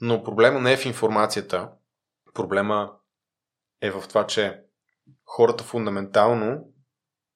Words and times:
Но 0.00 0.22
проблема 0.22 0.60
не 0.60 0.72
е 0.72 0.76
в 0.76 0.86
информацията. 0.86 1.70
Проблема 2.34 2.92
е 3.82 3.90
в 3.90 4.08
това, 4.08 4.26
че 4.26 4.62
хората 5.24 5.64
фундаментално 5.64 6.64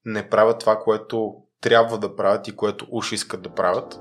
не 0.04 0.30
правят 0.30 0.60
това, 0.60 0.78
което 0.78 1.34
трябва 1.60 1.98
да 1.98 2.16
правят 2.16 2.48
и 2.48 2.56
което 2.56 2.86
уж 2.90 3.12
искат 3.12 3.42
да 3.42 3.54
правят. 3.54 4.00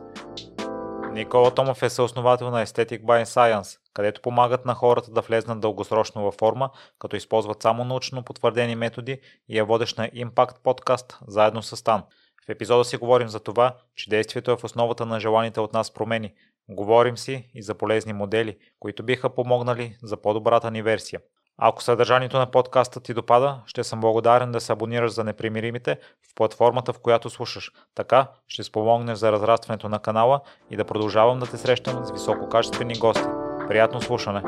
Никола 1.12 1.56
Томов 1.56 1.84
е 1.84 1.90
съосновател 1.90 2.50
на 2.50 2.66
Aesthetic 2.66 3.04
by 3.04 3.24
Science, 3.24 3.78
където 3.94 4.22
помагат 4.22 4.66
на 4.66 4.74
хората 4.74 5.12
да 5.12 5.22
влезнат 5.22 5.60
дългосрочно 5.60 6.24
във 6.24 6.36
форма, 6.36 6.70
като 7.00 7.16
използват 7.16 7.62
само 7.62 7.84
научно 7.84 8.24
потвърдени 8.24 8.76
методи 8.76 9.20
и 9.50 9.58
е 9.58 9.64
водещ 9.64 9.98
на 9.98 10.10
Impact 10.10 10.62
подкаст 10.64 11.18
заедно 11.28 11.64
с 11.64 11.78
Стан. 11.78 12.04
В 12.46 12.50
епизода 12.50 12.86
си 12.86 12.98
говорим 12.98 13.28
за 13.28 13.40
това, 13.40 13.76
че 13.96 14.10
действието 14.10 14.52
е 14.52 14.58
в 14.58 14.64
основата 14.64 15.06
на 15.06 15.20
желаните 15.20 15.60
от 15.60 15.74
нас 15.74 15.94
промени. 15.94 16.34
Говорим 16.72 17.18
си 17.18 17.50
и 17.56 17.64
за 17.64 17.76
полезни 17.76 18.14
модели, 18.14 18.58
които 18.80 19.04
биха 19.04 19.30
помогнали 19.30 19.98
за 20.04 20.18
по-добрата 20.18 20.72
ни 20.72 20.82
версия. 20.82 21.22
Ако 21.58 21.84
съдържанието 21.84 22.38
на 22.38 22.52
подкаста 22.52 23.00
ти 23.00 23.14
допада, 23.14 23.62
ще 23.66 23.84
съм 23.84 24.00
благодарен 24.00 24.52
да 24.52 24.62
се 24.62 24.74
абонираш 24.74 25.12
за 25.12 25.24
непримиримите 25.24 25.98
в 26.32 26.36
платформата, 26.36 26.94
в 26.94 27.00
която 27.00 27.30
слушаш. 27.30 27.72
Така 27.96 28.28
ще 28.48 28.64
спомогнеш 28.64 29.18
за 29.18 29.32
разрастването 29.32 29.90
на 29.90 30.00
канала 30.00 30.42
и 30.70 30.78
да 30.78 30.86
продължавам 30.86 31.40
да 31.40 31.46
те 31.46 31.58
срещам 31.58 32.06
с 32.06 32.12
висококачествени 32.12 32.94
гости. 33.00 33.28
Приятно 33.68 34.02
слушане! 34.02 34.44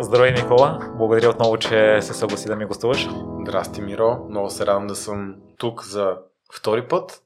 Здравей, 0.00 0.32
Никола! 0.32 0.78
Благодаря 0.96 1.30
отново, 1.30 1.56
че 1.56 2.02
се 2.02 2.14
съгласи 2.14 2.48
да 2.48 2.56
ми 2.56 2.64
гостуваш. 2.64 3.08
Здрасти, 3.40 3.80
Миро! 3.80 4.18
Много 4.30 4.50
се 4.50 4.66
радвам 4.66 4.86
да 4.86 4.96
съм 4.96 5.34
тук 5.58 5.84
за 5.84 6.16
втори 6.54 6.88
път. 6.88 7.22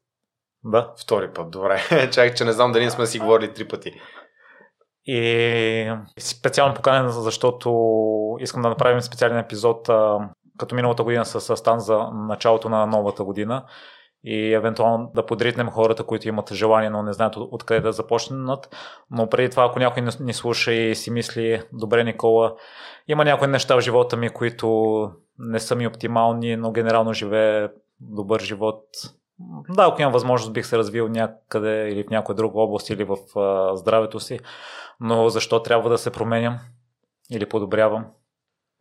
Да. 0.65 0.93
Втори 1.03 1.33
път, 1.33 1.51
добре. 1.51 1.81
Чакай, 1.91 2.35
че 2.35 2.45
не 2.45 2.53
знам 2.53 2.73
дали 2.73 2.91
сме 2.91 3.07
си 3.07 3.19
говорили 3.19 3.55
три 3.55 3.69
пъти. 3.69 4.01
И 5.07 5.93
специално 6.19 6.75
поканен, 6.75 7.09
защото 7.09 7.71
искам 8.41 8.63
да 8.63 8.69
направим 8.69 9.01
специален 9.01 9.39
епизод 9.39 9.89
като 10.59 10.75
миналата 10.75 11.03
година 11.03 11.25
с 11.25 11.57
Стан 11.57 11.81
за 11.81 11.99
началото 12.13 12.69
на 12.69 12.87
новата 12.87 13.25
година 13.25 13.65
и 14.25 14.55
евентуално 14.55 15.11
да 15.15 15.27
подритнем 15.27 15.71
хората, 15.71 16.05
които 16.05 16.29
имат 16.29 16.53
желание, 16.53 16.91
но 16.91 17.03
не 17.03 17.13
знаят 17.13 17.37
откъде 17.37 17.81
да 17.81 17.93
започнат. 17.93 18.77
Но 19.11 19.29
преди 19.29 19.51
това, 19.51 19.65
ако 19.65 19.79
някой 19.79 20.03
ни 20.21 20.33
слуша 20.33 20.73
и 20.73 20.95
си 20.95 21.11
мисли, 21.11 21.63
добре, 21.73 22.05
Никола, 22.05 22.55
има 23.09 23.25
някои 23.25 23.49
неща 23.49 23.77
в 23.77 23.81
живота 23.81 24.17
ми, 24.17 24.31
които 24.31 25.11
не 25.39 25.61
са 25.61 25.77
ми 25.77 25.87
оптимални, 25.87 26.57
но 26.57 26.73
генерално 26.73 27.13
живее 27.13 27.69
добър 28.01 28.41
живот. 28.41 28.85
Да, 29.69 29.87
ако 29.87 30.03
имам 30.03 30.13
възможност, 30.13 30.53
бих 30.53 30.67
се 30.67 30.79
развил 30.79 31.09
някъде 31.09 31.89
или 31.89 32.05
в 32.05 32.11
някоя 32.11 32.37
друга 32.37 32.61
област 32.61 32.91
или 32.91 33.05
в 33.05 33.39
а, 33.39 33.77
здравето 33.77 34.21
си, 34.21 34.41
но 35.01 35.29
защо 35.29 35.63
трябва 35.63 35.91
да 35.91 35.99
се 35.99 36.13
променям 36.13 36.59
или 37.31 37.49
подобрявам? 37.49 38.07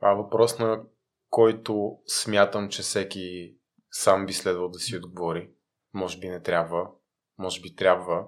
Е 0.03 0.15
въпрос 0.15 0.59
на 0.59 0.81
който 1.29 1.97
смятам, 2.07 2.69
че 2.69 2.81
всеки 2.81 3.55
сам 3.91 4.25
би 4.25 4.33
следвал 4.33 4.69
да 4.69 4.79
си 4.79 4.97
отговори. 4.97 5.49
Може 5.93 6.19
би 6.19 6.29
не 6.29 6.41
трябва, 6.41 6.87
може 7.37 7.61
би 7.61 7.75
трябва, 7.75 8.25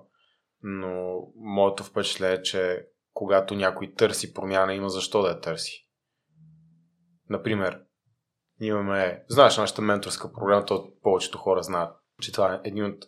но 0.63 1.21
моето 1.35 1.83
впечатление 1.83 2.35
е, 2.35 2.41
че 2.41 2.85
когато 3.13 3.55
някой 3.55 3.93
търси 3.93 4.33
промяна, 4.33 4.73
има 4.73 4.89
защо 4.89 5.21
да 5.21 5.29
я 5.29 5.41
търси. 5.41 5.87
Например, 7.29 7.81
имаме, 8.59 9.23
знаеш, 9.29 9.57
нашата 9.57 9.81
менторска 9.81 10.33
програма, 10.33 10.65
то 10.65 10.93
повечето 11.01 11.37
хора 11.37 11.63
знаят, 11.63 12.00
че 12.21 12.31
това 12.31 12.53
е 12.53 12.69
един 12.69 12.85
от 12.85 13.05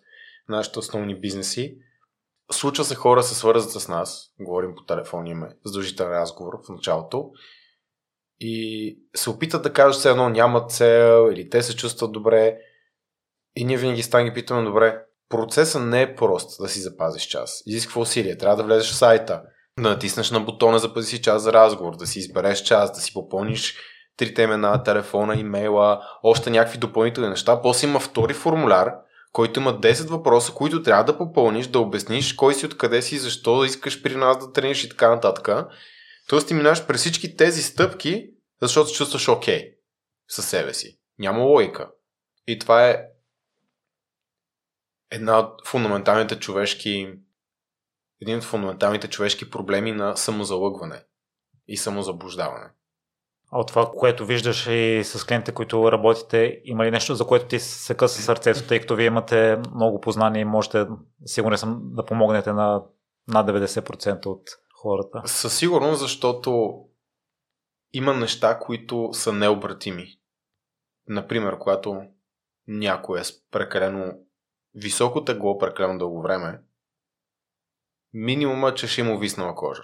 нашите 0.50 0.80
основни 0.80 1.20
бизнеси. 1.20 1.78
Случва 2.52 2.84
се 2.84 2.96
хора 2.96 3.24
се 3.24 3.36
свързват 3.36 3.72
с 3.72 3.88
нас, 3.88 4.34
говорим 4.40 4.76
по 4.76 4.84
телефон, 4.84 5.28
имаме 5.28 5.56
задължителен 5.66 6.12
разговор 6.12 6.54
в 6.54 6.70
началото 6.70 7.32
и 8.40 8.98
се 9.16 9.30
опитат 9.30 9.64
да 9.64 9.74
кажат 9.74 10.00
все 10.00 10.10
едно 10.10 10.30
нямат 10.30 10.72
цел 10.72 11.30
или 11.32 11.50
те 11.50 11.64
се 11.64 11.76
чувстват 11.76 12.12
добре 12.12 12.58
и 13.56 13.66
ние 13.66 13.78
винаги 13.78 14.04
стане 14.04 14.30
ги 14.30 14.34
питаме 14.34 14.64
добре, 14.64 15.00
процесът 15.30 15.84
не 15.84 16.02
е 16.02 16.16
прост 16.16 16.62
да 16.62 16.68
си 16.68 16.80
запазиш 16.80 17.24
час. 17.24 17.64
Изисква 17.66 18.02
усилие. 18.02 18.38
Трябва 18.38 18.58
да 18.58 18.64
влезеш 18.64 18.92
в 18.92 18.96
сайта, 18.96 19.42
да 19.80 19.90
натиснеш 19.90 20.32
на 20.32 20.40
бутона 20.40 20.80
запази 20.80 21.08
си 21.08 21.22
час 21.22 21.42
за 21.42 21.54
разговор, 21.54 21.96
да 21.96 22.08
си 22.08 22.20
избереш 22.20 22.64
час, 22.64 22.92
да 22.92 23.00
си 23.00 23.14
попълниш 23.14 23.78
трите 24.18 24.42
имена, 24.42 24.84
телефона, 24.84 25.36
имейла, 25.36 26.02
още 26.24 26.50
някакви 26.50 26.78
допълнителни 26.78 27.30
неща. 27.30 27.62
После 27.62 27.88
има 27.88 28.00
втори 28.00 28.34
формуляр, 28.34 28.94
който 29.34 29.60
има 29.60 29.80
10 29.82 30.08
въпроса, 30.10 30.54
които 30.54 30.84
трябва 30.84 31.04
да 31.04 31.18
попълниш, 31.18 31.68
да 31.68 31.80
обясниш 31.80 32.34
кой 32.34 32.54
си, 32.54 32.66
откъде 32.66 33.02
си, 33.02 33.18
защо 33.18 33.64
искаш 33.64 34.02
при 34.02 34.16
нас 34.16 34.38
да 34.40 34.54
трениш 34.54 34.84
и 34.84 34.90
така 34.90 35.10
нататък. 35.10 35.68
Тоест 36.28 36.48
ти 36.48 36.54
минаваш 36.54 36.86
през 36.86 37.02
всички 37.02 37.38
тези 37.38 37.64
стъпки, 37.64 38.30
защото 38.62 38.90
се 38.90 38.96
чувстваш 38.96 39.28
окей 39.28 39.60
okay 39.60 39.76
със 40.30 40.50
себе 40.50 40.74
си. 40.74 41.00
Няма 41.20 41.40
логика. 41.40 41.92
И 42.48 42.60
това 42.60 42.90
е 42.90 43.06
една 45.12 45.40
от 45.40 45.68
фундаменталните 45.68 46.40
човешки 46.40 47.14
един 48.22 48.38
от 48.38 48.44
фундаменталните 48.44 49.08
човешки 49.08 49.50
проблеми 49.50 49.92
на 49.92 50.18
самозалъгване 50.18 51.04
и 51.68 51.78
самозаблуждаване. 51.78 52.70
От 53.56 53.68
това, 53.68 53.92
което 53.98 54.26
виждаш 54.26 54.68
и 54.68 55.02
с 55.04 55.26
клиентите, 55.26 55.52
които 55.52 55.92
работите, 55.92 56.62
има 56.64 56.86
ли 56.86 56.92
нещо, 56.92 57.16
за 57.16 57.28
което 57.28 57.46
ти 57.46 57.60
се 57.60 57.98
къса 57.98 58.22
сърцето, 58.22 58.68
тъй 58.68 58.80
като 58.80 58.96
вие 58.96 59.06
имате 59.06 59.58
много 59.76 60.02
познания 60.02 60.42
и 60.42 60.46
можете, 60.46 60.88
сигурен 61.26 61.58
съм, 61.58 61.82
да 61.84 62.06
помогнете 62.06 62.54
на 62.54 62.84
над 63.28 63.48
90% 63.48 64.26
от 64.26 64.50
хората? 64.76 65.22
Със 65.26 65.58
сигурност, 65.58 66.00
защото 66.00 66.80
има 67.94 68.14
неща, 68.14 68.60
които 68.60 69.10
са 69.14 69.34
необратими. 69.34 70.08
Например, 71.08 71.58
когато 71.58 72.02
някой 72.68 73.20
е 73.20 73.24
с 73.24 73.50
прекалено 73.52 74.14
високо 74.76 75.24
тегло 75.24 75.58
прекалено 75.58 76.00
дълго 76.00 76.22
време, 76.22 76.62
минимума, 78.14 78.74
че 78.74 78.88
ще 78.88 79.02
има 79.02 79.18
виснала 79.18 79.56
кожа. 79.56 79.84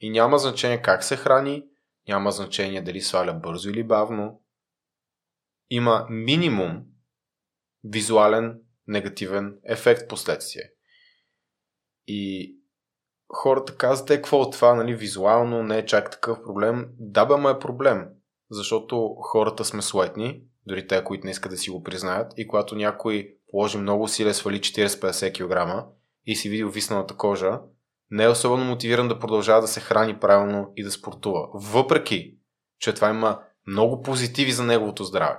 И 0.00 0.10
няма 0.10 0.38
значение 0.38 0.82
как 0.82 1.04
се 1.04 1.16
храни, 1.16 1.69
няма 2.08 2.32
значение 2.32 2.82
дали 2.82 3.00
сваля 3.00 3.32
бързо 3.32 3.70
или 3.70 3.82
бавно. 3.82 4.42
Има 5.70 6.06
минимум 6.10 6.82
визуален 7.84 8.60
негативен 8.86 9.58
ефект 9.64 10.08
последствие. 10.08 10.70
И 12.06 12.54
хората 13.32 13.76
казват, 13.76 14.10
е, 14.10 14.16
какво 14.16 14.40
от 14.40 14.52
това, 14.52 14.74
нали, 14.74 14.94
визуално 14.94 15.62
не 15.62 15.78
е 15.78 15.86
чак 15.86 16.10
такъв 16.10 16.42
проблем. 16.42 16.88
Да, 16.98 17.26
бе, 17.26 17.36
ма 17.36 17.50
е 17.50 17.58
проблем, 17.58 18.08
защото 18.50 19.16
хората 19.22 19.64
сме 19.64 19.82
слетни, 19.82 20.42
дори 20.66 20.86
те, 20.86 21.04
които 21.04 21.24
не 21.24 21.30
искат 21.30 21.50
да 21.50 21.56
си 21.58 21.70
го 21.70 21.82
признаят, 21.82 22.32
и 22.36 22.46
когато 22.46 22.74
някой 22.74 23.36
положи 23.50 23.78
много 23.78 24.02
усилия, 24.02 24.34
свали 24.34 24.58
40-50 24.58 25.32
кг 25.32 25.86
и 26.26 26.36
си 26.36 26.48
види 26.48 26.64
висналата 26.64 27.16
кожа, 27.16 27.60
не 28.10 28.24
е 28.24 28.28
особено 28.28 28.64
мотивиран 28.64 29.08
да 29.08 29.18
продължава 29.18 29.60
да 29.60 29.68
се 29.68 29.80
храни 29.80 30.18
правилно 30.18 30.72
и 30.76 30.84
да 30.84 30.90
спортува. 30.90 31.48
Въпреки, 31.54 32.36
че 32.78 32.92
това 32.92 33.08
има 33.08 33.40
много 33.66 34.02
позитиви 34.02 34.52
за 34.52 34.64
неговото 34.64 35.04
здраве. 35.04 35.38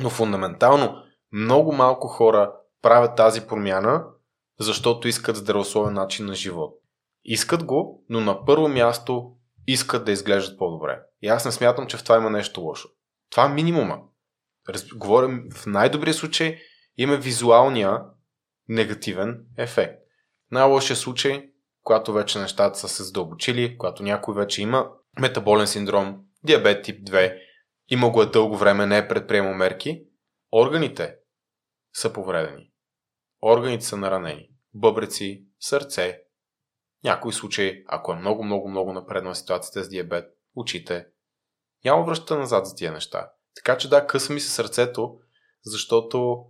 Но 0.00 0.10
фундаментално, 0.10 1.02
много 1.32 1.72
малко 1.72 2.08
хора 2.08 2.52
правят 2.82 3.16
тази 3.16 3.46
промяна, 3.46 4.04
защото 4.60 5.08
искат 5.08 5.36
здравословен 5.36 5.94
начин 5.94 6.26
на 6.26 6.34
живот. 6.34 6.74
Искат 7.24 7.64
го, 7.64 8.04
но 8.08 8.20
на 8.20 8.44
първо 8.44 8.68
място 8.68 9.32
искат 9.66 10.04
да 10.04 10.12
изглеждат 10.12 10.58
по-добре. 10.58 11.02
И 11.22 11.28
аз 11.28 11.44
не 11.44 11.52
смятам, 11.52 11.86
че 11.86 11.96
в 11.96 12.02
това 12.02 12.16
има 12.16 12.30
нещо 12.30 12.60
лошо. 12.60 12.88
Това 13.30 13.44
е 13.44 13.54
минимума. 13.54 13.98
Раз... 14.68 14.86
Говорим 14.94 15.48
в 15.54 15.66
най-добрия 15.66 16.14
случай 16.14 16.58
има 16.96 17.16
визуалния 17.16 18.02
негативен 18.68 19.44
ефект. 19.58 20.02
Най-лошия 20.50 20.96
случай, 20.96 21.51
когато 21.82 22.12
вече 22.12 22.38
нещата 22.38 22.78
са 22.78 22.88
се 22.88 23.02
задълбочили, 23.02 23.78
когато 23.78 24.02
някой 24.02 24.34
вече 24.34 24.62
има 24.62 24.90
метаболен 25.20 25.66
синдром, 25.66 26.20
диабет 26.44 26.84
тип 26.84 27.08
2, 27.08 27.38
има 27.88 28.10
го 28.10 28.22
е 28.22 28.26
дълго 28.26 28.56
време, 28.56 28.86
не 28.86 28.98
е 28.98 29.08
предприемал 29.08 29.54
мерки, 29.54 30.04
органите 30.52 31.16
са 31.92 32.12
повредени. 32.12 32.72
Органите 33.42 33.84
са 33.84 33.96
наранени. 33.96 34.48
Бъбреци, 34.74 35.46
сърце, 35.60 36.20
някои 37.04 37.32
случаи, 37.32 37.84
ако 37.88 38.12
е 38.12 38.16
много, 38.16 38.44
много, 38.44 38.68
много 38.68 38.92
напредна 38.92 39.34
ситуацията 39.34 39.84
с 39.84 39.88
диабет, 39.88 40.24
очите, 40.54 41.06
няма 41.84 42.04
връща 42.04 42.38
назад 42.38 42.66
за 42.66 42.74
тия 42.74 42.92
неща. 42.92 43.30
Така 43.54 43.78
че 43.78 43.88
да, 43.88 44.06
къса 44.06 44.32
ми 44.32 44.40
се 44.40 44.50
сърцето, 44.50 45.18
защото 45.64 46.44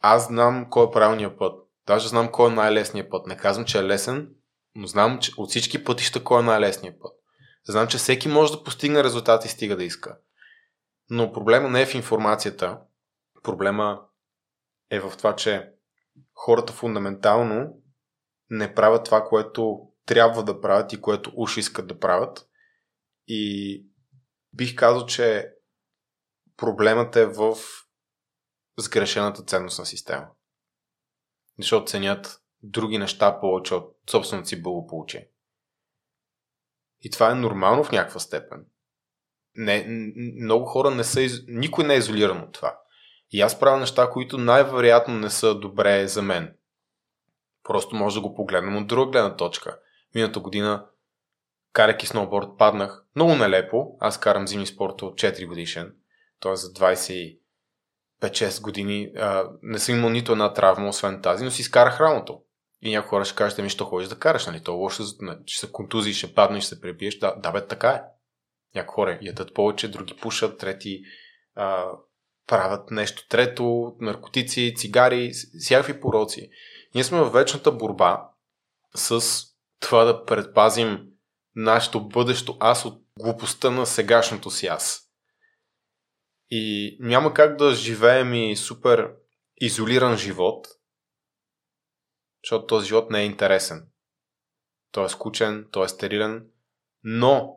аз 0.00 0.26
знам 0.26 0.66
кой 0.70 0.86
е 0.86 0.90
правилният 0.90 1.38
път. 1.38 1.69
Даже 1.90 2.08
знам 2.08 2.32
кой 2.32 2.50
е 2.50 2.54
най-лесният 2.54 3.10
път. 3.10 3.26
Не 3.26 3.36
казвам, 3.36 3.66
че 3.66 3.78
е 3.78 3.84
лесен, 3.84 4.34
но 4.74 4.86
знам, 4.86 5.18
че 5.18 5.32
от 5.36 5.50
всички 5.50 5.84
пътища 5.84 6.24
кой 6.24 6.40
е 6.40 6.44
най-лесният 6.44 7.00
път. 7.00 7.12
Знам, 7.64 7.88
че 7.88 7.98
всеки 7.98 8.28
може 8.28 8.52
да 8.52 8.64
постигне 8.64 9.04
резултати, 9.04 9.48
стига 9.48 9.76
да 9.76 9.84
иска. 9.84 10.18
Но 11.08 11.32
проблема 11.32 11.68
не 11.68 11.82
е 11.82 11.86
в 11.86 11.94
информацията. 11.94 12.80
Проблема 13.42 14.02
е 14.90 15.00
в 15.00 15.12
това, 15.18 15.36
че 15.36 15.72
хората 16.34 16.72
фундаментално 16.72 17.82
не 18.50 18.74
правят 18.74 19.04
това, 19.04 19.24
което 19.24 19.88
трябва 20.06 20.44
да 20.44 20.60
правят 20.60 20.92
и 20.92 21.00
което 21.00 21.32
уж 21.36 21.56
искат 21.56 21.86
да 21.86 21.98
правят. 21.98 22.48
И 23.26 23.84
бих 24.52 24.76
казал, 24.76 25.06
че 25.06 25.52
проблемът 26.56 27.16
е 27.16 27.26
в 27.26 27.56
сгрешената 28.78 29.42
ценностна 29.42 29.86
система. 29.86 30.26
Защото 31.60 31.86
ценят 31.86 32.42
други 32.62 32.98
неща 32.98 33.40
повече 33.40 33.74
от 33.74 33.96
собственото 34.10 34.48
си 34.48 34.62
благополучие. 34.62 35.28
И 37.02 37.10
това 37.10 37.30
е 37.30 37.34
нормално 37.34 37.84
в 37.84 37.92
някаква 37.92 38.20
степен. 38.20 38.66
Не, 39.54 39.86
много 40.42 40.64
хора 40.64 40.90
не 40.90 41.04
са, 41.04 41.28
никой 41.48 41.84
не 41.84 41.94
е 41.94 41.98
изолиран 41.98 42.40
от 42.40 42.52
това. 42.52 42.78
И 43.30 43.40
аз 43.40 43.60
правя 43.60 43.80
неща, 43.80 44.10
които 44.10 44.38
най-вероятно 44.38 45.14
не 45.14 45.30
са 45.30 45.54
добре 45.54 46.08
за 46.08 46.22
мен. 46.22 46.56
Просто 47.64 47.96
може 47.96 48.14
да 48.14 48.20
го 48.20 48.34
погледнем 48.34 48.76
от 48.76 48.86
друга 48.86 49.10
гледна 49.10 49.36
точка. 49.36 49.78
Мината 50.14 50.40
година, 50.40 50.86
карайки 51.72 52.06
сноуборд, 52.06 52.48
паднах. 52.58 53.04
Много 53.16 53.34
нелепо. 53.34 53.96
Аз 54.00 54.20
карам 54.20 54.48
зимни 54.48 54.66
спорта 54.66 55.06
от 55.06 55.14
4 55.14 55.46
годишен. 55.46 55.94
Т.е. 56.40 56.56
за 56.56 56.72
25-6 58.20 58.62
години 58.62 59.12
а, 59.16 59.50
не 59.62 59.78
съм 59.78 59.94
имал 59.96 60.10
нито 60.10 60.32
една 60.32 60.52
травма, 60.52 60.88
освен 60.88 61.22
тази, 61.22 61.44
но 61.44 61.50
си 61.50 61.62
изкарах 61.62 62.00
рамото. 62.00 62.42
И 62.82 62.90
някои 62.90 63.08
хора 63.08 63.24
ще 63.24 63.34
кажат, 63.34 63.58
ми, 63.58 63.70
що 63.70 63.84
ходиш 63.84 64.08
да 64.08 64.18
караш, 64.18 64.46
нали? 64.46 64.62
То 64.62 64.74
лошо, 64.74 65.02
ще 65.46 65.66
се 65.66 65.72
контузи, 65.72 66.14
ще 66.14 66.34
паднеш, 66.34 66.64
ще 66.64 66.74
се 66.74 66.80
пребиеш. 66.80 67.18
Да, 67.18 67.34
да 67.36 67.52
бе, 67.52 67.66
така 67.66 67.88
е. 67.88 68.02
Някои 68.74 68.94
хора 68.94 69.18
ядат 69.22 69.54
повече, 69.54 69.88
други 69.88 70.16
пушат, 70.16 70.58
трети 70.58 71.02
а, 71.54 71.84
правят 72.46 72.90
нещо 72.90 73.28
трето, 73.28 73.96
наркотици, 74.00 74.74
цигари, 74.76 75.32
всякакви 75.58 76.00
пороци. 76.00 76.50
Ние 76.94 77.04
сме 77.04 77.20
в 77.20 77.30
вечната 77.30 77.72
борба 77.72 78.28
с 78.94 79.24
това 79.80 80.04
да 80.04 80.24
предпазим 80.24 80.98
нашето 81.56 82.08
бъдещо 82.08 82.56
аз 82.60 82.84
от 82.84 83.02
глупостта 83.18 83.70
на 83.70 83.86
сегашното 83.86 84.50
си 84.50 84.66
аз. 84.66 85.09
И 86.50 86.96
няма 87.00 87.34
как 87.34 87.56
да 87.56 87.74
живеем 87.74 88.34
и 88.34 88.56
супер 88.56 89.12
изолиран 89.56 90.16
живот, 90.16 90.68
защото 92.44 92.66
този 92.66 92.88
живот 92.88 93.10
не 93.10 93.20
е 93.20 93.26
интересен. 93.26 93.88
Той 94.92 95.06
е 95.06 95.08
скучен, 95.08 95.68
той 95.72 95.84
е 95.84 95.88
стерилен, 95.88 96.46
но 97.02 97.56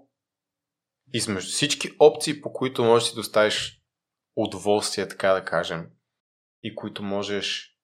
измежду 1.14 1.52
всички 1.52 1.90
опции, 2.00 2.42
по 2.42 2.54
които 2.54 2.84
можеш 2.84 3.08
да 3.08 3.10
си 3.10 3.16
доставиш 3.16 3.82
удоволствие, 4.36 5.08
така 5.08 5.34
да 5.34 5.46
кажем, 5.46 5.90
и 6.64 6.76
които 6.76 7.04
можеш, 7.04 7.78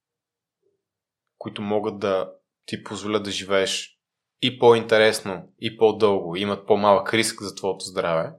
които 1.37 1.61
могат 1.61 1.99
да 1.99 2.33
ти 2.65 2.83
позволят 2.83 3.23
да 3.23 3.31
живееш 3.31 3.99
и 4.41 4.59
по-интересно, 4.59 5.53
и 5.59 5.77
по-дълго, 5.77 6.35
имат 6.35 6.67
по-малък 6.67 7.13
риск 7.13 7.41
за 7.41 7.55
твоето 7.55 7.85
здраве, 7.85 8.31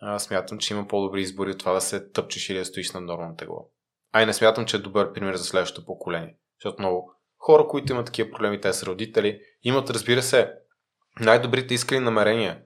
аз 0.00 0.24
смятам, 0.24 0.58
че 0.58 0.74
има 0.74 0.88
по-добри 0.88 1.20
избори 1.20 1.50
от 1.50 1.58
това 1.58 1.72
да 1.72 1.80
се 1.80 2.10
тъпчеш 2.10 2.50
или 2.50 2.58
да 2.58 2.64
стоиш 2.64 2.92
на 2.92 3.00
нормално 3.00 3.36
тегло. 3.36 3.70
А 4.12 4.22
и 4.22 4.26
не 4.26 4.32
смятам, 4.32 4.66
че 4.66 4.76
е 4.76 4.80
добър 4.80 5.12
пример 5.12 5.34
за 5.34 5.44
следващото 5.44 5.86
поколение. 5.86 6.36
Защото 6.58 6.82
много 6.82 7.12
хора, 7.38 7.66
които 7.68 7.92
имат 7.92 8.06
такива 8.06 8.30
проблеми, 8.30 8.60
те 8.60 8.72
са 8.72 8.86
родители, 8.86 9.40
имат, 9.62 9.90
разбира 9.90 10.22
се, 10.22 10.52
най-добрите 11.20 11.74
искрени 11.74 12.04
намерения. 12.04 12.62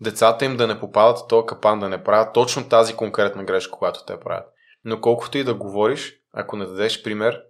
Децата 0.00 0.44
им 0.44 0.56
да 0.56 0.66
не 0.66 0.80
попадат 0.80 1.18
в 1.18 1.26
този 1.28 1.46
капан, 1.46 1.80
да 1.80 1.88
не 1.88 2.04
правят 2.04 2.34
точно 2.34 2.68
тази 2.68 2.96
конкретна 2.96 3.44
грешка, 3.44 3.78
която 3.78 4.04
те 4.06 4.20
правят. 4.20 4.46
Но 4.84 5.00
колкото 5.00 5.38
и 5.38 5.44
да 5.44 5.54
говориш, 5.54 6.14
ако 6.32 6.56
не 6.56 6.66
дадеш 6.66 7.02
пример, 7.02 7.42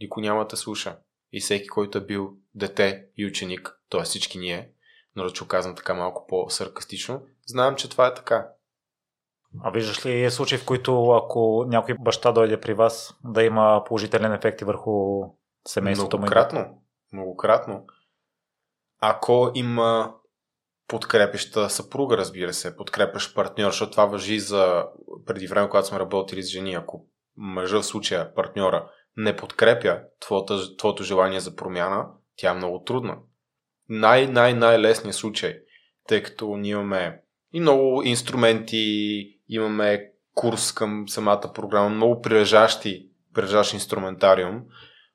никой 0.00 0.22
няма 0.22 0.46
да 0.46 0.56
слуша. 0.56 0.98
И 1.32 1.40
всеки, 1.40 1.68
който 1.68 1.98
е 1.98 2.04
бил 2.04 2.36
дете 2.54 3.06
и 3.16 3.26
ученик, 3.26 3.78
т.е. 3.90 4.02
всички 4.02 4.38
ние, 4.38 4.72
но 5.16 5.24
да 5.24 5.48
казвам 5.48 5.76
така 5.76 5.94
малко 5.94 6.26
по-саркастично, 6.26 7.26
знаем, 7.46 7.76
че 7.76 7.90
това 7.90 8.06
е 8.06 8.14
така. 8.14 8.48
А 9.62 9.70
виждаш 9.70 10.06
ли 10.06 10.30
случаи, 10.30 10.58
в 10.58 10.64
които 10.64 11.10
ако 11.10 11.64
някой 11.68 11.94
баща 12.00 12.32
дойде 12.32 12.60
при 12.60 12.74
вас, 12.74 13.14
да 13.24 13.42
има 13.42 13.82
положителен 13.86 14.32
ефект 14.32 14.60
и 14.60 14.64
върху 14.64 15.22
семейството 15.68 16.16
му? 16.16 16.20
Многократно. 16.20 16.82
Многократно. 17.12 17.86
Ако 19.00 19.50
има 19.54 20.14
подкрепеща 20.88 21.70
съпруга, 21.70 22.16
разбира 22.16 22.52
се, 22.52 22.76
подкрепящ 22.76 23.34
партньор, 23.34 23.70
защото 23.70 23.90
това 23.90 24.06
въжи 24.06 24.38
за 24.38 24.86
преди 25.26 25.46
време, 25.46 25.68
когато 25.68 25.86
сме 25.86 25.98
работили 25.98 26.42
с 26.42 26.50
жени. 26.50 26.74
Ако 26.74 27.06
мъжа 27.36 27.80
в 27.80 27.86
случая, 27.86 28.34
партньора, 28.34 28.90
не 29.16 29.36
подкрепя 29.36 30.00
твоето, 30.20 30.76
твоето 30.76 31.02
желание 31.02 31.40
за 31.40 31.56
промяна, 31.56 32.06
тя 32.36 32.50
е 32.50 32.54
много 32.54 32.84
трудна. 32.84 33.18
Най-най-най-лесният 33.88 35.16
случай, 35.16 35.58
тъй 36.08 36.22
като 36.22 36.56
ние 36.56 36.70
имаме 36.70 37.23
и 37.54 37.60
много 37.60 38.02
инструменти, 38.02 39.28
имаме 39.48 40.10
курс 40.34 40.72
към 40.72 41.08
самата 41.08 41.52
програма, 41.54 41.88
много 41.88 42.22
прилежащи, 42.22 43.06
прилежащ 43.34 43.74
инструментариум. 43.74 44.60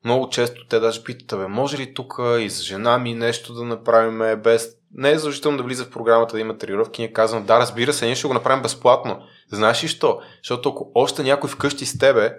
Много 0.06 0.30
често 0.30 0.68
те 0.68 0.80
даже 0.80 1.03
питат, 1.03 1.39
бе, 1.39 1.47
може 1.47 1.77
ли 1.77 1.94
тук 1.94 2.19
и 2.39 2.50
за 2.50 2.63
жена 2.63 2.97
ми 2.97 3.13
нещо 3.13 3.53
да 3.53 3.63
направим 3.63 4.41
без... 4.41 4.75
Не 4.94 5.12
е 5.12 5.18
задължително 5.18 5.57
да 5.57 5.63
влиза 5.63 5.86
в 5.86 5.89
програмата 5.89 6.36
да 6.36 6.41
има 6.41 6.57
тренировки. 6.57 7.01
Ние 7.01 7.13
казвам, 7.13 7.45
да, 7.45 7.59
разбира 7.59 7.94
се, 7.94 8.06
ние 8.06 8.15
ще 8.15 8.27
го 8.27 8.33
направим 8.33 8.63
безплатно. 8.63 9.19
Знаеш 9.51 9.83
ли 9.83 9.88
що? 9.88 10.19
Защото 10.44 10.69
ако 10.69 10.92
още 10.95 11.24
някой 11.24 11.50
вкъщи 11.50 11.85
с 11.85 12.00
тебе 12.00 12.35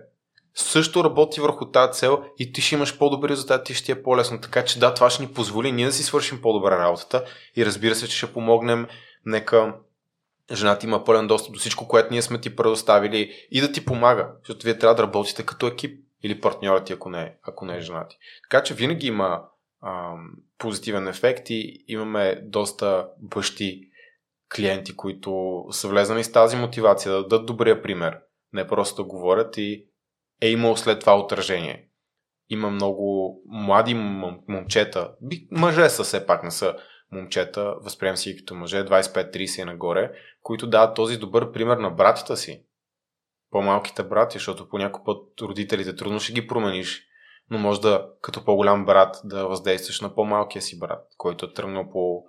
също 0.54 1.04
работи 1.04 1.40
върху 1.40 1.66
тази 1.66 1.92
цел 1.92 2.22
и 2.38 2.52
ти 2.52 2.60
ще 2.60 2.74
имаш 2.74 2.98
по-добри 2.98 3.28
резултати, 3.28 3.74
ще 3.74 3.84
ти 3.84 3.92
е 3.92 4.02
по-лесно. 4.02 4.40
Така 4.40 4.64
че 4.64 4.78
да, 4.78 4.94
това 4.94 5.10
ще 5.10 5.22
ни 5.22 5.28
позволи 5.28 5.72
ние 5.72 5.86
да 5.86 5.92
си 5.92 6.02
свършим 6.02 6.42
по-добра 6.42 6.78
работата 6.78 7.24
и 7.56 7.66
разбира 7.66 7.94
се, 7.94 8.08
че 8.08 8.16
ще 8.16 8.32
помогнем 8.32 8.86
нека 9.26 9.74
жената 10.52 10.86
има 10.86 11.04
пълен 11.04 11.26
достъп 11.26 11.52
до 11.52 11.58
всичко, 11.58 11.88
което 11.88 12.08
ние 12.10 12.22
сме 12.22 12.40
ти 12.40 12.56
предоставили 12.56 13.46
и 13.50 13.60
да 13.60 13.72
ти 13.72 13.84
помага, 13.84 14.32
защото 14.38 14.64
вие 14.64 14.78
трябва 14.78 14.94
да 14.94 15.02
работите 15.02 15.46
като 15.46 15.66
екип 15.66 16.04
или 16.22 16.40
партньорът 16.40 16.84
ти, 16.84 16.92
ако 16.92 17.10
не, 17.10 17.22
е, 17.22 17.34
ако 17.42 17.64
не 17.64 17.76
е 17.76 17.80
жена. 17.80 18.06
Така 18.50 18.62
че 18.62 18.74
винаги 18.74 19.06
има 19.06 19.44
ам, 19.86 20.30
позитивен 20.58 21.08
ефект 21.08 21.50
и 21.50 21.84
имаме 21.88 22.40
доста 22.44 23.08
бащи 23.18 23.90
клиенти, 24.56 24.96
които 24.96 25.64
са 25.70 25.88
влезнали 25.88 26.24
с 26.24 26.32
тази 26.32 26.56
мотивация 26.56 27.12
да 27.12 27.22
дадат 27.22 27.46
добрия 27.46 27.82
пример, 27.82 28.18
не 28.52 28.66
просто 28.66 29.02
да 29.02 29.08
говорят 29.08 29.56
и 29.56 29.86
е 30.40 30.50
имало 30.50 30.76
след 30.76 31.00
това 31.00 31.18
отражение. 31.18 31.86
Има 32.48 32.70
много 32.70 33.36
млади 33.46 33.94
момчета, 34.48 35.14
мъже 35.50 35.88
са 35.88 36.04
все 36.04 36.26
пак, 36.26 36.42
не 36.42 36.50
са 36.50 36.76
момчета, 37.12 37.74
възприем 37.80 38.16
си 38.16 38.36
като 38.36 38.54
мъже, 38.54 38.84
25-30 38.84 39.62
и 39.62 39.64
нагоре, 39.64 40.12
които 40.42 40.66
дават 40.66 40.96
този 40.96 41.16
добър 41.16 41.52
пример 41.52 41.76
на 41.76 41.90
братята 41.90 42.36
си. 42.36 42.64
По-малките 43.50 44.02
брати, 44.02 44.38
защото 44.38 44.68
по 44.68 44.78
някой 44.78 45.04
път 45.04 45.40
родителите 45.40 45.96
трудно 45.96 46.20
ще 46.20 46.32
ги 46.32 46.46
промениш, 46.46 47.02
но 47.50 47.58
може 47.58 47.80
да, 47.80 48.08
като 48.20 48.44
по-голям 48.44 48.86
брат, 48.86 49.16
да 49.24 49.46
въздействаш 49.46 50.00
на 50.00 50.14
по-малкия 50.14 50.62
си 50.62 50.78
брат, 50.78 51.06
който 51.16 51.46
е 51.46 51.52
тръгнал 51.52 51.90
по... 51.90 52.24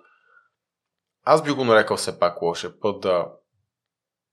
Аз 1.24 1.42
би 1.42 1.50
го 1.50 1.64
нарекал 1.64 1.96
все 1.96 2.18
пак 2.18 2.42
лоше 2.42 2.80
път 2.80 3.00
да 3.00 3.26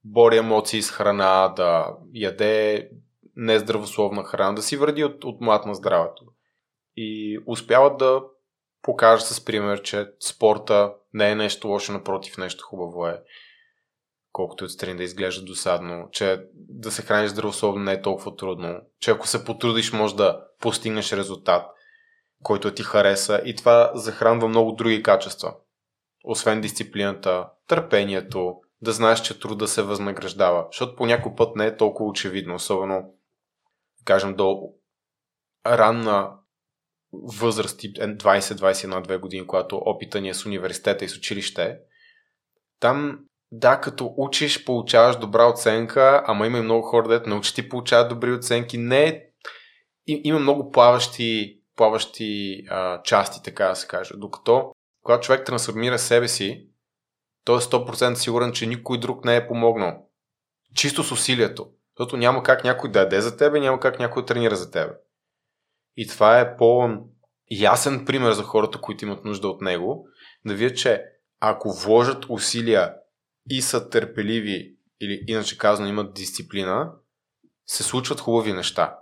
бори 0.04 0.38
емоции 0.38 0.82
с 0.82 0.92
храна, 0.92 1.54
да 1.56 1.96
яде 2.14 2.90
нездравословна 3.36 4.24
храна, 4.24 4.54
да 4.54 4.62
си 4.62 4.78
вреди 4.78 5.04
от, 5.04 5.24
от 5.24 5.42
млад 5.42 5.66
на 5.66 5.76
здравето. 5.76 6.26
И 6.96 7.40
успяват 7.46 7.98
да 7.98 8.22
покажа 8.82 9.26
с 9.26 9.46
пример, 9.46 9.82
че 9.82 10.12
спорта 10.20 10.94
не 11.14 11.32
е 11.32 11.36
нещо 11.36 11.68
лошо, 11.68 11.92
напротив, 11.92 12.38
нещо 12.38 12.66
хубаво 12.66 13.08
е. 13.08 13.22
Колкото 14.32 14.66
отстрани 14.66 14.98
да 14.98 15.04
изглежда 15.04 15.46
досадно, 15.46 16.10
че 16.12 16.42
да 16.54 16.92
се 16.92 17.02
храниш 17.02 17.30
здравословно 17.30 17.84
не 17.84 17.92
е 17.92 18.02
толкова 18.02 18.36
трудно, 18.36 18.82
че 19.00 19.12
ако 19.12 19.28
се 19.28 19.46
потрудиш, 19.46 19.94
може 19.94 20.16
да 20.16 20.44
постигнеш 20.62 21.14
резултат, 21.14 21.66
който 22.44 22.74
ти 22.74 22.84
хареса 22.84 23.42
и 23.46 23.56
това 23.56 23.92
захранва 23.96 24.48
много 24.48 24.72
други 24.72 25.04
качества. 25.04 25.56
Освен 26.24 26.62
дисциплината, 26.62 27.50
търпението, 27.68 28.56
да 28.82 28.92
знаеш, 28.92 29.22
че 29.22 29.40
труда 29.40 29.68
се 29.68 29.82
възнаграждава, 29.82 30.68
защото 30.72 30.96
по 30.96 31.06
някой 31.06 31.36
път 31.36 31.56
не 31.56 31.66
е 31.66 31.78
толкова 31.78 32.10
очевидно, 32.10 32.56
особено, 32.56 33.14
кажем, 34.06 34.36
до 34.36 34.70
ранна 35.66 36.39
възрасти 37.14 37.94
20-21-2 37.94 39.20
години, 39.20 39.48
когато 39.48 39.82
опита 39.86 40.22
ни 40.22 40.30
е 40.30 40.34
с 40.34 40.46
университета 40.46 41.06
и 41.06 41.10
с 41.10 41.18
училище, 41.18 41.78
там 42.80 43.20
да, 43.52 43.82
като 43.82 44.14
учиш, 44.18 44.66
получаваш 44.66 45.16
добра 45.16 45.50
оценка, 45.50 46.24
ама 46.26 46.48
има 46.48 46.58
и 46.58 46.62
много 46.62 46.82
хора, 46.82 47.08
дето 47.08 47.30
научи 47.30 47.56
ти 47.56 47.70
получават 47.70 48.10
добри 48.10 48.34
оценки. 48.34 48.78
Не, 48.78 49.26
и, 50.08 50.22
има 50.24 50.40
много 50.40 50.72
плаващи, 50.72 51.60
плаващи 51.76 52.64
а, 52.70 53.02
части, 53.04 53.44
така 53.44 53.68
да 53.68 53.76
се 53.76 53.88
каже. 53.88 54.14
Докато, 54.18 54.72
когато 55.04 55.26
човек 55.26 55.46
трансформира 55.46 56.00
себе 56.00 56.28
си, 56.28 56.68
той 57.46 57.58
е 57.58 57.62
100% 57.62 58.14
сигурен, 58.14 58.52
че 58.52 58.68
никой 58.68 59.00
друг 59.00 59.26
не 59.26 59.36
е 59.36 59.48
помогнал. 59.48 60.06
Чисто 60.76 61.04
с 61.04 61.12
усилието. 61.12 61.70
Защото 62.00 62.18
няма 62.18 62.44
как 62.44 62.64
някой 62.64 62.92
да 62.92 63.00
яде 63.00 63.22
за 63.22 63.38
тебе, 63.38 63.60
няма 63.60 63.80
как 63.80 64.00
някой 64.00 64.22
да 64.22 64.26
тренира 64.26 64.56
за 64.56 64.72
тебе. 64.72 64.94
И 66.02 66.08
това 66.08 66.40
е 66.40 66.58
по 66.58 66.90
ясен 67.52 68.06
пример 68.06 68.32
за 68.32 68.44
хората, 68.44 68.82
които 68.82 69.06
имат 69.06 69.26
нужда 69.26 69.48
от 69.48 69.62
него, 69.62 70.08
да 70.46 70.54
видят, 70.54 70.78
че 70.78 71.04
ако 71.40 71.74
вложат 71.74 72.26
усилия 72.30 72.94
и 73.50 73.62
са 73.62 73.90
търпеливи, 73.90 74.76
или 75.02 75.24
иначе 75.28 75.58
казано 75.58 75.90
имат 75.90 76.14
дисциплина, 76.14 76.92
се 77.66 77.84
случват 77.84 78.20
хубави 78.20 78.54
неща. 78.54 78.98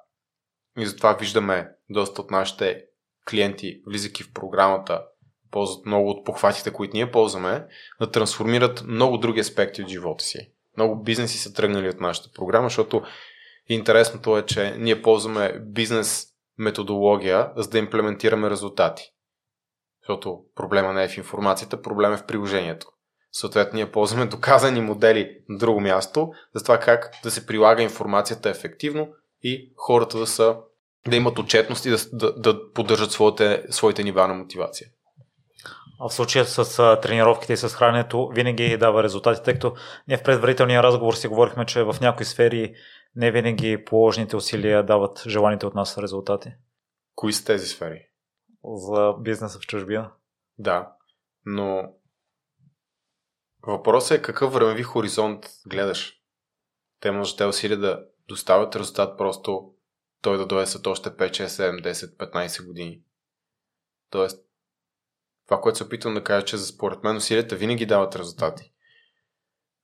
И 0.80 0.86
затова 0.86 1.14
виждаме 1.14 1.70
доста 1.90 2.22
от 2.22 2.32
нашите 2.32 2.86
клиенти, 3.30 3.82
влизайки 3.88 4.24
в 4.24 4.34
програмата, 4.34 5.02
ползват 5.52 5.86
много 5.86 6.10
от 6.10 6.26
похватите, 6.26 6.74
които 6.74 6.98
ние 6.98 7.12
ползваме, 7.12 7.66
да 8.00 8.12
трансформират 8.12 8.84
много 8.88 9.18
други 9.18 9.40
аспекти 9.40 9.82
от 9.82 9.90
живота 9.90 10.24
си. 10.24 10.52
Много 10.78 11.04
бизнеси 11.04 11.38
са 11.38 11.54
тръгнали 11.54 11.90
от 11.90 12.00
нашата 12.00 12.30
програма, 12.36 12.66
защото 12.66 13.02
интересното 13.68 14.38
е, 14.38 14.46
че 14.46 14.76
ние 14.78 15.02
ползваме 15.02 15.60
бизнес 15.60 16.37
методология, 16.58 17.52
за 17.56 17.70
да 17.70 17.78
имплементираме 17.78 18.50
резултати. 18.50 19.04
Защото 20.02 20.40
проблема 20.56 20.94
не 20.94 21.04
е 21.04 21.08
в 21.08 21.18
информацията, 21.18 21.82
проблем 21.82 22.14
е 22.14 22.18
в 22.18 22.26
приложението. 22.26 22.88
Съответно, 23.32 23.78
ние 23.78 23.92
ползваме 23.92 24.26
доказани 24.30 24.82
модели 24.82 25.38
на 25.50 25.58
друго 25.58 25.80
място 25.80 26.32
за 26.56 26.64
това 26.64 26.80
как 26.80 27.12
да 27.24 27.32
се 27.32 27.46
прилага 27.46 27.84
информацията 27.84 28.50
ефективно 28.50 29.08
и 29.44 29.74
хората 29.76 30.18
да 30.18 30.28
са 30.28 30.58
да 31.08 31.16
имат 31.16 31.40
отчетност 31.40 31.86
и 31.86 31.90
да, 31.90 31.98
да, 32.14 32.34
да 32.34 32.72
поддържат 32.74 33.12
своите, 33.12 33.64
своите 33.70 34.04
нива 34.04 34.28
на 34.28 34.34
мотивация. 34.34 34.88
А 36.00 36.10
в 36.10 36.14
случая 36.14 36.46
с 36.46 36.98
тренировките 37.02 37.54
и 37.54 37.58
с 37.58 37.70
храненето 37.70 38.28
винаги 38.28 38.78
дава 38.78 39.04
резултати, 39.04 39.44
тъй 39.44 39.54
като 39.54 39.74
ние 40.08 40.18
в 40.18 40.24
предварителния 40.24 40.84
разговор 40.84 41.14
си 41.14 41.28
говорихме, 41.28 41.66
че 41.66 41.84
в 41.84 41.96
някои 42.02 42.26
сфери 42.26 42.74
не 43.18 43.32
винаги 43.32 43.86
положените 43.86 44.36
усилия 44.36 44.86
дават 44.86 45.24
желаните 45.28 45.66
от 45.66 45.76
нас 45.76 45.98
резултати. 45.98 46.52
Кои 47.16 47.34
са 47.34 47.46
тези 47.46 47.68
сфери? 47.68 48.08
За 48.74 49.14
бизнеса 49.20 49.60
в 49.60 49.68
чужбина. 49.68 50.12
Да, 50.58 50.96
но 51.46 51.94
въпросът 53.68 54.18
е 54.18 54.22
какъв 54.22 54.54
времеви 54.54 54.84
хоризонт 54.84 55.46
гледаш. 55.68 56.22
Те 57.00 57.12
може 57.12 57.36
да 57.36 57.48
усилия 57.48 57.78
да 57.78 58.06
доставят 58.28 58.76
резултат 58.76 59.18
просто 59.18 59.74
той 60.22 60.38
да 60.38 60.46
дойде 60.46 60.66
след 60.66 60.88
още 60.88 61.10
5, 61.10 61.30
6, 61.30 61.46
7, 61.46 61.92
10, 61.92 62.18
15 62.18 62.66
години. 62.66 63.02
Тоест, 64.10 64.46
това, 65.46 65.62
което 65.62 65.78
се 65.78 65.84
опитвам 65.84 66.14
да 66.14 66.24
кажа, 66.24 66.46
че 66.46 66.58
за 66.58 66.66
според 66.66 67.04
мен 67.04 67.16
усилията 67.16 67.56
винаги 67.56 67.86
дават 67.86 68.16
резултати. 68.16 68.74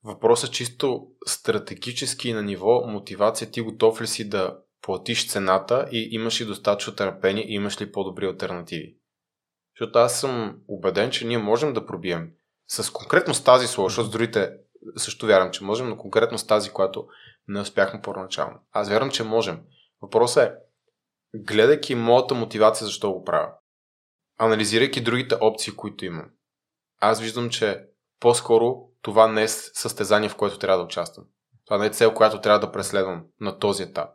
Въпросът 0.04 0.50
е 0.50 0.52
чисто 0.52 1.06
стратегически 1.26 2.32
на 2.32 2.42
ниво 2.42 2.86
мотивация. 2.86 3.50
Ти 3.50 3.60
готов 3.60 4.00
ли 4.00 4.06
си 4.06 4.28
да 4.28 4.58
платиш 4.82 5.28
цената 5.28 5.88
и 5.92 6.08
имаш 6.10 6.40
ли 6.40 6.44
достатъчно 6.44 6.94
търпение 6.94 7.44
и 7.44 7.54
имаш 7.54 7.80
ли 7.80 7.92
по-добри 7.92 8.26
альтернативи? 8.26 8.96
Защото 9.76 9.98
аз 9.98 10.20
съм 10.20 10.58
убеден, 10.68 11.10
че 11.10 11.26
ние 11.26 11.38
можем 11.38 11.72
да 11.72 11.86
пробием 11.86 12.30
с 12.68 12.92
конкретно 12.92 13.34
с 13.34 13.44
тази 13.44 13.66
слова, 13.66 13.88
защото 13.88 14.08
с 14.08 14.12
другите 14.12 14.52
също 14.96 15.26
вярвам, 15.26 15.50
че 15.50 15.64
можем, 15.64 15.88
но 15.88 15.96
конкретно 15.96 16.38
с 16.38 16.46
тази, 16.46 16.70
която 16.70 17.06
не 17.48 17.60
успяхме 17.60 18.02
първоначално. 18.02 18.58
Аз 18.72 18.88
вярвам, 18.88 19.10
че 19.10 19.24
можем. 19.24 19.60
Въпросът 20.02 20.48
е, 20.48 20.54
гледайки 21.34 21.94
моята 21.94 22.34
мотивация, 22.34 22.86
защо 22.86 23.12
го 23.12 23.24
правя, 23.24 23.52
анализирайки 24.38 25.00
другите 25.00 25.36
опции, 25.40 25.76
които 25.76 26.04
имам, 26.04 26.30
аз 27.00 27.20
виждам, 27.20 27.50
че 27.50 27.84
по-скоро 28.20 28.93
това 29.04 29.28
не 29.28 29.42
е 29.42 29.48
състезание, 29.48 30.28
в 30.28 30.36
което 30.36 30.58
трябва 30.58 30.78
да 30.78 30.84
участвам. 30.84 31.24
Това 31.64 31.78
не 31.78 31.86
е 31.86 31.90
цел, 31.90 32.14
която 32.14 32.40
трябва 32.40 32.60
да 32.60 32.72
преследвам 32.72 33.24
на 33.40 33.58
този 33.58 33.82
етап. 33.82 34.08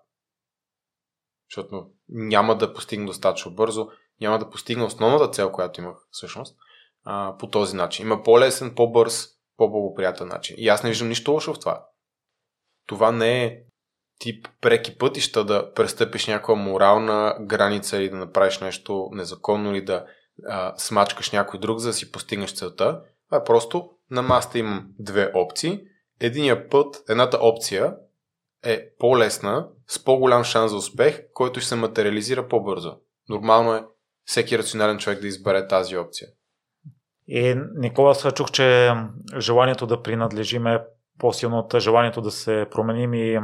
Защото 1.49 1.85
няма 2.09 2.57
да 2.57 2.73
постигна 2.73 3.05
достатъчно 3.05 3.55
бързо, 3.55 3.87
няма 4.21 4.39
да 4.39 4.49
постигна 4.49 4.85
основната 4.85 5.31
цел, 5.31 5.51
която 5.51 5.81
имах 5.81 5.95
всъщност, 6.11 6.57
а, 7.03 7.37
по 7.39 7.49
този 7.49 7.75
начин. 7.75 8.05
Има 8.05 8.23
по-лесен, 8.23 8.75
по-бърз, 8.75 9.27
по-благоприятен 9.57 10.27
начин. 10.27 10.55
И 10.59 10.67
аз 10.67 10.83
не 10.83 10.89
виждам 10.89 11.07
нищо 11.07 11.31
лошо 11.31 11.53
в 11.53 11.59
това. 11.59 11.85
Това 12.87 13.11
не 13.11 13.45
е 13.45 13.57
тип 14.19 14.47
преки 14.61 14.97
пътища 14.97 15.45
да 15.45 15.73
престъпиш 15.73 16.27
някаква 16.27 16.55
морална 16.55 17.37
граница 17.41 17.97
или 17.97 18.09
да 18.09 18.17
направиш 18.17 18.59
нещо 18.59 19.09
незаконно 19.11 19.71
или 19.71 19.85
да 19.85 20.05
а, 20.47 20.73
смачкаш 20.77 21.31
някой 21.31 21.59
друг, 21.59 21.79
за 21.79 21.89
да 21.89 21.93
си 21.93 22.11
постигнеш 22.11 22.55
целта. 22.55 23.01
Това 23.29 23.37
е 23.41 23.43
просто 23.43 23.98
на 24.11 24.21
маста 24.21 24.59
имам 24.59 24.87
две 24.99 25.31
опции. 25.35 25.81
Единия 26.19 26.69
път, 26.69 27.03
едната 27.09 27.37
опция 27.41 27.95
е 28.65 28.89
по-лесна, 28.99 29.67
с 29.87 30.03
по-голям 30.03 30.43
шанс 30.43 30.71
за 30.71 30.77
успех, 30.77 31.21
който 31.33 31.59
ще 31.59 31.69
се 31.69 31.75
материализира 31.75 32.47
по-бързо. 32.47 32.97
Нормално 33.29 33.73
е 33.73 33.85
всеки 34.25 34.57
рационален 34.57 34.97
човек 34.97 35.21
да 35.21 35.27
избере 35.27 35.67
тази 35.67 35.97
опция. 35.97 36.27
И 37.27 37.55
Никола, 37.75 38.15
се 38.15 38.31
чух, 38.31 38.51
че 38.51 38.93
желанието 39.39 39.87
да 39.87 40.01
принадлежим 40.01 40.67
е 40.67 40.79
по-силно 41.19 41.57
от 41.57 41.79
желанието 41.79 42.21
да 42.21 42.31
се 42.31 42.65
променим 42.71 43.13
и 43.13 43.39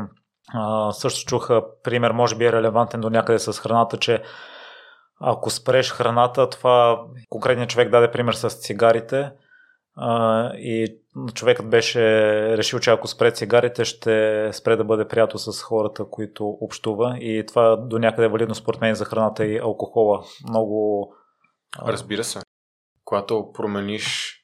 а, 0.54 0.92
също 0.92 1.30
чух 1.30 1.50
пример, 1.84 2.12
може 2.12 2.36
би 2.36 2.46
е 2.46 2.52
релевантен 2.52 3.02
до 3.02 3.10
някъде 3.10 3.40
с 3.40 3.54
храната, 3.54 3.98
че 3.98 4.24
ако 5.22 5.50
спреш 5.50 5.92
храната, 5.92 6.50
това 6.50 7.06
конкретният 7.30 7.70
човек 7.70 7.90
даде 7.90 8.12
пример 8.12 8.34
с 8.34 8.50
цигарите 8.50 9.32
и 10.58 10.98
човекът 11.34 11.70
беше 11.70 12.04
решил, 12.58 12.80
че 12.80 12.90
ако 12.90 13.08
спре 13.08 13.32
цигарите, 13.32 13.86
ще 13.86 14.50
спре 14.54 14.76
да 14.76 14.84
бъде 14.84 15.08
приятел 15.08 15.38
с 15.38 15.62
хората, 15.62 16.06
които 16.10 16.48
общува 16.48 17.18
и 17.20 17.46
това 17.48 17.76
до 17.76 18.00
някъде 18.00 18.26
е 18.26 18.30
валидно 18.30 18.56
според 18.56 18.82
мен 18.82 18.96
за 18.96 19.06
храната 19.06 19.46
и 19.46 19.58
алкохола. 19.58 20.24
Много... 20.50 21.10
Разбира 21.82 22.24
се. 22.24 22.40
Когато 23.04 23.52
промениш 23.54 24.36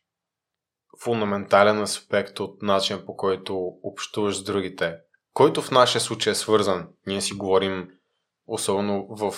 фундаментален 1.03 1.81
аспект 1.81 2.39
от 2.39 2.61
начин 2.61 3.03
по 3.05 3.15
който 3.15 3.73
общуваш 3.83 4.37
с 4.37 4.43
другите, 4.43 4.95
който 5.33 5.61
в 5.61 5.71
нашия 5.71 6.01
случай 6.01 6.31
е 6.31 6.35
свързан, 6.35 6.87
ние 7.07 7.21
си 7.21 7.33
говорим 7.33 7.89
особено 8.47 9.07
в 9.09 9.33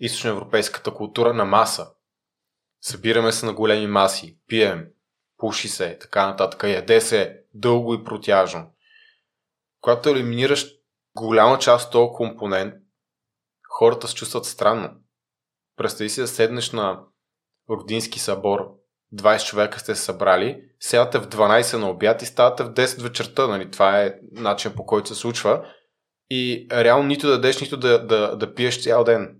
източноевропейската 0.00 0.94
култура 0.94 1.34
на 1.34 1.44
маса. 1.44 1.86
Събираме 2.80 3.32
се 3.32 3.46
на 3.46 3.52
големи 3.52 3.86
маси, 3.86 4.38
пием, 4.46 4.86
пуши 5.42 5.68
се, 5.68 5.98
така 5.98 6.26
нататък, 6.26 6.62
яде 6.62 7.00
се 7.00 7.40
дълго 7.54 7.94
и 7.94 8.04
протяжно. 8.04 8.70
Когато 9.80 10.08
елиминираш 10.08 10.66
голяма 11.16 11.58
част 11.58 11.86
от 11.86 11.92
този 11.92 12.12
компонент, 12.14 12.74
хората 13.68 14.08
се 14.08 14.14
чувстват 14.14 14.44
странно. 14.44 14.90
Представи 15.76 16.10
си 16.10 16.20
да 16.20 16.28
седнеш 16.28 16.72
на 16.72 17.00
родински 17.70 18.18
събор 18.18 18.60
20 19.14 19.46
човека 19.46 19.80
сте 19.80 19.94
се 19.94 20.02
събрали, 20.02 20.62
седате 20.80 21.18
в 21.18 21.28
12 21.28 21.76
на 21.76 21.90
обяд 21.90 22.22
и 22.22 22.26
ставате 22.26 22.62
в 22.64 22.72
10 22.72 23.02
вечерта. 23.02 23.46
Нали? 23.46 23.70
Това 23.70 24.02
е 24.02 24.14
начин 24.32 24.72
по 24.76 24.86
който 24.86 25.08
се 25.08 25.14
случва. 25.14 25.66
И 26.30 26.66
реално 26.72 27.08
нито 27.08 27.26
да 27.26 27.32
дадеш, 27.32 27.60
нито 27.60 27.76
да, 27.76 28.06
да, 28.06 28.36
да 28.36 28.54
пиеш 28.54 28.82
цял 28.82 29.04
ден. 29.04 29.38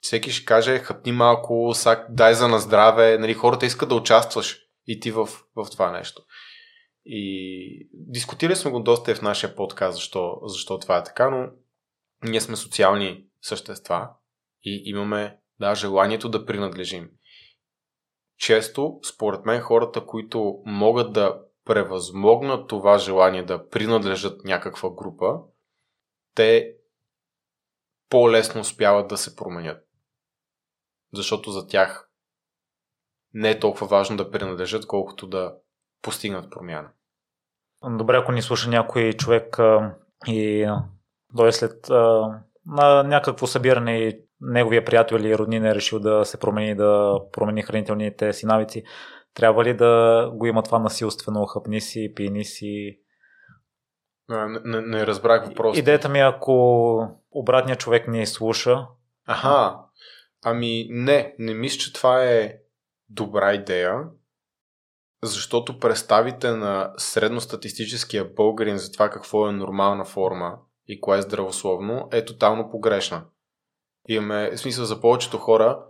Всеки 0.00 0.30
ще 0.30 0.44
каже, 0.44 0.78
хъпни 0.78 1.12
малко, 1.12 1.74
сак, 1.74 2.06
дай 2.10 2.34
за 2.34 2.48
на 2.48 2.58
здраве. 2.58 3.18
Нали? 3.18 3.34
Хората 3.34 3.66
искат 3.66 3.88
да 3.88 3.94
участваш 3.94 4.62
и 4.86 5.00
ти 5.00 5.10
в, 5.10 5.26
в 5.56 5.66
това 5.70 5.90
нещо. 5.90 6.22
И 7.04 7.88
дискутирали 7.92 8.56
сме 8.56 8.70
го 8.70 8.80
доста 8.80 9.10
и 9.10 9.14
в 9.14 9.22
нашия 9.22 9.56
подкаст, 9.56 9.94
защо, 9.94 10.40
защо 10.44 10.78
това 10.78 10.98
е 10.98 11.04
така, 11.04 11.30
но 11.30 11.50
ние 12.24 12.40
сме 12.40 12.56
социални 12.56 13.24
същества 13.40 14.08
и 14.62 14.82
имаме 14.84 15.38
да, 15.60 15.74
желанието 15.74 16.28
да 16.28 16.46
принадлежим 16.46 17.10
често, 18.38 19.00
според 19.14 19.44
мен, 19.44 19.60
хората, 19.60 20.06
които 20.06 20.62
могат 20.66 21.12
да 21.12 21.40
превъзмогнат 21.64 22.68
това 22.68 22.98
желание 22.98 23.42
да 23.42 23.68
принадлежат 23.68 24.44
някаква 24.44 24.90
група, 24.90 25.40
те 26.34 26.76
по-лесно 28.08 28.60
успяват 28.60 29.08
да 29.08 29.16
се 29.16 29.36
променят. 29.36 29.88
Защото 31.12 31.50
за 31.50 31.66
тях 31.66 32.11
не 33.34 33.50
е 33.50 33.58
толкова 33.58 33.86
важно 33.86 34.16
да 34.16 34.30
принадлежат, 34.30 34.86
колкото 34.86 35.26
да 35.26 35.54
постигнат 36.02 36.50
промяна. 36.50 36.88
Добре, 37.98 38.16
ако 38.16 38.32
ни 38.32 38.42
слуша 38.42 38.70
някой 38.70 39.12
човек 39.12 39.58
а, 39.58 39.94
и 40.26 40.68
дойде 41.34 41.52
след 41.52 41.90
а, 41.90 42.28
на 42.66 43.02
някакво 43.02 43.46
събиране 43.46 43.98
и 43.98 44.20
неговия 44.40 44.84
приятел 44.84 45.16
или 45.16 45.38
роднин 45.38 45.64
е 45.64 45.74
решил 45.74 46.00
да 46.00 46.24
се 46.24 46.38
промени, 46.38 46.74
да 46.74 47.20
промени 47.32 47.62
хранителните 47.62 48.32
си 48.32 48.46
навици, 48.46 48.84
трябва 49.34 49.64
ли 49.64 49.76
да 49.76 50.30
го 50.34 50.46
има 50.46 50.62
това 50.62 50.78
насилствено, 50.78 51.46
хъпни 51.46 51.80
си, 51.80 52.12
пини 52.16 52.44
си? 52.44 52.98
Не, 54.28 54.46
не, 54.64 54.80
не 54.80 55.06
разбрах 55.06 55.46
въпроса. 55.46 55.80
Идеята 55.80 56.08
ми 56.08 56.18
е, 56.18 56.22
ако 56.22 57.08
обратният 57.30 57.80
човек 57.80 58.08
не 58.08 58.26
слуша. 58.26 58.86
Аха, 59.26 59.78
ами 60.44 60.86
не, 60.90 61.34
не 61.38 61.54
мисля, 61.54 61.78
че 61.78 61.92
това 61.92 62.24
е 62.24 62.54
добра 63.12 63.54
идея, 63.54 64.04
защото 65.22 65.78
представите 65.78 66.50
на 66.50 66.92
средностатистическия 66.96 68.24
българин 68.24 68.78
за 68.78 68.92
това 68.92 69.10
какво 69.10 69.48
е 69.48 69.52
нормална 69.52 70.04
форма 70.04 70.58
и 70.88 71.00
кое 71.00 71.18
е 71.18 71.22
здравословно 71.22 72.08
е 72.12 72.24
тотално 72.24 72.70
погрешна. 72.70 73.24
Имаме, 74.08 74.56
смисъл 74.56 74.84
за 74.84 75.00
повечето 75.00 75.38
хора, 75.38 75.84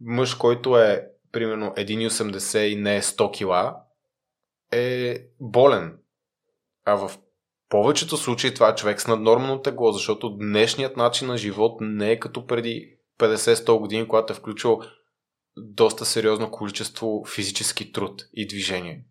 мъж, 0.00 0.34
който 0.34 0.78
е 0.78 1.08
примерно 1.32 1.66
1,80 1.66 2.58
и 2.58 2.76
не 2.76 2.96
е 2.96 3.02
100 3.02 3.32
кила, 3.32 3.76
е 4.72 5.18
болен. 5.40 5.98
А 6.84 6.94
в 6.94 7.18
повечето 7.68 8.16
случаи 8.16 8.54
това 8.54 8.68
е 8.68 8.74
човек 8.74 9.00
с 9.00 9.06
наднормално 9.06 9.62
тегло, 9.62 9.92
защото 9.92 10.36
днешният 10.36 10.96
начин 10.96 11.28
на 11.28 11.36
живот 11.36 11.80
не 11.80 12.10
е 12.10 12.20
като 12.20 12.46
преди 12.46 12.98
50-100 13.18 13.78
години, 13.78 14.08
когато 14.08 14.32
е 14.32 14.36
включил 14.36 14.80
доста 15.58 16.04
сериозно 16.04 16.50
количество 16.50 17.24
физически 17.24 17.92
труд 17.92 18.22
и 18.32 18.46
движение. 18.46 19.04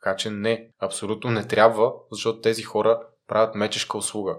Така 0.00 0.16
че 0.16 0.30
не, 0.30 0.70
абсолютно 0.78 1.30
не 1.30 1.48
трябва, 1.48 1.92
защото 2.10 2.40
тези 2.40 2.62
хора 2.62 3.06
правят 3.26 3.54
мечешка 3.54 3.98
услуга. 3.98 4.36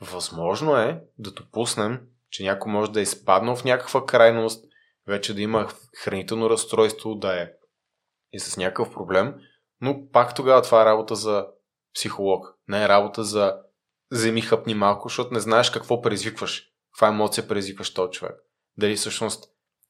Възможно 0.00 0.76
е 0.76 1.02
да 1.18 1.30
допуснем, 1.30 2.00
че 2.30 2.42
някой 2.42 2.72
може 2.72 2.92
да 2.92 3.00
е 3.00 3.02
изпаднал 3.02 3.56
в 3.56 3.64
някаква 3.64 4.06
крайност, 4.06 4.64
вече 5.06 5.34
да 5.34 5.42
има 5.42 5.68
хранително 5.98 6.50
разстройство, 6.50 7.14
да 7.14 7.42
е 7.42 7.52
и 8.32 8.40
с 8.40 8.56
някакъв 8.56 8.92
проблем, 8.92 9.34
но 9.80 10.10
пак 10.10 10.34
тогава 10.34 10.62
това 10.62 10.82
е 10.82 10.84
работа 10.84 11.14
за 11.14 11.46
психолог. 11.94 12.46
Не 12.68 12.84
е 12.84 12.88
работа 12.88 13.24
за 13.24 13.56
вземи 14.10 14.40
хъпни 14.40 14.74
малко, 14.74 15.08
защото 15.08 15.34
не 15.34 15.40
знаеш 15.40 15.70
какво 15.70 16.02
предизвикваш. 16.02 16.62
Каква 16.92 17.08
емоция 17.08 17.48
предизвикваш 17.48 17.94
този 17.94 18.10
човек. 18.10 18.45
Дали 18.78 18.96
всъщност, 18.96 19.44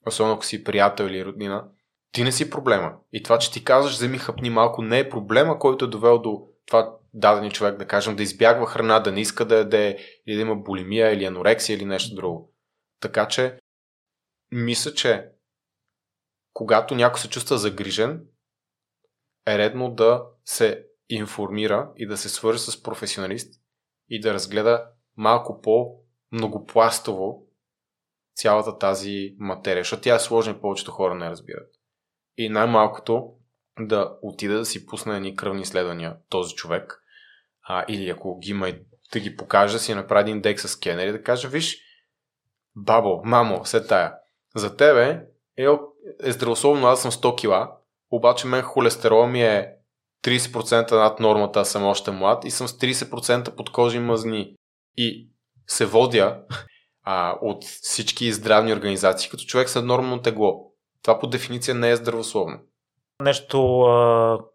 особено 0.07 0.35
ако 0.35 0.45
си 0.45 0.65
приятел 0.65 1.05
или 1.05 1.25
роднина, 1.25 1.69
ти 2.13 2.25
не 2.25 2.33
си 2.33 2.51
проблема. 2.51 2.93
И 3.13 3.23
това, 3.23 3.39
че 3.39 3.53
ти 3.53 3.65
казваш 3.65 3.93
вземи 3.93 4.19
хъпни 4.19 4.51
малко, 4.51 4.83
не 4.83 4.99
е 4.99 5.09
проблема, 5.09 5.59
който 5.59 5.85
е 5.85 5.89
довел 5.89 6.19
до 6.19 6.49
това 6.67 6.97
дадени 7.15 7.51
човек, 7.51 7.79
да 7.79 7.87
кажем, 7.87 8.17
да 8.17 8.23
избягва 8.23 8.67
храна, 8.67 9.01
да 9.01 9.13
не 9.13 9.21
иска 9.21 9.45
да 9.45 9.57
яде, 9.57 9.99
или 10.27 10.37
да 10.37 10.43
има 10.43 10.57
булимия, 10.57 11.13
или 11.13 11.25
анорексия, 11.25 11.77
или 11.77 11.85
нещо 11.85 12.15
друго. 12.15 12.53
Така 13.01 13.29
че, 13.29 13.59
мисля, 14.53 14.95
че 14.95 15.29
когато 16.53 16.95
някой 16.95 17.21
се 17.21 17.29
чувства 17.29 17.59
загрижен, 17.59 18.27
е 19.47 19.59
редно 19.59 19.91
да 19.91 20.25
се 20.45 20.87
информира 21.09 21.93
и 21.97 22.07
да 22.07 22.17
се 22.17 22.29
свържи 22.29 22.59
с 22.59 22.83
професионалист 22.83 23.61
и 24.09 24.21
да 24.21 24.35
разгледа 24.35 24.87
малко 25.17 25.61
по-многопластово 25.61 27.46
цялата 28.37 28.79
тази 28.79 29.35
материя, 29.39 29.81
защото 29.81 30.03
тя 30.03 30.15
е 30.15 30.19
сложна 30.19 30.53
и 30.53 30.61
повечето 30.61 30.91
хора 30.91 31.15
не 31.15 31.31
разбират. 31.31 31.71
И 32.37 32.49
най-малкото 32.49 33.33
да 33.81 34.19
отида 34.23 34.59
да 34.59 34.65
си 34.65 34.87
пусне 34.87 35.17
едни 35.17 35.37
кръвни 35.37 35.63
изследвания 35.63 36.17
този 36.29 36.55
човек, 36.55 37.03
а, 37.63 37.85
или 37.89 38.09
ако 38.09 38.39
ги 38.39 38.51
има 38.51 38.73
да 39.13 39.21
ги 39.21 39.37
покаже, 39.37 39.75
да 39.75 39.79
си 39.79 39.95
направи 39.95 40.21
един 40.21 40.41
дек 40.41 40.61
с 40.61 40.69
скенер 40.69 41.13
да 41.13 41.23
каже, 41.23 41.49
виж, 41.49 41.79
бабо, 42.77 43.23
мамо, 43.25 43.65
се 43.65 43.87
тая, 43.87 44.15
за 44.55 44.77
тебе 44.77 45.27
е, 45.57 45.67
е 46.25 46.33
здравословно, 46.33 46.87
аз 46.87 47.03
съм 47.03 47.11
100 47.11 47.39
кила, 47.39 47.77
обаче 48.11 48.47
мен 48.47 48.63
холестерол 48.63 49.27
ми 49.27 49.43
е 49.43 49.73
30% 50.25 50.93
над 50.93 51.21
нормата, 51.21 51.65
съм 51.65 51.85
още 51.85 52.11
млад 52.11 52.45
и 52.45 52.51
съм 52.51 52.69
с 52.69 52.79
30% 52.79 53.55
под 53.55 53.71
кожи 53.71 53.99
мазни. 53.99 54.57
И 54.97 55.31
се 55.67 55.87
водя 55.87 56.43
а, 57.07 57.35
от 57.43 57.65
всички 57.65 58.33
здравни 58.33 58.73
организации 58.73 59.31
като 59.31 59.45
човек 59.45 59.69
с 59.69 59.83
нормално 59.83 60.23
тегло. 60.23 60.73
Това 61.03 61.19
по 61.19 61.27
дефиниция 61.27 61.75
не 61.75 61.91
е 61.91 61.97
здравословно. 61.97 62.59
Нещо, 63.23 63.85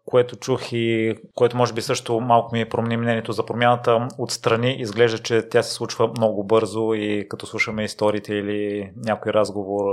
което 0.04 0.36
чух 0.36 0.72
и 0.72 1.14
което 1.34 1.56
може 1.56 1.72
би 1.72 1.82
също 1.82 2.20
малко 2.20 2.56
ми 2.56 2.68
промени 2.68 2.96
мнението 2.96 3.32
за 3.32 3.46
промяната, 3.46 4.08
отстрани 4.18 4.76
изглежда, 4.78 5.18
че 5.18 5.48
тя 5.48 5.62
се 5.62 5.72
случва 5.72 6.08
много 6.08 6.44
бързо 6.44 6.94
и 6.94 7.26
като 7.28 7.46
слушаме 7.46 7.84
историите 7.84 8.34
или 8.34 8.92
някой 8.96 9.32
разговор 9.32 9.84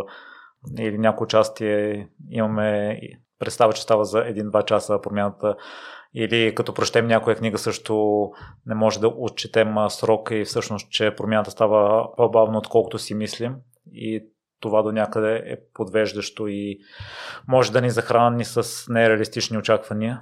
или 0.80 0.98
някои 0.98 1.26
участие 1.26 2.08
имаме 2.32 3.00
представа, 3.40 3.74
че 3.74 3.82
става 3.82 4.06
за 4.06 4.20
един-два 4.20 4.64
часа 4.64 5.02
промяната 5.02 5.56
или 6.14 6.56
като 6.56 6.74
прочетем 6.74 7.08
някоя 7.08 7.36
книга 7.36 7.58
също 7.58 8.24
не 8.66 8.76
може 8.76 9.00
да 9.00 9.08
отчетем 9.08 9.76
срока 9.90 10.36
и 10.36 10.46
всъщност, 10.46 10.92
че 10.92 11.16
промяната 11.16 11.52
става 11.52 12.10
по-бавно, 12.16 12.58
отколкото 12.58 13.00
си 13.00 13.14
мислим 13.14 13.56
и 13.94 14.26
това 14.60 14.82
до 14.82 14.92
някъде 14.92 15.36
е 15.36 15.58
подвеждащо 15.74 16.48
и 16.48 16.80
може 17.48 17.72
да 17.72 17.82
ни 17.82 17.90
захрани 17.90 18.46
с 18.46 18.86
нереалистични 18.90 19.58
очаквания. 19.58 20.22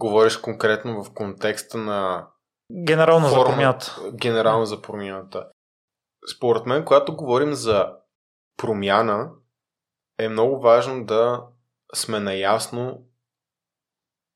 Говориш 0.00 0.36
конкретно 0.36 1.04
в 1.04 1.14
контекста 1.14 1.78
на 1.78 2.26
Генерално 2.72 3.28
форма, 3.28 3.40
за 3.40 3.50
промяната. 3.50 3.96
Генерално 4.12 4.66
за 4.66 4.82
промяната. 4.82 5.48
Според 6.36 6.66
мен, 6.66 6.84
когато 6.84 7.16
говорим 7.16 7.54
за 7.54 7.92
промяна, 8.56 9.30
е 10.18 10.28
много 10.28 10.60
важно 10.60 11.04
да 11.04 11.42
сме 11.94 12.20
наясно 12.20 13.06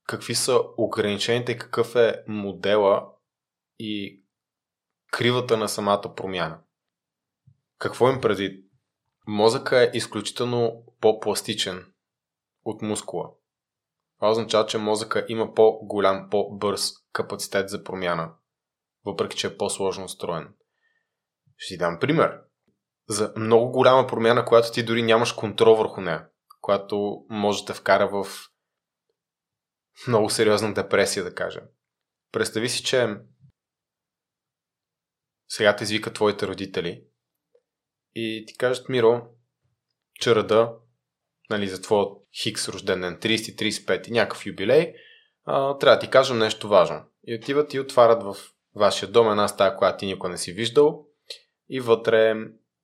какви 0.07 0.35
са 0.35 0.59
ограничените, 0.77 1.57
какъв 1.57 1.95
е 1.95 2.23
модела 2.27 3.07
и 3.79 4.23
кривата 5.11 5.57
на 5.57 5.69
самата 5.69 6.15
промяна. 6.15 6.59
Какво 7.77 8.09
им 8.09 8.21
преди? 8.21 8.63
Мозъка 9.27 9.83
е 9.83 9.91
изключително 9.93 10.85
по-пластичен 11.01 11.93
от 12.65 12.81
мускула. 12.81 13.29
Това 14.19 14.31
означава, 14.31 14.65
че 14.65 14.77
мозъка 14.77 15.25
има 15.29 15.53
по-голям, 15.53 16.27
по-бърз 16.31 16.91
капацитет 17.13 17.69
за 17.69 17.83
промяна, 17.83 18.33
въпреки 19.05 19.37
че 19.37 19.47
е 19.47 19.57
по-сложно 19.57 20.05
устроен. 20.05 20.53
Ще 21.57 21.73
ти 21.73 21.77
дам 21.77 21.97
пример. 21.99 22.41
За 23.09 23.33
много 23.37 23.71
голяма 23.71 24.07
промяна, 24.07 24.45
която 24.45 24.71
ти 24.71 24.83
дори 24.83 25.03
нямаш 25.03 25.33
контрол 25.33 25.75
върху 25.75 26.01
нея, 26.01 26.27
която 26.61 27.25
може 27.29 27.65
да 27.65 27.73
вкара 27.73 28.07
в 28.07 28.27
много 30.07 30.29
сериозна 30.29 30.73
депресия, 30.73 31.23
да 31.23 31.35
кажем. 31.35 31.63
Представи 32.31 32.69
си, 32.69 32.83
че 32.83 33.15
сега 35.49 35.75
те 35.75 35.83
извика 35.83 36.13
твоите 36.13 36.47
родители 36.47 37.03
и 38.15 38.45
ти 38.47 38.57
кажат, 38.57 38.89
Миро, 38.89 39.27
че 40.13 40.35
рада, 40.35 40.73
нали, 41.49 41.67
за 41.67 41.81
твоя 41.81 42.07
хикс 42.41 42.69
рожден 42.69 43.01
ден, 43.01 43.19
30-35 43.19 44.07
и 44.07 44.11
някакъв 44.11 44.45
юбилей, 44.45 44.93
а, 45.45 45.77
трябва 45.77 45.95
да 45.95 45.99
ти 45.99 46.09
кажем 46.09 46.37
нещо 46.37 46.67
важно. 46.67 47.03
И 47.23 47.35
отиват 47.35 47.73
и 47.73 47.79
отварят 47.79 48.23
в 48.23 48.35
вашия 48.75 49.09
дом 49.09 49.29
една 49.29 49.47
стая, 49.47 49.77
която 49.77 49.97
ти 49.97 50.05
никога 50.05 50.29
не 50.29 50.37
си 50.37 50.53
виждал 50.53 51.07
и 51.69 51.79
вътре 51.79 52.35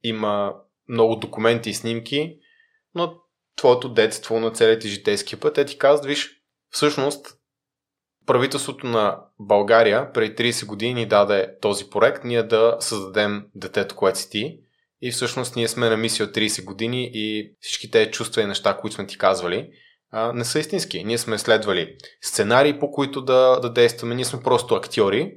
има 0.03 0.55
много 0.87 1.15
документи 1.15 1.69
и 1.69 1.73
снимки, 1.73 2.39
но 2.95 3.21
твоето 3.57 3.89
детство 3.89 4.39
на 4.39 4.51
целият 4.51 4.81
ти 4.81 4.89
житейски 4.89 5.35
път, 5.35 5.55
те 5.55 5.65
ти 5.65 5.77
казват, 5.77 6.05
виж, 6.05 6.29
всъщност 6.69 7.37
правителството 8.25 8.87
на 8.87 9.19
България 9.39 10.13
преди 10.13 10.35
30 10.35 10.65
години 10.65 10.93
ни 10.93 11.05
даде 11.05 11.59
този 11.61 11.89
проект, 11.89 12.23
ние 12.23 12.43
да 12.43 12.77
създадем 12.79 13.45
детето, 13.55 13.95
което 13.95 14.19
си 14.19 14.29
ти 14.29 14.59
и 15.01 15.11
всъщност 15.11 15.55
ние 15.55 15.67
сме 15.67 15.89
на 15.89 15.97
мисия 15.97 16.25
от 16.25 16.35
30 16.35 16.63
години 16.63 17.11
и 17.13 17.55
всички 17.59 17.91
тези 17.91 18.11
чувства 18.11 18.41
и 18.41 18.45
неща, 18.45 18.77
които 18.77 18.95
сме 18.95 19.07
ти 19.07 19.17
казвали, 19.17 19.69
не 20.33 20.45
са 20.45 20.59
истински. 20.59 21.03
Ние 21.03 21.17
сме 21.17 21.37
следвали 21.37 21.95
сценарии, 22.21 22.79
по 22.79 22.91
които 22.91 23.21
да, 23.21 23.59
да 23.61 23.73
действаме. 23.73 24.15
Ние 24.15 24.25
сме 24.25 24.43
просто 24.43 24.75
актьори 24.75 25.33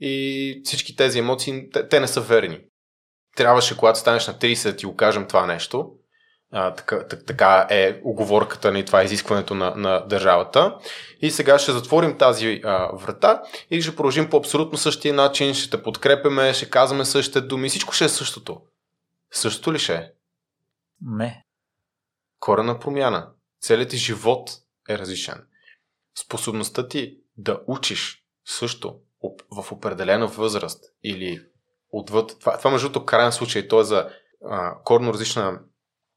и 0.00 0.60
всички 0.64 0.96
тези 0.96 1.18
емоции, 1.18 1.70
те, 1.72 1.88
те 1.88 2.00
не 2.00 2.06
са 2.06 2.20
верни. 2.20 2.60
Трябваше, 3.36 3.76
когато 3.76 3.98
станеш 3.98 4.26
на 4.26 4.34
30, 4.34 4.70
да 4.70 4.76
ти 4.76 4.86
го 4.86 4.96
това 5.28 5.46
нещо. 5.46 5.90
А, 6.58 6.74
така, 6.74 7.06
така 7.08 7.66
е 7.70 8.00
оговорката 8.04 8.72
ни, 8.72 8.84
това 8.84 9.02
е 9.02 9.04
изискването 9.04 9.54
на, 9.54 9.74
на 9.74 10.06
държавата. 10.06 10.78
И 11.20 11.30
сега 11.30 11.58
ще 11.58 11.72
затворим 11.72 12.18
тази 12.18 12.60
а, 12.64 12.90
врата 12.96 13.42
и 13.70 13.82
ще 13.82 13.96
продължим 13.96 14.30
по 14.30 14.36
абсолютно 14.36 14.78
същия 14.78 15.14
начин, 15.14 15.54
ще 15.54 15.70
те 15.70 15.82
подкрепяме, 15.82 16.54
ще 16.54 16.70
казваме 16.70 17.04
същите 17.04 17.40
думи, 17.40 17.68
всичко 17.68 17.92
ще 17.92 18.04
е 18.04 18.08
същото. 18.08 18.60
Също 19.32 19.72
ли 19.72 19.78
ще 19.78 19.94
е? 19.94 20.10
Не. 21.00 21.44
Корена 22.40 22.78
промяна. 22.78 23.28
Целият 23.60 23.90
ти 23.90 23.96
живот 23.96 24.50
е 24.88 24.98
различен. 24.98 25.46
Способността 26.18 26.88
ти 26.88 27.18
да 27.36 27.60
учиш 27.66 28.24
също 28.44 28.96
в 29.50 29.72
определена 29.72 30.26
възраст 30.26 30.84
или 31.04 31.42
отвъд. 31.92 32.36
Това, 32.40 32.58
това 32.58 32.70
между 32.70 32.88
другото, 32.88 33.06
крайен 33.06 33.32
случай, 33.32 33.68
то 33.68 33.80
е 33.80 33.84
за 33.84 34.08
а, 34.50 34.74
корно 34.84 35.12
различна 35.12 35.60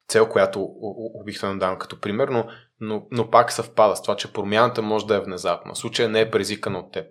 цел, 0.10 0.30
която 0.30 0.69
обикновено 1.13 1.60
давам 1.60 1.80
като 1.80 2.00
пример, 2.00 2.28
но, 2.28 2.48
но, 2.80 3.08
но 3.12 3.30
пак 3.30 3.52
съвпада 3.52 3.95
с 3.95 4.02
това, 4.02 4.15
че 4.15 4.34
промяната 4.34 4.82
може 4.82 5.06
да 5.06 5.15
е 5.15 5.19
внезапна. 5.19 5.76
Случая 5.76 6.10
не 6.10 6.22
е 6.22 6.32
презикан 6.32 6.76
от 6.76 6.93
теб. 6.93 7.06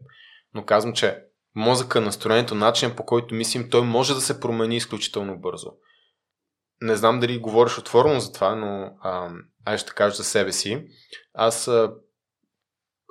Но 0.54 0.64
казвам, 0.64 0.94
че 0.94 1.22
мозъка, 1.54 2.00
настроението, 2.00 2.54
начинът 2.54 2.96
по 2.96 3.04
който 3.04 3.34
мислим, 3.34 3.70
той 3.70 3.82
може 3.82 4.14
да 4.14 4.20
се 4.20 4.40
промени 4.40 4.76
изключително 4.76 5.38
бързо 5.38 5.70
не 6.82 6.96
знам 6.96 7.20
дали 7.20 7.38
говориш 7.38 7.78
отворено 7.78 8.20
за 8.20 8.32
това, 8.32 8.54
но 8.54 8.90
аз 9.64 9.80
ще 9.80 9.92
кажа 9.92 10.16
за 10.16 10.24
себе 10.24 10.52
си. 10.52 10.86
Аз 11.34 11.68
а, 11.68 11.92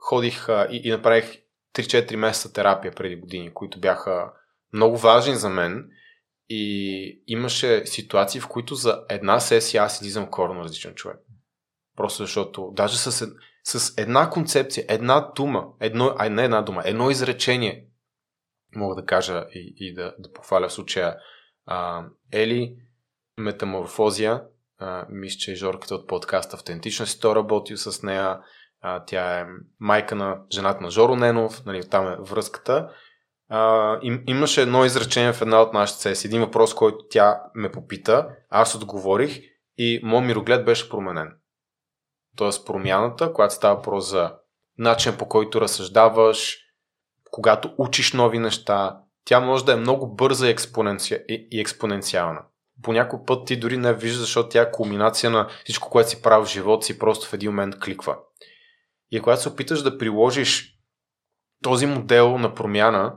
ходих 0.02 0.50
а, 0.50 0.67
и, 0.71 0.82
и 0.84 0.91
направих 0.91 1.41
3-4 1.76 2.15
месеца 2.15 2.54
терапия 2.54 2.91
преди 2.95 3.15
години, 3.15 3.54
които 3.54 3.80
бяха 3.80 4.32
много 4.73 4.97
важни 4.97 5.36
за 5.36 5.50
мен 5.50 5.89
И 6.49 7.23
имаше 7.27 7.86
ситуации, 7.86 8.41
в 8.41 8.47
които 8.47 8.75
за 8.75 9.05
една 9.10 9.39
сесия 9.39 9.83
аз 9.83 10.01
излизам 10.01 10.31
корно 10.31 10.63
различен 10.63 10.95
човек. 10.95 11.17
Просто 11.95 12.23
защото, 12.23 12.71
даже 12.75 12.97
с, 12.97 13.27
с 13.63 13.97
една 13.97 14.29
концепция, 14.29 14.86
една 14.89 15.31
дума, 15.36 15.67
едно, 15.79 16.15
а 16.17 16.29
не 16.29 16.43
една 16.43 16.62
дума, 16.62 16.81
едно 16.86 17.10
изречение, 17.10 17.88
мога 18.75 18.95
да 18.95 19.05
кажа 19.05 19.45
и, 19.53 19.73
и 19.77 19.93
да, 19.93 20.15
да 20.19 20.33
похваля 20.33 20.67
в 20.67 20.73
случая 20.73 21.17
а, 21.65 22.05
Ели, 22.31 22.75
Метаморфозия, 23.38 24.43
мисля, 25.10 25.38
че 25.38 25.55
Жорката 25.55 25.95
от 25.95 26.07
подкаст 26.07 26.53
Автентичност, 26.53 27.21
той 27.21 27.36
работил 27.36 27.77
с 27.77 28.03
нея, 28.03 28.39
а, 28.81 29.05
тя 29.05 29.39
е 29.39 29.45
майка 29.79 30.15
на 30.15 30.41
жената 30.51 30.83
на 30.83 30.91
Жоро 30.91 31.15
Ненов, 31.15 31.65
нали, 31.65 31.89
там 31.89 32.07
е 32.07 32.17
връзката. 32.19 32.89
А, 33.49 33.99
им, 34.01 34.23
имаше 34.27 34.62
едно 34.62 34.86
изречение 34.86 35.33
в 35.33 35.41
една 35.41 35.62
от 35.62 35.73
нашите 35.73 36.01
сесии, 36.01 36.27
един 36.27 36.41
въпрос, 36.41 36.75
който 36.75 36.97
тя 37.10 37.41
ме 37.55 37.71
попита, 37.71 38.27
аз 38.49 38.75
отговорих 38.75 39.39
и 39.77 39.99
моят 40.03 40.25
мироглед 40.25 40.65
беше 40.65 40.89
променен. 40.89 41.33
Тоест 42.36 42.65
промяната, 42.65 43.33
когато 43.33 43.53
става 43.53 43.75
въпрос 43.75 44.10
за 44.10 44.33
начин 44.77 45.17
по 45.17 45.27
който 45.27 45.62
разсъждаваш, 45.62 46.57
когато 47.31 47.73
учиш 47.77 48.13
нови 48.13 48.39
неща, 48.39 48.99
тя 49.25 49.39
може 49.39 49.65
да 49.65 49.73
е 49.73 49.75
много 49.75 50.15
бърза 50.15 50.47
и, 50.47 50.49
експоненци... 50.49 51.25
и 51.29 51.62
експоненциална. 51.62 52.41
По 52.83 52.93
някой 52.93 53.19
път 53.25 53.47
ти 53.47 53.60
дори 53.60 53.77
не 53.77 53.93
виждаш, 53.93 54.19
защото 54.19 54.49
тя 54.49 54.62
е 54.62 54.71
кулминация 54.71 55.29
на 55.29 55.47
всичко, 55.63 55.89
което 55.89 56.10
си 56.10 56.21
прави 56.21 56.45
в 56.45 56.49
живота 56.49 56.86
си, 56.86 56.99
просто 56.99 57.27
в 57.27 57.33
един 57.33 57.51
момент 57.51 57.79
кликва. 57.79 58.17
И 59.12 59.19
когато 59.19 59.41
се 59.41 59.49
опиташ 59.49 59.81
да 59.81 59.97
приложиш 59.97 60.73
този 61.63 61.86
модел 61.86 62.38
на 62.38 62.53
промяна, 62.53 63.15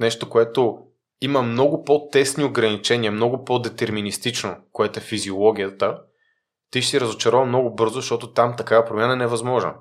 нещо, 0.00 0.28
което 0.30 0.78
има 1.20 1.42
много 1.42 1.84
по-тесни 1.84 2.44
ограничения, 2.44 3.12
много 3.12 3.44
по-детерминистично, 3.44 4.56
което 4.72 4.98
е 4.98 5.02
физиологията, 5.02 6.02
ти 6.70 6.82
ще 6.82 6.90
си 6.90 7.00
разочарован 7.00 7.48
много 7.48 7.74
бързо, 7.74 7.94
защото 7.94 8.32
там 8.32 8.56
такава 8.56 8.84
промяна 8.84 9.12
е 9.12 9.16
невъзможна. 9.16 9.74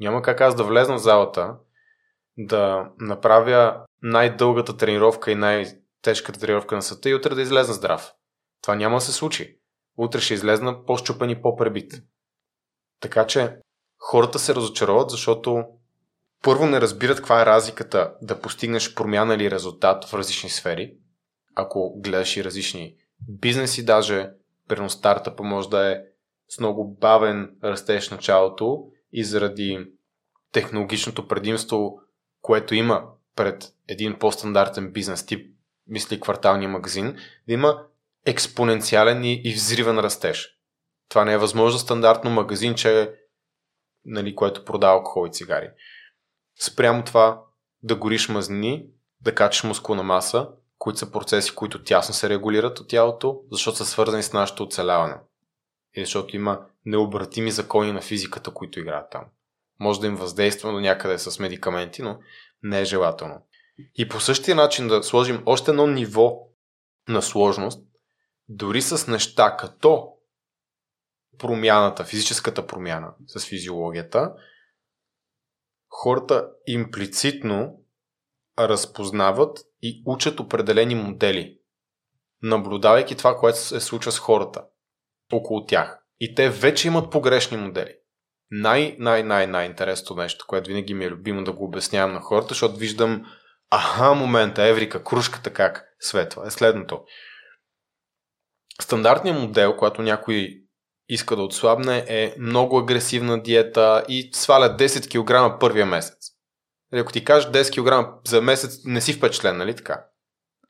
Няма 0.00 0.22
как 0.22 0.40
аз 0.40 0.54
да 0.54 0.64
влезна 0.64 0.94
в 0.94 1.02
залата, 1.02 1.56
да 2.38 2.90
направя 2.98 3.84
най-дългата 4.02 4.76
тренировка 4.76 5.30
и 5.30 5.34
най-тежката 5.34 6.40
тренировка 6.40 6.74
на 6.76 6.82
света 6.82 7.10
и 7.10 7.14
утре 7.14 7.34
да 7.34 7.42
излезна 7.42 7.74
здрав. 7.74 8.12
Това 8.62 8.74
няма 8.74 8.96
да 8.96 9.00
се 9.00 9.12
случи. 9.12 9.58
Утре 9.98 10.20
ще 10.20 10.34
излезна 10.34 10.84
по-щупен 10.84 11.30
и 11.30 11.42
по-пребит. 11.42 11.92
Така 13.00 13.26
че 13.26 13.56
хората 13.98 14.38
се 14.38 14.54
разочароват, 14.54 15.10
защото 15.10 15.64
първо 16.42 16.66
не 16.66 16.80
разбират 16.80 17.16
каква 17.16 17.42
е 17.42 17.46
разликата 17.46 18.14
да 18.22 18.40
постигнеш 18.40 18.94
промяна 18.94 19.34
или 19.34 19.50
резултат 19.50 20.04
в 20.04 20.14
различни 20.14 20.50
сфери. 20.50 20.94
Ако 21.54 22.00
гледаш 22.00 22.36
и 22.36 22.44
различни 22.44 22.94
бизнеси, 23.28 23.84
даже 23.84 24.30
примерно 24.68 24.90
стартъпа 24.90 25.42
може 25.42 25.68
да 25.68 25.92
е 25.92 26.00
с 26.48 26.60
много 26.60 26.96
бавен 27.00 27.56
растеж 27.64 28.08
в 28.08 28.10
началото 28.10 28.84
и 29.12 29.24
заради 29.24 29.86
технологичното 30.52 31.28
предимство, 31.28 32.00
което 32.40 32.74
има 32.74 33.04
пред 33.36 33.72
един 33.88 34.18
по-стандартен 34.18 34.92
бизнес 34.92 35.26
тип, 35.26 35.54
мисли 35.86 36.20
кварталния 36.20 36.68
магазин, 36.68 37.16
да 37.48 37.52
има 37.54 37.82
експоненциален 38.26 39.24
и, 39.24 39.42
и 39.44 39.54
взривен 39.54 39.98
растеж. 39.98 40.56
Това 41.08 41.24
не 41.24 41.32
е 41.32 41.38
възможно 41.38 41.78
стандартно 41.78 42.30
магазинче, 42.30 43.14
нали, 44.04 44.34
което 44.34 44.64
продава 44.64 44.92
алкохол 44.92 45.26
и 45.26 45.32
цигари. 45.32 45.70
Спрямо 46.62 47.04
това 47.04 47.42
да 47.82 47.96
гориш 47.96 48.28
мазнини, 48.28 48.86
да 49.20 49.34
качаш 49.34 49.64
мускулна 49.64 50.02
маса, 50.02 50.48
които 50.78 50.98
са 50.98 51.12
процеси, 51.12 51.54
които 51.54 51.84
тясно 51.84 52.14
се 52.14 52.28
регулират 52.28 52.80
от 52.80 52.88
тялото, 52.88 53.40
защото 53.52 53.78
са 53.78 53.86
свързани 53.86 54.22
с 54.22 54.32
нашето 54.32 54.62
оцеляване. 54.62 55.16
И 55.94 56.04
защото 56.04 56.36
има 56.36 56.66
необратими 56.86 57.50
закони 57.50 57.92
на 57.92 58.00
физиката, 58.00 58.50
които 58.50 58.80
играят 58.80 59.10
там. 59.10 59.24
Може 59.80 60.00
да 60.00 60.06
им 60.06 60.16
въздейства 60.16 60.72
до 60.72 60.80
някъде 60.80 61.18
с 61.18 61.38
медикаменти, 61.38 62.02
но 62.02 62.18
не 62.62 62.80
е 62.80 62.84
желателно. 62.84 63.46
И 63.94 64.08
по 64.08 64.20
същия 64.20 64.54
начин 64.54 64.88
да 64.88 65.02
сложим 65.02 65.42
още 65.46 65.70
едно 65.70 65.86
ниво 65.86 66.38
на 67.08 67.22
сложност, 67.22 67.82
дори 68.48 68.82
с 68.82 69.06
неща 69.06 69.56
като 69.56 70.08
промяната, 71.38 72.04
физическата 72.04 72.66
промяна 72.66 73.14
с 73.26 73.46
физиологията, 73.46 74.32
хората 75.90 76.48
имплицитно 76.66 77.84
разпознават 78.58 79.58
и 79.82 80.02
учат 80.06 80.40
определени 80.40 80.94
модели, 80.94 81.58
наблюдавайки 82.42 83.16
това, 83.16 83.36
което 83.36 83.58
се 83.58 83.80
случва 83.80 84.12
с 84.12 84.18
хората 84.18 84.64
около 85.32 85.66
тях. 85.66 85.98
И 86.20 86.34
те 86.34 86.50
вече 86.50 86.88
имат 86.88 87.10
погрешни 87.10 87.56
модели. 87.56 87.94
Най, 88.50 88.96
най, 88.98 89.22
най, 89.22 89.46
най 89.46 89.66
интересното 89.66 90.16
нещо, 90.16 90.44
което 90.48 90.68
винаги 90.68 90.94
ми 90.94 91.04
е 91.04 91.10
любимо 91.10 91.44
да 91.44 91.52
го 91.52 91.64
обяснявам 91.64 92.12
на 92.12 92.20
хората, 92.20 92.48
защото 92.48 92.76
виждам 92.76 93.26
аха 93.70 94.14
момента, 94.14 94.62
еврика, 94.62 95.04
кружката 95.04 95.52
как 95.52 95.84
светва, 96.00 96.46
е 96.46 96.50
следното. 96.50 97.04
Стандартният 98.80 99.38
модел, 99.38 99.76
когато 99.76 100.02
някой 100.02 100.62
иска 101.10 101.36
да 101.36 101.42
отслабне, 101.42 102.04
е 102.08 102.34
много 102.38 102.78
агресивна 102.78 103.42
диета 103.42 104.04
и 104.08 104.30
сваля 104.32 104.76
10 104.76 105.08
кг 105.08 105.60
първия 105.60 105.86
месец. 105.86 106.16
Нали, 106.92 107.00
ако 107.00 107.12
ти 107.12 107.24
кажеш 107.24 107.50
10 107.50 108.04
кг 108.04 108.28
за 108.28 108.42
месец, 108.42 108.78
не 108.84 109.00
си 109.00 109.12
впечатлен, 109.12 109.56
нали 109.56 109.76
така? 109.76 110.04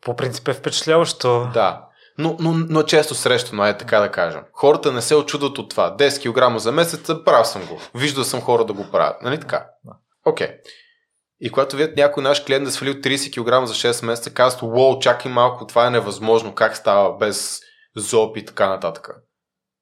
По 0.01 0.17
принцип 0.17 0.49
е 0.49 0.53
впечатляващо. 0.53 1.51
Да. 1.55 1.87
Но, 2.19 2.37
но, 2.41 2.53
но 2.53 2.83
често 2.83 3.15
срещано 3.15 3.67
е 3.67 3.79
така 3.79 4.01
да 4.01 4.11
кажем. 4.11 4.43
Хората 4.53 4.93
не 4.93 5.03
се 5.03 5.15
очудват 5.15 5.59
от 5.59 5.71
това. 5.71 5.97
10 5.97 6.53
кг 6.53 6.61
за 6.61 6.73
месец, 6.73 7.11
прав 7.25 7.49
съм 7.49 7.67
го. 7.67 7.81
Виждал 7.95 8.25
съм 8.25 8.41
хора 8.41 8.65
да 8.65 8.73
го 8.73 8.91
правят. 8.93 9.23
Нали 9.23 9.41
така? 9.41 9.67
Окей. 10.27 10.47
Okay. 10.47 10.59
И 11.41 11.51
когато 11.51 11.77
видят 11.77 11.97
някой 11.97 12.23
наш 12.23 12.45
клиент 12.45 12.65
да 12.65 12.71
свалил 12.71 12.95
30 12.95 13.31
кг 13.31 13.67
за 13.67 13.75
6 13.75 14.05
месеца, 14.05 14.35
казват, 14.35 14.63
уоу, 14.63 14.99
чакай 14.99 15.33
малко, 15.33 15.67
това 15.67 15.87
е 15.87 15.91
невъзможно, 15.91 16.55
как 16.55 16.77
става 16.77 17.17
без 17.17 17.61
зоб 17.97 18.37
и 18.37 18.45
така 18.45 18.69
нататък. 18.69 19.11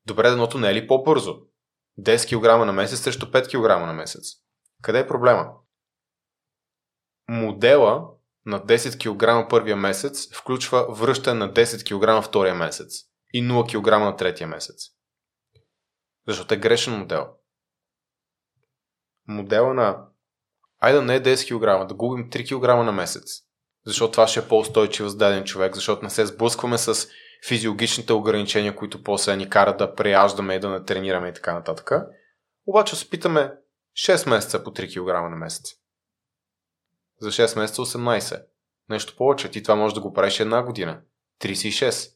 Добре, 0.08 0.30
дното 0.30 0.58
не 0.58 0.70
е 0.70 0.74
ли 0.74 0.86
по-бързо? 0.86 1.40
10 2.00 2.38
кг 2.38 2.66
на 2.66 2.72
месец 2.72 3.00
срещу 3.00 3.26
5 3.26 3.48
кг 3.48 3.86
на 3.86 3.92
месец. 3.92 4.24
Къде 4.82 4.98
е 4.98 5.06
проблема? 5.06 5.50
Модела 7.28 8.08
на 8.46 8.60
10 8.60 8.98
кг 8.98 9.50
първия 9.50 9.76
месец 9.76 10.34
включва 10.34 10.94
връщане 10.94 11.38
на 11.38 11.52
10 11.52 12.20
кг 12.20 12.26
втория 12.26 12.54
месец 12.54 12.94
и 13.32 13.44
0 13.44 13.82
кг 13.82 13.90
на 13.90 14.16
третия 14.16 14.48
месец. 14.48 14.82
Защото 16.26 16.54
е 16.54 16.56
грешен 16.56 16.98
модел. 16.98 17.26
Модела 19.28 19.74
на 19.74 20.06
Айде 20.80 20.98
да 20.98 21.04
не 21.04 21.14
е 21.14 21.22
10 21.22 21.48
кг, 21.48 21.88
да 21.88 21.94
губим 21.94 22.30
3 22.30 22.58
кг 22.58 22.84
на 22.84 22.92
месец. 22.92 23.42
Защото 23.86 24.12
това 24.12 24.26
ще 24.26 24.40
е 24.40 24.48
по-устойчиво 24.48 25.08
с 25.08 25.16
даден 25.16 25.44
човек, 25.44 25.74
защото 25.74 26.04
не 26.04 26.10
се 26.10 26.26
сблъскваме 26.26 26.78
с 26.78 27.08
физиологичните 27.46 28.12
ограничения, 28.12 28.76
които 28.76 29.02
после 29.02 29.36
ни 29.36 29.50
карат 29.50 29.78
да 29.78 29.94
преяждаме 29.94 30.54
и 30.54 30.60
да 30.60 30.70
не 30.70 30.84
тренираме 30.84 31.28
и 31.28 31.34
така 31.34 31.54
нататък. 31.54 31.92
Обаче 32.66 32.96
се 32.96 33.10
питаме 33.10 33.52
6 33.96 34.30
месеца 34.30 34.64
по 34.64 34.70
3 34.70 34.94
кг 34.94 35.30
на 35.30 35.36
месец. 35.36 35.74
За 37.20 37.30
6 37.30 37.58
месеца 37.58 37.82
18. 37.82 38.44
Нещо 38.88 39.16
повече. 39.16 39.50
Ти 39.50 39.62
това 39.62 39.74
може 39.74 39.94
да 39.94 40.00
го 40.00 40.12
правиш 40.12 40.40
една 40.40 40.62
година. 40.62 41.02
36. 41.40 42.14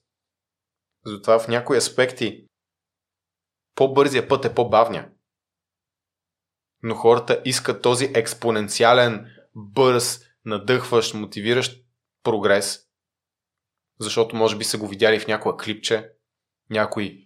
Затова 1.05 1.39
в 1.39 1.49
някои 1.49 1.77
аспекти 1.77 2.47
по-бързия 3.75 4.29
път 4.29 4.45
е 4.45 4.55
по-бавния. 4.55 5.11
Но 6.83 6.95
хората 6.95 7.43
искат 7.45 7.83
този 7.83 8.13
експоненциален, 8.15 9.27
бърз, 9.55 10.21
надъхващ, 10.45 11.15
мотивиращ 11.15 11.85
прогрес, 12.23 12.81
защото 14.03 14.37
може 14.37 14.57
би 14.57 14.65
са 14.65 14.79
го 14.79 14.89
видяли 14.89 15.21
в 15.21 15.27
някоя 15.27 15.57
клипче, 15.57 16.09
някой 16.71 17.19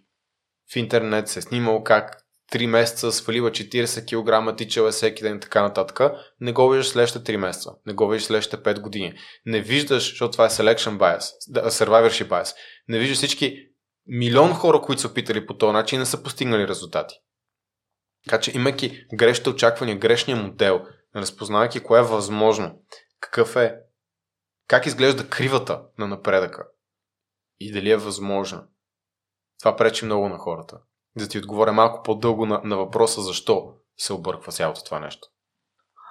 в 0.73 0.75
интернет 0.75 1.27
се 1.27 1.39
е 1.39 1.41
снимал 1.41 1.83
как 1.83 2.27
3 2.53 2.65
месеца 2.65 3.11
свалива 3.11 3.51
40 3.51 4.51
кг, 4.51 4.57
тичала 4.57 4.91
всеки 4.91 5.23
ден 5.23 5.37
и 5.37 5.39
така 5.39 5.61
нататък, 5.61 6.11
не 6.39 6.53
го 6.53 6.69
виждаш 6.69 6.87
следващите 6.87 7.33
3 7.33 7.37
месеца, 7.37 7.71
не 7.85 7.93
го 7.93 8.07
виждаш 8.07 8.27
следващите 8.27 8.57
5 8.57 8.79
години. 8.79 9.13
Не 9.45 9.61
виждаш, 9.61 10.09
защото 10.09 10.31
това 10.31 10.45
е 10.45 10.49
selection 10.49 10.97
bias, 10.97 11.21
survivorship 11.69 12.27
bias, 12.27 12.55
не 12.87 12.99
виждаш 12.99 13.17
всички 13.17 13.67
милион 14.07 14.53
хора, 14.53 14.81
които 14.81 15.01
са 15.01 15.07
опитали 15.07 15.45
по 15.45 15.57
този 15.57 15.73
начин 15.73 15.99
не 15.99 16.05
са 16.05 16.23
постигнали 16.23 16.67
резултати. 16.67 17.15
Така 18.25 18.39
че, 18.39 18.51
имайки 18.55 19.05
грешните 19.13 19.49
очаквания, 19.49 19.97
грешния 19.97 20.37
модел, 20.37 20.81
разпознавайки 21.15 21.79
кое 21.79 21.99
е 21.99 22.03
възможно, 22.03 22.81
какъв 23.19 23.55
е, 23.55 23.75
как 24.67 24.85
изглежда 24.85 25.29
кривата 25.29 25.81
на 25.97 26.07
напредъка 26.07 26.67
и 27.59 27.71
дали 27.71 27.91
е 27.91 27.97
възможно. 27.97 28.63
Това 29.59 29.75
пречи 29.75 30.05
много 30.05 30.29
на 30.29 30.37
хората. 30.37 30.77
Да 31.17 31.27
ти 31.27 31.37
отговоря 31.37 31.73
малко 31.73 32.03
по-дълго 32.03 32.45
на, 32.45 32.61
на 32.63 32.77
въпроса 32.77 33.21
защо 33.21 33.73
се 33.97 34.13
обърква 34.13 34.51
цялото 34.51 34.83
това 34.83 34.99
нещо. 34.99 35.27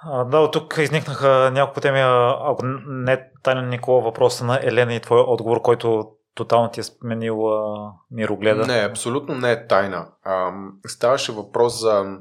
А, 0.03 0.23
да, 0.23 0.39
от 0.39 0.53
тук 0.53 0.77
изникнаха 0.77 1.51
няколко 1.53 1.81
теми. 1.81 1.99
Ако 2.43 2.65
не 2.87 3.31
Таня 3.43 3.61
Никола, 3.61 4.01
въпроса 4.01 4.45
на 4.45 4.59
Елена 4.63 4.93
и 4.93 5.01
твой 5.01 5.19
отговор, 5.19 5.61
който 5.61 6.11
тотално 6.35 6.71
ти 6.71 6.79
е 6.79 6.83
сменил 6.83 7.53
а, 7.53 7.91
мирогледа. 8.11 8.65
Не, 8.67 8.79
абсолютно 8.79 9.35
не 9.35 9.51
е 9.51 9.67
тайна. 9.67 10.07
А, 10.23 10.51
ставаше 10.87 11.31
въпрос 11.31 11.81
за 11.81 12.17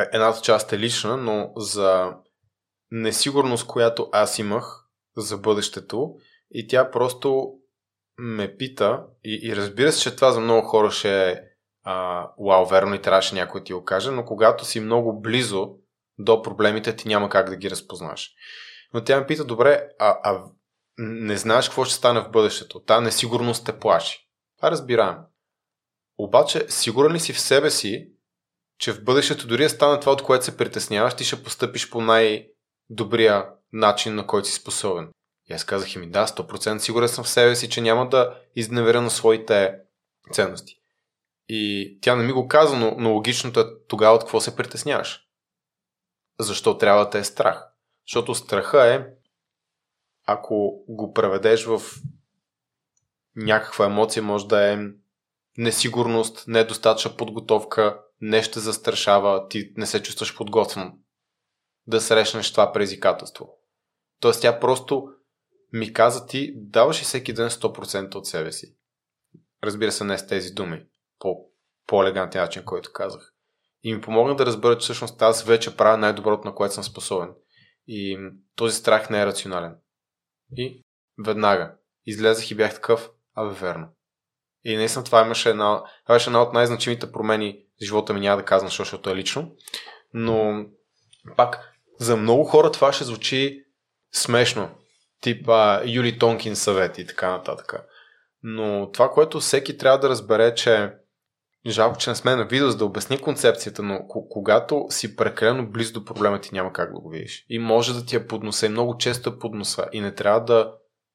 е, 0.00 0.06
едната 0.12 0.40
част 0.40 0.72
е 0.72 0.78
лична, 0.78 1.16
но 1.16 1.52
за 1.56 2.14
несигурност, 2.90 3.66
която 3.66 4.08
аз 4.12 4.38
имах 4.38 4.79
за 5.20 5.38
бъдещето 5.38 6.14
и 6.50 6.66
тя 6.68 6.90
просто 6.90 7.52
ме 8.18 8.56
пита 8.56 9.04
и, 9.24 9.40
и 9.42 9.56
разбира 9.56 9.92
се, 9.92 10.02
че 10.02 10.16
това 10.16 10.32
за 10.32 10.40
много 10.40 10.68
хора 10.68 10.90
ще 10.90 11.30
е 11.30 11.40
а, 11.82 12.26
вау, 12.38 12.66
верно 12.66 12.94
и 12.94 13.02
трябваше 13.02 13.34
някой 13.34 13.64
ти 13.64 13.72
го 13.72 13.84
каже, 13.84 14.10
но 14.10 14.24
когато 14.24 14.64
си 14.64 14.80
много 14.80 15.20
близо 15.20 15.74
до 16.18 16.42
проблемите, 16.42 16.96
ти 16.96 17.08
няма 17.08 17.28
как 17.28 17.50
да 17.50 17.56
ги 17.56 17.70
разпознаш. 17.70 18.30
Но 18.94 19.04
тя 19.04 19.20
ме 19.20 19.26
пита, 19.26 19.44
добре, 19.44 19.88
а, 19.98 20.18
а 20.22 20.44
не 20.98 21.36
знаеш 21.36 21.68
какво 21.68 21.84
ще 21.84 21.94
стане 21.94 22.20
в 22.20 22.30
бъдещето. 22.30 22.80
Та 22.80 23.00
несигурност 23.00 23.66
те 23.66 23.78
плаши. 23.78 24.28
Това 24.56 24.70
разбираем. 24.70 25.16
Обаче, 26.18 26.66
сигурен 26.68 27.12
ли 27.12 27.20
си 27.20 27.32
в 27.32 27.40
себе 27.40 27.70
си, 27.70 28.08
че 28.78 28.92
в 28.92 29.04
бъдещето 29.04 29.46
дори 29.46 29.62
да 29.62 29.68
стане 29.68 30.00
това, 30.00 30.12
от 30.12 30.22
което 30.22 30.44
се 30.44 30.56
притесняваш, 30.56 31.14
ти 31.14 31.24
ще 31.24 31.42
постъпиш 31.42 31.90
по 31.90 32.00
най-добрия 32.00 33.46
начин, 33.72 34.14
на 34.14 34.26
който 34.26 34.48
си 34.48 34.54
способен. 34.54 35.10
И 35.50 35.52
аз 35.52 35.64
казах 35.64 35.96
ми, 35.96 36.10
да, 36.10 36.26
100% 36.26 36.78
сигурен 36.78 37.08
съм 37.08 37.24
в 37.24 37.28
себе 37.28 37.56
си, 37.56 37.68
че 37.70 37.80
няма 37.80 38.08
да 38.08 38.40
изневеря 38.56 39.00
на 39.00 39.10
своите 39.10 39.74
ценности. 40.32 40.76
И 41.48 41.98
тя 42.00 42.16
не 42.16 42.24
ми 42.24 42.32
го 42.32 42.48
каза, 42.48 42.76
но, 42.76 42.94
но 42.98 43.12
логичното 43.12 43.60
е 43.60 43.64
тогава 43.88 44.14
от 44.14 44.20
какво 44.20 44.40
се 44.40 44.56
притесняваш. 44.56 45.26
Защо 46.40 46.78
трябва 46.78 47.08
да 47.08 47.18
е 47.18 47.24
страх? 47.24 47.66
Защото 48.06 48.34
страха 48.34 48.86
е, 48.86 49.06
ако 50.26 50.84
го 50.88 51.12
преведеш 51.12 51.64
в 51.64 51.82
някаква 53.36 53.86
емоция, 53.86 54.22
може 54.22 54.48
да 54.48 54.72
е 54.72 54.78
несигурност, 55.58 56.44
недостатъчна 56.48 57.16
подготовка, 57.16 58.00
нещо 58.20 58.60
застрашава, 58.60 59.48
ти 59.48 59.72
не 59.76 59.86
се 59.86 60.02
чувстваш 60.02 60.36
подготвен 60.36 60.92
да 61.86 62.00
срещнеш 62.00 62.50
това 62.50 62.72
предизвикателство. 62.72 63.59
Тоест 64.20 64.42
тя 64.42 64.60
просто 64.60 65.08
ми 65.72 65.92
каза 65.92 66.26
ти 66.26 66.52
даваш 66.56 67.02
всеки 67.02 67.32
ден 67.32 67.50
100% 67.50 68.14
от 68.14 68.26
себе 68.26 68.52
си. 68.52 68.76
Разбира 69.64 69.92
се, 69.92 70.04
не 70.04 70.18
с 70.18 70.26
тези 70.26 70.50
думи, 70.50 70.86
по 71.18 71.50
по-елегантен 71.86 72.40
начин, 72.40 72.64
който 72.64 72.92
казах. 72.92 73.32
И 73.82 73.94
ми 73.94 74.00
помогна 74.00 74.36
да 74.36 74.46
разбера, 74.46 74.78
че 74.78 74.84
всъщност 74.84 75.22
аз 75.22 75.42
вече 75.42 75.76
правя 75.76 75.96
най-доброто, 75.96 76.48
на 76.48 76.54
което 76.54 76.74
съм 76.74 76.84
способен. 76.84 77.34
И 77.86 78.18
този 78.56 78.76
страх 78.76 79.10
не 79.10 79.20
е 79.20 79.26
рационален. 79.26 79.76
И 80.56 80.84
веднага 81.24 81.74
излезах 82.06 82.50
и 82.50 82.54
бях 82.54 82.74
такъв, 82.74 83.10
абе 83.34 83.54
верно. 83.54 83.88
И 84.64 84.76
наистина 84.76 85.04
това 85.04 85.22
имаше 85.22 85.50
една, 85.50 85.82
това 86.04 86.14
беше 86.14 86.30
една 86.30 86.42
от 86.42 86.52
най-значимите 86.52 87.12
промени 87.12 87.64
в 87.80 87.84
живота 87.84 88.14
ми, 88.14 88.20
няма 88.20 88.36
да 88.36 88.44
казвам, 88.44 88.70
защото 88.70 89.10
е 89.10 89.16
лично. 89.16 89.56
Но 90.14 90.64
пак, 91.36 91.74
за 91.98 92.16
много 92.16 92.44
хора 92.44 92.72
това 92.72 92.92
ще 92.92 93.04
звучи 93.04 93.64
смешно. 94.12 94.70
Типа 95.20 95.80
Юли 95.84 96.18
Тонкин 96.18 96.56
съвет 96.56 96.98
и 96.98 97.06
така 97.06 97.30
нататък. 97.30 97.74
Но 98.42 98.90
това, 98.92 99.10
което 99.10 99.40
всеки 99.40 99.78
трябва 99.78 99.98
да 99.98 100.08
разбере, 100.08 100.54
че 100.54 100.92
жалко, 101.66 101.98
че 101.98 102.10
не 102.10 102.16
сме 102.16 102.36
на 102.36 102.44
видео, 102.44 102.70
за 102.70 102.76
да 102.76 102.84
обясни 102.84 103.18
концепцията, 103.18 103.82
но 103.82 104.06
когато 104.08 104.86
си 104.90 105.16
прекалено 105.16 105.70
близо 105.70 105.92
до 105.92 106.04
проблема, 106.04 106.40
ти 106.40 106.50
няма 106.52 106.72
как 106.72 106.92
да 106.92 107.00
го 107.00 107.10
видиш. 107.10 107.46
И 107.48 107.58
може 107.58 107.94
да 107.94 108.06
ти 108.06 108.16
е 108.16 108.26
подноса 108.26 108.66
и 108.66 108.68
много 108.68 108.98
често 108.98 109.30
е 109.30 109.38
подноса. 109.38 109.86
И 109.92 110.00
не 110.00 110.14
трябва 110.14 110.40
да 110.40 110.72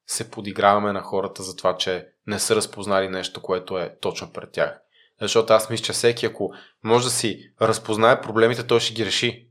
се 0.07 0.31
подиграваме 0.31 0.93
на 0.93 1.01
хората 1.01 1.43
за 1.43 1.55
това, 1.55 1.77
че 1.77 2.07
не 2.27 2.39
са 2.39 2.55
разпознали 2.55 3.09
нещо, 3.09 3.41
което 3.41 3.77
е 3.77 3.97
точно 4.01 4.33
пред 4.33 4.51
тях. 4.51 4.79
Защото 5.21 5.53
аз 5.53 5.69
мисля, 5.69 5.83
че 5.83 5.93
всеки, 5.93 6.25
ако 6.25 6.53
може 6.83 7.05
да 7.05 7.11
си 7.11 7.51
разпознае 7.61 8.21
проблемите, 8.21 8.67
той 8.67 8.79
ще 8.79 8.93
ги 8.93 9.05
реши. 9.05 9.49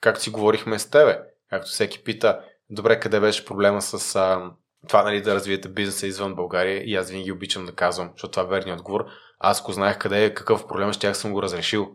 Както 0.00 0.22
си 0.22 0.30
говорихме 0.30 0.78
с 0.78 0.90
тебе. 0.90 1.20
Както 1.50 1.70
всеки 1.70 2.04
пита, 2.04 2.40
добре, 2.70 3.00
къде 3.00 3.20
беше 3.20 3.44
проблема 3.44 3.82
с 3.82 4.16
а, 4.16 4.50
това, 4.88 5.02
нали, 5.02 5.22
да 5.22 5.34
развиете 5.34 5.68
бизнеса 5.68 6.06
извън 6.06 6.34
България 6.34 6.82
и 6.84 6.94
аз 6.96 7.10
винаги 7.10 7.32
обичам 7.32 7.66
да 7.66 7.74
казвам, 7.74 8.10
защото 8.12 8.30
това 8.30 8.42
е 8.42 8.46
верният 8.46 8.80
отговор. 8.80 9.06
Аз 9.38 9.60
ако 9.60 9.72
знаех 9.72 9.98
къде 9.98 10.24
е, 10.24 10.34
какъв 10.34 10.66
проблем, 10.66 10.92
ще 10.92 11.00
тях 11.00 11.16
съм 11.16 11.32
го 11.32 11.42
разрешил. 11.42 11.88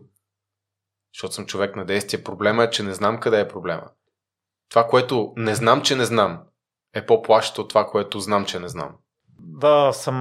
Защото 1.14 1.34
съм 1.34 1.46
човек 1.46 1.76
на 1.76 1.86
действие. 1.86 2.24
Проблема 2.24 2.64
е, 2.64 2.70
че 2.70 2.84
не 2.84 2.94
знам 2.94 3.20
къде 3.20 3.40
е 3.40 3.48
проблема. 3.48 3.84
Това, 4.70 4.88
което 4.88 5.34
не 5.36 5.56
знам, 5.56 5.82
че 5.82 5.96
не 5.96 6.06
знам, 6.06 6.40
е 6.94 7.06
по-плащо 7.06 7.62
от 7.62 7.70
това, 7.70 7.86
което 7.86 8.20
знам, 8.20 8.46
че 8.46 8.60
не 8.60 8.68
знам. 8.68 8.90
Да, 9.40 9.94
съм 9.94 10.20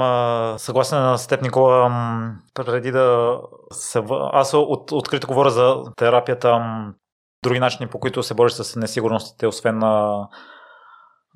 съгласен 0.59 1.19
с 1.19 1.27
теб, 1.27 1.43
Никола. 1.43 1.93
Преди 2.55 2.91
да 2.91 3.39
се... 3.73 4.03
Аз 4.11 4.55
от, 4.55 4.93
открито 4.93 5.27
говоря 5.27 5.51
за 5.51 5.83
терапията, 5.97 6.61
други 7.43 7.61
начини, 7.61 7.91
по 7.91 8.01
които 8.01 8.23
се 8.23 8.35
бориш 8.35 8.53
с 8.53 8.77
несигурностите, 8.77 9.47
освен 9.47 9.79
на 9.79 10.27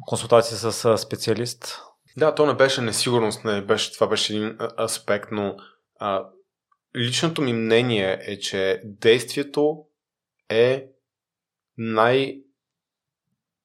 консултация 0.06 0.56
с 0.56 0.98
специалист. 0.98 1.80
Да, 2.16 2.34
то 2.34 2.46
не 2.46 2.54
беше 2.54 2.80
несигурност, 2.80 3.44
не 3.44 3.62
беше, 3.62 3.92
това 3.92 4.06
беше 4.06 4.36
един 4.36 4.58
аспект, 4.80 5.28
но 5.32 5.56
а, 5.98 6.26
личното 6.96 7.42
ми 7.42 7.52
мнение 7.52 8.18
е, 8.26 8.38
че 8.38 8.80
действието 8.84 9.84
е 10.48 10.86
най- 11.78 12.38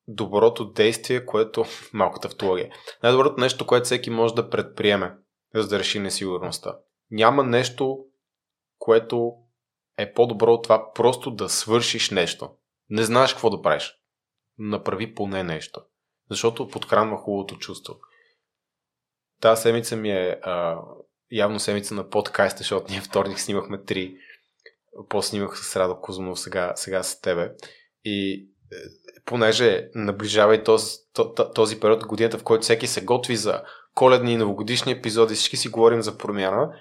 доброто 0.08 0.71
действие, 0.71 1.26
което 1.26 1.65
малко 1.93 2.19
тавтология. 2.19 2.69
Най-доброто 3.04 3.41
нещо, 3.41 3.67
което 3.67 3.86
всеки 3.86 4.10
може 4.10 4.36
да 4.36 4.50
предприеме, 4.50 5.15
за 5.56 5.67
да 5.67 5.80
реши 5.80 6.00
несигурността. 6.00 6.78
Няма 7.12 7.43
нещо, 7.43 8.06
което 8.80 9.34
е 9.97 10.13
по-добро 10.13 10.53
от 10.53 10.63
това 10.63 10.93
просто 10.93 11.31
да 11.31 11.49
свършиш 11.49 12.10
нещо. 12.10 12.49
Не 12.89 13.03
знаеш 13.03 13.33
какво 13.33 13.49
да 13.49 13.62
правиш. 13.62 13.93
Направи 14.57 15.15
поне 15.15 15.43
нещо. 15.43 15.81
Защото 16.29 16.67
подхранва 16.67 17.17
хубавото 17.17 17.55
чувство. 17.55 17.99
Та 19.41 19.55
седмица 19.55 19.95
ми 19.95 20.12
е 20.12 20.39
а, 20.41 20.81
явно 21.31 21.60
седмица 21.60 21.95
на 21.95 22.10
подкаста, 22.10 22.57
защото 22.57 22.91
ние 22.91 23.01
вторник 23.01 23.39
снимахме 23.39 23.83
три. 23.83 24.17
После 25.10 25.29
снимах 25.29 25.57
с 25.57 25.75
Радо 25.75 26.01
Кузманов, 26.01 26.39
сега, 26.39 26.73
сега 26.75 27.03
с 27.03 27.21
тебе. 27.21 27.51
И 28.03 28.33
е, 28.71 28.75
понеже 29.25 29.89
наближава 29.95 30.55
и 30.55 30.63
този, 30.63 30.95
този 31.55 31.79
период 31.79 32.03
от 32.03 32.07
годината, 32.07 32.38
в 32.38 32.43
който 32.43 32.62
всеки 32.62 32.88
се 32.88 33.05
готви 33.05 33.36
за 33.36 33.63
коледни 33.95 34.33
и 34.33 34.38
новогодишни 34.38 34.91
епизоди, 34.91 35.36
всички 35.36 35.57
си 35.57 35.69
говорим 35.69 36.01
за 36.01 36.17
промяна, 36.17 36.73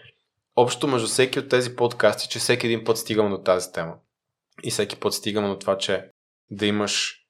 общо 0.57 0.89
между 0.89 1.09
всеки 1.09 1.39
от 1.39 1.49
тези 1.49 1.77
подкасти, 1.77 2.29
че 2.29 2.39
всеки 2.39 2.67
един 2.67 2.85
път 2.85 2.99
стигаме 2.99 3.31
до 3.31 3.43
тази 3.43 3.73
тема. 3.73 3.99
И 4.63 4.71
всеки 4.71 5.01
път 5.01 5.15
стигаме 5.15 5.49
до 5.49 5.59
това, 5.59 5.79
че 5.79 6.11
да 6.51 6.67
имаш 6.67 7.27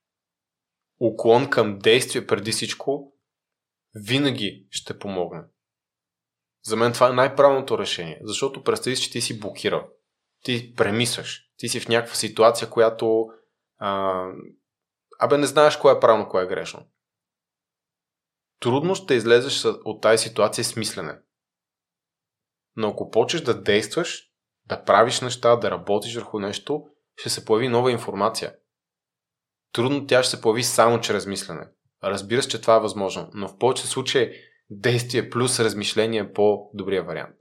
уклон 1.01 1.51
към 1.51 1.79
действие 1.79 2.27
преди 2.27 2.53
всичко, 2.53 3.13
винаги 3.95 4.67
ще 4.71 4.99
помогне. 4.99 5.43
За 6.65 6.77
мен 6.77 6.93
това 6.93 7.09
е 7.09 7.13
най-правилното 7.13 7.79
решение, 7.79 8.21
защото 8.23 8.63
представи 8.63 8.97
че 8.97 9.11
ти 9.11 9.21
си 9.21 9.41
блокирал. 9.41 9.89
Ти 10.43 10.75
премисляш. 10.75 11.51
Ти 11.57 11.69
си 11.69 11.81
в 11.81 11.89
някаква 11.89 12.15
ситуация, 12.15 12.71
която 12.71 13.27
а, 13.79 14.23
абе 15.19 15.39
не 15.39 15.47
знаеш 15.47 15.77
кое 15.77 15.93
е 15.93 16.01
правилно, 16.01 16.29
кое 16.29 16.45
е 16.45 16.47
грешно. 16.47 16.87
Трудно 18.61 18.95
ще 18.95 19.15
излезеш 19.15 19.65
от 19.65 20.03
тази 20.03 20.29
ситуация 20.29 20.65
с 20.65 20.77
мислене. 20.77 21.19
Но 22.77 22.89
ако 22.89 23.11
почнеш 23.11 23.43
да 23.43 23.63
действаш, 23.63 24.23
да 24.69 24.85
правиш 24.85 25.21
неща, 25.21 25.57
да 25.57 25.71
работиш 25.71 26.17
върху 26.17 26.39
нещо, 26.39 26.83
ще 27.17 27.31
се 27.31 27.45
появи 27.45 27.69
нова 27.69 27.93
информация. 27.93 28.55
Трудно 29.73 30.07
тя 30.07 30.23
ще 30.23 30.37
се 30.37 30.43
появи 30.43 30.63
само 30.63 31.01
чрез 31.01 31.27
мислене. 31.27 31.69
Разбира 32.05 32.43
се, 32.43 32.49
че 32.49 32.61
това 32.61 32.77
е 32.77 32.81
възможно, 32.81 33.31
но 33.35 33.49
в 33.49 33.59
повече 33.59 33.87
случаи 33.87 34.33
действие 34.71 35.31
плюс 35.31 35.61
размишление 35.61 36.21
е 36.21 36.33
по-добрия 36.33 37.03
вариант. 37.03 37.37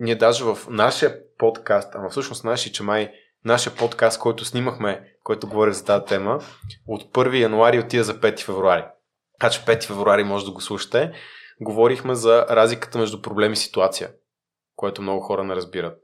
Ние 0.00 0.14
даже 0.14 0.44
в 0.44 0.58
нашия 0.70 1.18
подкаст, 1.38 1.94
ама 1.94 2.10
всъщност 2.10 2.44
нашия, 2.44 2.72
че 2.72 2.82
май 2.82 3.12
нашия 3.44 3.74
подкаст, 3.74 4.20
който 4.20 4.44
снимахме, 4.44 5.12
който 5.22 5.48
говори 5.48 5.72
за 5.72 5.84
тази 5.84 6.04
тема, 6.04 6.40
от 6.86 7.02
1 7.02 7.40
януари 7.40 7.78
отида 7.78 8.04
за 8.04 8.20
5 8.20 8.40
февруари. 8.44 8.84
Така 9.40 9.50
че 9.50 9.60
5 9.60 9.84
февруари 9.84 10.24
може 10.24 10.44
да 10.44 10.52
го 10.52 10.60
слушате. 10.60 11.12
Говорихме 11.60 12.14
за 12.14 12.46
разликата 12.50 12.98
между 12.98 13.22
проблем 13.22 13.52
и 13.52 13.56
ситуация, 13.56 14.10
което 14.78 15.02
много 15.02 15.20
хора 15.20 15.44
не 15.44 15.56
разбират. 15.56 16.02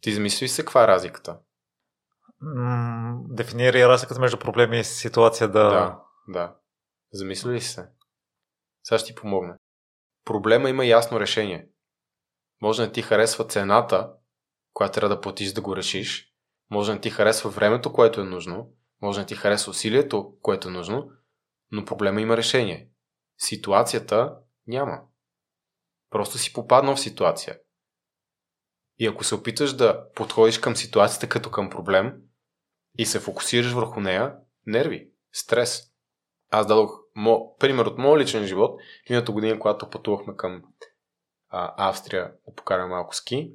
Ти 0.00 0.12
замисли 0.12 0.48
се 0.48 0.62
каква 0.62 0.84
е 0.84 0.88
разликата? 0.88 1.38
дефинира 3.28 3.88
разликата 3.88 4.20
между 4.20 4.38
проблеми 4.38 4.78
и 4.78 4.84
ситуация 4.84 5.48
да... 5.48 5.70
Да, 5.70 6.02
да. 6.28 6.56
Замисли 7.12 7.52
ли 7.52 7.60
се? 7.60 7.88
Сега 8.84 8.98
ще 8.98 9.06
ти 9.06 9.14
помогна. 9.14 9.56
Проблема 10.24 10.70
има 10.70 10.84
ясно 10.84 11.20
решение. 11.20 11.68
Може 12.62 12.86
да 12.86 12.92
ти 12.92 13.02
харесва 13.02 13.46
цената, 13.46 14.12
която 14.72 14.94
трябва 14.94 15.14
да 15.14 15.20
платиш 15.20 15.52
да 15.52 15.60
го 15.60 15.76
решиш. 15.76 16.34
Може 16.70 16.90
да 16.90 16.94
не 16.94 17.00
ти 17.00 17.10
харесва 17.10 17.50
времето, 17.50 17.92
което 17.92 18.20
е 18.20 18.24
нужно, 18.24 18.70
може 19.02 19.16
да 19.16 19.22
не 19.22 19.26
ти 19.26 19.34
харесва 19.34 19.70
усилието, 19.70 20.34
което 20.42 20.68
е 20.68 20.72
нужно, 20.72 21.10
но 21.70 21.84
проблема 21.84 22.20
има 22.20 22.36
решение. 22.36 22.90
Ситуацията 23.38 24.36
няма. 24.66 25.00
Просто 26.12 26.38
си 26.38 26.52
попаднал 26.52 26.96
в 26.96 27.00
ситуация. 27.00 27.58
И 28.98 29.06
ако 29.06 29.24
се 29.24 29.34
опиташ 29.34 29.72
да 29.72 30.10
подходиш 30.14 30.58
към 30.58 30.76
ситуацията 30.76 31.28
като 31.28 31.50
към 31.50 31.70
проблем 31.70 32.14
и 32.98 33.06
се 33.06 33.20
фокусираш 33.20 33.72
върху 33.72 34.00
нея, 34.00 34.34
нерви, 34.66 35.08
стрес. 35.32 35.82
Аз 36.50 36.66
дадох 36.66 37.00
мо, 37.16 37.56
пример 37.58 37.86
от 37.86 37.98
моят 37.98 38.22
личен 38.22 38.46
живот. 38.46 38.80
Миналата 39.10 39.32
година, 39.32 39.58
когато 39.58 39.90
пътувахме 39.90 40.36
към 40.36 40.62
а, 41.48 41.88
Австрия 41.88 42.32
да 42.48 42.54
покараме 42.54 42.88
малко 42.88 43.14
ски, 43.14 43.52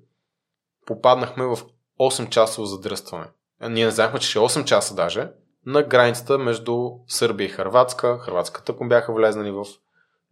попаднахме 0.86 1.46
в 1.46 1.58
8 2.00 2.30
часово 2.30 2.65
задръстване. 2.65 3.26
Ние 3.62 3.86
не 3.86 3.91
знаехме, 3.91 4.20
че 4.20 4.30
ще 4.30 4.39
е 4.39 4.41
8 4.41 4.63
часа 4.63 4.96
даже, 4.96 5.32
на 5.65 5.84
границата 5.84 6.38
между 6.38 6.89
Сърбия 7.08 7.46
и 7.46 7.50
Харватска. 7.50 8.17
Хрватска 8.17 8.63
тъком 8.63 8.89
бяха 8.89 9.13
влезнали 9.13 9.52
в 9.52 9.65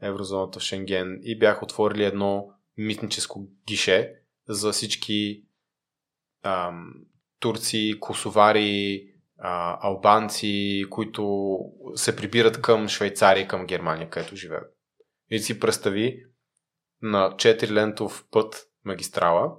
еврозоната 0.07 0.59
в 0.59 0.63
Шенген 0.63 1.19
и 1.23 1.39
бяха 1.39 1.65
отворили 1.65 2.03
едно 2.03 2.49
митническо 2.77 3.47
гише 3.67 4.13
за 4.47 4.71
всички 4.71 5.43
ам, 6.43 6.93
турци, 7.39 7.97
косовари, 7.99 9.07
а, 9.37 9.77
албанци, 9.87 10.85
които 10.89 11.57
се 11.95 12.15
прибират 12.15 12.61
към 12.61 12.87
Швейцария 12.87 13.43
и 13.43 13.47
към 13.47 13.65
Германия, 13.65 14.09
където 14.09 14.35
живеят. 14.35 14.75
И 15.29 15.39
си 15.39 15.59
представи 15.59 16.23
на 17.01 17.29
4 17.29 17.71
лентов 17.71 18.25
път 18.31 18.67
магистрала 18.85 19.55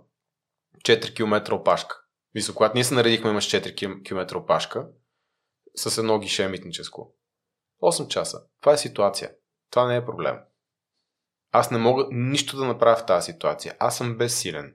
4 0.85 1.15
км 1.15 1.53
опашка. 1.53 2.03
Мисля, 2.35 2.55
когато 2.55 2.75
ние 2.75 2.85
се 2.85 2.95
наредихме, 2.95 3.31
имаш 3.31 3.51
4 3.51 4.05
км 4.05 4.37
опашка 4.37 4.89
с 5.77 5.99
едно 5.99 6.19
гише 6.19 6.49
митническо. 6.49 7.15
8 7.83 8.09
часа. 8.09 8.43
Това 8.61 8.73
е 8.73 8.79
ситуация. 8.79 9.33
Това 9.71 9.87
не 9.87 9.97
е 9.97 10.05
проблем. 10.05 10.39
Аз 11.53 11.71
не 11.71 11.79
мога 11.79 12.07
нищо 12.11 12.57
да 12.57 12.65
направя 12.65 12.97
в 12.97 13.07
тази 13.07 13.33
ситуация. 13.33 13.77
Аз 13.79 13.97
съм 13.97 14.17
безсилен. 14.17 14.75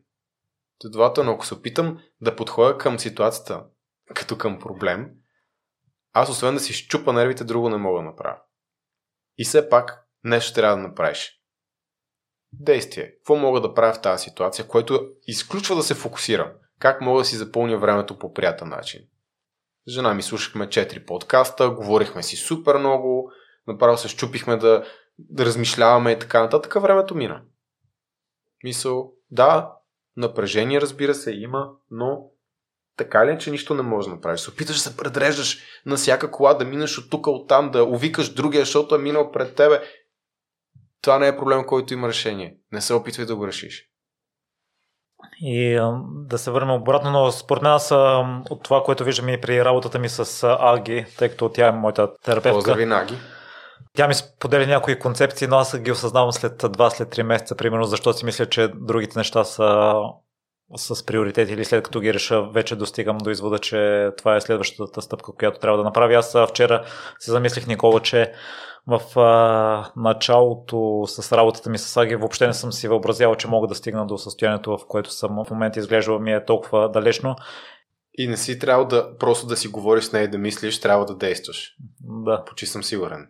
Следователно, 0.81 1.31
ако 1.31 1.45
се 1.45 1.53
опитам 1.53 1.99
да 2.21 2.35
подходя 2.35 2.77
към 2.77 2.99
ситуацията 2.99 3.65
като 4.15 4.37
към 4.37 4.59
проблем, 4.59 5.11
аз 6.13 6.29
освен 6.29 6.53
да 6.53 6.59
си 6.59 6.73
щупа 6.73 7.13
нервите, 7.13 7.43
друго 7.43 7.69
не 7.69 7.77
мога 7.77 7.99
да 7.99 8.05
направя. 8.05 8.37
И 9.37 9.45
все 9.45 9.69
пак 9.69 10.07
нещо 10.23 10.53
трябва 10.53 10.77
да 10.77 10.87
направиш. 10.87 11.41
Действие. 12.53 13.11
Какво 13.15 13.35
мога 13.35 13.61
да 13.61 13.73
правя 13.73 13.93
в 13.93 14.01
тази 14.01 14.23
ситуация, 14.23 14.67
което 14.67 15.09
изключва 15.27 15.75
да 15.75 15.83
се 15.83 15.95
фокусирам? 15.95 16.51
Как 16.79 17.01
мога 17.01 17.21
да 17.21 17.25
си 17.25 17.35
запълня 17.35 17.77
времето 17.77 18.19
по 18.19 18.33
приятен 18.33 18.69
начин? 18.69 19.01
Жена 19.87 20.13
ми 20.13 20.21
слушахме 20.21 20.67
4 20.67 21.05
подкаста, 21.05 21.69
говорихме 21.69 22.23
си 22.23 22.35
супер 22.35 22.77
много, 22.77 23.31
направо 23.67 23.97
се 23.97 24.07
щупихме 24.07 24.57
да, 24.57 24.83
да 25.19 25.45
размишляваме 25.45 26.11
и 26.11 26.19
така 26.19 26.41
нататък. 26.41 26.81
Времето 26.81 27.15
мина. 27.15 27.41
Мисъл, 28.63 29.13
да, 29.31 29.73
напрежение 30.17 30.81
разбира 30.81 31.13
се 31.13 31.31
има, 31.31 31.69
но 31.91 32.21
така 32.97 33.25
ли, 33.25 33.39
че 33.39 33.51
нищо 33.51 33.73
не 33.73 33.81
можеш 33.81 34.09
да 34.09 34.15
направиш? 34.15 34.41
Се 34.41 34.49
опиташ 34.49 34.75
да 34.75 34.81
се 34.81 34.97
предреждаш 34.97 35.59
на 35.85 35.95
всяка 35.95 36.31
кола, 36.31 36.53
да 36.53 36.65
минеш 36.65 36.97
от 36.97 37.09
тук, 37.09 37.27
от 37.27 37.47
там, 37.47 37.71
да 37.71 37.83
увикаш 37.83 38.33
другия, 38.33 38.61
защото 38.61 38.95
е 38.95 38.99
минал 38.99 39.31
пред 39.31 39.55
тебе. 39.55 39.81
Това 41.01 41.19
не 41.19 41.27
е 41.27 41.37
проблем, 41.37 41.65
който 41.65 41.93
има 41.93 42.07
решение. 42.07 42.57
Не 42.71 42.81
се 42.81 42.93
опитвай 42.93 43.25
да 43.25 43.35
го 43.35 43.47
решиш. 43.47 43.87
И 45.41 45.79
да 46.07 46.37
се 46.37 46.51
върнем 46.51 46.75
обратно, 46.75 47.11
но 47.11 47.31
според 47.31 47.63
мен 47.63 47.71
аз 47.71 47.91
от 48.49 48.63
това, 48.63 48.83
което 48.83 49.03
виждам 49.03 49.29
и 49.29 49.41
при 49.41 49.65
работата 49.65 49.99
ми 49.99 50.09
с 50.09 50.43
Аги, 50.59 51.05
тъй 51.17 51.29
като 51.29 51.49
тя 51.49 51.67
е 51.67 51.71
моята 51.71 52.15
терапевтка. 52.15 52.57
Поздрави 52.57 52.85
Наги. 52.85 53.15
Тя 53.97 54.07
ми 54.07 54.13
споделя 54.13 54.67
някои 54.67 54.99
концепции, 54.99 55.47
но 55.47 55.55
аз 55.55 55.79
ги 55.79 55.91
осъзнавам 55.91 56.31
след 56.31 56.61
2 56.61 56.89
след 56.89 57.15
3 57.15 57.23
месеца, 57.23 57.55
примерно, 57.55 57.85
защото 57.85 58.17
си 58.17 58.25
мисля, 58.25 58.45
че 58.45 58.67
другите 58.67 59.19
неща 59.19 59.43
са 59.43 59.93
с 60.75 61.05
приоритети 61.05 61.53
или 61.53 61.65
след 61.65 61.83
като 61.83 61.99
ги 61.99 62.13
реша, 62.13 62.41
вече 62.41 62.75
достигам 62.75 63.17
до 63.17 63.29
извода, 63.29 63.59
че 63.59 64.09
това 64.17 64.35
е 64.35 64.41
следващата 64.41 65.01
стъпка, 65.01 65.31
която 65.31 65.59
трябва 65.59 65.77
да 65.77 65.83
направя. 65.83 66.13
Аз 66.13 66.35
вчера 66.49 66.85
се 67.19 67.31
замислих, 67.31 67.67
Никола, 67.67 67.99
че 67.99 68.33
в 68.87 69.19
а, 69.19 69.91
началото 69.95 71.03
с 71.07 71.37
работата 71.37 71.69
ми 71.69 71.77
с 71.77 71.97
Аги 71.97 72.15
въобще 72.15 72.47
не 72.47 72.53
съм 72.53 72.71
си 72.71 72.87
въобразявал, 72.87 73.35
че 73.35 73.47
мога 73.47 73.67
да 73.67 73.75
стигна 73.75 74.07
до 74.07 74.17
състоянието, 74.17 74.77
в 74.77 74.87
което 74.87 75.11
съм 75.11 75.43
в 75.47 75.51
момента 75.51 75.79
изглеждал 75.79 76.19
ми 76.19 76.33
е 76.33 76.45
толкова 76.45 76.89
далечно. 76.89 77.35
И 78.13 78.27
не 78.27 78.37
си 78.37 78.59
трябва 78.59 78.87
да 78.87 79.17
просто 79.17 79.47
да 79.47 79.57
си 79.57 79.67
говориш 79.67 80.03
с 80.03 80.13
нея 80.13 80.23
и 80.23 80.27
да 80.27 80.37
мислиш, 80.37 80.79
трябва 80.79 81.05
да 81.05 81.15
действаш. 81.15 81.75
Да. 81.99 82.43
Почти 82.45 82.65
съм 82.65 82.83
сигурен. 82.83 83.27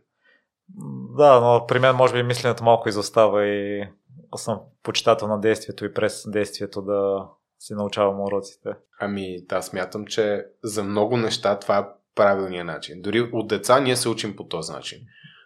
Да, 1.18 1.40
но 1.40 1.66
при 1.68 1.80
мен 1.80 1.96
може 1.96 2.14
би 2.14 2.24
мисленето 2.24 2.64
малко 2.64 2.90
изостава 2.90 3.48
и 3.48 3.88
съм 4.36 4.60
почитател 4.84 5.28
на 5.28 5.40
действието 5.40 5.86
и 5.86 5.94
през 5.94 6.24
действието 6.28 6.82
да 6.82 7.28
си 7.60 7.74
научавам 7.74 8.22
уроците. 8.22 8.70
Ами, 9.00 9.46
да, 9.46 9.62
смятам, 9.62 10.06
че 10.06 10.46
за 10.64 10.84
много 10.84 11.18
неща 11.18 11.60
това 11.60 11.78
е 11.78 11.86
правилният 12.16 12.68
начин. 12.68 13.02
Дори 13.02 13.22
от 13.22 13.48
деца 13.48 13.80
ние 13.80 13.96
се 13.96 14.10
учим 14.10 14.36
по 14.36 14.48
този 14.48 14.72
начин. 14.72 15.00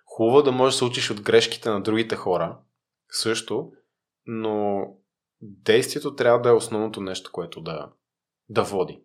Хубаво 0.05 0.41
да 0.41 0.51
можеш 0.51 0.75
да 0.75 0.77
се 0.77 0.85
учиш 0.85 1.11
от 1.11 1.21
грешките 1.21 1.69
на 1.69 1.81
другите 1.81 2.15
хора, 2.15 2.57
също, 3.09 3.71
но 4.25 4.85
действието 5.41 6.15
трябва 6.15 6.41
да 6.41 6.49
е 6.49 6.53
основното 6.53 7.01
нещо, 7.01 7.29
което 7.33 7.61
да, 7.61 7.89
да 8.49 8.63
води. 8.63 9.01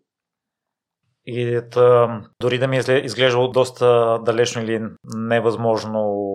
И 1.32 1.60
тъ, 1.70 2.08
дори 2.40 2.58
да 2.58 2.68
ми 2.68 2.76
е 2.76 2.92
изглеждало 2.92 3.48
доста 3.48 4.18
далечно 4.24 4.62
или 4.62 4.82
невъзможно 5.04 6.26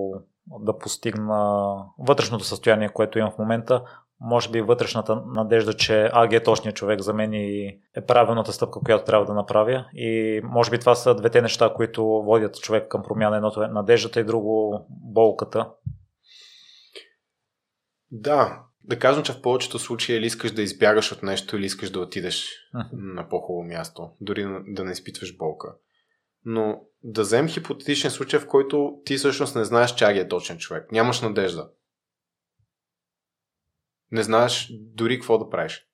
да 0.60 0.77
постигна 0.77 1.75
вътрешното 1.99 2.43
състояние, 2.43 2.89
което 2.89 3.19
имам 3.19 3.31
в 3.31 3.38
момента, 3.38 3.84
може 4.19 4.49
би 4.49 4.62
вътрешната 4.62 5.21
надежда, 5.25 5.73
че 5.73 6.10
АГ 6.13 6.34
е 6.34 6.43
точният 6.43 6.75
човек 6.75 7.01
за 7.01 7.13
мен 7.13 7.34
и 7.34 7.79
е 7.95 8.05
правилната 8.08 8.53
стъпка, 8.53 8.79
която 8.86 9.05
трябва 9.05 9.25
да 9.25 9.34
направя. 9.34 9.86
И 9.93 10.41
може 10.43 10.71
би 10.71 10.79
това 10.79 10.95
са 10.95 11.15
двете 11.15 11.41
неща, 11.41 11.73
които 11.75 12.05
водят 12.05 12.62
човек 12.62 12.88
към 12.88 13.03
промяна. 13.03 13.36
Едното 13.36 13.63
е 13.63 13.67
надеждата 13.67 14.19
и 14.19 14.23
друго 14.23 14.86
болката. 14.89 15.69
Да, 18.12 18.63
да 18.88 19.00
кажем, 19.00 19.24
че 19.24 19.34
в 19.34 19.41
повечето 19.41 19.80
случаи 19.80 20.15
или 20.15 20.26
искаш 20.26 20.52
да 20.52 20.62
избягаш 20.62 21.12
от 21.12 21.24
нещо, 21.24 21.58
или 21.58 21.65
искаш 21.65 21.89
да 21.89 22.00
отидеш 22.00 22.45
uh-huh. 22.76 22.89
на 22.93 23.30
по-хубаво 23.30 23.63
място, 23.63 24.10
дори 24.21 24.48
да 24.67 24.84
не 24.84 24.91
изпитваш 24.91 25.38
болка. 25.38 25.76
Но 26.45 26.82
да 27.04 27.21
вземем 27.21 27.50
хипотетичен 27.50 28.12
случай, 28.12 28.39
в 28.39 28.48
който 28.48 29.02
ти 29.06 29.17
всъщност 29.17 29.56
не 29.56 29.65
знаеш, 29.65 29.95
че 29.95 30.06
Аги 30.06 30.19
е 30.19 30.28
точен 30.28 30.58
човек. 30.58 30.91
Нямаш 30.91 31.21
надежда. 31.21 31.69
Не 34.12 34.24
знаеш 34.24 34.69
дори 34.71 35.15
какво 35.15 35.38
да 35.38 35.50
правиш. 35.50 35.88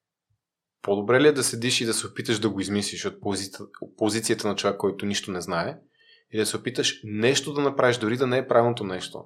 По-добре 0.82 1.22
ли 1.22 1.28
е 1.28 1.32
да 1.32 1.44
седиш 1.44 1.82
и 1.82 1.86
да 1.86 1.94
се 1.94 2.08
опиташ 2.08 2.40
да 2.40 2.50
го 2.50 2.60
измислиш 2.60 3.06
от 3.06 3.22
позицията, 3.22 3.72
позицията 3.98 4.48
на 4.48 4.56
човек, 4.56 4.78
който 4.78 5.06
нищо 5.06 5.32
не 5.32 5.42
знае, 5.42 5.78
и 6.32 6.38
да 6.38 6.46
се 6.46 6.58
опиташ 6.58 7.00
нещо 7.04 7.54
да 7.54 7.62
направиш, 7.62 7.98
дори 7.98 8.18
да 8.18 8.28
не 8.28 8.38
е 8.38 8.48
правилното 8.48 8.84
нещо. 8.84 9.26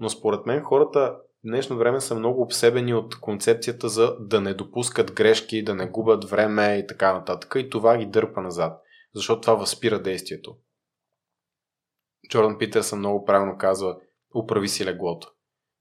Но 0.00 0.08
според 0.08 0.46
мен 0.46 0.62
хората 0.62 1.16
днешно 1.44 1.76
време 1.76 2.00
са 2.00 2.14
много 2.14 2.42
обсебени 2.42 2.94
от 2.94 3.20
концепцията 3.20 3.88
за 3.88 4.16
да 4.20 4.40
не 4.40 4.54
допускат 4.54 5.12
грешки, 5.12 5.64
да 5.64 5.74
не 5.74 5.88
губят 5.88 6.24
време 6.24 6.76
и 6.76 6.86
така 6.86 7.12
нататък. 7.12 7.54
И 7.56 7.70
това 7.70 7.98
ги 7.98 8.06
дърпа 8.06 8.40
назад, 8.40 8.82
защото 9.14 9.40
това 9.40 9.54
възпира 9.54 10.02
действието. 10.02 10.56
Джордан 12.30 12.58
Питерсън 12.58 12.98
много 12.98 13.24
правилно 13.24 13.58
казва, 13.58 13.96
управи 14.34 14.68
си 14.68 14.84
леглото. 14.84 15.28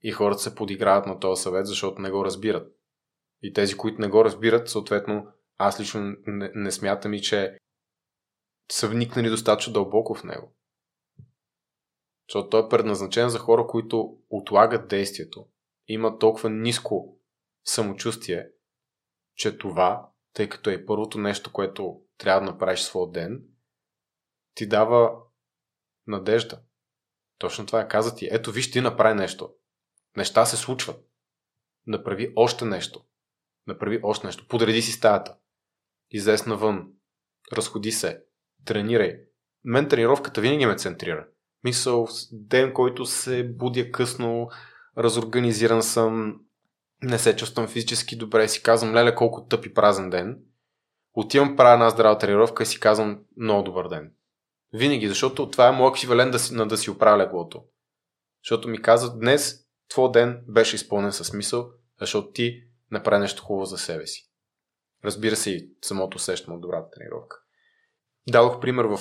И 0.01 0.11
хората 0.11 0.41
се 0.41 0.55
подиграват 0.55 1.05
на 1.05 1.19
този 1.19 1.41
съвет, 1.41 1.67
защото 1.67 2.01
не 2.01 2.11
го 2.11 2.25
разбират. 2.25 2.73
И 3.41 3.53
тези, 3.53 3.77
които 3.77 4.01
не 4.01 4.07
го 4.07 4.25
разбират, 4.25 4.69
съответно, 4.69 5.27
аз 5.57 5.79
лично 5.79 6.15
не, 6.27 6.51
не 6.55 6.71
смятам 6.71 7.13
и, 7.13 7.21
че 7.21 7.57
са 8.71 8.87
вникнали 8.87 9.29
достатъчно 9.29 9.73
дълбоко 9.73 10.15
в 10.15 10.23
него. 10.23 10.55
Защото 12.29 12.49
той 12.49 12.65
е 12.65 12.69
предназначен 12.69 13.29
за 13.29 13.39
хора, 13.39 13.67
които 13.67 14.17
отлагат 14.29 14.87
действието. 14.87 15.45
Има 15.87 16.19
толкова 16.19 16.49
ниско 16.49 17.19
самочувствие, 17.65 18.49
че 19.35 19.57
това, 19.57 20.09
тъй 20.33 20.49
като 20.49 20.69
е 20.69 20.85
първото 20.85 21.17
нещо, 21.17 21.51
което 21.51 22.01
трябва 22.17 22.41
да 22.41 22.51
направиш 22.51 22.79
своя 22.79 23.11
ден, 23.11 23.43
ти 24.55 24.67
дава 24.67 25.11
надежда. 26.07 26.61
Точно 27.37 27.65
това 27.65 27.81
е 27.81 27.87
каза 27.87 28.15
ти. 28.15 28.29
Ето 28.31 28.51
виж, 28.51 28.71
ти 28.71 28.81
направи 28.81 29.15
нещо. 29.15 29.53
Неща 30.17 30.45
се 30.45 30.57
случват. 30.57 31.05
Направи 31.87 32.33
още 32.35 32.65
нещо. 32.65 33.05
Направи 33.67 33.99
още 34.03 34.27
нещо. 34.27 34.47
Подреди 34.47 34.81
си 34.81 34.91
стаята. 34.91 35.37
Излез 36.11 36.45
навън. 36.45 36.91
Разходи 37.53 37.91
се. 37.91 38.23
Тренирай. 38.65 39.19
Мен 39.63 39.89
тренировката 39.89 40.41
винаги 40.41 40.65
ме 40.65 40.75
центрира. 40.75 41.27
Мисъл, 41.63 42.07
ден, 42.31 42.73
който 42.73 43.05
се 43.05 43.43
будя 43.43 43.91
късно, 43.91 44.49
разорганизиран 44.97 45.83
съм, 45.83 46.41
не 47.01 47.19
се 47.19 47.35
чувствам 47.35 47.67
физически 47.67 48.15
добре, 48.15 48.47
си 48.47 48.63
казвам, 48.63 48.93
леле, 48.93 49.15
колко 49.15 49.45
тъпи 49.45 49.73
празен 49.73 50.09
ден. 50.09 50.39
отивам, 51.13 51.55
правя 51.55 51.73
една 51.73 51.89
здрава 51.89 52.17
тренировка 52.17 52.63
и 52.63 52.65
си 52.65 52.79
казвам 52.79 53.19
много 53.37 53.63
добър 53.63 53.87
ден. 53.89 54.11
Винаги, 54.73 55.07
защото 55.07 55.49
това 55.49 55.67
е 55.67 55.71
моят 55.71 55.95
еквивалент 55.95 56.31
да 56.31 56.39
си, 56.39 56.53
на 56.53 56.67
да 56.67 56.77
си 56.77 56.89
оправя 56.89 57.17
леглото. 57.17 57.63
Защото 58.43 58.67
ми 58.67 58.81
казват, 58.81 59.19
днес 59.19 59.59
твой 59.89 60.11
ден 60.11 60.43
беше 60.47 60.75
изпълнен 60.75 61.11
със 61.11 61.27
смисъл, 61.27 61.69
защото 61.99 62.31
ти 62.31 62.63
направи 62.91 63.21
нещо 63.21 63.43
хубаво 63.43 63.65
за 63.65 63.77
себе 63.77 64.07
си. 64.07 64.29
Разбира 65.05 65.35
се 65.35 65.51
и 65.51 65.69
самото 65.81 66.15
усещам 66.15 66.53
от 66.53 66.61
добрата 66.61 66.89
тренировка. 66.89 67.37
Дадох 68.29 68.59
пример 68.59 68.85
в 68.85 68.99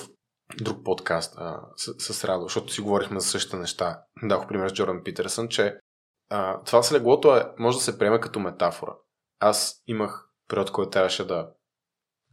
друг 0.63 0.85
подкаст 0.85 1.35
а, 1.37 1.61
с, 1.77 2.15
с 2.15 2.25
Радо, 2.25 2.43
защото 2.43 2.73
си 2.73 2.81
говорихме 2.81 3.21
за 3.21 3.27
същите 3.27 3.57
неща. 3.57 4.03
Дадох 4.23 4.49
пример 4.49 4.69
с 4.69 4.73
Джордан 4.73 5.03
Питерсън, 5.05 5.49
че 5.49 5.79
а, 6.35 6.63
това 6.65 6.83
с 6.83 6.93
леглото 6.93 7.37
е, 7.37 7.47
може 7.59 7.79
да 7.79 7.85
се 7.85 7.99
приеме 7.99 8.21
като 8.21 8.41
метафора. 8.41 8.97
Аз 9.41 9.83
имах 9.87 10.29
период, 10.49 10.71
който 10.71 10.91
трябваше 10.91 11.27
да 11.27 11.51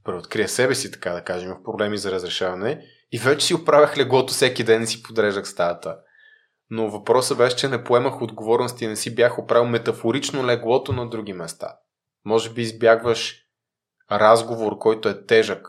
преоткрия 0.03 0.49
себе 0.49 0.75
си, 0.75 0.91
така 0.91 1.11
да 1.11 1.23
кажем, 1.23 1.49
имах 1.49 1.63
проблеми 1.63 1.97
за 1.97 2.11
разрешаване 2.11 2.85
и 3.11 3.19
вече 3.19 3.45
си 3.45 3.53
оправях 3.53 3.97
леглото 3.97 4.33
всеки 4.33 4.63
ден 4.63 4.83
и 4.83 4.87
си 4.87 5.03
подреждах 5.03 5.47
стаята. 5.47 5.97
Но 6.69 6.89
въпросът 6.89 7.37
беше, 7.37 7.55
че 7.55 7.67
не 7.67 7.83
поемах 7.83 8.21
отговорности 8.21 8.85
и 8.85 8.87
не 8.87 8.95
си 8.95 9.15
бях 9.15 9.39
оправил 9.39 9.69
метафорично 9.69 10.45
леглото 10.45 10.93
на 10.93 11.09
други 11.09 11.33
места. 11.33 11.77
Може 12.25 12.53
би 12.53 12.61
избягваш 12.61 13.35
разговор, 14.11 14.77
който 14.77 15.09
е 15.09 15.25
тежък, 15.25 15.67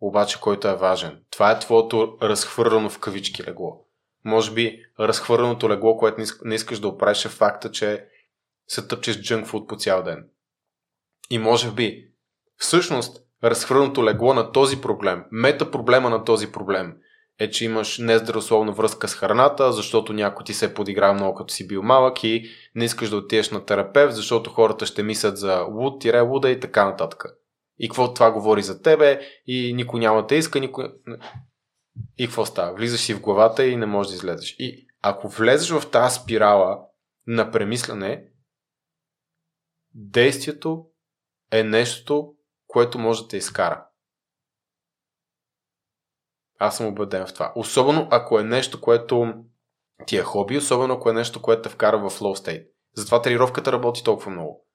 обаче 0.00 0.40
който 0.40 0.68
е 0.68 0.76
важен. 0.76 1.24
Това 1.30 1.50
е 1.50 1.58
твоето 1.58 2.18
разхвърлено 2.22 2.90
в 2.90 2.98
кавички 2.98 3.44
легло. 3.44 3.87
Може 4.28 4.52
би 4.52 4.82
разхвърленото 5.00 5.68
легло, 5.68 5.96
което 5.96 6.22
не 6.44 6.54
искаш 6.54 6.78
да 6.78 6.88
оправиш 6.88 7.24
е 7.24 7.28
факта, 7.28 7.70
че 7.70 8.04
се 8.68 8.88
тъпчеш 8.88 9.20
джънк 9.20 9.46
фуд 9.46 9.68
по 9.68 9.76
цял 9.76 10.02
ден. 10.02 10.28
И 11.30 11.38
може 11.38 11.70
би, 11.70 12.08
всъщност, 12.56 13.24
разхвърленото 13.44 14.04
легло 14.04 14.34
на 14.34 14.52
този 14.52 14.80
проблем, 14.80 15.24
мета 15.30 15.70
проблема 15.70 16.10
на 16.10 16.24
този 16.24 16.52
проблем 16.52 16.94
е, 17.38 17.50
че 17.50 17.64
имаш 17.64 17.98
нездравословна 17.98 18.72
връзка 18.72 19.08
с 19.08 19.14
храната, 19.14 19.72
защото 19.72 20.12
някой 20.12 20.44
ти 20.44 20.54
се 20.54 20.64
е 20.64 20.74
подиграл 20.74 21.14
много 21.14 21.34
като 21.34 21.54
си 21.54 21.66
бил 21.66 21.82
малък 21.82 22.24
и 22.24 22.50
не 22.74 22.84
искаш 22.84 23.10
да 23.10 23.16
отидеш 23.16 23.50
на 23.50 23.64
терапевт, 23.64 24.14
защото 24.14 24.50
хората 24.50 24.86
ще 24.86 25.02
мислят 25.02 25.38
за 25.38 25.60
луд, 25.70 26.00
тире 26.00 26.20
луда 26.20 26.50
и 26.50 26.60
така 26.60 26.84
нататък. 26.84 27.24
И 27.78 27.88
какво 27.88 28.14
това 28.14 28.30
говори 28.30 28.62
за 28.62 28.82
тебе 28.82 29.20
и 29.46 29.72
никой 29.74 30.00
няма 30.00 30.26
да 30.26 30.34
иска, 30.34 30.60
никой... 30.60 30.84
И 32.18 32.26
какво 32.26 32.46
става? 32.46 32.74
Влизаш 32.74 33.00
си 33.00 33.14
в 33.14 33.20
главата 33.20 33.66
и 33.66 33.76
не 33.76 33.86
можеш 33.86 34.10
да 34.10 34.16
излезеш. 34.16 34.56
И 34.58 34.86
ако 35.02 35.28
влезеш 35.28 35.70
в 35.70 35.90
тази 35.90 36.20
спирала 36.20 36.80
на 37.26 37.50
премислене, 37.50 38.28
действието 39.94 40.86
е 41.52 41.64
нещо, 41.64 42.34
което 42.66 42.98
може 42.98 43.22
да 43.22 43.28
те 43.28 43.36
изкара. 43.36 43.86
Аз 46.58 46.76
съм 46.76 46.86
убеден 46.86 47.26
в 47.26 47.34
това. 47.34 47.52
Особено 47.56 48.08
ако 48.10 48.38
е 48.38 48.44
нещо, 48.44 48.80
което 48.80 49.34
ти 50.06 50.16
е 50.16 50.22
хоби, 50.22 50.56
особено 50.56 50.94
ако 50.94 51.10
е 51.10 51.12
нещо, 51.12 51.42
което 51.42 51.62
те 51.62 51.68
вкара 51.68 51.98
в 51.98 52.10
flow 52.10 52.46
state. 52.46 52.68
Затова 52.94 53.22
тренировката 53.22 53.72
работи 53.72 54.04
толкова 54.04 54.30
много. 54.30 54.66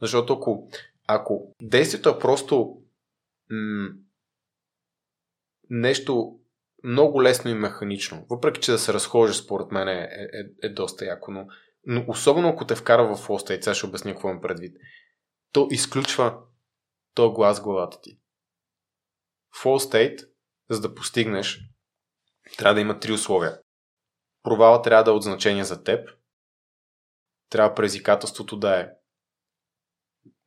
Защото 0.00 0.32
ако, 0.32 0.68
ако 1.06 1.54
действието 1.62 2.08
е 2.08 2.18
просто 2.18 2.76
м- 3.50 3.88
нещо 5.70 6.38
много 6.82 7.22
лесно 7.22 7.50
и 7.50 7.54
механично, 7.54 8.26
въпреки 8.30 8.60
че 8.60 8.72
да 8.72 8.78
се 8.78 8.92
разхожа, 8.92 9.34
според 9.34 9.70
мен 9.70 9.88
е, 9.88 10.08
е, 10.12 10.66
е 10.66 10.68
доста 10.68 11.04
яко, 11.04 11.30
но, 11.30 11.46
но 11.86 12.04
особено 12.08 12.48
ако 12.48 12.66
те 12.66 12.74
вкара 12.74 13.04
в 13.04 13.26
flow 13.26 13.48
state, 13.48 13.60
сега 13.60 13.74
ще 13.74 13.86
обясня 13.86 14.12
какво 14.12 14.28
имам 14.28 14.40
предвид, 14.40 14.76
то 15.52 15.68
изключва 15.70 16.38
то 17.14 17.32
глас 17.32 17.60
в 17.60 17.62
главата 17.62 18.00
ти. 18.02 18.18
Flow 19.62 19.90
state 19.90 20.28
за 20.70 20.80
да 20.80 20.94
постигнеш, 20.94 21.60
трябва 22.58 22.74
да 22.74 22.80
има 22.80 23.00
три 23.00 23.12
условия. 23.12 23.58
Провала 24.42 24.82
трябва 24.82 25.04
да 25.04 25.10
е 25.10 25.14
от 25.14 25.22
значение 25.22 25.64
за 25.64 25.84
теб. 25.84 26.08
Трябва 27.48 27.74
предизвикателството 27.74 28.56
да 28.56 28.80
е 28.80 28.88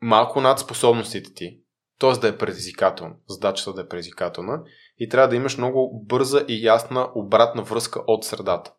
малко 0.01 0.41
над 0.41 0.59
способностите 0.59 1.33
ти, 1.33 1.61
т.е. 1.99 2.11
да 2.19 2.27
е 2.27 2.37
предизвикателно, 2.37 3.15
задачата 3.29 3.73
да 3.73 3.81
е 3.81 3.87
предизвикателна 3.87 4.63
и 4.97 5.09
трябва 5.09 5.27
да 5.27 5.35
имаш 5.35 5.57
много 5.57 6.03
бърза 6.05 6.45
и 6.47 6.65
ясна 6.65 7.11
обратна 7.15 7.63
връзка 7.63 8.03
от 8.07 8.25
средата. 8.25 8.73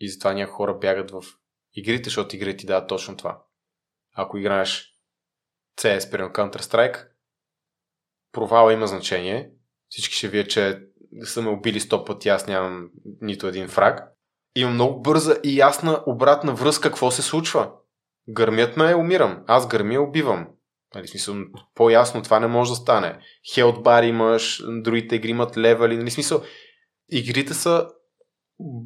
И 0.00 0.08
затова 0.08 0.32
някои 0.32 0.54
хора 0.54 0.78
бягат 0.78 1.10
в 1.10 1.22
игрите, 1.72 2.04
защото 2.04 2.36
игрите 2.36 2.56
ти 2.56 2.66
дават 2.66 2.88
точно 2.88 3.16
това. 3.16 3.42
Ако 4.16 4.38
играеш 4.38 4.94
CS, 5.78 6.10
примерно 6.10 6.32
Counter-Strike, 6.32 7.08
провала 8.32 8.72
има 8.72 8.86
значение, 8.86 9.50
всички 9.88 10.14
ще 10.14 10.28
вие, 10.28 10.48
че 10.48 10.80
са 11.24 11.42
ме 11.42 11.48
убили 11.48 11.80
сто 11.80 12.04
пъти, 12.04 12.28
аз 12.28 12.46
нямам 12.46 12.90
нито 13.20 13.46
един 13.46 13.68
фраг. 13.68 14.10
Има 14.56 14.70
много 14.70 15.02
бърза 15.02 15.36
и 15.44 15.58
ясна 15.58 16.02
обратна 16.06 16.54
връзка 16.54 16.88
какво 16.88 17.10
се 17.10 17.22
случва. 17.22 17.72
Гърмят 18.28 18.76
ме, 18.76 18.94
умирам. 18.94 19.44
Аз 19.46 19.68
гърмя, 19.68 20.00
убивам. 20.00 20.48
Нали, 20.94 21.08
смисъл, 21.08 21.36
по-ясно 21.74 22.22
това 22.22 22.40
не 22.40 22.46
може 22.46 22.70
да 22.70 22.76
стане. 22.76 23.18
Хелт 23.54 23.82
бар 23.82 24.02
имаш, 24.02 24.62
другите 24.82 25.16
игри 25.16 25.28
имат 25.28 25.56
левели. 25.56 25.96
Нали, 25.96 26.10
смисъл, 26.10 26.42
игрите 27.10 27.54
са 27.54 27.88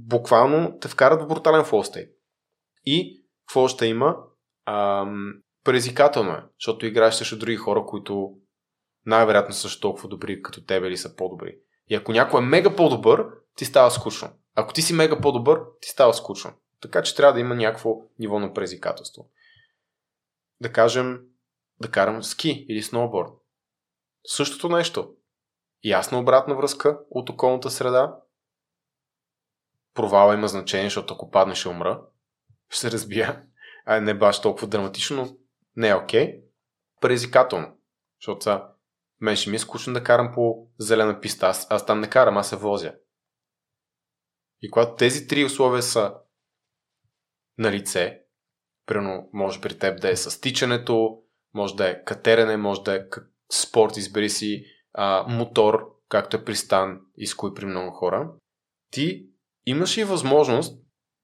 буквално 0.09 0.79
те 0.81 0.89
вкарат 0.89 1.23
в 1.23 1.27
брутален 1.27 1.65
фолстейт. 1.65 2.11
И 2.85 3.25
какво 3.47 3.69
ще 3.69 3.87
има? 3.87 4.17
Ам, 4.67 5.33
предизвикателно 5.65 6.33
е, 6.33 6.45
защото 6.61 6.87
играеш 6.87 7.15
срещу 7.15 7.39
други 7.39 7.57
хора, 7.57 7.85
които 7.87 8.33
най-вероятно 9.07 9.55
също 9.55 9.81
толкова 9.81 10.09
добри 10.09 10.43
като 10.43 10.65
тебе 10.65 10.87
или 10.87 10.97
са 10.97 11.17
по-добри. 11.17 11.59
И 11.89 11.95
ако 11.95 12.13
някой 12.13 12.43
е 12.43 12.47
мега 12.47 12.77
по-добър, 12.77 13.27
ти 13.57 13.65
става 13.65 13.91
скучно. 13.91 14.29
Ако 14.55 14.73
ти 14.73 14.83
си 14.83 14.93
мега 14.93 15.21
по-добър, 15.21 15.61
ти 15.81 15.89
става 15.89 16.15
скучно. 16.15 16.53
Така 16.81 17.03
че 17.03 17.17
трябва 17.17 17.33
да 17.33 17.41
има 17.41 17.55
някакво 17.55 17.97
ниво 18.19 18.39
на 18.39 18.53
предизвикателство. 18.53 19.31
Да 20.61 20.73
кажем, 20.73 21.21
да 21.81 21.91
карам 21.91 22.23
ски 22.23 22.67
или 22.69 22.83
сноуборд. 22.83 23.33
Същото 24.27 24.69
нещо. 24.69 25.15
Ясна 25.85 26.19
обратна 26.19 26.57
връзка 26.57 27.01
от 27.11 27.31
околната 27.31 27.71
среда. 27.71 28.17
Провала 29.95 30.35
има 30.35 30.49
значение, 30.49 30.87
защото 30.87 31.15
ако 31.15 31.31
падне 31.31 31.55
ще 31.55 31.69
умра. 31.69 32.03
Ще 32.69 32.81
се 32.81 32.91
разбия. 32.91 33.47
А 33.87 34.01
не 34.01 34.19
баш 34.19 34.41
толкова 34.41 34.67
драматично, 34.67 35.17
но 35.17 35.37
не 35.77 35.89
е 35.89 35.95
окей. 35.95 36.27
Okay. 36.27 36.43
Предизвикателно. 37.01 37.79
Защото 38.21 38.45
са 38.45 38.63
мен 39.21 39.37
ще 39.37 39.51
ми 39.51 39.57
е 39.57 39.59
скучно 39.59 39.93
да 39.93 40.05
карам 40.05 40.33
по 40.35 40.69
зелена 40.79 41.21
писта. 41.21 41.47
Аз, 41.47 41.67
аз 41.71 41.87
там 41.87 42.01
не 42.01 42.11
карам, 42.11 42.37
аз 42.37 42.49
се 42.49 42.57
возя. 42.57 42.95
И 44.63 44.71
когато 44.71 44.95
тези 44.95 45.27
три 45.27 45.45
условия 45.45 45.83
са 45.83 46.15
на 47.59 47.73
лице, 47.73 48.23
примерно 48.87 49.31
може 49.33 49.61
при 49.61 49.79
теб 49.79 50.01
да 50.01 50.11
е 50.11 50.17
с 50.17 50.41
тичането, 50.41 51.23
може 51.55 51.77
да 51.77 51.89
е 51.89 52.05
катерене, 52.05 52.57
може 52.57 52.83
да 52.83 52.95
е 52.95 53.01
спорт, 53.53 53.97
избери 53.97 54.31
си 54.31 54.65
а, 54.95 55.25
мотор, 55.29 55.99
както 56.09 56.37
е 56.37 56.45
при 56.45 56.55
и 57.17 57.27
с 57.27 57.35
кои 57.35 57.55
при 57.55 57.67
много 57.67 57.91
хора, 57.91 58.31
ти 58.91 59.27
имаш 59.67 59.97
и 59.97 60.05
възможност, 60.05 60.79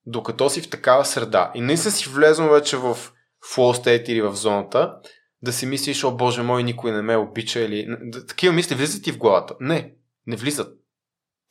докато 0.07 0.51
си 0.51 0.61
в 0.61 0.70
такава 0.70 1.05
среда 1.05 1.53
и 1.55 1.61
не 1.61 1.77
си 1.77 2.09
влезъл 2.09 2.49
вече 2.49 2.77
в 2.77 2.97
flow 3.45 3.85
state 3.85 4.09
или 4.09 4.22
в 4.22 4.35
зоната, 4.35 5.01
да 5.43 5.53
си 5.53 5.66
мислиш, 5.66 6.05
о 6.05 6.16
боже 6.16 6.43
мой, 6.43 6.62
никой 6.62 6.93
не 6.93 7.03
ме 7.03 7.16
обича 7.16 7.61
или... 7.61 7.97
Такива 8.29 8.55
мисли 8.55 8.75
влизат 8.75 9.05
ти 9.05 9.12
в 9.12 9.18
главата. 9.18 9.55
Не, 9.61 9.95
не 10.27 10.37
влизат. 10.37 10.79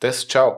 Те 0.00 0.12
са 0.12 0.26
чао. 0.26 0.50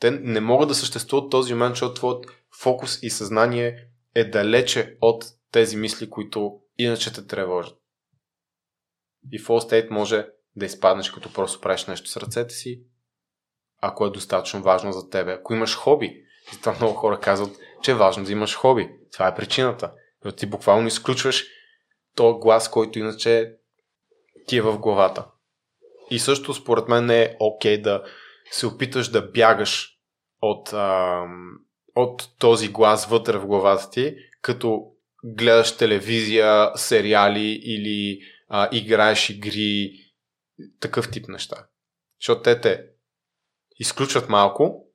Те 0.00 0.10
не 0.10 0.40
могат 0.40 0.68
да 0.68 0.74
съществуват 0.74 1.30
този 1.30 1.54
момент, 1.54 1.72
защото 1.72 1.94
твоят 1.94 2.26
фокус 2.62 2.98
и 3.02 3.10
съзнание 3.10 3.88
е 4.14 4.24
далече 4.24 4.96
от 5.00 5.24
тези 5.52 5.76
мисли, 5.76 6.10
които 6.10 6.60
иначе 6.78 7.12
те 7.12 7.26
тревожат. 7.26 7.78
И 9.32 9.38
в 9.38 9.48
state 9.48 9.90
може 9.90 10.26
да 10.56 10.66
изпаднеш, 10.66 11.10
като 11.10 11.32
просто 11.32 11.60
правиш 11.60 11.86
нещо 11.86 12.10
с 12.10 12.16
ръцете 12.16 12.54
си, 12.54 12.82
ако 13.80 14.06
е 14.06 14.10
достатъчно 14.10 14.62
важно 14.62 14.92
за 14.92 15.08
тебе. 15.10 15.32
Ако 15.32 15.54
имаш 15.54 15.76
хоби, 15.76 16.22
затова 16.52 16.72
много 16.72 16.94
хора 16.94 17.20
казват, 17.20 17.56
че 17.82 17.90
е 17.90 17.94
важно 17.94 18.24
да 18.24 18.32
имаш 18.32 18.54
хоби. 18.54 18.90
Това 19.12 19.28
е 19.28 19.34
причината. 19.34 19.92
Защото 20.22 20.38
ти 20.38 20.46
буквално 20.46 20.86
изключваш 20.86 21.44
то 22.14 22.38
глас, 22.38 22.70
който 22.70 22.98
иначе 22.98 23.52
ти 24.46 24.56
е 24.56 24.62
в 24.62 24.78
главата. 24.78 25.26
И 26.10 26.18
също 26.18 26.54
според 26.54 26.88
мен 26.88 27.06
не 27.06 27.22
е 27.22 27.36
окей 27.40 27.78
okay 27.78 27.82
да 27.82 28.04
се 28.50 28.66
опиташ 28.66 29.08
да 29.08 29.22
бягаш 29.22 29.98
от, 30.42 30.72
а, 30.72 31.24
от 31.94 32.28
този 32.38 32.68
глас 32.68 33.06
вътре 33.06 33.38
в 33.38 33.46
главата 33.46 33.90
ти, 33.90 34.16
като 34.42 34.92
гледаш 35.24 35.76
телевизия, 35.76 36.70
сериали 36.76 37.60
или 37.62 38.20
а, 38.48 38.68
играеш 38.72 39.30
игри, 39.30 39.92
такъв 40.80 41.10
тип 41.10 41.28
неща. 41.28 41.66
Защото 42.20 42.42
те 42.42 42.60
те 42.60 42.84
изключват 43.78 44.28
малко, 44.28 44.86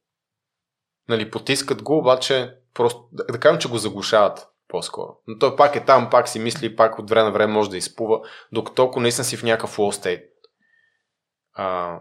нали, 1.10 1.32
потискат 1.32 1.84
го, 1.84 1.98
обаче 1.98 2.56
просто, 2.74 3.08
да, 3.12 3.26
да 3.26 3.40
кажем, 3.40 3.60
че 3.60 3.70
го 3.70 3.78
заглушават 3.78 4.48
по-скоро. 4.68 5.18
Но 5.28 5.40
той 5.40 5.56
пак 5.56 5.76
е 5.76 5.86
там, 5.86 6.10
пак 6.10 6.30
си 6.30 6.40
мисли, 6.40 6.76
пак 6.76 7.00
от 7.00 7.10
време 7.10 7.24
на 7.24 7.32
време 7.32 7.54
може 7.54 7.70
да 7.70 7.78
изпува, 7.78 8.22
докато 8.52 8.84
ако 8.84 9.00
наистина 9.00 9.26
си 9.26 9.38
в 9.38 9.44
някакъв 9.44 9.78
flow 9.78 10.04
state 10.04 10.26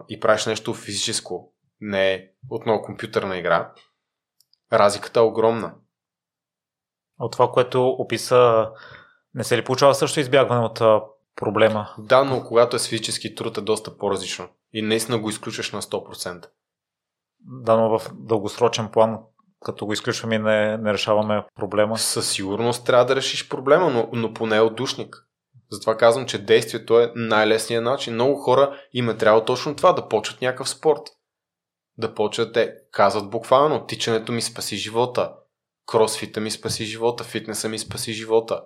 и 0.09 0.19
правиш 0.19 0.45
нещо 0.45 0.73
физическо, 0.73 1.53
не 1.81 2.13
е 2.13 2.27
отново 2.49 2.81
компютърна 2.81 3.37
игра, 3.37 3.73
разликата 4.73 5.19
е 5.19 5.23
огромна. 5.23 5.75
От 7.19 7.31
това, 7.31 7.51
което 7.51 7.87
описа, 7.87 8.69
не 9.35 9.43
се 9.43 9.57
ли 9.57 9.63
получава 9.63 9.95
също 9.95 10.19
избягване 10.19 10.65
от 10.65 10.81
а, 10.81 11.01
проблема? 11.35 11.89
Да, 11.97 12.23
но 12.23 12.43
когато 12.43 12.75
е 12.75 12.79
с 12.79 12.87
физически 12.87 13.35
труд 13.35 13.57
е 13.57 13.61
доста 13.61 13.97
по-различно. 13.97 14.47
И 14.73 14.81
наистина 14.81 15.19
го 15.19 15.29
изключваш 15.29 15.71
на 15.71 15.81
100%. 15.81 16.45
Да, 17.39 17.77
но 17.77 17.99
в 17.99 18.11
дългосрочен 18.13 18.89
план, 18.91 19.19
като 19.65 19.85
го 19.85 19.93
изключваме, 19.93 20.39
не, 20.39 20.77
не 20.77 20.93
решаваме 20.93 21.43
проблема. 21.55 21.97
Със 21.97 22.31
сигурност 22.31 22.85
трябва 22.85 23.05
да 23.05 23.15
решиш 23.15 23.49
проблема, 23.49 23.89
но, 23.89 24.09
но 24.13 24.33
поне 24.33 24.55
е 24.55 24.61
отдушник. 24.61 25.25
Затова 25.71 25.97
казвам, 25.97 26.25
че 26.25 26.45
действието 26.45 26.99
е 26.99 27.11
най-лесният 27.15 27.83
начин. 27.83 28.13
Много 28.13 28.35
хора 28.35 28.79
им 28.93 29.09
е 29.09 29.17
трябва 29.17 29.45
точно 29.45 29.75
това, 29.75 29.93
да 29.93 30.07
почват 30.07 30.41
някакъв 30.41 30.69
спорт. 30.69 31.01
Да 31.97 32.13
почват, 32.13 32.53
те 32.53 32.73
казват 32.91 33.29
буквално, 33.29 33.85
тичането 33.85 34.31
ми 34.31 34.41
спаси 34.41 34.77
живота, 34.77 35.33
кросфита 35.87 36.41
ми 36.41 36.51
спаси 36.51 36.85
живота, 36.85 37.23
фитнеса 37.23 37.69
ми 37.69 37.79
спаси 37.79 38.13
живота, 38.13 38.63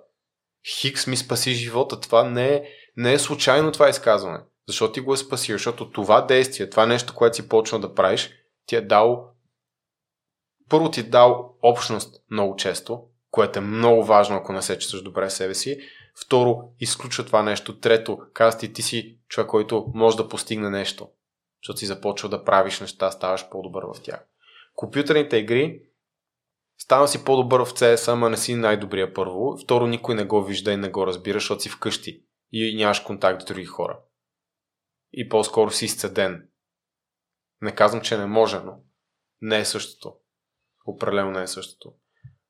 хикс 0.79 1.07
ми 1.07 1.17
спаси 1.17 1.51
живота. 1.51 1.99
Това 1.99 2.23
не 2.23 2.47
е, 2.47 2.63
не 2.97 3.13
е 3.13 3.19
случайно 3.19 3.71
това 3.71 3.89
изказване. 3.89 4.39
Защото 4.67 4.93
ти 4.93 4.99
го 4.99 5.13
е 5.13 5.17
спасил, 5.17 5.55
защото 5.55 5.91
това 5.91 6.21
действие, 6.21 6.69
това 6.69 6.85
нещо, 6.85 7.15
което 7.15 7.35
си 7.35 7.49
почнал 7.49 7.81
да 7.81 7.93
правиш, 7.93 8.29
ти 8.65 8.75
е 8.75 8.81
дал 8.81 9.29
първо 10.69 10.91
ти 10.91 10.99
е 10.99 11.03
дал 11.03 11.55
общност 11.61 12.23
много 12.31 12.55
често, 12.55 13.03
което 13.31 13.59
е 13.59 13.61
много 13.61 14.03
важно, 14.03 14.35
ако 14.35 14.53
не 14.53 14.61
се 14.61 14.79
чувстваш 14.79 15.01
добре 15.01 15.29
себе 15.29 15.53
си. 15.53 15.79
Второ, 16.25 16.57
изключва 16.79 17.25
това 17.25 17.43
нещо. 17.43 17.79
Трето, 17.79 18.19
каза 18.33 18.57
ти, 18.57 18.73
ти 18.73 18.81
си 18.81 19.17
човек, 19.27 19.47
който 19.47 19.85
може 19.93 20.17
да 20.17 20.27
постигне 20.27 20.69
нещо. 20.69 21.09
Защото 21.61 21.79
си 21.79 21.85
започва 21.85 22.29
да 22.29 22.43
правиш 22.43 22.79
неща, 22.79 23.11
ставаш 23.11 23.49
по-добър 23.49 23.83
в 23.83 24.01
тях. 24.01 24.25
Компютърните 24.75 25.37
игри, 25.37 25.81
стана 26.77 27.07
си 27.07 27.25
по-добър 27.25 27.65
в 27.65 27.73
CS, 27.73 28.11
ама 28.11 28.29
не 28.29 28.37
си 28.37 28.55
най-добрия 28.55 29.13
първо. 29.13 29.57
Второ, 29.63 29.87
никой 29.87 30.15
не 30.15 30.25
го 30.25 30.43
вижда 30.43 30.71
и 30.71 30.77
не 30.77 30.89
го 30.89 31.07
разбира, 31.07 31.35
защото 31.35 31.61
си 31.61 31.69
вкъщи 31.69 32.23
и 32.51 32.75
нямаш 32.75 32.99
контакт 32.99 33.41
с 33.41 33.45
други 33.45 33.65
хора. 33.65 33.99
И 35.13 35.29
по-скоро 35.29 35.71
си 35.71 35.85
изцеден. 35.85 36.49
Не 37.61 37.75
казвам, 37.75 38.01
че 38.01 38.17
не 38.17 38.25
може, 38.25 38.59
но 38.59 38.79
не 39.41 39.59
е 39.59 39.65
същото. 39.65 40.15
Определено 40.85 41.31
не 41.31 41.43
е 41.43 41.47
същото. 41.47 41.93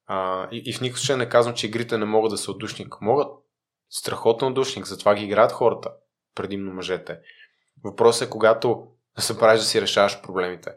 А, 0.06 0.48
и, 0.52 0.62
и 0.66 0.74
в 0.74 0.82
никакъв 0.82 1.00
случай 1.00 1.18
не 1.18 1.30
казвам, 1.30 1.56
че 1.56 1.68
игрите 1.68 1.98
не 1.98 2.06
могат 2.06 2.32
да 2.32 2.38
са 2.38 2.52
отдушник. 2.52 3.02
Могат. 3.02 3.28
Страхотен 3.90 4.48
отдушник, 4.48 4.86
затова 4.86 5.16
ги 5.16 5.24
играят 5.26 5.52
хората, 5.52 5.94
предимно 6.36 6.74
мъжете. 6.74 7.20
Въпросът 7.84 8.28
е 8.28 8.32
когато 8.32 8.88
се 9.20 9.40
правиш 9.40 9.60
да 9.60 9.66
си 9.66 9.82
решаваш 9.82 10.22
проблемите. 10.22 10.72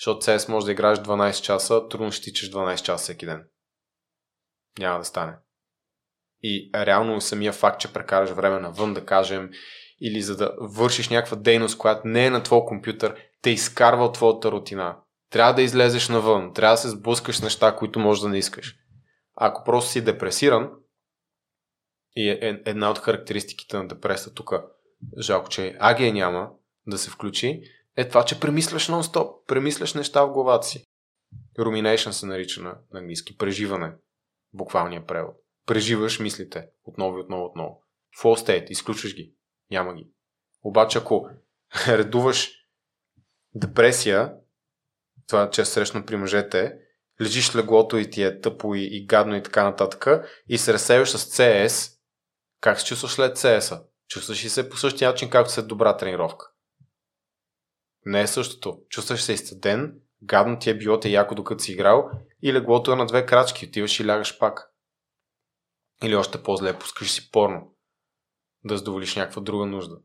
Защото 0.00 0.26
CS 0.26 0.48
може 0.48 0.66
да 0.66 0.72
играеш 0.72 0.98
12 0.98 1.42
часа, 1.42 1.88
трудно 1.88 2.12
ще 2.12 2.24
тичаш 2.24 2.50
12 2.50 2.82
часа 2.82 3.02
всеки 3.02 3.26
ден. 3.26 3.44
Няма 4.78 4.98
да 4.98 5.04
стане. 5.04 5.36
И 6.42 6.70
реално 6.74 7.20
самия 7.20 7.52
факт, 7.52 7.80
че 7.80 7.92
прекараш 7.92 8.30
време 8.30 8.60
навън, 8.60 8.94
да 8.94 9.06
кажем, 9.06 9.50
или 10.00 10.22
за 10.22 10.36
да 10.36 10.54
вършиш 10.60 11.08
някаква 11.08 11.36
дейност, 11.36 11.78
която 11.78 12.08
не 12.08 12.26
е 12.26 12.30
на 12.30 12.42
твой 12.42 12.64
компютър, 12.64 13.16
те 13.42 13.50
изкарва 13.50 14.04
от 14.04 14.14
твоята 14.14 14.52
рутина. 14.52 14.96
Трябва 15.30 15.52
да 15.54 15.62
излезеш 15.62 16.08
навън, 16.08 16.54
трябва 16.54 16.74
да 16.74 16.80
се 16.80 16.88
сблъскаш 16.88 17.36
с 17.36 17.42
неща, 17.42 17.76
които 17.76 17.98
можеш 17.98 18.22
да 18.22 18.28
не 18.28 18.38
искаш. 18.38 18.76
Ако 19.34 19.64
просто 19.64 19.90
си 19.90 20.04
депресиран, 20.04 20.70
и 22.16 22.30
е, 22.30 22.38
е 22.42 22.62
една 22.66 22.90
от 22.90 22.98
характеристиките 22.98 23.76
на 23.76 23.88
депресията 23.88 24.34
тук, 24.34 24.52
жалко, 25.18 25.48
че 25.48 25.76
Агия 25.78 26.12
няма 26.12 26.50
да 26.86 26.98
се 26.98 27.10
включи, 27.10 27.62
е 27.96 28.08
това, 28.08 28.24
че 28.24 28.40
премисляш 28.40 28.88
нон-стоп, 28.88 29.46
премисляш 29.46 29.94
неща 29.94 30.24
в 30.24 30.32
главата 30.32 30.66
си. 30.66 30.84
Rumination 31.58 32.10
се 32.10 32.26
нарича 32.26 32.62
на, 32.62 32.78
английски, 32.94 33.36
преживане, 33.36 33.92
буквалния 34.52 35.06
превод. 35.06 35.36
Преживаш 35.66 36.20
мислите, 36.20 36.68
отново 36.84 37.18
и 37.18 37.20
отново, 37.20 37.44
отново. 37.44 37.82
Full 38.22 38.46
state, 38.46 38.70
изключваш 38.70 39.14
ги, 39.14 39.34
няма 39.70 39.94
ги. 39.94 40.10
Обаче 40.62 40.98
ако 40.98 41.28
редуваш 41.88 42.50
депресия 43.54 44.34
това, 45.26 45.50
че 45.50 45.60
е 45.60 45.64
срещно 45.64 46.06
при 46.06 46.16
мъжете, 46.16 46.78
лежиш 47.20 47.56
леглото 47.56 47.96
и 47.96 48.10
ти 48.10 48.22
е 48.22 48.40
тъпо 48.40 48.74
и, 48.74 48.88
и 48.92 49.06
гадно 49.06 49.36
и 49.36 49.42
така 49.42 49.64
нататък, 49.64 50.06
и 50.48 50.58
се 50.58 50.72
разсейваш 50.72 51.10
с 51.10 51.30
CS, 51.30 51.96
как 52.60 52.80
се 52.80 52.86
чувстваш 52.86 53.12
след 53.12 53.36
CS-а? 53.36 53.82
Чувстваш 54.08 54.44
ли 54.44 54.48
се 54.48 54.70
по 54.70 54.76
същия 54.76 55.10
начин, 55.10 55.30
както 55.30 55.52
след 55.52 55.68
добра 55.68 55.96
тренировка? 55.96 56.49
Не 58.06 58.20
е 58.20 58.26
същото. 58.26 58.78
Чувстваш 58.88 59.22
се 59.22 59.32
изцеден, 59.32 60.00
гадно 60.22 60.58
ти 60.58 60.70
е 60.70 60.78
било 60.78 61.00
те 61.00 61.08
яко 61.08 61.34
докато 61.34 61.62
си 61.62 61.72
играл 61.72 62.10
и 62.42 62.52
леглото 62.52 62.92
е 62.92 62.96
на 62.96 63.06
две 63.06 63.26
крачки, 63.26 63.66
отиваш 63.66 64.00
и 64.00 64.06
лягаш 64.06 64.38
пак. 64.38 64.70
Или 66.02 66.16
още 66.16 66.42
по-зле, 66.42 66.78
пускаш 66.78 67.10
си 67.10 67.30
порно, 67.30 67.74
да 68.64 68.76
задоволиш 68.76 69.16
някаква 69.16 69.42
друга 69.42 69.66
нужда. 69.66 69.96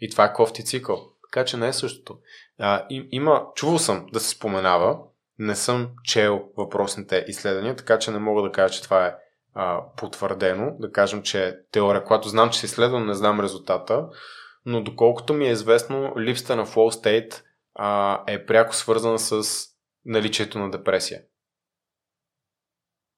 И 0.00 0.10
това 0.10 0.24
е 0.24 0.32
кофти 0.32 0.64
цикъл. 0.64 1.12
Така 1.22 1.44
че 1.44 1.56
не 1.56 1.68
е 1.68 1.72
същото. 1.72 2.18
А, 2.58 2.86
им, 2.90 3.08
има, 3.10 3.46
чувал 3.54 3.78
съм 3.78 4.06
да 4.12 4.20
се 4.20 4.28
споменава, 4.28 4.98
не 5.38 5.56
съм 5.56 5.90
чел 6.04 6.48
въпросните 6.56 7.24
изследвания, 7.28 7.76
така 7.76 7.98
че 7.98 8.10
не 8.10 8.18
мога 8.18 8.42
да 8.42 8.52
кажа, 8.52 8.74
че 8.74 8.82
това 8.82 9.06
е 9.06 9.14
а, 9.54 9.82
потвърдено. 9.96 10.76
Да 10.78 10.92
кажем, 10.92 11.22
че 11.22 11.46
е 11.48 11.54
теория, 11.72 12.04
която 12.04 12.28
знам, 12.28 12.50
че 12.50 12.58
се 12.58 12.66
изследва, 12.66 13.00
не 13.00 13.14
знам 13.14 13.40
резултата. 13.40 14.08
Но 14.66 14.82
доколкото 14.82 15.34
ми 15.34 15.46
е 15.48 15.52
известно, 15.52 16.14
липсата 16.18 16.56
на 16.56 16.66
flow 16.66 17.02
state 17.02 17.42
а, 17.74 18.22
е 18.26 18.46
пряко 18.46 18.74
свързана 18.74 19.18
с 19.18 19.42
наличието 20.04 20.58
на 20.58 20.70
депресия. 20.70 21.22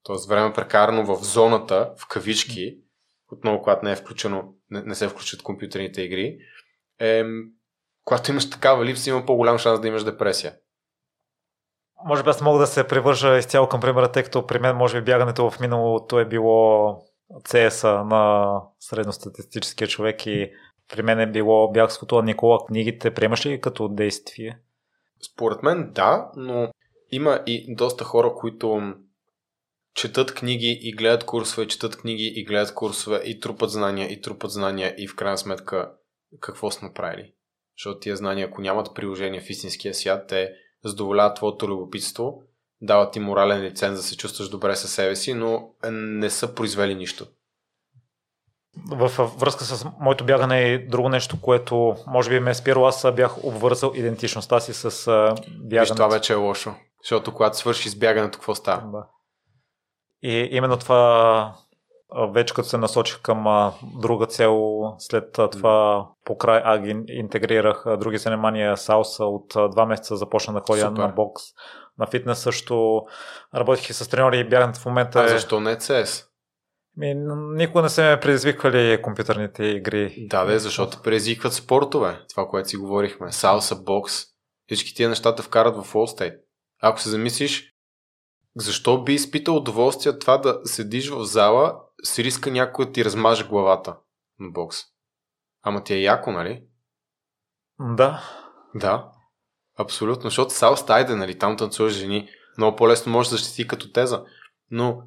Тоест 0.02 0.28
време 0.28 0.52
прекарано 0.52 1.16
в 1.16 1.24
зоната, 1.24 1.94
в 1.98 2.08
кавички, 2.08 2.78
отново 3.32 3.62
когато 3.62 3.84
не 3.84 3.92
е 3.92 3.96
включено, 3.96 4.54
не, 4.70 4.82
не 4.82 4.94
се 4.94 5.08
включат 5.08 5.42
компютърните 5.42 6.02
игри, 6.02 6.38
е 7.00 7.24
когато 8.04 8.30
имаш 8.30 8.50
такава 8.50 8.84
липса, 8.84 9.10
има 9.10 9.26
по-голям 9.26 9.58
шанс 9.58 9.80
да 9.80 9.88
имаш 9.88 10.04
депресия. 10.04 10.56
Може 12.04 12.22
би 12.22 12.30
аз 12.30 12.40
мога 12.40 12.58
да 12.58 12.66
се 12.66 12.88
привържа 12.88 13.38
изцяло 13.38 13.68
към 13.68 13.80
примера, 13.80 14.12
тъй 14.12 14.22
като 14.22 14.46
при 14.46 14.58
мен 14.58 14.76
може 14.76 15.00
би 15.00 15.04
бягането 15.04 15.50
в 15.50 15.60
миналото 15.60 16.18
е 16.18 16.24
било 16.24 16.96
CS 17.30 18.02
на 18.02 18.54
средностатистическия 18.80 19.88
човек 19.88 20.26
и 20.26 20.52
при 20.88 21.02
мен 21.02 21.20
е 21.20 21.32
било 21.32 21.72
бягството, 21.72 22.16
а 22.16 22.22
Никола 22.22 22.58
книгите 22.66 23.14
приемаш 23.14 23.46
ли 23.46 23.60
като 23.60 23.88
действие? 23.88 24.58
Според 25.32 25.62
мен 25.62 25.90
да, 25.94 26.30
но 26.36 26.72
има 27.12 27.42
и 27.46 27.74
доста 27.74 28.04
хора, 28.04 28.34
които 28.34 28.94
четат 29.94 30.34
книги 30.34 30.78
и 30.82 30.92
гледат 30.92 31.24
курсове, 31.24 31.66
четат 31.66 31.96
книги 31.96 32.32
и 32.36 32.44
гледат 32.44 32.74
курсове 32.74 33.22
и 33.24 33.40
трупат 33.40 33.70
знания 33.70 34.12
и 34.12 34.20
трупат 34.20 34.50
знания 34.50 34.94
и 34.98 35.08
в 35.08 35.16
крайна 35.16 35.38
сметка 35.38 35.92
какво 36.40 36.70
са 36.70 36.84
направили. 36.84 37.32
Защото 37.78 38.00
тия 38.00 38.16
знания, 38.16 38.46
ако 38.46 38.60
нямат 38.60 38.94
приложение 38.94 39.40
в 39.40 39.50
истинския 39.50 39.94
свят, 39.94 40.26
те 40.28 40.52
задоволяват 40.84 41.36
твоето 41.36 41.68
любопитство, 41.68 42.42
дават 42.80 43.12
ти 43.12 43.20
морален 43.20 43.62
лиценз 43.62 43.96
да 43.96 44.02
се 44.02 44.16
чувстваш 44.16 44.48
добре 44.48 44.76
със 44.76 44.92
себе 44.92 45.16
си, 45.16 45.34
но 45.34 45.70
не 45.90 46.30
са 46.30 46.54
произвели 46.54 46.94
нищо. 46.94 47.26
В 48.86 49.30
връзка 49.38 49.64
с 49.64 49.86
моето 50.00 50.24
бягане 50.24 50.62
е 50.62 50.78
друго 50.78 51.08
нещо, 51.08 51.40
което 51.40 51.96
може 52.06 52.30
би 52.30 52.40
ме 52.40 52.50
е 52.50 52.54
спирало. 52.54 52.86
Аз 52.86 53.06
бях 53.12 53.44
обвързал 53.44 53.92
идентичността 53.94 54.60
си 54.60 54.72
с 54.72 55.06
бягането. 55.48 55.92
Виж, 55.92 55.96
това 55.96 56.08
вече 56.08 56.32
е 56.32 56.36
лошо. 56.36 56.74
Защото 57.02 57.34
когато 57.34 57.56
свърши 57.56 57.88
с 57.88 57.98
бягането, 57.98 58.38
какво 58.38 58.54
става? 58.54 58.82
Да. 58.90 59.06
И 60.22 60.48
именно 60.50 60.76
това 60.76 61.54
вече 62.32 62.54
като 62.54 62.68
се 62.68 62.78
насочих 62.78 63.20
към 63.20 63.72
друга 63.82 64.26
цел, 64.26 64.82
след 64.98 65.32
това 65.52 66.08
по 66.24 66.38
край 66.38 66.62
Аги 66.64 67.04
интегрирах 67.08 67.84
други 67.98 68.18
занимания 68.18 68.76
Сауса 68.76 69.24
от 69.24 69.70
два 69.70 69.86
месеца 69.86 70.16
започна 70.16 70.54
да 70.54 70.60
ходя 70.60 70.80
Супер. 70.88 71.02
на 71.02 71.08
бокс, 71.08 71.42
на 71.98 72.06
фитнес 72.06 72.38
също. 72.38 73.02
Работих 73.54 73.90
и 73.90 73.92
с 73.92 74.10
треньори 74.10 74.38
и 74.38 74.48
бягането 74.48 74.80
в 74.80 74.86
момента. 74.86 75.20
А 75.20 75.24
е... 75.24 75.28
защо 75.28 75.60
не 75.60 75.76
CS? 75.76 76.27
Ми, 76.98 77.14
никога 77.54 77.82
не 77.82 77.88
се 77.88 78.02
ме 78.02 78.20
предизвиквали 78.20 79.02
компютърните 79.02 79.64
игри. 79.64 80.26
Да, 80.30 80.44
бе, 80.44 80.58
защото 80.58 81.02
предизвикват 81.02 81.52
спортове. 81.52 82.20
Това, 82.30 82.48
което 82.48 82.68
си 82.68 82.76
говорихме. 82.76 83.32
Салса, 83.32 83.76
бокс. 83.76 84.14
Всички 84.66 84.94
тия 84.94 85.08
нещата 85.08 85.42
вкарат 85.42 85.76
в 85.76 85.92
All 85.92 86.18
State. 86.18 86.40
Ако 86.82 87.00
се 87.00 87.08
замислиш, 87.08 87.74
защо 88.56 89.04
би 89.04 89.14
изпитал 89.14 89.56
удоволствие 89.56 90.12
от 90.12 90.20
това 90.20 90.38
да 90.38 90.60
седиш 90.64 91.10
в 91.10 91.24
зала 91.24 91.80
с 92.04 92.18
риска 92.18 92.50
някой 92.50 92.86
да 92.86 92.92
ти 92.92 93.04
размаже 93.04 93.44
главата 93.44 93.96
на 94.38 94.50
бокс? 94.50 94.78
Ама 95.62 95.84
ти 95.84 95.94
е 95.94 96.00
яко, 96.00 96.32
нали? 96.32 96.62
Да. 97.80 98.22
Да. 98.74 99.10
Абсолютно, 99.78 100.22
защото 100.22 100.54
Саус 100.54 100.86
Тайде, 100.86 101.14
нали, 101.14 101.38
там 101.38 101.56
танцуваш 101.56 101.92
жени, 101.92 102.28
много 102.58 102.76
по-лесно 102.76 103.12
можеш 103.12 103.30
да 103.30 103.36
защити 103.36 103.68
като 103.68 103.92
теза. 103.92 104.24
Но 104.70 105.02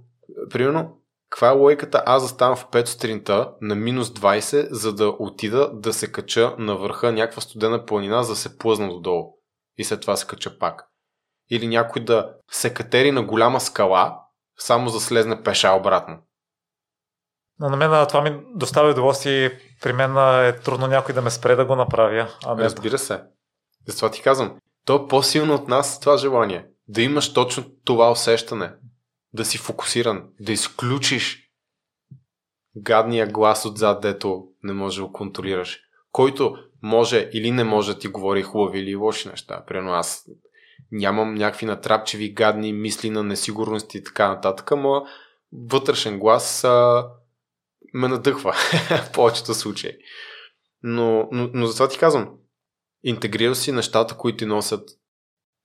примерно, 0.50 1.01
каква 1.32 1.48
е 1.48 1.52
логиката 1.52 2.04
аз 2.06 2.24
да 2.24 2.30
ставам 2.30 2.56
в 2.56 2.68
5 2.68 2.86
сутринта 2.86 3.54
на 3.62 3.76
минус 3.76 4.10
20, 4.10 4.68
за 4.72 4.96
да 4.96 5.16
отида 5.20 5.72
да 5.74 5.94
се 5.94 6.12
кача 6.12 6.56
на 6.58 6.76
върха 6.76 7.12
някаква 7.12 7.42
студена 7.42 7.86
планина, 7.86 8.24
за 8.24 8.32
да 8.32 8.36
се 8.36 8.58
плъзна 8.58 8.90
додолу 8.90 9.34
и 9.78 9.84
след 9.84 10.02
това 10.02 10.16
се 10.16 10.28
кача 10.28 10.60
пак. 10.60 10.88
Или 11.52 11.68
някой 11.68 12.04
да 12.04 12.34
се 12.52 12.74
катери 12.74 13.12
на 13.12 13.24
голяма 13.24 13.60
скала, 13.60 14.20
само 14.58 14.90
за 14.90 14.98
да 14.98 15.04
слезне 15.04 15.44
пеша 15.44 15.72
обратно. 15.72 16.18
Но 17.60 17.70
на 17.70 17.78
мен 17.78 18.08
това 18.08 18.22
ми 18.22 18.44
доставя 18.56 18.92
удоволствие. 18.92 19.60
При 19.82 19.94
мен 19.94 20.18
е 20.46 20.56
трудно 20.56 20.88
някой 20.88 21.16
да 21.16 21.22
ме 21.22 21.30
спре 21.30 21.56
да 21.56 21.66
го 21.66 21.76
направя. 21.76 22.28
А 22.46 22.56
не... 22.56 22.64
Разбира 22.64 22.98
се. 22.98 23.24
Затова 23.88 24.12
ти 24.12 24.22
казвам. 24.22 24.58
То 24.86 24.96
е 24.96 25.08
по-силно 25.08 25.54
от 25.54 25.68
нас 25.68 26.00
това 26.00 26.18
желание. 26.18 26.68
Да 26.88 27.02
имаш 27.02 27.34
точно 27.34 27.66
това 27.86 28.12
усещане. 28.12 28.74
Да 29.34 29.46
си 29.46 29.58
фокусиран. 29.58 30.30
Да 30.40 30.52
изключиш 30.52 31.52
гадния 32.76 33.28
глас 33.28 33.66
отзад, 33.66 34.02
дето 34.02 34.48
не 34.64 34.74
може 34.74 35.02
да 35.02 35.08
го 35.08 35.14
контролираш. 35.14 35.80
Който 36.12 36.58
може 36.84 37.30
или 37.34 37.52
не 37.52 37.64
може 37.64 37.94
да 37.94 38.00
ти 38.00 38.08
говори 38.08 38.42
хубави 38.42 38.80
или 38.80 38.96
лоши 38.96 39.30
неща. 39.30 39.66
Примерно 39.68 39.92
аз 39.92 40.26
нямам 40.92 41.34
някакви 41.34 41.66
натрапчеви, 41.66 42.34
гадни 42.34 42.74
мисли 42.74 43.10
на 43.10 43.24
несигурност 43.24 43.96
и 43.96 44.04
така 44.04 44.28
нататък, 44.28 44.72
но 44.78 45.06
вътрешен 45.54 46.20
глас 46.20 46.64
а, 46.64 47.08
ме 47.94 48.08
надъхва 48.08 48.54
в 49.08 49.12
повечето 49.14 49.54
случаи. 49.54 49.92
Но, 50.84 51.30
но, 51.32 51.50
но 51.54 51.66
затова 51.66 51.88
ти 51.88 51.98
казвам, 51.98 52.30
интегрирал 53.04 53.56
си 53.56 53.72
нещата, 53.72 54.18
които 54.18 54.38
ти 54.38 54.46
носят 54.46 54.90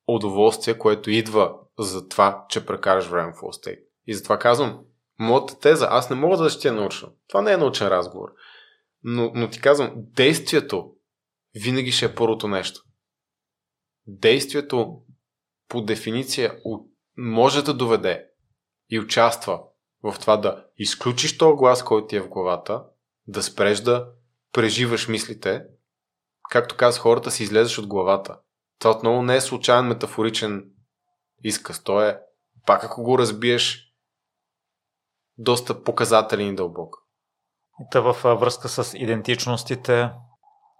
удоволствие, 0.07 0.79
което 0.79 1.11
идва 1.11 1.55
за 1.79 2.09
това, 2.09 2.47
че 2.49 2.66
прекараш 2.66 3.07
време 3.07 3.33
в 3.33 3.37
All 3.37 3.81
И 4.07 4.14
затова 4.14 4.39
казвам, 4.39 4.81
моята 5.18 5.59
теза, 5.59 5.89
аз 5.91 6.11
не 6.11 6.16
мога 6.16 6.37
да 6.37 6.51
ще 6.51 6.68
я 6.68 6.74
науча. 6.74 7.09
Това 7.29 7.43
не 7.43 7.53
е 7.53 7.57
научен 7.57 7.89
разговор. 7.89 8.29
Но, 9.03 9.33
но 9.35 9.51
ти 9.51 9.61
казвам, 9.61 9.93
действието 9.97 10.93
винаги 11.55 11.93
ще 11.93 12.07
е 12.07 12.14
първото 12.14 12.49
нещо. 12.49 12.83
Действието 14.07 15.03
по 15.68 15.83
дефиниция 15.83 16.59
може 17.16 17.64
да 17.64 17.74
доведе 17.74 18.27
и 18.91 19.01
участва 19.01 19.61
в 20.03 20.16
това 20.20 20.37
да 20.37 20.64
изключиш 20.77 21.39
този 21.39 21.57
глас, 21.57 21.85
който 21.85 22.07
ти 22.07 22.16
е 22.16 22.20
в 22.20 22.29
главата, 22.29 22.85
да 23.27 23.43
спреш 23.43 23.81
да 23.81 24.09
преживаш 24.53 25.09
мислите, 25.09 25.64
както 26.51 26.77
казах, 26.77 27.03
хората 27.03 27.31
си 27.31 27.43
излезеш 27.43 27.79
от 27.79 27.87
главата. 27.87 28.39
Това 28.79 28.91
отново 28.91 29.22
не 29.22 29.37
е 29.37 29.41
случайен 29.41 29.87
метафоричен 29.87 30.70
изказ. 31.43 31.82
То 31.82 32.03
е, 32.03 32.20
пак 32.66 32.84
ако 32.84 33.03
го 33.03 33.18
разбиеш, 33.18 33.93
доста 35.39 35.82
показателен 35.82 36.49
и 36.49 36.55
дълбок. 36.55 36.97
Та 37.91 38.01
във 38.01 38.22
връзка 38.22 38.68
с 38.68 38.99
идентичностите, 38.99 40.11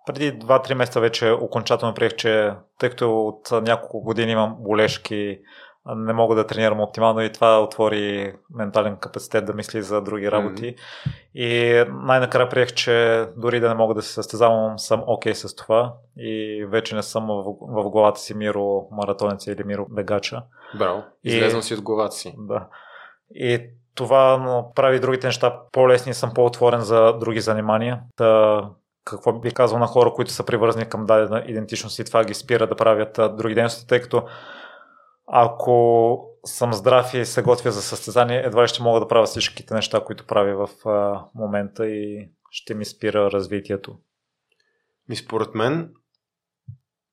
преди 0.07 0.33
2-3 0.39 0.75
месеца 0.75 1.01
вече 1.01 1.31
окончателно 1.31 1.95
приех, 1.95 2.17
че 2.17 2.53
тъй 2.79 2.91
като 2.91 3.21
от 3.21 3.51
няколко 3.63 4.01
години 4.01 4.33
имам 4.33 4.57
болешки, 4.59 5.39
не 5.95 6.13
мога 6.13 6.35
да 6.35 6.47
тренирам 6.47 6.81
оптимално 6.81 7.21
и 7.21 7.33
това 7.33 7.63
отвори 7.63 8.35
ментален 8.55 8.97
капацитет 8.97 9.45
да 9.45 9.53
мисли 9.53 9.83
за 9.83 10.03
други 10.03 10.31
работи. 10.31 10.75
Mm-hmm. 10.75 11.11
И 11.35 11.85
най-накрая 12.03 12.49
приех, 12.49 12.73
че 12.73 13.27
дори 13.37 13.61
да 13.61 13.69
не 13.69 13.75
мога 13.75 13.95
да 13.95 14.03
се 14.03 14.13
състезавам, 14.13 14.79
съм 14.79 15.03
окей 15.07 15.33
okay 15.33 15.35
с 15.35 15.57
това 15.57 15.95
и 16.17 16.65
вече 16.69 16.95
не 16.95 17.03
съм 17.03 17.27
в, 17.27 17.45
в 17.61 17.91
главата 17.91 18.21
си 18.21 18.35
Миро 18.35 18.89
маратонец 18.91 19.47
или 19.47 19.65
Миро 19.65 19.87
бегача. 19.91 20.43
Браво, 20.79 21.03
излезнам 21.25 21.61
и, 21.61 21.63
си 21.63 21.75
от 21.75 21.83
главата 21.83 22.15
си. 22.15 22.35
Да. 22.39 22.67
И 23.35 23.71
това 23.95 24.65
прави 24.75 25.01
другите 25.01 25.27
неща 25.27 25.61
по-лесни, 25.73 26.15
съм 26.15 26.35
по-отворен 26.35 26.81
за 26.81 27.13
други 27.13 27.41
занимания. 27.41 28.01
Та, 28.17 28.63
какво 29.05 29.33
би 29.33 29.51
казал 29.51 29.79
на 29.79 29.87
хора, 29.87 30.13
които 30.13 30.31
са 30.31 30.45
привързани 30.45 30.89
към 30.89 31.07
дадена 31.07 31.45
идентичност 31.47 31.99
и 31.99 32.05
това 32.05 32.25
ги 32.25 32.35
спира 32.35 32.67
да 32.67 32.77
правят 32.77 33.21
други 33.37 33.55
дейности, 33.55 33.87
тъй 33.87 34.01
като 34.01 34.23
ако 35.27 36.29
съм 36.45 36.73
здрав 36.73 37.15
и 37.15 37.25
се 37.25 37.43
готвя 37.43 37.71
за 37.71 37.83
състезание, 37.83 38.43
едва 38.45 38.69
ще 38.69 38.83
мога 38.83 39.01
да 39.01 39.09
правя 39.09 39.27
всичките 39.27 39.75
неща, 39.75 40.05
които 40.05 40.27
правя 40.27 40.67
в 40.67 40.89
а, 40.89 41.25
момента 41.35 41.87
и 41.87 42.31
ще 42.51 42.75
ми 42.75 42.85
спира 42.85 43.31
развитието. 43.31 43.99
Ми 45.09 45.17
според 45.17 45.55
мен, 45.55 45.95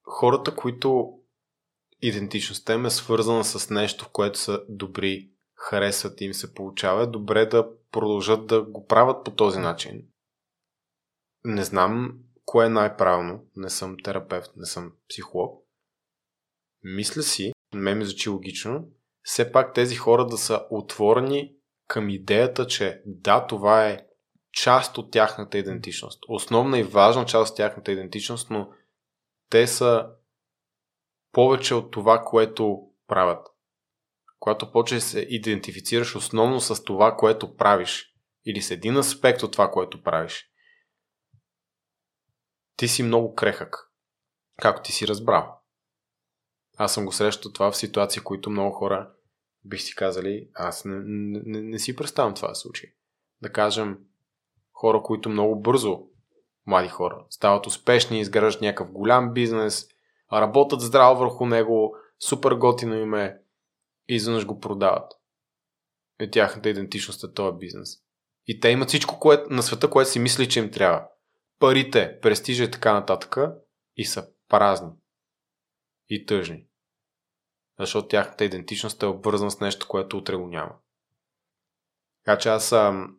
хората, 0.03 0.55
които 0.55 1.19
идентичността 2.01 2.73
им 2.73 2.85
е 2.85 2.89
свързана 2.89 3.43
с 3.43 3.69
нещо, 3.69 4.05
в 4.05 4.09
което 4.09 4.39
са 4.39 4.63
добри, 4.69 5.29
харесват 5.55 6.21
и 6.21 6.25
им 6.25 6.33
се 6.33 6.53
получава, 6.53 7.03
е 7.03 7.07
добре 7.07 7.45
да 7.45 7.69
продължат 7.91 8.47
да 8.47 8.61
го 8.61 8.87
правят 8.87 9.23
по 9.25 9.31
този 9.31 9.59
начин. 9.59 10.07
Не 11.45 11.63
знам 11.63 12.19
кое 12.45 12.65
е 12.65 12.69
най-правилно. 12.69 13.45
Не 13.55 13.69
съм 13.69 13.97
терапевт, 14.03 14.51
не 14.55 14.65
съм 14.65 14.93
психолог. 15.09 15.67
Мисля 16.83 17.23
си, 17.23 17.53
ме 17.73 17.95
ми 17.95 18.05
звучи 18.05 18.29
логично, 18.29 18.87
все 19.23 19.51
пак 19.51 19.73
тези 19.73 19.95
хора 19.95 20.25
да 20.25 20.37
са 20.37 20.65
отворени 20.69 21.55
към 21.87 22.09
идеята, 22.09 22.67
че 22.67 23.01
да, 23.05 23.47
това 23.47 23.87
е 23.87 24.05
част 24.51 24.97
от 24.97 25.11
тяхната 25.11 25.57
идентичност. 25.57 26.23
Основна 26.27 26.79
и 26.79 26.83
важна 26.83 27.25
част 27.25 27.51
от 27.51 27.57
тяхната 27.57 27.91
идентичност, 27.91 28.49
но 28.49 28.69
те 29.49 29.67
са 29.67 30.09
повече 31.31 31.73
от 31.73 31.91
това, 31.91 32.21
което 32.21 32.89
правят. 33.07 33.47
Когато 34.39 34.71
почнеш 34.71 35.03
да 35.03 35.09
се 35.09 35.19
идентифицираш 35.19 36.15
основно 36.15 36.61
с 36.61 36.83
това, 36.83 37.17
което 37.17 37.55
правиш, 37.55 38.13
или 38.45 38.61
с 38.61 38.71
един 38.71 38.97
аспект 38.97 39.43
от 39.43 39.51
това, 39.51 39.71
което 39.71 40.03
правиш, 40.03 40.49
ти 42.75 42.87
си 42.87 43.03
много 43.03 43.35
крехък, 43.35 43.91
както 44.61 44.81
ти 44.81 44.91
си 44.91 45.07
разбрал. 45.07 45.62
Аз 46.77 46.93
съм 46.93 47.05
го 47.05 47.11
срещал 47.11 47.51
това 47.51 47.71
в 47.71 47.77
ситуации, 47.77 48.21
които 48.21 48.49
много 48.49 48.71
хора 48.71 49.09
бих 49.65 49.81
си 49.81 49.95
казали, 49.95 50.49
аз 50.53 50.85
не, 50.85 51.01
не, 51.05 51.61
не, 51.61 51.79
си 51.79 51.95
представям 51.95 52.33
това 52.33 52.55
случай. 52.55 52.89
Да 53.41 53.51
кажем, 53.51 53.97
хора, 54.73 55.01
които 55.03 55.29
много 55.29 55.61
бързо, 55.61 56.07
млади 56.65 56.87
хора, 56.87 57.25
стават 57.29 57.67
успешни, 57.67 58.19
изграждат 58.19 58.61
някакъв 58.61 58.91
голям 58.91 59.33
бизнес, 59.33 59.87
работят 60.33 60.81
здраво 60.81 61.19
върху 61.19 61.45
него, 61.45 61.95
супер 62.19 62.51
готино 62.51 62.95
им 62.95 63.13
е, 63.13 63.37
и 64.09 64.15
изведнъж 64.15 64.45
го 64.45 64.59
продават. 64.59 65.11
И 66.21 66.31
тяхната 66.31 66.69
идентичност 66.69 67.23
е 67.23 67.33
този 67.33 67.57
бизнес. 67.57 67.97
И 68.47 68.59
те 68.59 68.69
имат 68.69 68.87
всичко 68.87 69.19
което, 69.19 69.53
на 69.53 69.63
света, 69.63 69.89
което 69.89 70.09
си 70.09 70.19
мисли, 70.19 70.49
че 70.49 70.59
им 70.59 70.71
трябва. 70.71 71.07
Парите, 71.59 72.19
престижа 72.21 72.63
и 72.63 72.71
така 72.71 72.93
нататък 72.93 73.37
и 73.97 74.05
са 74.05 74.27
празни 74.49 74.89
и 76.13 76.25
тъжни. 76.25 76.65
Защото 77.79 78.07
тяхната 78.07 78.45
идентичност 78.45 79.03
е 79.03 79.05
обвързана 79.05 79.51
с 79.51 79.59
нещо, 79.59 79.87
което 79.87 80.17
утре 80.17 80.35
го 80.35 80.47
няма. 80.47 80.71
Така 82.25 82.37
че 82.37 82.49
аз 82.49 82.71
ам, 82.71 83.17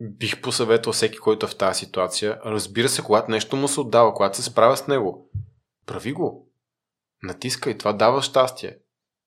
бих 0.00 0.40
посъветвал 0.40 0.92
всеки, 0.92 1.18
който 1.18 1.46
е 1.46 1.48
в 1.48 1.56
тази 1.56 1.78
ситуация. 1.78 2.40
Разбира 2.44 2.88
се, 2.88 3.02
когато 3.02 3.30
нещо 3.30 3.56
му 3.56 3.68
се 3.68 3.80
отдава, 3.80 4.14
когато 4.14 4.36
се 4.36 4.42
справя 4.42 4.76
с 4.76 4.86
него, 4.86 5.30
прави 5.86 6.12
го. 6.12 6.52
Натискай, 7.22 7.78
това 7.78 7.92
дава 7.92 8.22
щастие. 8.22 8.78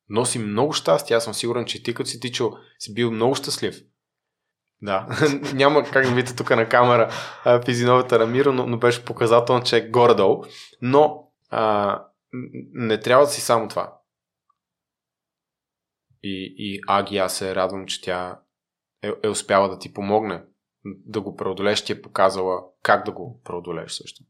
Носи 0.09 0.39
много 0.39 0.73
щастие. 0.73 1.15
Аз 1.15 1.23
съм 1.23 1.33
сигурен, 1.33 1.65
че 1.65 1.83
ти 1.83 1.93
като 1.93 2.09
си 2.09 2.19
тичал, 2.19 2.57
си 2.79 2.93
бил 2.93 3.11
много 3.11 3.35
щастлив. 3.35 3.81
Да, 4.81 5.07
няма 5.53 5.83
как 5.83 6.05
да 6.05 6.15
видите 6.15 6.35
тук 6.35 6.49
на 6.49 6.69
камера 6.69 7.11
физиновата 7.65 8.19
Рамиро, 8.19 8.53
но, 8.53 8.67
но 8.67 8.77
беше 8.77 9.05
показателно, 9.05 9.63
че 9.63 9.77
е 9.77 9.89
горе-долу. 9.89 10.43
Но 10.81 11.28
а, 11.49 12.05
не 12.73 12.99
трябва 12.99 13.25
да 13.25 13.31
си 13.31 13.41
само 13.41 13.67
това. 13.67 13.99
И, 16.23 16.55
и 16.57 16.81
Аги, 16.87 17.17
аз 17.17 17.37
се 17.37 17.55
радвам, 17.55 17.85
че 17.85 18.01
тя 18.01 18.39
е, 19.01 19.11
е 19.23 19.27
успяла 19.27 19.69
да 19.69 19.79
ти 19.79 19.93
помогне 19.93 20.43
да 20.85 21.21
го 21.21 21.35
преодолеш, 21.35 21.85
ти 21.85 21.91
е 21.91 22.01
показала 22.01 22.63
как 22.83 23.05
да 23.05 23.11
го 23.11 23.41
преодолеш 23.43 23.91
също. 23.91 24.23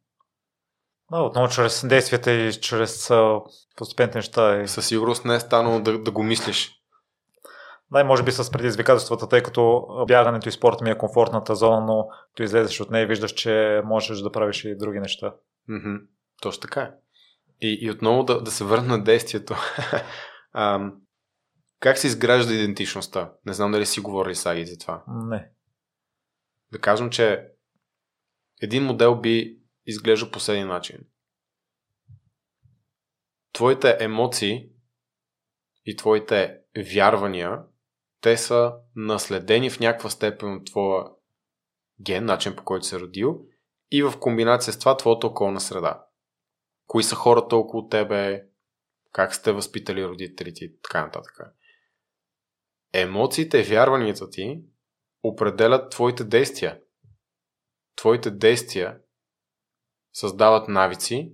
Да, 1.12 1.22
отново 1.22 1.50
чрез 1.50 1.88
действията 1.88 2.32
и 2.32 2.54
чрез 2.54 3.12
постепенните 3.76 4.18
неща. 4.18 4.62
И... 4.62 4.68
Със 4.68 4.88
сигурност 4.88 5.26
не 5.26 5.36
е 5.36 5.40
станало 5.40 5.80
да, 5.80 6.00
да 6.00 6.12
го 6.12 6.24
мислиш. 6.24 6.76
Да, 7.92 8.04
може 8.04 8.24
би 8.24 8.32
с 8.32 8.52
предизвикателствата, 8.52 9.30
тъй 9.30 9.44
като 9.44 9.88
бягането 10.08 10.50
и 10.50 10.52
спорта 10.52 10.84
ми 10.84 10.90
е 10.90 10.98
комфортната 10.98 11.56
зона, 11.56 11.82
но 11.82 12.08
ти 12.36 12.44
излезеш 12.44 12.82
от 12.82 12.92
нея 12.92 13.04
и 13.04 13.08
виждаш, 13.08 13.32
че 13.34 13.82
можеш 13.86 14.20
да 14.20 14.32
правиш 14.32 14.66
и 14.66 14.78
други 14.78 15.00
неща. 15.00 15.34
Mm-hmm. 15.70 16.02
Точно 16.42 16.62
така 16.62 16.82
е. 16.82 16.92
И, 17.62 17.78
и 17.82 17.92
отново 17.92 18.24
да, 18.24 18.44
да 18.44 18.52
се 18.52 18.64
върна 18.64 18.98
на 18.98 19.04
действието. 19.04 19.56
а, 20.52 20.92
как 21.80 21.98
се 21.98 22.08
изгражда 22.08 22.54
идентичността? 22.54 23.34
Не 23.46 23.54
знам 23.54 23.72
дали 23.72 23.86
си 23.86 24.00
говорили 24.00 24.36
с 24.36 24.46
Аги 24.46 24.66
за 24.66 24.78
това. 24.78 25.04
Не. 25.08 25.50
Да 26.72 26.80
кажем, 26.80 27.10
че 27.10 27.48
един 28.62 28.84
модел 28.84 29.16
би 29.16 29.60
изглежда 29.86 30.32
по 30.32 30.40
следния 30.40 30.68
начин. 30.68 30.98
Твоите 33.54 33.98
емоции 34.00 34.70
и 35.86 35.96
твоите 35.96 36.58
вярвания 36.94 37.60
те 38.22 38.38
са 38.38 38.74
наследени 38.96 39.70
в 39.70 39.80
някаква 39.80 40.10
степен 40.10 40.54
от 40.54 40.66
твоя 40.66 41.06
ген, 42.02 42.26
начин 42.26 42.56
по 42.56 42.64
който 42.64 42.86
се 42.86 43.00
родил 43.00 43.42
и 43.92 44.04
в 44.04 44.14
комбинация 44.20 44.74
с 44.74 44.80
това 44.80 44.98
твоята 44.98 45.28
околна 45.28 45.62
среда. 45.62 46.06
Кои 46.90 47.04
са 47.04 47.16
хората 47.16 47.56
около 47.56 47.88
тебе, 47.88 48.48
как 49.12 49.36
сте 49.36 49.52
възпитали 49.52 50.06
родителите 50.06 50.66
и 50.66 50.82
така 50.82 51.06
нататък. 51.06 51.40
Емоциите, 52.94 53.64
вярванията 53.64 54.30
ти 54.30 54.64
определят 55.24 55.92
твоите 55.92 56.24
действия. 56.24 56.82
Твоите 57.96 58.32
действия 58.32 59.00
създават 60.14 60.68
навици. 60.68 61.34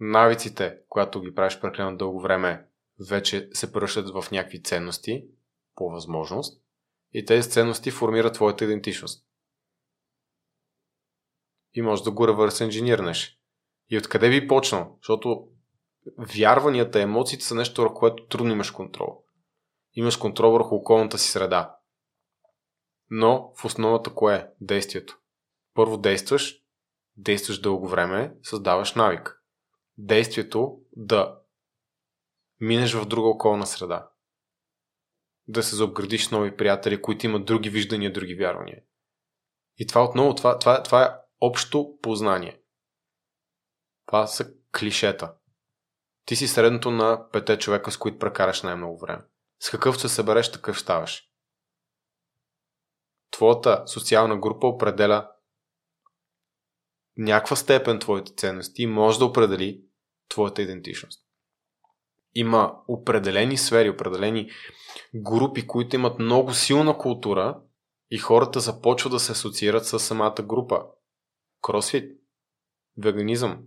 Навиците, 0.00 0.78
когато 0.88 1.20
ги 1.20 1.34
правиш 1.34 1.60
прекалено 1.60 1.96
дълго 1.96 2.20
време, 2.20 2.68
вече 3.08 3.48
се 3.52 3.72
превръщат 3.72 4.10
в 4.10 4.30
някакви 4.30 4.62
ценности, 4.62 5.26
по 5.74 5.90
възможност. 5.90 6.62
И 7.12 7.24
тези 7.24 7.50
ценности 7.50 7.90
формират 7.90 8.34
твоята 8.34 8.64
идентичност. 8.64 9.26
И 11.74 11.82
може 11.82 12.02
да 12.02 12.10
го 12.10 12.28
ревърс 12.28 12.60
инженирнеш. 12.60 13.35
И 13.90 13.98
откъде 13.98 14.30
би 14.30 14.48
почнал? 14.48 14.96
Защото 15.00 15.48
вярванията, 16.18 17.00
емоциите 17.00 17.44
са 17.44 17.54
нещо, 17.54 17.82
върху 17.82 17.94
което 17.94 18.26
трудно 18.26 18.52
имаш 18.52 18.70
контрол. 18.70 19.22
Имаш 19.94 20.16
контрол 20.16 20.52
върху 20.52 20.74
околната 20.74 21.18
си 21.18 21.30
среда. 21.30 21.76
Но 23.10 23.52
в 23.56 23.64
основата 23.64 24.14
кое 24.14 24.34
е? 24.34 24.46
Действието. 24.60 25.18
Първо 25.74 25.96
действаш, 25.96 26.62
действаш 27.16 27.60
дълго 27.60 27.88
време, 27.88 28.34
създаваш 28.42 28.94
навик. 28.94 29.42
Действието 29.98 30.78
да 30.92 31.38
минеш 32.60 32.94
в 32.94 33.06
друга 33.06 33.28
околна 33.28 33.66
среда. 33.66 34.08
Да 35.48 35.62
се 35.62 35.76
заобградиш 35.76 36.28
нови 36.28 36.56
приятели, 36.56 37.02
които 37.02 37.26
имат 37.26 37.44
други 37.44 37.70
виждания, 37.70 38.12
други 38.12 38.34
вярвания. 38.34 38.82
И 39.78 39.86
това 39.86 40.04
отново, 40.04 40.34
това, 40.34 40.58
това, 40.58 40.82
това 40.82 41.04
е 41.04 41.14
общо 41.40 41.98
познание. 42.02 42.60
Това 44.06 44.26
са 44.26 44.52
клишета. 44.78 45.34
Ти 46.24 46.36
си 46.36 46.48
средното 46.48 46.90
на 46.90 47.30
пете 47.30 47.58
човека, 47.58 47.90
с 47.92 47.96
които 47.96 48.18
прекараш 48.18 48.62
най-много 48.62 48.98
време. 48.98 49.22
С 49.60 49.70
какъв 49.70 50.00
се 50.00 50.08
събереш, 50.08 50.52
такъв 50.52 50.80
ставаш. 50.80 51.22
Твоята 53.30 53.82
социална 53.86 54.36
група 54.36 54.66
определя 54.66 55.30
някаква 57.16 57.56
степен 57.56 57.98
твоите 57.98 58.34
ценности 58.34 58.82
и 58.82 58.86
може 58.86 59.18
да 59.18 59.24
определи 59.24 59.82
твоята 60.28 60.62
идентичност. 60.62 61.22
Има 62.34 62.74
определени 62.88 63.56
сфери, 63.56 63.90
определени 63.90 64.50
групи, 65.14 65.66
които 65.66 65.96
имат 65.96 66.18
много 66.18 66.52
силна 66.52 66.98
култура 66.98 67.60
и 68.10 68.18
хората 68.18 68.60
започват 68.60 69.12
да 69.12 69.20
се 69.20 69.32
асоциират 69.32 69.86
с 69.86 69.98
самата 69.98 70.42
група. 70.42 70.84
Кросфит, 71.62 72.20
веганизъм 72.96 73.62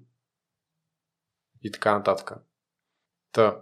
и 1.63 1.71
така 1.71 1.97
нататък. 1.97 2.31
Та, 3.31 3.57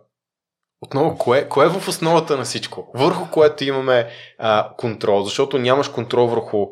отново, 0.82 1.18
кое, 1.18 1.50
кое 1.50 1.66
е 1.66 1.70
в 1.70 1.88
основата 1.88 2.38
на 2.38 2.43
всичко? 2.43 2.91
Върху 2.95 3.32
което 3.32 3.64
имаме 3.64 4.10
а, 4.38 4.74
контрол, 4.78 5.24
защото 5.24 5.58
нямаш 5.58 5.89
контрол 5.89 6.28
върху 6.28 6.68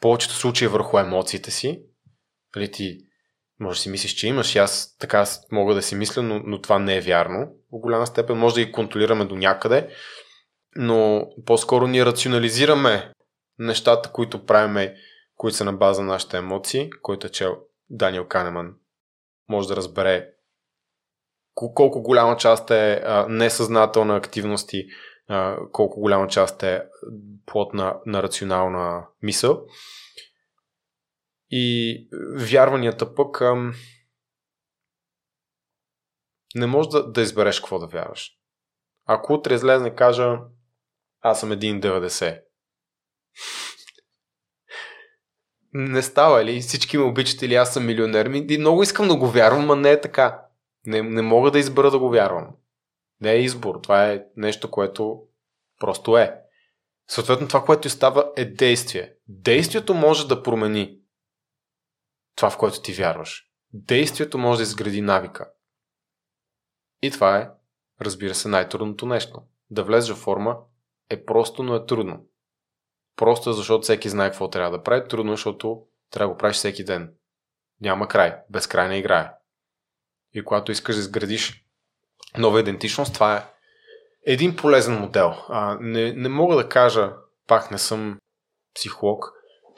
повечето 0.00 0.34
случаи 0.34 0.68
върху 0.68 0.98
емоциите 0.98 1.50
си. 1.50 1.82
Нали 2.56 2.70
ти 2.70 2.98
може 3.60 3.78
да 3.78 3.82
си 3.82 3.88
мислиш, 3.88 4.14
че 4.14 4.28
имаш 4.28 4.54
и 4.54 4.58
аз 4.58 4.96
така 4.98 5.24
мога 5.52 5.74
да 5.74 5.82
си 5.82 5.94
мисля, 5.94 6.22
но, 6.22 6.40
но 6.44 6.60
това 6.60 6.78
не 6.78 6.96
е 6.96 7.00
вярно. 7.00 7.52
В 7.72 7.78
голяма 7.78 8.06
степен 8.06 8.38
може 8.38 8.54
да 8.54 8.64
ги 8.64 8.72
контролираме 8.72 9.24
до 9.24 9.36
някъде, 9.36 9.88
но 10.76 11.28
по-скоро 11.46 11.86
ние 11.86 12.06
рационализираме 12.06 13.12
нещата, 13.58 14.12
които 14.12 14.46
правиме, 14.46 14.96
които 15.36 15.56
са 15.56 15.64
на 15.64 15.72
база 15.72 16.02
на 16.02 16.12
нашите 16.12 16.36
емоции, 16.36 16.90
който 17.02 17.26
е 17.26 17.30
чел 17.30 17.56
Даниел 17.90 18.26
Канеман. 18.28 18.74
Може 19.48 19.68
да 19.68 19.76
разбере 19.76 20.28
колко 21.56 22.02
голяма 22.02 22.36
част 22.36 22.70
е 22.70 23.02
а, 23.04 23.26
несъзнателна 23.28 24.16
активност 24.16 24.72
и 24.72 24.86
а, 25.28 25.56
колко 25.72 26.00
голяма 26.00 26.28
част 26.28 26.62
е 26.62 26.82
плод 27.46 27.74
на, 27.74 27.96
на 28.06 28.22
рационална 28.22 29.06
мисъл. 29.22 29.66
И 31.50 32.08
вярванията 32.36 33.14
пък 33.14 33.40
ам, 33.40 33.74
не 36.54 36.66
можеш 36.66 36.90
да, 36.90 37.12
да 37.12 37.20
избереш 37.20 37.60
какво 37.60 37.78
да 37.78 37.86
вярваш. 37.86 38.30
Ако 39.06 39.32
утре 39.32 39.54
излезне 39.54 39.94
кажа 39.94 40.38
аз 41.20 41.40
съм 41.40 41.50
1,90 41.50 42.42
не 45.78 46.02
става, 46.02 46.44
ли? 46.44 46.60
Всички 46.60 46.98
ме 46.98 47.04
обичат 47.04 47.42
или 47.42 47.54
аз 47.54 47.72
съм 47.72 47.86
милионер. 47.86 48.28
Ми, 48.28 48.58
много 48.58 48.82
искам 48.82 49.08
да 49.08 49.16
го 49.16 49.26
вярвам, 49.26 49.66
но 49.66 49.76
не 49.76 49.90
е 49.90 50.00
така. 50.00 50.45
Не, 50.86 51.02
не 51.02 51.22
мога 51.22 51.50
да 51.50 51.58
избера 51.58 51.90
да 51.90 51.98
го 51.98 52.10
вярвам. 52.10 52.54
Не 53.20 53.32
е 53.32 53.42
избор. 53.42 53.80
Това 53.82 54.06
е 54.06 54.24
нещо, 54.36 54.70
което 54.70 55.22
просто 55.80 56.18
е. 56.18 56.40
Съответно, 57.08 57.48
това, 57.48 57.64
което 57.64 57.90
става, 57.90 58.32
е 58.36 58.44
действие. 58.44 59.14
Действието 59.28 59.94
може 59.94 60.28
да 60.28 60.42
промени 60.42 60.98
това, 62.36 62.50
в 62.50 62.58
което 62.58 62.82
ти 62.82 62.92
вярваш. 62.92 63.50
Действието 63.72 64.38
може 64.38 64.58
да 64.58 64.62
изгради 64.62 65.00
навика. 65.00 65.50
И 67.02 67.10
това 67.10 67.36
е, 67.36 67.50
разбира 68.00 68.34
се, 68.34 68.48
най-трудното 68.48 69.06
нещо. 69.06 69.42
Да 69.70 69.84
влезеш 69.84 70.16
в 70.16 70.18
форма 70.18 70.58
е 71.10 71.24
просто, 71.24 71.62
но 71.62 71.74
е 71.74 71.86
трудно. 71.86 72.26
Просто 73.16 73.52
защото 73.52 73.82
всеки 73.82 74.08
знае 74.08 74.30
какво 74.30 74.50
трябва 74.50 74.78
да 74.78 74.82
прави. 74.82 75.08
Трудно, 75.08 75.32
защото 75.32 75.82
трябва 76.10 76.28
да 76.28 76.34
го 76.34 76.38
правиш 76.38 76.56
всеки 76.56 76.84
ден. 76.84 77.14
Няма 77.80 78.08
край. 78.08 78.36
Безкрайна 78.50 78.96
игра 78.96 79.20
е. 79.20 79.45
И 80.36 80.44
когато 80.44 80.72
искаш 80.72 80.94
да 80.96 81.00
изградиш 81.00 81.64
нова 82.38 82.60
идентичност, 82.60 83.14
това 83.14 83.36
е 83.36 83.44
един 84.26 84.56
полезен 84.56 84.94
модел. 84.94 85.34
А, 85.48 85.78
не, 85.80 86.12
не 86.12 86.28
мога 86.28 86.56
да 86.56 86.68
кажа, 86.68 87.12
пак 87.46 87.70
не 87.70 87.78
съм 87.78 88.18
психолог, 88.74 89.32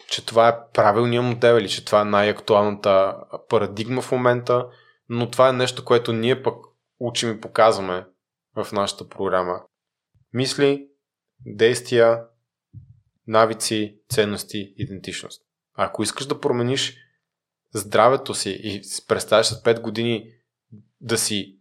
че 0.08 0.26
това 0.26 0.48
е 0.48 0.56
правилният 0.74 1.24
модел 1.24 1.54
или 1.54 1.68
че 1.68 1.84
това 1.84 2.00
е 2.00 2.04
най-актуалната 2.04 3.16
парадигма 3.48 4.02
в 4.02 4.12
момента, 4.12 4.66
но 5.08 5.30
това 5.30 5.48
е 5.48 5.52
нещо, 5.52 5.84
което 5.84 6.12
ние 6.12 6.42
пък 6.42 6.54
учим 7.00 7.32
и 7.32 7.40
показваме 7.40 8.06
в 8.56 8.72
нашата 8.72 9.08
програма. 9.08 9.62
Мисли, 10.32 10.88
действия, 11.46 12.20
навици, 13.26 13.98
ценности, 14.10 14.74
идентичност. 14.76 15.42
Ако 15.74 16.02
искаш 16.02 16.26
да 16.26 16.40
промениш 16.40 16.96
здравето 17.74 18.34
си 18.34 18.60
и 18.62 18.82
представяш 19.08 19.46
след 19.46 19.58
5 19.58 19.80
години 19.80 20.37
да 21.00 21.18
си 21.18 21.58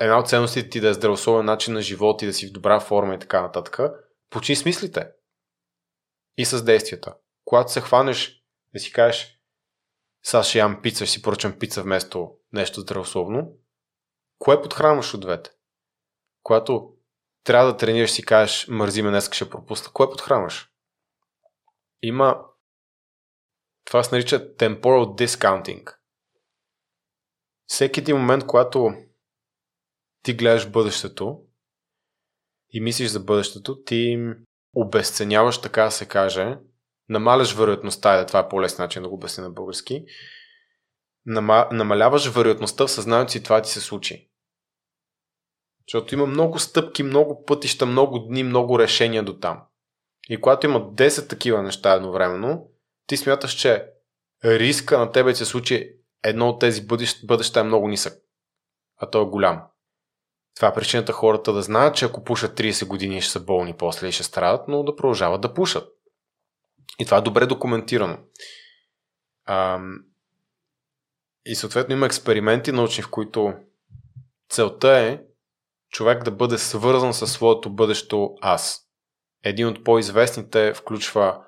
една 0.00 0.18
от 0.18 0.28
ценностите 0.28 0.68
ти 0.68 0.80
да 0.80 0.88
е 0.88 0.94
здравословен 0.94 1.46
начин 1.46 1.74
на 1.74 1.82
живот 1.82 2.22
и 2.22 2.26
да 2.26 2.32
си 2.32 2.48
в 2.48 2.52
добра 2.52 2.80
форма 2.80 3.14
и 3.14 3.18
така 3.18 3.42
нататък, 3.42 3.78
почни 4.30 4.56
с 4.56 4.64
мислите 4.64 5.10
и 6.36 6.44
с 6.44 6.64
действията. 6.64 7.14
Когато 7.44 7.72
се 7.72 7.80
хванеш 7.80 8.44
да 8.74 8.80
си 8.80 8.92
кажеш 8.92 9.40
сега 10.22 10.42
ще 10.42 10.58
ям 10.58 10.82
пица, 10.82 11.06
ще 11.06 11.12
си 11.12 11.22
поръчам 11.22 11.58
пица 11.58 11.82
вместо 11.82 12.32
нещо 12.52 12.80
здравословно, 12.80 13.52
кое 14.38 14.62
подхранваш 14.62 15.14
от 15.14 15.20
двете? 15.20 15.50
Когато 16.42 16.92
трябва 17.44 17.72
да 17.72 17.76
тренираш 17.76 18.10
си 18.10 18.24
кажеш 18.24 18.68
мързи 18.68 19.02
ме, 19.02 19.10
днес 19.10 19.32
ще 19.32 19.50
пропусна, 19.50 19.92
кое 19.92 20.10
подхранваш? 20.10 20.70
Има 22.02 22.44
това 23.84 24.02
се 24.02 24.14
нарича 24.14 24.56
temporal 24.56 25.26
discounting. 25.26 25.95
Всеки 27.66 28.00
един 28.00 28.16
момент, 28.16 28.46
когато 28.46 28.94
ти 30.22 30.34
гледаш 30.34 30.70
бъдещето 30.70 31.42
и 32.70 32.80
мислиш 32.80 33.08
за 33.08 33.20
бъдещето, 33.20 33.82
ти 33.82 34.18
обесценяваш, 34.74 35.60
така 35.60 35.82
да 35.84 35.90
се 35.90 36.06
каже, 36.08 36.58
намаляш 37.08 37.54
вероятността, 37.54 38.16
да 38.16 38.26
това 38.26 38.40
е 38.40 38.48
по-лесен 38.48 38.82
начин 38.82 39.02
да 39.02 39.08
го 39.08 39.14
обясня 39.14 39.44
на 39.44 39.50
български, 39.50 40.04
намаляваш 41.26 42.28
вероятността 42.28 42.86
в 42.86 42.90
съзнанието 42.90 43.32
си 43.32 43.42
това 43.42 43.62
ти 43.62 43.70
се 43.70 43.80
случи. 43.80 44.30
Защото 45.88 46.14
има 46.14 46.26
много 46.26 46.58
стъпки, 46.58 47.02
много 47.02 47.44
пътища, 47.44 47.86
много 47.86 48.18
дни, 48.18 48.42
много 48.42 48.78
решения 48.78 49.22
до 49.22 49.38
там. 49.38 49.62
И 50.28 50.40
когато 50.40 50.66
има 50.66 50.80
10 50.80 51.28
такива 51.28 51.62
неща 51.62 51.92
едновременно, 51.92 52.70
ти 53.06 53.16
смяташ, 53.16 53.52
че 53.52 53.88
риска 54.44 54.98
на 54.98 55.12
тебе 55.12 55.34
се 55.34 55.44
случи 55.44 55.95
едно 56.22 56.48
от 56.48 56.60
тези 56.60 56.86
бъдеща 57.24 57.60
е 57.60 57.62
много 57.62 57.88
нисък, 57.88 58.22
а 58.96 59.10
то 59.10 59.22
е 59.22 59.26
голям. 59.26 59.62
Това 60.56 60.68
е 60.68 60.74
причината 60.74 61.12
хората 61.12 61.52
да 61.52 61.62
знаят, 61.62 61.96
че 61.96 62.04
ако 62.04 62.24
пушат 62.24 62.58
30 62.58 62.86
години 62.86 63.20
ще 63.20 63.32
са 63.32 63.40
болни 63.40 63.74
после 63.78 64.08
и 64.08 64.12
ще 64.12 64.22
страдат, 64.22 64.68
но 64.68 64.82
да 64.82 64.96
продължават 64.96 65.40
да 65.40 65.54
пушат. 65.54 65.88
И 66.98 67.04
това 67.04 67.16
е 67.16 67.22
добре 67.22 67.46
документирано. 67.46 68.18
Ам... 69.46 69.98
И 71.46 71.54
съответно 71.54 71.94
има 71.94 72.06
експерименти 72.06 72.72
научни, 72.72 73.02
в 73.02 73.10
които 73.10 73.54
целта 74.48 74.98
е 74.98 75.20
човек 75.90 76.24
да 76.24 76.30
бъде 76.30 76.58
свързан 76.58 77.14
със 77.14 77.32
своето 77.32 77.70
бъдещо 77.70 78.34
аз. 78.40 78.88
Един 79.44 79.66
от 79.66 79.84
по-известните 79.84 80.74
включва 80.74 81.44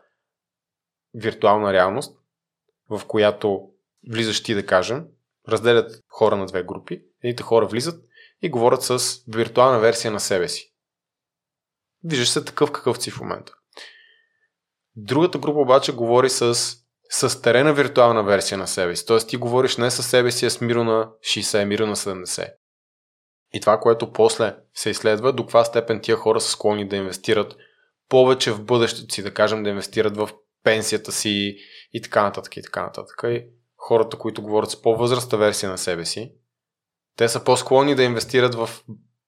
виртуална 1.14 1.72
реалност, 1.72 2.18
в 2.90 3.06
която 3.06 3.70
влизаш 4.08 4.42
ти 4.42 4.54
да 4.54 4.66
кажем, 4.66 5.04
разделят 5.48 6.02
хора 6.08 6.36
на 6.36 6.46
две 6.46 6.62
групи. 6.62 7.02
Едните 7.24 7.42
хора 7.42 7.66
влизат 7.66 8.04
и 8.42 8.50
говорят 8.50 8.82
с 8.82 8.98
виртуална 9.28 9.80
версия 9.80 10.10
на 10.10 10.20
себе 10.20 10.48
си. 10.48 10.74
Виждаш 12.04 12.28
се 12.28 12.44
такъв 12.44 12.72
какъв 12.72 13.02
си 13.02 13.10
в 13.10 13.20
момента. 13.20 13.52
Другата 14.96 15.38
група 15.38 15.58
обаче 15.58 15.92
говори 15.92 16.30
с 16.30 16.54
състарена 17.10 17.74
виртуална 17.74 18.24
версия 18.24 18.58
на 18.58 18.66
себе 18.66 18.96
си. 18.96 19.06
Тоест 19.06 19.28
ти 19.28 19.36
говориш 19.36 19.76
не 19.76 19.90
със 19.90 20.06
себе 20.06 20.30
си, 20.30 20.46
а 20.46 20.50
с 20.50 20.60
Миро 20.60 20.84
на 20.84 21.10
60, 21.20 21.64
Миро 21.64 21.86
на 21.86 21.96
70. 21.96 22.52
И 23.52 23.60
това, 23.60 23.80
което 23.80 24.12
после 24.12 24.56
се 24.74 24.90
изследва, 24.90 25.32
до 25.32 25.42
каква 25.42 25.64
степен 25.64 26.00
тия 26.00 26.16
хора 26.16 26.40
са 26.40 26.50
склонни 26.50 26.88
да 26.88 26.96
инвестират 26.96 27.56
повече 28.08 28.52
в 28.52 28.64
бъдещето 28.64 29.14
си, 29.14 29.22
да 29.22 29.34
кажем, 29.34 29.62
да 29.62 29.70
инвестират 29.70 30.16
в 30.16 30.30
пенсията 30.64 31.12
си 31.12 31.56
и 31.92 32.02
така 32.02 32.22
нататък 32.22 32.56
и 32.56 32.62
така 32.62 32.82
нататък. 32.82 33.20
И 33.24 33.46
хората, 33.78 34.18
които 34.18 34.42
говорят 34.42 34.70
с 34.70 34.82
по-възрастта 34.82 35.36
версия 35.36 35.70
на 35.70 35.78
себе 35.78 36.04
си, 36.04 36.32
те 37.16 37.28
са 37.28 37.44
по-склонни 37.44 37.94
да 37.94 38.02
инвестират 38.02 38.54
в 38.54 38.70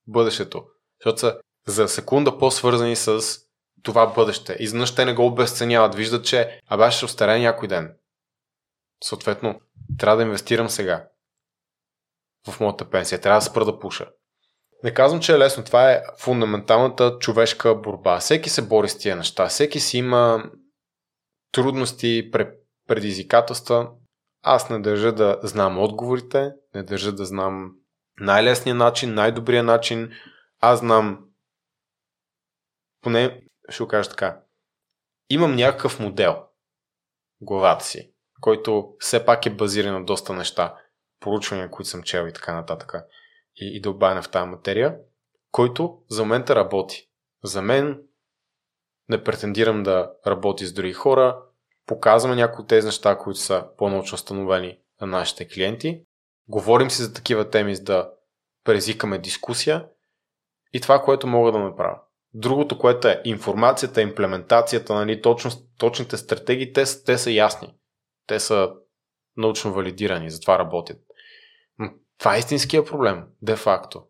бъдещето. 0.07 0.65
Защото 0.99 1.19
са 1.19 1.39
за 1.67 1.87
секунда 1.87 2.37
по-свързани 2.37 2.95
с 2.95 3.21
това 3.83 4.07
бъдеще. 4.07 4.57
Изведнъж 4.59 4.95
те 4.95 5.05
не 5.05 5.13
го 5.13 5.25
обесценяват. 5.25 5.95
Виждат, 5.95 6.25
че 6.25 6.61
абе 6.67 6.91
ще 6.91 7.05
остаря 7.05 7.39
някой 7.39 7.67
ден. 7.67 7.95
Съответно, 9.03 9.61
трябва 9.99 10.17
да 10.17 10.23
инвестирам 10.23 10.69
сега 10.69 11.07
в 12.47 12.59
моята 12.59 12.89
пенсия. 12.89 13.21
Трябва 13.21 13.39
да 13.39 13.45
спра 13.45 13.65
да 13.65 13.79
пуша. 13.79 14.09
Не 14.83 14.93
казвам, 14.93 15.21
че 15.21 15.33
е 15.33 15.39
лесно. 15.39 15.63
Това 15.63 15.91
е 15.91 16.03
фундаменталната 16.19 17.17
човешка 17.19 17.75
борба. 17.75 18.19
Всеки 18.19 18.49
се 18.49 18.61
бори 18.61 18.89
с 18.89 18.97
тия 18.97 19.15
неща. 19.15 19.47
Всеки 19.47 19.79
си 19.79 19.97
има 19.97 20.43
трудности, 21.51 22.31
предизвикателства. 22.87 23.91
Аз 24.41 24.69
не 24.69 24.79
държа 24.79 25.11
да 25.11 25.39
знам 25.43 25.79
отговорите, 25.79 26.51
не 26.75 26.83
държа 26.83 27.11
да 27.11 27.25
знам 27.25 27.75
най-лесния 28.19 28.75
начин, 28.75 29.13
най-добрия 29.13 29.63
начин. 29.63 30.11
Аз 30.59 30.79
знам, 30.79 31.25
поне 33.01 33.41
ще 33.69 33.83
го 33.83 33.87
кажа 33.87 34.09
така, 34.09 34.41
имам 35.29 35.55
някакъв 35.55 35.99
модел 35.99 36.43
главата 37.41 37.85
си, 37.85 38.13
който 38.41 38.95
все 38.99 39.25
пак 39.25 39.45
е 39.45 39.55
базиран 39.55 39.93
на 39.93 40.05
доста 40.05 40.33
неща, 40.33 40.77
поручвания, 41.19 41.71
които 41.71 41.89
съм 41.89 42.03
чел 42.03 42.27
и 42.27 42.33
така 42.33 42.53
нататък 42.53 42.93
и, 43.55 43.77
и 43.77 43.81
дълбане 43.81 44.21
в 44.21 44.31
тази 44.31 44.49
материя, 44.49 44.97
който 45.51 46.01
за 46.09 46.23
момента 46.23 46.55
работи. 46.55 47.09
За 47.43 47.61
мен 47.61 48.01
не 49.09 49.23
претендирам 49.23 49.83
да 49.83 50.13
работи 50.27 50.65
с 50.65 50.73
други 50.73 50.93
хора, 50.93 51.43
показваме 51.91 52.35
някои 52.35 52.61
от 52.61 52.67
тези 52.67 52.85
неща, 52.85 53.17
които 53.17 53.39
са 53.39 53.65
по-научно 53.77 54.15
установени 54.15 54.77
на 55.01 55.07
нашите 55.07 55.47
клиенти, 55.47 56.03
говорим 56.47 56.89
си 56.89 57.01
за 57.01 57.13
такива 57.13 57.49
теми, 57.49 57.75
за 57.75 57.83
да 57.83 58.11
презикаме 58.63 59.17
дискусия 59.17 59.85
и 60.73 60.81
това, 60.81 61.01
което 61.01 61.27
мога 61.27 61.51
да 61.51 61.59
направя. 61.59 61.99
Другото, 62.33 62.77
което 62.77 63.07
е 63.07 63.21
информацията, 63.25 64.01
имплементацията, 64.01 64.93
нали, 64.93 65.21
точно, 65.21 65.51
точните 65.77 66.17
стратегии, 66.17 66.73
те, 66.73 66.83
те 67.05 67.17
са 67.17 67.31
ясни. 67.31 67.75
Те 68.27 68.39
са 68.39 68.73
научно 69.37 69.73
валидирани, 69.73 70.29
затова 70.29 70.59
работят. 70.59 70.97
Но 71.79 71.89
това 72.17 72.35
е 72.35 72.39
истинския 72.39 72.85
проблем, 72.85 73.23
де-факто. 73.41 74.03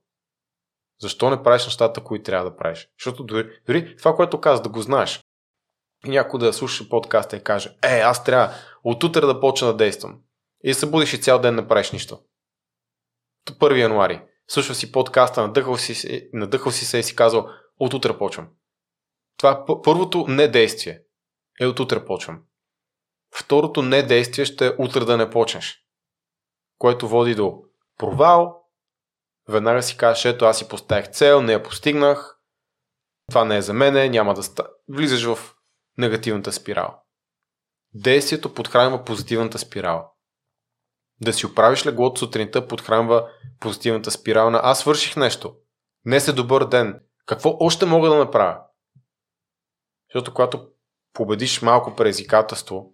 Защо 0.99 1.29
не 1.29 1.43
правиш 1.43 1.65
нещата, 1.65 2.03
които 2.03 2.23
трябва 2.23 2.49
да 2.49 2.57
правиш? 2.57 2.89
Защото 2.99 3.23
дори, 3.23 3.49
дори 3.65 3.95
това, 3.95 4.15
което 4.15 4.41
каза, 4.41 4.61
да 4.61 4.69
го 4.69 4.81
знаеш. 4.81 5.20
Някой 6.05 6.39
да 6.39 6.53
слуша 6.53 6.89
подкаста 6.89 7.37
и 7.37 7.43
каже, 7.43 7.77
е, 7.83 7.99
аз 7.99 8.23
трябва 8.23 8.55
от 8.83 9.03
утре 9.03 9.21
да 9.21 9.39
почна 9.39 9.67
да 9.67 9.77
действам. 9.77 10.19
И 10.63 10.73
се 10.73 10.85
будиш 10.85 11.13
и 11.13 11.21
цял 11.21 11.39
ден 11.39 11.55
не 11.55 11.67
правиш 11.67 11.91
нищо. 11.91 12.19
1 13.47 13.77
януари. 13.77 14.21
Слушва 14.47 14.75
си 14.75 14.91
подкаста, 14.91 15.41
надъхал 15.41 15.77
си, 15.77 16.29
надъхал 16.33 16.71
си 16.71 16.85
се 16.85 16.97
и 16.97 17.03
си 17.03 17.15
казал, 17.15 17.49
от 17.79 17.93
утре 17.93 18.17
почвам. 18.17 18.49
Това 19.37 19.51
е 19.51 19.73
първото 19.83 20.25
недействие. 20.27 21.01
Е 21.59 21.65
от 21.65 21.79
утре 21.79 22.05
почвам. 22.05 22.43
Второто 23.35 23.81
недействие 23.81 24.45
ще 24.45 24.67
е 24.67 24.71
утре 24.77 25.05
да 25.05 25.17
не 25.17 25.29
почнеш. 25.29 25.85
Което 26.77 27.07
води 27.07 27.35
до 27.35 27.63
провал. 27.97 28.57
Веднага 29.49 29.83
си 29.83 29.97
кажеш, 29.97 30.25
ето 30.25 30.45
аз 30.45 30.57
си 30.57 30.67
поставих 30.67 31.11
цел, 31.11 31.41
не 31.41 31.51
я 31.51 31.63
постигнах. 31.63 32.39
Това 33.29 33.45
не 33.45 33.57
е 33.57 33.61
за 33.61 33.73
мене, 33.73 34.09
няма 34.09 34.33
да 34.33 34.43
ста... 34.43 34.67
Влизаш 34.89 35.25
в 35.25 35.55
негативната 35.97 36.51
спирала. 36.51 36.97
Действието 37.93 38.53
подхранва 38.53 39.03
позитивната 39.03 39.59
спирала. 39.59 40.07
Да 41.21 41.33
си 41.33 41.45
оправиш 41.45 41.85
леглото 41.85 42.19
сутринта 42.19 42.67
подхранва 42.67 43.29
позитивната 43.59 44.11
спирала 44.11 44.51
на 44.51 44.59
аз 44.63 44.79
свърших 44.79 45.15
нещо. 45.15 45.55
Днес 46.05 46.27
е 46.27 46.33
добър 46.33 46.65
ден. 46.65 47.03
Какво 47.25 47.57
още 47.59 47.85
мога 47.85 48.09
да 48.09 48.15
направя? 48.15 48.61
Защото 50.09 50.33
когато 50.33 50.67
победиш 51.13 51.61
малко 51.61 51.95
предизвикателство, 51.95 52.93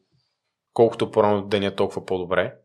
колкото 0.74 1.12
по-рано 1.12 1.48
деня, 1.48 1.76
толкова 1.76 2.06
по-добре, 2.06 2.58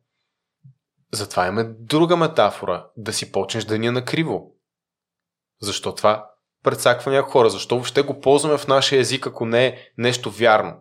затова 1.12 1.46
имаме 1.46 1.74
друга 1.78 2.16
метафора. 2.16 2.90
Да 2.96 3.12
си 3.12 3.32
почнеш 3.32 3.64
деня 3.64 3.92
на 3.92 4.04
криво. 4.04 4.54
Защо 5.60 5.94
това 5.94 6.31
предсаква 6.62 7.22
хора? 7.22 7.50
Защо 7.50 7.74
въобще 7.74 8.02
го 8.02 8.20
ползваме 8.20 8.58
в 8.58 8.68
нашия 8.68 9.00
език, 9.00 9.26
ако 9.26 9.46
не 9.46 9.66
е 9.66 9.78
нещо 9.98 10.30
вярно? 10.30 10.74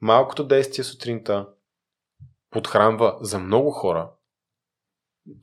Малкото 0.00 0.44
действие 0.44 0.84
сутринта 0.84 1.48
подхранва 2.50 3.18
за 3.20 3.38
много 3.38 3.70
хора. 3.70 4.10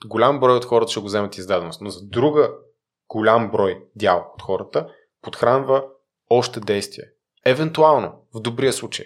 Голям 0.05 0.39
брой 0.39 0.57
от 0.57 0.65
хората 0.65 0.91
ще 0.91 0.99
го 0.99 1.05
вземат 1.05 1.37
издаденост, 1.37 1.81
но 1.81 1.89
за 1.89 2.07
друга 2.07 2.51
голям 3.07 3.51
брой 3.51 3.85
дял 3.95 4.31
от 4.35 4.41
хората 4.41 4.89
подхранва 5.21 5.85
още 6.29 6.59
действие. 6.59 7.05
Евентуално, 7.45 8.25
в 8.35 8.39
добрия 8.39 8.73
случай. 8.73 9.05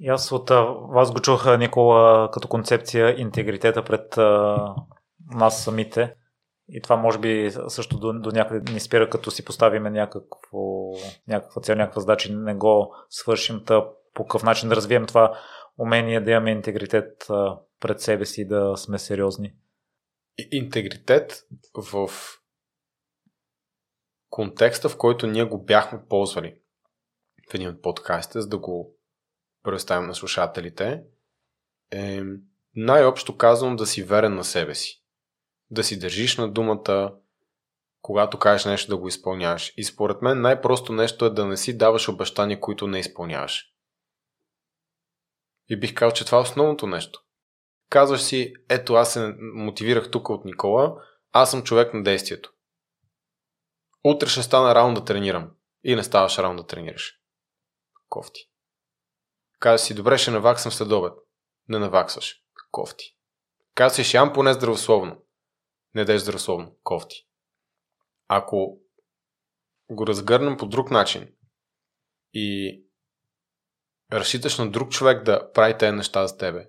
И 0.00 0.08
аз 0.08 0.32
от 0.32 0.50
вас 0.92 1.12
го 1.12 1.20
чух, 1.20 1.58
Никола, 1.58 2.30
като 2.32 2.48
концепция 2.48 3.20
интегритета 3.20 3.84
пред 3.84 4.18
а, 4.18 4.74
нас 5.34 5.64
самите. 5.64 6.14
И 6.68 6.82
това 6.82 6.96
може 6.96 7.18
би 7.18 7.50
също 7.68 7.98
до, 7.98 8.12
до 8.12 8.30
някъде 8.30 8.72
ни 8.72 8.80
спира, 8.80 9.10
като 9.10 9.30
си 9.30 9.44
поставиме 9.44 9.90
някакво, 9.90 10.92
някаква 11.28 11.62
цел, 11.62 11.76
някаква 11.76 12.00
задача 12.00 12.32
и 12.32 12.34
не 12.34 12.54
го 12.54 12.94
свършим. 13.10 13.64
Та 13.64 13.84
по 14.14 14.24
какъв 14.24 14.42
начин 14.42 14.68
да 14.68 14.76
развием 14.76 15.06
това 15.06 15.38
умение 15.78 16.20
да 16.20 16.30
имаме 16.30 16.50
интегритет 16.50 17.26
пред 17.80 18.00
себе 18.00 18.26
си, 18.26 18.48
да 18.48 18.76
сме 18.76 18.98
сериозни. 18.98 19.54
Интегритет 20.50 21.46
в 21.92 22.10
контекста, 24.30 24.88
в 24.88 24.96
който 24.96 25.26
ние 25.26 25.44
го 25.44 25.64
бяхме 25.64 26.04
ползвали 26.08 26.54
в 27.50 27.54
един 27.54 27.68
от 27.68 27.82
подкастите, 27.82 28.40
за 28.40 28.48
да 28.48 28.58
го 28.58 28.96
представим 29.62 30.06
на 30.06 30.14
слушателите, 30.14 31.02
е 31.90 32.22
най-общо 32.74 33.36
казвам 33.36 33.76
да 33.76 33.86
си 33.86 34.02
верен 34.02 34.34
на 34.34 34.44
себе 34.44 34.74
си. 34.74 34.97
Да 35.70 35.84
си 35.84 35.98
държиш 35.98 36.36
на 36.36 36.52
думата, 36.52 37.14
когато 38.02 38.38
кажеш 38.38 38.64
нещо 38.64 38.90
да 38.90 38.96
го 38.96 39.08
изпълняваш. 39.08 39.72
И 39.76 39.84
според 39.84 40.22
мен 40.22 40.40
най-просто 40.40 40.92
нещо 40.92 41.24
е 41.24 41.30
да 41.30 41.46
не 41.46 41.56
си 41.56 41.78
даваш 41.78 42.08
обещания, 42.08 42.60
които 42.60 42.86
не 42.86 42.98
изпълняваш. 42.98 43.72
И 45.68 45.80
бих 45.80 45.94
казал, 45.94 46.12
че 46.12 46.24
това 46.24 46.38
е 46.38 46.40
основното 46.40 46.86
нещо. 46.86 47.22
Казваш 47.90 48.20
си, 48.20 48.54
ето 48.68 48.94
аз 48.94 49.12
се 49.12 49.34
мотивирах 49.54 50.10
тук 50.10 50.28
от 50.28 50.44
Никола, 50.44 50.94
аз 51.32 51.50
съм 51.50 51.62
човек 51.62 51.94
на 51.94 52.02
действието. 52.02 52.52
Утре 54.04 54.28
ще 54.28 54.42
стана 54.42 54.74
рано 54.74 54.94
да 54.94 55.04
тренирам. 55.04 55.50
И 55.84 55.94
не 55.94 56.04
ставаш 56.04 56.38
рано 56.38 56.56
да 56.56 56.66
тренираш. 56.66 57.20
Кофти. 58.08 58.40
Казваш 59.58 59.80
си, 59.80 59.94
добре, 59.94 60.18
ще 60.18 60.30
наваксам 60.30 60.72
след 60.72 60.92
обед. 60.92 61.12
Не 61.68 61.78
наваксваш. 61.78 62.42
Кофти. 62.70 63.16
Казваш, 63.74 64.06
ще 64.06 64.16
ям 64.16 64.32
поне 64.32 64.52
здравословно. 64.52 65.22
Не 65.94 66.04
деш 66.04 66.20
здравословно. 66.20 66.76
Кофти. 66.82 67.26
Ако 68.28 68.80
го 69.90 70.06
разгърнем 70.06 70.56
по 70.56 70.66
друг 70.66 70.90
начин 70.90 71.34
и 72.32 72.80
разчиташ 74.12 74.58
на 74.58 74.70
друг 74.70 74.90
човек 74.90 75.24
да 75.24 75.52
прави 75.52 75.78
тези 75.78 75.96
неща 75.96 76.26
за 76.26 76.36
тебе 76.36 76.68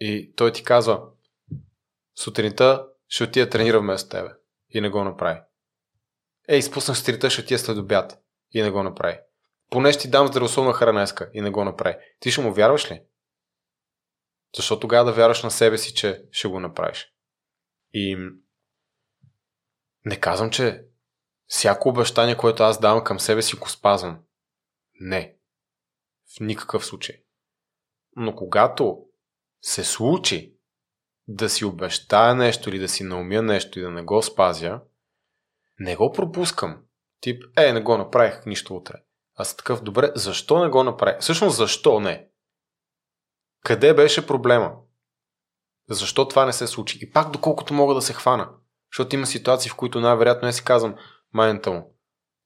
и 0.00 0.34
той 0.36 0.52
ти 0.52 0.64
казва 0.64 1.08
сутринта 2.18 2.86
ще 3.08 3.24
отида 3.24 3.50
тренирам 3.50 3.82
вместо 3.82 4.08
тебе 4.08 4.30
и 4.70 4.80
не 4.80 4.88
го 4.88 5.04
направи. 5.04 5.40
Ей, 6.48 6.58
изпуснах 6.58 6.96
сутринта, 6.96 7.30
ще 7.30 7.42
отида 7.42 7.58
след 7.58 7.78
обяд 7.78 8.18
и 8.52 8.62
не 8.62 8.70
го 8.70 8.82
направи. 8.82 9.18
Поне 9.70 9.92
ще 9.92 10.02
ти 10.02 10.10
дам 10.10 10.26
здравословна 10.26 10.72
хранеска 10.72 11.30
и 11.34 11.40
не 11.40 11.50
го 11.50 11.64
направи. 11.64 11.96
Ти 12.20 12.30
ще 12.30 12.40
му 12.40 12.52
вярваш 12.52 12.90
ли? 12.90 13.02
Защо 14.56 14.80
тогава 14.80 15.04
да 15.04 15.12
вярваш 15.12 15.42
на 15.42 15.50
себе 15.50 15.78
си, 15.78 15.94
че 15.94 16.24
ще 16.30 16.48
го 16.48 16.60
направиш? 16.60 17.12
И 17.92 18.16
не 20.06 20.20
казвам, 20.20 20.50
че 20.50 20.84
всяко 21.46 21.88
обещание, 21.88 22.36
което 22.36 22.62
аз 22.62 22.80
давам 22.80 23.04
към 23.04 23.20
себе 23.20 23.42
си, 23.42 23.56
го 23.56 23.68
спазвам. 23.68 24.18
Не. 25.00 25.36
В 26.36 26.40
никакъв 26.40 26.86
случай. 26.86 27.22
Но 28.16 28.34
когато 28.34 29.02
се 29.60 29.84
случи 29.84 30.54
да 31.28 31.48
си 31.48 31.64
обещая 31.64 32.34
нещо 32.34 32.70
или 32.70 32.78
да 32.78 32.88
си 32.88 33.04
наумя 33.04 33.42
нещо 33.42 33.78
и 33.78 33.82
да 33.82 33.90
не 33.90 34.02
го 34.02 34.22
спазя, 34.22 34.80
не 35.78 35.96
го 35.96 36.12
пропускам. 36.12 36.82
Тип, 37.20 37.42
е, 37.56 37.72
не 37.72 37.80
го 37.80 37.98
направих 37.98 38.46
нищо 38.46 38.76
утре. 38.76 38.94
Аз 39.34 39.56
такъв, 39.56 39.82
добре, 39.82 40.12
защо 40.14 40.64
не 40.64 40.70
го 40.70 40.84
направих? 40.84 41.20
Всъщност, 41.20 41.56
защо 41.56 42.00
не? 42.00 42.28
Къде 43.64 43.94
беше 43.94 44.26
проблема? 44.26 44.76
Защо 45.88 46.28
това 46.28 46.46
не 46.46 46.52
се 46.52 46.66
случи? 46.66 46.98
И 47.02 47.10
пак 47.10 47.30
доколкото 47.30 47.74
мога 47.74 47.94
да 47.94 48.02
се 48.02 48.12
хвана. 48.12 48.50
Защото 48.96 49.14
има 49.14 49.26
ситуации, 49.26 49.70
в 49.70 49.76
които 49.76 50.00
най-вероятно 50.00 50.46
не 50.46 50.52
си 50.52 50.64
казвам 50.64 50.96
майната 51.32 51.70
му. 51.70 51.96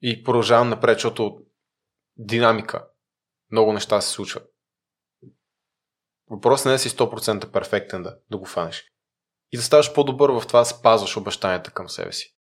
И 0.03 0.25
продължавам 0.25 0.69
напред, 0.69 0.97
защото 0.97 1.39
динамика. 2.17 2.89
Много 3.51 3.73
неща 3.73 4.01
се 4.01 4.11
случват. 4.11 4.53
Въпросът 6.31 6.67
не 6.67 6.73
е 6.73 6.75
да 6.75 6.79
си 6.79 6.91
100% 6.91 7.53
перфектен 7.53 8.03
да, 8.03 8.19
да 8.31 8.39
го 8.39 8.45
фанеш. 8.45 8.85
И 9.53 9.57
да 9.57 9.63
ставаш 9.63 9.95
по-добър 9.95 10.31
в 10.31 10.47
това 10.47 10.65
спазваш 10.65 11.17
обещанията 11.17 11.71
към 11.71 11.89
себе 11.89 12.13
си. 12.13 12.37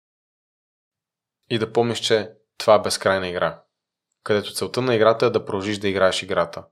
И 1.50 1.58
да 1.58 1.72
помниш, 1.72 1.98
че 1.98 2.32
това 2.58 2.74
е 2.74 2.82
безкрайна 2.82 3.28
игра. 3.28 3.62
Където 4.22 4.54
целта 4.54 4.82
на 4.82 4.94
играта 4.94 5.26
е 5.26 5.30
да 5.30 5.44
продължиш 5.44 5.78
да 5.78 5.88
играеш 5.88 6.22
играта, 6.22 6.64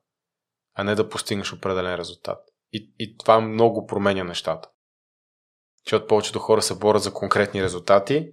а 0.74 0.84
не 0.84 0.94
да 0.94 1.08
постигнеш 1.08 1.52
определен 1.52 1.94
резултат. 1.94 2.38
И, 2.72 2.92
и 2.98 3.16
това 3.16 3.40
много 3.40 3.86
променя 3.86 4.24
нещата. 4.24 4.68
Защото 5.86 6.06
повечето 6.06 6.38
хора 6.38 6.62
се 6.62 6.78
борят 6.78 7.02
за 7.02 7.12
конкретни 7.12 7.62
резултати 7.62 8.30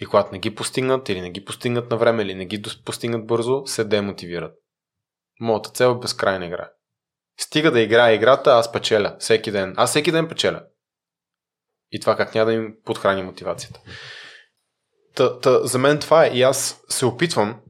и 0.00 0.06
когато 0.06 0.32
не 0.32 0.38
ги 0.38 0.54
постигнат 0.54 1.08
или 1.08 1.20
не 1.20 1.30
ги 1.30 1.44
постигнат 1.44 1.90
на 1.90 1.96
време 1.96 2.22
или 2.22 2.34
не 2.34 2.46
ги 2.46 2.62
постигнат 2.84 3.26
бързо, 3.26 3.66
се 3.66 3.84
демотивират. 3.84 4.54
Моята 5.40 5.70
цел 5.70 5.94
е 5.96 6.00
безкрайна 6.00 6.46
игра. 6.46 6.70
Стига 7.40 7.70
да 7.70 7.80
играя 7.80 8.14
играта, 8.14 8.50
аз 8.50 8.72
печеля. 8.72 9.16
Всеки 9.18 9.50
ден. 9.50 9.74
Аз 9.76 9.90
всеки 9.90 10.12
ден 10.12 10.28
печеля. 10.28 10.62
И 11.90 12.00
това 12.00 12.16
как 12.16 12.34
няма 12.34 12.46
да 12.46 12.52
им 12.52 12.74
подхрани 12.84 13.22
мотивацията. 13.22 13.80
Та, 15.14 15.40
та, 15.40 15.66
за 15.66 15.78
мен 15.78 15.98
това 15.98 16.26
е. 16.26 16.28
И 16.28 16.42
аз 16.42 16.80
се 16.88 17.06
опитвам 17.06 17.60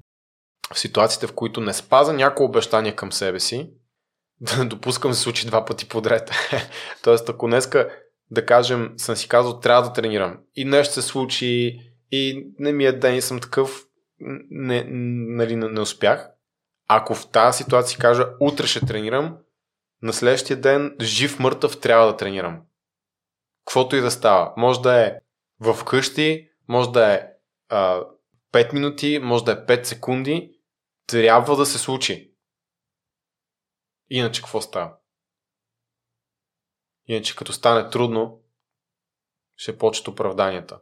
в 0.75 0.79
ситуациите, 0.79 1.27
в 1.27 1.35
които 1.35 1.61
не 1.61 1.73
спаза 1.75 2.13
някои 2.13 2.47
обещания 2.47 2.97
към 2.97 3.13
себе 3.13 3.41
си, 3.41 3.71
да 4.41 4.57
не 4.57 4.65
допускам 4.65 5.15
се 5.15 5.21
случи 5.21 5.47
два 5.47 5.65
пъти 5.65 5.89
подред. 5.89 6.31
Тоест, 7.03 7.29
ако 7.29 7.47
днеска, 7.47 7.99
да 8.31 8.47
кажем, 8.47 8.95
съм 8.97 9.17
си 9.17 9.29
казал, 9.29 9.61
трябва 9.61 9.83
да 9.83 9.93
тренирам 9.93 10.39
и 10.55 10.65
нещо 10.65 10.95
се 10.95 11.03
случи 11.03 11.79
и 12.11 12.47
не 12.59 12.73
ми 12.73 12.85
е 12.85 12.93
ден 12.93 13.15
и 13.15 13.23
съм 13.23 13.41
такъв, 13.41 13.85
не, 14.51 14.85
нали, 15.37 15.57
не, 15.57 15.69
не 15.69 15.81
успях. 15.81 16.31
Ако 16.89 17.15
в 17.15 17.31
тази 17.31 17.63
ситуация 17.63 17.99
кажа, 17.99 18.29
утре 18.41 18.67
ще 18.67 18.87
тренирам, 18.87 19.37
на 20.03 20.13
следващия 20.13 20.61
ден 20.61 20.97
жив 21.01 21.39
мъртъв 21.39 21.81
трябва 21.81 22.07
да 22.07 22.17
тренирам. 22.17 22.63
Каквото 23.65 23.97
и 23.97 24.01
да 24.01 24.11
става. 24.11 24.53
Може 24.57 24.81
да 24.81 25.07
е 25.07 25.15
в 25.61 25.85
къщи, 25.85 26.49
може 26.69 26.91
да 26.91 27.15
е 27.15 27.27
а, 27.69 28.03
5 28.53 28.73
минути, 28.73 29.19
може 29.23 29.45
да 29.45 29.53
е 29.53 29.57
5 29.57 29.85
секунди. 29.85 30.53
Трябва 31.07 31.57
да 31.57 31.67
се 31.67 31.79
случи. 31.79 32.33
Иначе 34.11 34.43
какво 34.43 34.61
става? 34.61 34.98
Иначе 37.09 37.37
като 37.37 37.53
стане 37.53 37.91
трудно, 37.91 38.41
ще 39.57 39.79
почет 39.79 40.09
оправданията. 40.09 40.81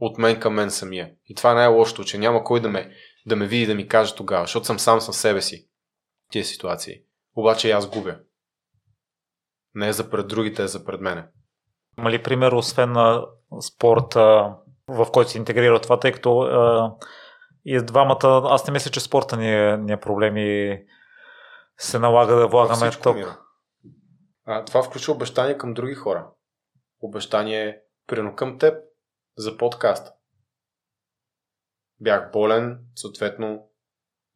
От 0.00 0.18
мен 0.18 0.40
към 0.40 0.54
мен 0.54 0.70
самия. 0.70 1.10
И 1.26 1.34
това 1.34 1.50
е 1.50 1.54
най-лошото, 1.54 2.04
че 2.04 2.18
няма 2.18 2.44
кой 2.44 2.60
да 2.60 2.68
ме, 2.68 2.92
да 3.26 3.36
ме 3.36 3.46
види 3.46 3.66
да 3.66 3.74
ми 3.74 3.88
каже 3.88 4.14
тогава, 4.14 4.44
защото 4.44 4.66
съм 4.66 4.78
сам 4.78 5.00
със 5.00 5.16
себе 5.16 5.42
си. 5.42 5.68
Тия 6.30 6.44
ситуации. 6.44 7.00
Обаче 7.36 7.68
и 7.68 7.70
аз 7.70 7.90
губя. 7.90 8.16
Не 9.74 9.88
е 9.88 9.92
за 9.92 10.10
пред 10.10 10.28
другите, 10.28 10.62
е 10.62 10.68
за 10.68 10.84
пред 10.84 11.00
мене. 11.00 11.26
Има 11.98 12.10
ли 12.10 12.22
пример, 12.22 12.52
освен 12.52 12.92
на 12.92 13.26
спорта, 13.60 14.54
в 14.88 15.06
който 15.12 15.30
се 15.30 15.38
интегрира 15.38 15.80
това, 15.80 16.00
тъй 16.00 16.12
като 16.12 16.40
а, 16.40 16.94
и 17.64 17.82
двамата, 17.82 18.42
аз 18.44 18.66
не 18.66 18.72
мисля, 18.72 18.90
че 18.90 19.00
спорта 19.00 19.36
ни 19.36 19.54
е, 19.54 19.76
ни 19.76 19.92
е 19.92 20.00
проблем 20.00 20.36
и 20.36 20.82
се 21.78 21.98
налага 21.98 22.34
да 22.34 22.46
влагаме 22.46 22.90
ток. 22.90 23.43
А, 24.46 24.64
това 24.64 24.82
включва 24.82 25.12
обещание 25.12 25.58
към 25.58 25.74
други 25.74 25.94
хора. 25.94 26.26
Обещание, 27.00 27.80
прино 28.06 28.36
към 28.36 28.58
теб, 28.58 28.74
за 29.36 29.56
подкаст. 29.56 30.12
Бях 32.00 32.30
болен, 32.32 32.78
съответно, 32.96 33.68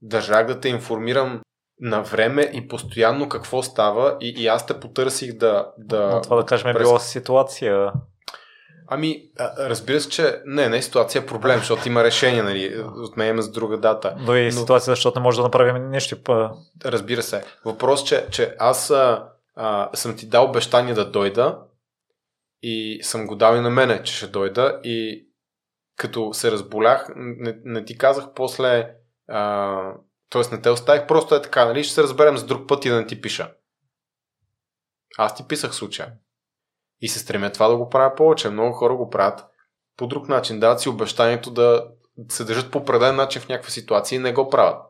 държах 0.02 0.46
да 0.46 0.60
те 0.60 0.68
информирам 0.68 1.42
на 1.80 2.02
време 2.02 2.42
и 2.42 2.68
постоянно 2.68 3.28
какво 3.28 3.62
става 3.62 4.16
и, 4.20 4.34
и 4.36 4.46
аз 4.46 4.66
те 4.66 4.80
потърсих 4.80 5.32
да... 5.32 5.72
да 5.78 6.10
Но 6.14 6.20
това 6.20 6.36
да 6.36 6.46
кажем 6.46 6.68
е 6.68 6.72
през... 6.72 6.82
била 6.82 7.00
ситуация. 7.00 7.92
Ами, 8.90 9.22
разбира 9.58 10.00
се, 10.00 10.08
че 10.08 10.42
не, 10.46 10.68
не 10.68 10.76
е 10.76 10.82
ситуация, 10.82 11.22
е 11.22 11.26
проблем, 11.26 11.58
защото 11.58 11.88
има 11.88 12.04
решение, 12.04 12.42
нали, 12.42 12.84
отменяме 13.04 13.42
с 13.42 13.50
друга 13.50 13.78
дата. 13.78 14.16
Но 14.18 14.36
и 14.36 14.52
ситуация, 14.52 14.92
защото 14.92 15.18
не 15.18 15.22
може 15.22 15.36
да 15.36 15.42
направим 15.42 15.90
нещо. 15.90 16.16
Разбира 16.84 17.22
се. 17.22 17.44
Въпрос, 17.64 18.04
че, 18.04 18.26
че 18.30 18.56
аз 18.58 18.90
а, 18.90 19.28
а, 19.58 19.90
съм 19.94 20.16
ти 20.16 20.28
дал 20.28 20.44
обещание 20.44 20.94
да 20.94 21.10
дойда 21.10 21.62
и 22.62 23.00
съм 23.02 23.26
го 23.26 23.36
дал 23.36 23.56
и 23.56 23.60
на 23.60 23.70
мене, 23.70 24.02
че 24.02 24.14
ще 24.14 24.26
дойда 24.26 24.80
и 24.84 25.28
като 25.96 26.34
се 26.34 26.50
разболях, 26.50 27.08
не, 27.16 27.58
не 27.64 27.84
ти 27.84 27.98
казах 27.98 28.24
после 28.34 28.94
а, 29.28 29.92
Тоест 30.30 30.52
не 30.52 30.62
те 30.62 30.70
оставих, 30.70 31.06
просто 31.06 31.34
е 31.34 31.42
така, 31.42 31.64
нали? 31.64 31.84
Ще 31.84 31.94
се 31.94 32.02
разберем 32.02 32.38
с 32.38 32.44
друг 32.44 32.68
път 32.68 32.84
и 32.84 32.88
да 32.88 32.96
не 32.96 33.06
ти 33.06 33.20
пиша. 33.20 33.54
Аз 35.18 35.34
ти 35.34 35.44
писах 35.48 35.74
случая. 35.74 36.12
И 37.00 37.08
се 37.08 37.18
стремя 37.18 37.52
това 37.52 37.68
да 37.68 37.76
го 37.76 37.88
правя 37.88 38.14
повече. 38.14 38.50
Много 38.50 38.72
хора 38.72 38.96
го 38.96 39.10
правят 39.10 39.46
по 39.96 40.06
друг 40.06 40.28
начин. 40.28 40.60
Дават 40.60 40.80
си 40.80 40.88
обещанието 40.88 41.50
да 41.50 41.88
се 42.28 42.44
държат 42.44 42.70
по 42.70 42.78
определен 42.78 43.16
начин 43.16 43.42
в 43.42 43.48
някаква 43.48 43.70
ситуация 43.70 44.16
и 44.16 44.20
не 44.20 44.32
го 44.32 44.50
правят. 44.50 44.82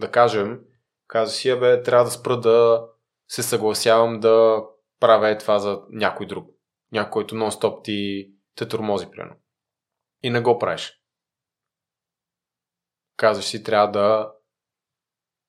Да 0.00 0.10
кажем, 0.10 0.60
казва 1.06 1.32
си, 1.32 1.60
бе, 1.60 1.82
трябва 1.82 2.04
да 2.04 2.10
спра 2.10 2.40
да 2.40 2.86
се 3.28 3.42
съгласявам 3.42 4.20
да 4.20 4.64
правя 5.00 5.38
това 5.38 5.58
за 5.58 5.82
някой 5.90 6.26
друг. 6.26 6.50
Някой, 6.92 7.10
който 7.10 7.34
нон-стоп 7.34 7.84
ти 7.84 8.30
те 8.54 8.68
тормози, 8.68 9.10
примерно. 9.10 9.34
И 10.22 10.30
не 10.30 10.40
го 10.40 10.58
правиш 10.58 10.98
казваш 13.18 13.44
си, 13.44 13.62
трябва 13.62 13.90
да 13.90 14.32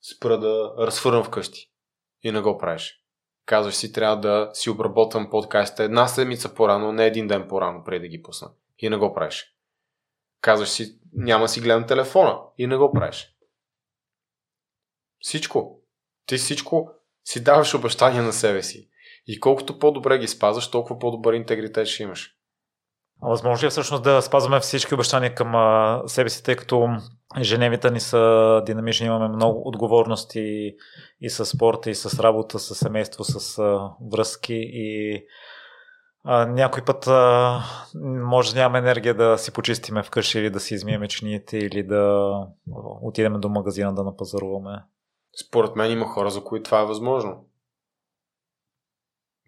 спра 0.01 0.39
да 0.39 0.73
разфървам 0.77 1.23
вкъщи. 1.23 1.71
И 2.21 2.31
не 2.31 2.41
го 2.41 2.57
правиш. 2.57 3.03
Казваш 3.45 3.75
си, 3.75 3.93
трябва 3.93 4.19
да 4.19 4.49
си 4.53 4.69
обработвам 4.69 5.29
подкастите 5.29 5.83
една 5.83 6.07
седмица 6.07 6.53
по-рано, 6.53 6.91
не 6.91 7.05
един 7.05 7.27
ден 7.27 7.47
по-рано, 7.47 7.83
преди 7.83 7.99
да 7.99 8.07
ги 8.07 8.23
пусна. 8.23 8.51
И 8.79 8.89
не 8.89 8.97
го 8.97 9.13
правиш. 9.13 9.55
Казваш 10.41 10.69
си, 10.69 10.99
няма 11.13 11.47
си 11.47 11.61
гледам 11.61 11.87
телефона. 11.87 12.39
И 12.57 12.67
не 12.67 12.77
го 12.77 12.91
правиш. 12.91 13.35
Всичко. 15.19 15.81
Ти 16.25 16.37
всичко 16.37 16.91
си 17.29 17.43
даваш 17.43 17.73
обещания 17.73 18.23
на 18.23 18.33
себе 18.33 18.63
си. 18.63 18.89
И 19.27 19.39
колкото 19.39 19.79
по-добре 19.79 20.17
ги 20.17 20.27
спазваш, 20.27 20.71
толкова 20.71 20.99
по-добър 20.99 21.33
интегритет 21.33 21.87
ще 21.87 22.03
имаш. 22.03 22.35
Възможно 23.21 23.63
ли 23.63 23.67
е 23.67 23.69
всъщност 23.69 24.03
да 24.03 24.21
спазваме 24.21 24.59
всички 24.59 24.93
обещания 24.93 25.35
към 25.35 25.55
а, 25.55 26.01
себе 26.07 26.29
си, 26.29 26.43
тъй 26.43 26.55
като 26.55 26.87
ежедневията 27.39 27.91
ни 27.91 27.99
са 27.99 28.63
динамични, 28.65 29.07
имаме 29.07 29.27
много 29.27 29.67
отговорности 29.67 30.75
и 31.21 31.29
с 31.29 31.45
спорта, 31.45 31.89
и 31.89 31.95
с 31.95 32.19
работа, 32.19 32.59
с 32.59 32.75
семейство, 32.75 33.23
с 33.23 33.59
а, 33.59 33.91
връзки 34.11 34.59
и 34.73 35.19
а, 36.23 36.45
някой 36.45 36.85
път 36.85 37.07
а, 37.07 37.59
може 38.03 38.53
да 38.53 38.59
нямаме 38.59 38.79
енергия 38.79 39.13
да 39.13 39.37
си 39.37 39.51
почистиме 39.51 40.03
вкъщи 40.03 40.39
или 40.39 40.49
да 40.49 40.59
си 40.59 40.73
измиеме 40.73 41.07
чините 41.07 41.57
или 41.57 41.83
да 41.83 42.31
отидем 43.01 43.33
до 43.33 43.49
магазина 43.49 43.95
да 43.95 44.03
напазаруваме. 44.03 44.83
Според 45.47 45.75
мен 45.75 45.91
има 45.91 46.05
хора, 46.05 46.29
за 46.29 46.43
които 46.43 46.63
това 46.63 46.81
е 46.81 46.85
възможно. 46.85 47.49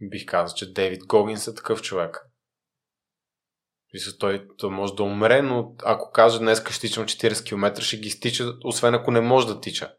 Бих 0.01 0.25
казал, 0.25 0.55
че 0.55 0.73
Дейвид 0.73 1.05
Гогинс 1.05 1.47
е 1.47 1.55
такъв 1.55 1.81
човек. 1.81 2.27
Мисля, 3.93 4.17
той, 4.19 4.47
той 4.57 4.69
може 4.69 4.95
да 4.95 5.03
умре, 5.03 5.41
но 5.41 5.75
ако 5.83 6.11
каже 6.11 6.39
днес 6.39 6.63
ще 6.69 6.87
тичам 6.87 7.05
40 7.05 7.45
км, 7.45 7.81
ще 7.81 7.97
ги 7.97 8.09
стича, 8.09 8.53
освен 8.63 8.95
ако 8.95 9.11
не 9.11 9.21
може 9.21 9.47
да 9.47 9.61
тича. 9.61 9.93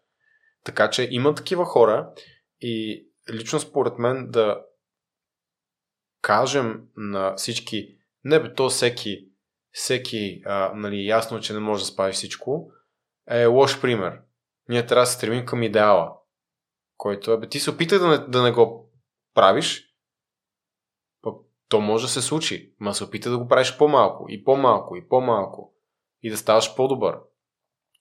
Така 0.65 0.91
че 0.91 1.09
има 1.11 1.35
такива 1.35 1.65
хора 1.65 2.13
и 2.61 3.07
лично 3.33 3.61
според 3.61 3.99
мен 3.99 4.31
да 4.31 4.65
кажем 6.23 6.83
на 6.97 7.35
всички, 7.37 7.97
не 8.25 8.41
бе, 8.41 8.55
то 8.55 8.69
всеки, 8.69 9.29
всеки, 9.71 10.43
а, 10.45 10.73
нали, 10.75 11.07
ясно, 11.07 11.41
че 11.41 11.53
не 11.53 11.59
може 11.59 11.83
да 11.83 11.87
спази 11.87 12.13
всичко, 12.13 12.73
е 13.29 13.47
лош 13.47 13.81
пример. 13.81 14.21
Ние 14.69 14.87
трябва 14.87 15.03
да 15.03 15.07
се 15.07 15.15
стремим 15.15 15.47
към 15.47 15.63
идеала, 15.63 16.13
който 16.97 17.33
е, 17.33 17.49
ти 17.49 17.61
се 17.61 17.71
опитай 17.71 17.99
да 17.99 18.09
не, 18.09 18.19
да 18.19 18.43
не 18.43 18.53
го 18.53 18.91
правиш, 19.35 19.93
то 21.73 21.81
може 21.81 22.05
да 22.05 22.09
се 22.09 22.23
случи, 22.23 22.75
ма 22.81 22.95
се 22.95 23.05
опита 23.05 23.31
да 23.31 23.39
го 23.39 23.49
правиш 23.49 23.77
по-малко 23.79 24.27
и 24.29 24.45
по-малко 24.45 24.97
и 24.97 25.09
по-малко. 25.09 25.75
и 26.23 26.31
да 26.31 26.37
ставаш 26.37 26.75
по-добър 26.75 27.19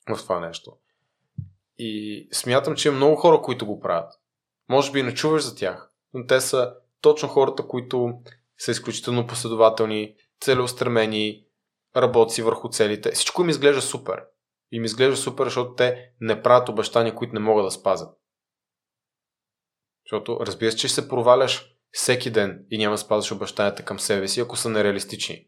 в 0.08 0.22
това 0.22 0.40
нещо. 0.40 0.76
И 1.78 2.28
смятам, 2.32 2.74
че 2.74 2.88
има 2.88 2.96
много 2.96 3.16
хора, 3.16 3.42
които 3.42 3.66
го 3.66 3.80
правят. 3.80 4.12
Може 4.68 4.92
би 4.92 5.02
не 5.02 5.14
чуваш 5.14 5.42
за 5.42 5.56
тях, 5.56 5.92
но 6.14 6.26
те 6.26 6.40
са 6.40 6.74
точно 7.00 7.28
хората, 7.28 7.68
които 7.68 8.12
са 8.58 8.70
изключително 8.70 9.26
последователни, 9.26 10.14
целеустремени, 10.40 11.44
работи 11.96 12.42
върху 12.42 12.68
целите. 12.68 13.10
Всичко 13.10 13.42
им 13.42 13.48
изглежда 13.48 13.82
супер. 13.82 14.24
И 14.72 14.80
ми 14.80 14.84
изглежда 14.84 15.16
супер, 15.16 15.44
защото 15.44 15.74
те 15.74 16.10
не 16.20 16.42
правят 16.42 16.68
обещания, 16.68 17.14
които 17.14 17.34
не 17.34 17.40
могат 17.40 17.66
да 17.66 17.70
спазят. 17.70 18.18
Защото 20.06 20.46
разбира 20.46 20.72
се, 20.72 20.78
че 20.78 20.88
се 20.88 21.08
проваляш 21.08 21.76
всеки 21.90 22.30
ден 22.30 22.66
и 22.70 22.78
няма 22.78 22.94
да 22.94 22.98
спазваш 22.98 23.32
обещанията 23.32 23.84
към 23.84 24.00
себе 24.00 24.28
си, 24.28 24.40
ако 24.40 24.56
са 24.56 24.68
нереалистични. 24.68 25.46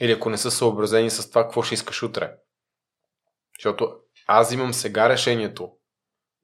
Или 0.00 0.12
ако 0.12 0.30
не 0.30 0.36
са 0.36 0.50
съобразени 0.50 1.10
с 1.10 1.28
това, 1.28 1.42
какво 1.42 1.62
ще 1.62 1.74
искаш 1.74 2.02
утре. 2.02 2.34
Защото 3.58 3.92
аз 4.26 4.52
имам 4.52 4.74
сега 4.74 5.08
решението, 5.08 5.72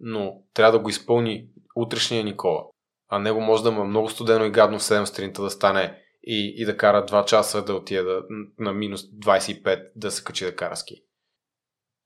но 0.00 0.42
трябва 0.54 0.72
да 0.72 0.78
го 0.78 0.88
изпълни 0.88 1.48
утрешния 1.76 2.24
Никола. 2.24 2.64
А 3.08 3.18
него 3.18 3.40
може 3.40 3.62
да 3.62 3.70
му 3.70 3.80
е 3.82 3.88
много 3.88 4.08
студено 4.08 4.44
и 4.44 4.50
гадно 4.50 4.78
в 4.78 4.82
7 4.82 5.04
сутринта 5.04 5.42
да 5.42 5.50
стане 5.50 6.02
и, 6.22 6.54
и 6.56 6.64
да 6.64 6.76
кара 6.76 7.06
2 7.06 7.24
часа 7.24 7.64
да 7.64 7.74
отиде 7.74 8.02
да, 8.02 8.22
на 8.58 8.72
минус 8.72 9.02
25 9.02 9.90
да 9.96 10.10
се 10.10 10.24
качи 10.24 10.44
да 10.44 10.56
кара 10.56 10.76
ски. 10.76 11.04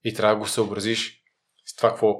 И 0.07 0.13
трябва 0.13 0.35
да 0.35 0.39
го 0.39 0.47
съобразиш 0.47 1.23
с 1.65 1.75
това 1.75 1.89
какво 1.89 2.15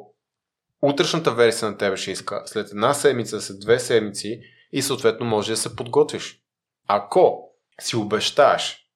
утрешната 0.81 1.33
версия 1.33 1.71
на 1.71 1.77
тебе 1.77 1.97
ще 1.97 2.11
иска 2.11 2.43
след 2.45 2.71
една 2.71 2.93
седмица, 2.93 3.41
след 3.41 3.59
две 3.59 3.79
седмици 3.79 4.41
и 4.71 4.81
съответно 4.81 5.25
може 5.25 5.51
да 5.51 5.57
се 5.57 5.75
подготвиш. 5.75 6.41
Ако 6.87 7.49
си 7.81 7.95
обещаеш 7.95 8.89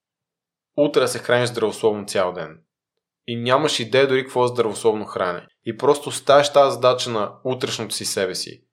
утре 0.78 1.00
да 1.00 1.08
се 1.08 1.20
храниш 1.20 1.50
здравословно 1.50 2.06
цял 2.06 2.34
ден 2.34 2.64
и 3.28 3.36
нямаш 3.36 3.80
идея 3.80 4.08
дори 4.08 4.24
какво 4.24 4.46
е 4.46 4.48
здравословно 4.48 5.06
хране 5.06 5.48
и 5.66 5.78
просто 5.78 6.12
ставаш 6.12 6.54
тази 6.54 6.74
задача 6.74 7.10
на 7.10 7.40
утрешното 7.44 7.96
си 7.96 8.06
себе 8.06 8.36
си, 8.36 8.64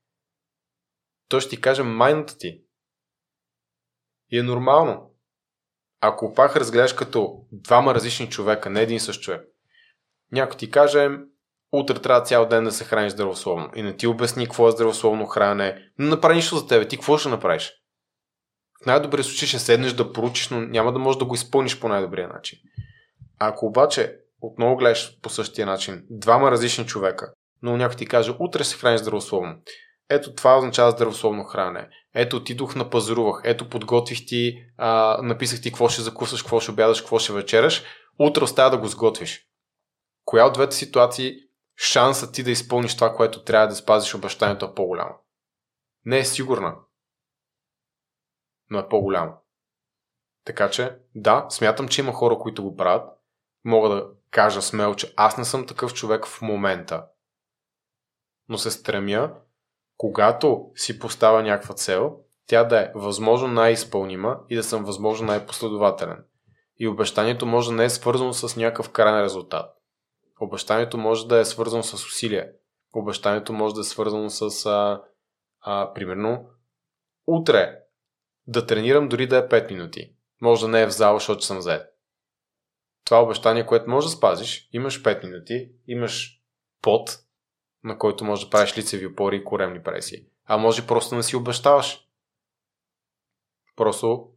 той 1.29 1.41
ще 1.41 1.51
ти 1.51 1.61
каже 1.61 1.83
майната 1.83 2.39
ти. 2.39 2.63
И 4.31 4.39
е 4.39 4.43
нормално. 4.43 5.15
Ако 6.01 6.35
пак 6.35 6.57
разгледаш 6.57 6.93
като 6.93 7.47
двама 7.53 7.95
различни 7.95 8.31
човека, 8.31 8.71
не 8.71 8.83
един 8.83 9.01
същ 9.01 9.23
човек, 9.23 9.49
някой 10.33 10.57
ти 10.57 10.71
каже, 10.71 11.11
утре 11.73 11.95
трябва 11.95 12.23
цял 12.23 12.47
ден 12.47 12.65
да 12.65 12.73
се 12.73 12.85
храниш 12.85 13.13
здравословно 13.13 13.71
и 13.75 13.83
не 13.83 13.97
ти 13.97 14.07
обясни 14.07 14.45
какво 14.45 14.69
е 14.69 14.73
здравословно 14.73 15.27
хранене, 15.27 15.91
не 15.99 16.09
направи 16.09 16.35
нищо 16.35 16.57
за 16.57 16.67
тебе, 16.67 16.89
ти 16.89 16.97
какво 16.97 17.19
ще 17.19 17.29
направиш? 17.29 17.73
В 18.83 18.87
най-добрия 18.87 19.25
случай 19.25 19.49
ще 19.49 19.59
седнеш 19.59 19.93
да 19.93 20.13
поручиш, 20.13 20.49
но 20.49 20.61
няма 20.61 20.93
да 20.93 20.99
можеш 20.99 21.19
да 21.19 21.25
го 21.25 21.35
изпълниш 21.35 21.81
по 21.81 21.89
най-добрия 21.89 22.29
начин. 22.29 22.59
Ако 23.39 23.67
обаче 23.67 24.17
отново 24.41 24.77
гледаш 24.77 25.21
по 25.23 25.29
същия 25.31 25.67
начин, 25.67 26.03
двама 26.11 26.51
различни 26.51 26.87
човека, 26.87 27.33
но 27.63 27.77
някой 27.77 27.97
ти 27.97 28.07
каже, 28.07 28.35
утре 28.39 28.65
се 28.65 28.77
храниш 28.77 29.01
здравословно. 29.01 29.55
Ето 30.11 30.35
това 30.35 30.59
означава 30.59 30.91
здравословно 30.91 31.45
хранене. 31.45 31.89
Ето 32.15 32.37
отидох 32.37 32.75
на 32.75 32.91
пазарувах, 32.91 33.41
ето 33.45 33.69
подготвих 33.69 34.27
ти, 34.27 34.55
а, 34.77 35.19
написах 35.23 35.61
ти 35.61 35.71
какво 35.71 35.89
ще 35.89 36.03
закусваш, 36.03 36.43
какво 36.43 36.61
ще 36.61 36.71
обядаш, 36.71 37.01
какво 37.01 37.19
ще 37.19 37.33
вечераш. 37.33 37.83
Утре 38.19 38.45
остава 38.45 38.71
да 38.71 38.79
го 38.79 38.87
сготвиш. 38.87 39.48
Коя 40.29 40.47
от 40.47 40.53
двете 40.53 40.77
ситуации 40.77 41.41
шансът 41.77 42.35
ти 42.35 42.43
да 42.43 42.51
изпълниш 42.51 42.95
това, 42.95 43.15
което 43.15 43.45
трябва 43.45 43.69
да 43.69 43.75
спазиш 43.75 44.15
обещанието 44.15 44.65
е 44.65 44.75
по-голямо? 44.75 45.15
Не 46.05 46.19
е 46.19 46.25
сигурна, 46.25 46.77
но 48.71 48.79
е 48.79 48.89
по-голямо. 48.89 49.33
Така 50.45 50.71
че, 50.71 50.99
да, 51.15 51.47
смятам, 51.51 51.89
че 51.89 52.01
има 52.01 52.13
хора, 52.13 52.39
които 52.39 52.63
го 52.63 52.77
правят. 52.77 53.19
Мога 53.65 53.89
да 53.89 54.07
кажа 54.31 54.63
смело, 54.63 54.95
че 54.95 55.15
аз 55.17 55.37
не 55.39 55.45
съм 55.45 55.67
такъв 55.67 55.95
човек 55.95 56.27
в 56.27 56.43
момента. 56.43 57.07
Но 58.49 58.59
се 58.59 58.71
стремя 58.71 59.35
когато 59.97 60.71
си 60.75 60.99
поставя 60.99 61.43
някаква 61.43 61.75
цел, 61.75 62.21
тя 62.47 62.65
да 62.65 62.81
е 62.81 62.93
възможно 62.95 63.49
най-изпълнима 63.49 64.39
и 64.49 64.57
да 64.57 64.65
съм 64.65 64.85
възможно 64.85 65.27
най-последователен. 65.27 66.25
И 66.77 66.89
обещанието 66.89 67.47
може 67.47 67.71
да 67.71 67.77
не 67.77 67.85
е 67.85 67.91
свързано 67.91 68.33
с 68.33 68.57
някакъв 68.57 68.91
крайен 68.91 69.25
резултат. 69.25 69.78
Обещанието 70.41 70.99
може 70.99 71.29
да 71.29 71.39
е 71.39 71.45
свързано 71.45 71.83
с 71.83 71.95
усилие. 71.95 72.53
Обещанието 72.95 73.53
може 73.53 73.75
да 73.75 73.81
е 73.81 73.85
свързано 73.85 74.31
с, 74.31 74.67
а, 74.67 75.03
а, 75.61 75.93
примерно, 75.95 76.51
утре 77.27 77.79
да 78.47 78.67
тренирам 78.67 79.09
дори 79.09 79.27
да 79.27 79.37
е 79.37 79.49
5 79.49 79.71
минути. 79.71 80.13
Може 80.41 80.61
да 80.61 80.69
не 80.69 80.83
е 80.83 80.87
в 80.87 80.91
зала, 80.91 81.19
защото 81.19 81.45
съм 81.45 81.61
заед. 81.61 81.99
Това 83.05 83.23
обещание, 83.23 83.67
което 83.67 83.91
може 83.91 84.07
да 84.07 84.11
спазиш, 84.11 84.69
имаш 84.73 85.03
5 85.03 85.25
минути, 85.25 85.71
имаш 85.87 86.43
пот, 86.83 87.19
на 87.85 87.99
който 87.99 88.25
може 88.25 88.45
да 88.45 88.51
правиш 88.51 88.79
лицеви 88.79 89.07
опори 89.07 89.37
и 89.37 89.45
коремни 89.45 89.83
преси. 89.83 90.27
А 90.45 90.57
може 90.57 90.87
просто 90.87 91.11
да 91.11 91.17
не 91.17 91.23
си 91.23 91.37
обещаваш. 91.37 92.09
Просто 93.77 94.29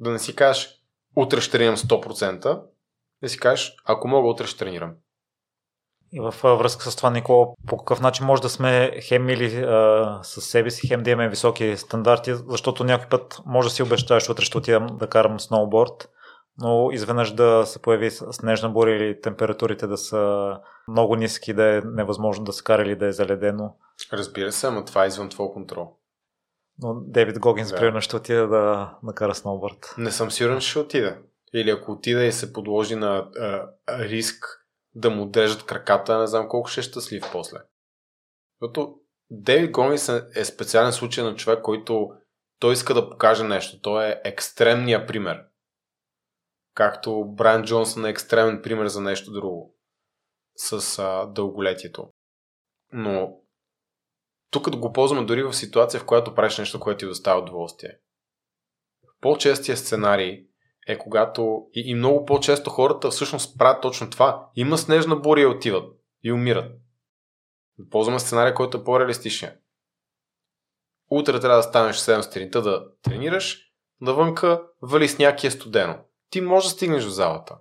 да 0.00 0.10
не 0.10 0.18
си 0.18 0.36
кажеш 0.36 0.82
утре 1.16 1.40
ще 1.40 1.52
тренирам 1.52 1.76
100%, 1.76 2.62
да 3.22 3.28
си 3.28 3.38
кажеш 3.38 3.76
ако 3.84 4.08
мога 4.08 4.28
утре 4.28 4.46
ще 4.46 4.58
тренирам. 4.58 4.94
И 6.16 6.20
във 6.20 6.42
връзка 6.42 6.90
с 6.90 6.96
това, 6.96 7.10
Никола, 7.10 7.46
по 7.66 7.76
какъв 7.76 8.00
начин 8.00 8.26
може 8.26 8.42
да 8.42 8.48
сме 8.48 9.00
хем 9.02 9.24
мили 9.24 9.56
а, 9.56 10.20
с 10.22 10.40
себе 10.40 10.70
си, 10.70 10.88
хем 10.88 11.02
да 11.02 11.10
имаме 11.10 11.28
високи 11.28 11.76
стандарти, 11.76 12.34
защото 12.48 12.84
някой 12.84 13.08
път 13.08 13.38
може 13.46 13.68
да 13.68 13.74
си 13.74 13.82
обещаеш, 13.82 14.30
утре 14.30 14.44
ще 14.44 14.58
отидам 14.58 14.86
да 14.92 15.06
карам 15.06 15.40
сноуборд, 15.40 16.08
но 16.58 16.90
изведнъж 16.92 17.32
да 17.32 17.62
се 17.66 17.82
появи 17.82 18.10
снежна 18.10 18.68
буря 18.68 18.90
или 18.90 19.20
температурите 19.20 19.86
да 19.86 19.96
са 19.96 20.52
много 20.88 21.16
ниски, 21.16 21.54
да 21.54 21.76
е 21.76 21.80
невъзможно 21.80 22.44
да 22.44 22.52
се 22.52 22.64
кара 22.64 22.82
или 22.82 22.96
да 22.96 23.06
е 23.06 23.12
заледено. 23.12 23.76
Разбира 24.12 24.52
се, 24.52 24.70
но 24.70 24.84
това 24.84 25.04
е 25.04 25.08
извън 25.08 25.28
твой 25.28 25.52
контрол. 25.52 25.96
Но 26.78 26.94
Дейвид 27.00 27.38
Гогинс, 27.38 27.70
да. 27.70 27.76
примерно, 27.76 28.00
ще 28.00 28.16
отиде 28.16 28.46
да 28.46 28.94
накара 29.02 29.34
сноуборд. 29.34 29.94
Не 29.98 30.10
съм 30.10 30.30
сигурен, 30.30 30.60
ще 30.60 30.78
отиде. 30.78 31.18
Или 31.54 31.70
ако 31.70 31.92
отиде 31.92 32.26
и 32.26 32.32
се 32.32 32.52
подложи 32.52 32.94
на 32.94 33.28
а, 33.40 33.68
риск 33.98 34.65
да 34.96 35.10
му 35.10 35.26
дрежат 35.26 35.66
краката, 35.66 36.18
не 36.18 36.26
знам 36.26 36.48
колко 36.48 36.68
ще 36.68 36.80
е 36.80 36.82
щастлив 36.82 37.24
после. 37.32 37.58
Защото 38.60 39.00
Дейвид 39.30 39.70
Гогинс 39.70 40.08
е 40.34 40.44
специален 40.44 40.92
случай 40.92 41.24
на 41.24 41.34
човек, 41.34 41.62
който 41.62 42.10
той 42.58 42.72
иска 42.72 42.94
да 42.94 43.10
покаже 43.10 43.44
нещо. 43.44 43.80
Той 43.80 44.06
е 44.06 44.20
екстремния 44.24 45.06
пример 45.06 45.44
както 46.76 47.24
Брайан 47.24 47.64
Джонсън 47.64 48.04
е 48.04 48.10
екстремен 48.10 48.62
пример 48.62 48.86
за 48.86 49.00
нещо 49.00 49.32
друго 49.32 49.76
с 50.56 50.98
а, 50.98 51.26
дълголетието. 51.26 52.10
Но 52.92 53.40
тук 54.50 54.76
го 54.76 54.92
ползваме 54.92 55.26
дори 55.26 55.42
в 55.42 55.52
ситуация, 55.52 56.00
в 56.00 56.06
която 56.06 56.34
правиш 56.34 56.58
нещо, 56.58 56.80
което 56.80 56.98
ти 56.98 57.06
доставя 57.06 57.40
удоволствие. 57.40 57.98
По-честия 59.20 59.76
сценарий 59.76 60.45
е 60.86 60.98
когато 60.98 61.66
и, 61.74 61.90
и 61.90 61.94
много 61.94 62.24
по-често 62.24 62.70
хората 62.70 63.10
всъщност 63.10 63.58
правят 63.58 63.82
точно 63.82 64.10
това. 64.10 64.50
Има 64.54 64.78
снежна 64.78 65.16
буря 65.16 65.40
и 65.40 65.46
отиват 65.46 65.96
и 66.22 66.32
умират. 66.32 66.72
Ползваме 67.90 68.18
сценария, 68.18 68.54
който 68.54 68.78
е 68.78 68.84
по-реалистичен. 68.84 69.56
Утре 71.10 71.40
трябва 71.40 71.56
да 71.56 71.62
станеш 71.62 71.96
7 71.96 72.20
сутринта 72.20 72.62
да 72.62 72.86
тренираш, 73.02 73.58
навънка 74.00 74.62
вали 74.82 75.08
сняг 75.08 75.44
е 75.44 75.50
студено 75.50 75.98
ти 76.30 76.40
можеш 76.40 76.70
да 76.70 76.76
стигнеш 76.76 77.04
в 77.04 77.10
залата, 77.10 77.58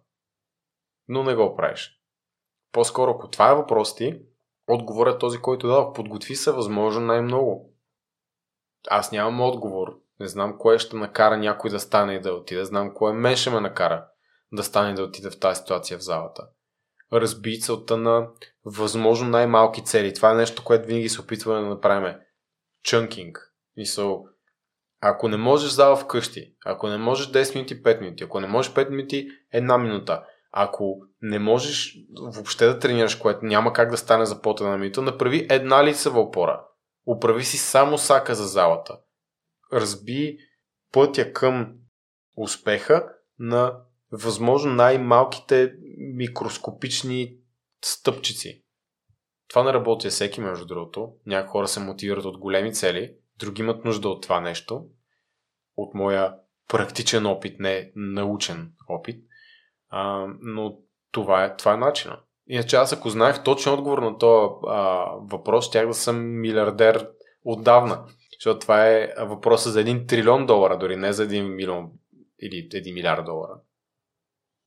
но 1.07 1.23
не 1.23 1.35
го 1.35 1.56
правиш. 1.56 2.02
По-скоро, 2.72 3.11
ако 3.11 3.30
това 3.30 3.52
е 3.52 3.56
въпрос 3.56 3.95
ти, 3.95 4.22
отговорът 4.68 5.15
е 5.15 5.19
този, 5.19 5.38
който 5.38 5.68
дадох. 5.68 5.93
Подготви 5.93 6.35
се 6.35 6.52
възможно 6.52 7.06
най-много. 7.06 7.73
Аз 8.89 9.11
нямам 9.11 9.41
отговор. 9.41 9.99
Не 10.20 10.28
знам 10.28 10.58
кое 10.58 10.80
ще 10.80 10.96
накара 10.96 11.38
някой 11.38 11.70
да 11.70 11.80
стане 11.80 12.14
и 12.14 12.22
да 12.22 12.34
отиде. 12.34 12.66
Знам 12.66 12.94
кое 12.94 13.14
мен 13.14 13.36
ще 13.36 13.50
ме 13.50 13.60
накара 13.60 14.06
да 14.52 14.64
стане 14.64 14.92
и 14.92 14.96
да 14.96 15.04
отиде 15.04 15.30
в 15.30 15.40
тази 15.40 15.60
ситуация 15.60 15.98
в 15.98 16.04
залата. 16.04 16.48
Разби 17.14 17.60
целта 17.60 17.98
на 17.98 18.28
възможно 18.66 19.30
най-малки 19.30 19.84
цели. 19.84 20.14
Това 20.14 20.32
е 20.32 20.36
нещо, 20.36 20.64
което 20.64 20.88
винаги 20.88 21.10
се 21.10 21.22
опитваме 21.22 21.62
да 21.62 21.68
направим. 21.68 22.16
Чънкинг. 22.84 23.52
Мисъл, 23.78 24.26
ако 25.02 25.28
не 25.28 25.38
можеш 25.38 25.72
зала 25.72 25.96
вкъщи, 25.96 26.56
ако 26.66 26.88
не 26.88 26.98
можеш 26.98 27.32
10 27.32 27.56
минути, 27.56 27.84
5 27.84 28.02
минути, 28.02 28.24
ако 28.24 28.40
не 28.40 28.48
можеш 28.48 28.74
5 28.74 28.90
минути, 28.90 29.28
една 29.52 29.78
минута, 29.78 30.24
ако 30.52 30.98
не 31.22 31.40
можеш 31.40 31.98
въобще 32.22 32.66
да 32.66 32.80
тренираш, 32.80 33.16
което 33.16 33.46
няма 33.46 33.74
как 33.74 33.92
да 33.92 33.98
стане 33.98 34.26
за 34.26 34.42
под 34.42 34.62
една 34.62 34.78
минута, 34.78 35.02
направи 35.02 35.48
една 35.50 35.84
лицева 35.84 36.20
опора. 36.20 36.66
Управи 37.08 37.44
си 37.44 37.58
само 37.58 37.98
сака 37.98 38.36
за 38.36 38.44
залата. 38.44 38.98
Разби 39.76 40.38
пътя 40.91 41.34
към 41.34 41.76
успеха 42.38 43.10
на 43.39 43.80
възможно 44.11 44.73
най-малките 44.73 45.73
микроскопични 45.97 47.38
стъпчици. 47.85 48.64
Това 49.47 49.64
не 49.64 49.73
работи 49.73 50.10
всеки, 50.10 50.41
между 50.41 50.65
другото. 50.65 51.14
Някои 51.26 51.49
хора 51.49 51.68
се 51.68 51.80
мотивират 51.80 52.26
от 52.26 52.38
големи 52.38 52.73
цели, 52.73 53.15
други 53.39 53.61
имат 53.61 53.85
нужда 53.85 54.10
от 54.10 54.23
това 54.23 54.41
нещо, 54.41 54.85
от 55.77 55.93
моя 55.93 56.35
практичен 56.68 57.26
опит, 57.26 57.60
не 57.60 57.91
научен 57.95 58.72
опит. 58.89 59.23
А, 59.89 60.27
но 60.41 60.77
това 61.11 61.45
е, 61.45 61.56
това 61.56 61.73
е 61.73 61.77
начина. 61.77 62.19
Иначе 62.47 62.76
аз 62.76 62.93
ако 62.93 63.10
знаех 63.10 63.43
точно 63.43 63.73
отговор 63.73 63.97
на 63.97 64.18
този 64.18 64.53
въпрос, 65.31 65.68
щях 65.68 65.88
да 65.88 65.93
съм 65.93 66.39
милиардер 66.39 67.10
отдавна. 67.43 68.06
Защото 68.46 68.60
това 68.60 68.88
е 68.88 69.14
въпроса 69.20 69.72
за 69.72 69.82
един 69.82 70.08
трилион 70.08 70.46
долара, 70.46 70.78
дори 70.78 70.96
не 70.96 71.14
за 71.14 71.24
един 71.24 71.56
милион 71.56 71.92
или 72.42 72.70
един 72.74 72.94
милиард 72.94 73.26
долара. 73.26 73.54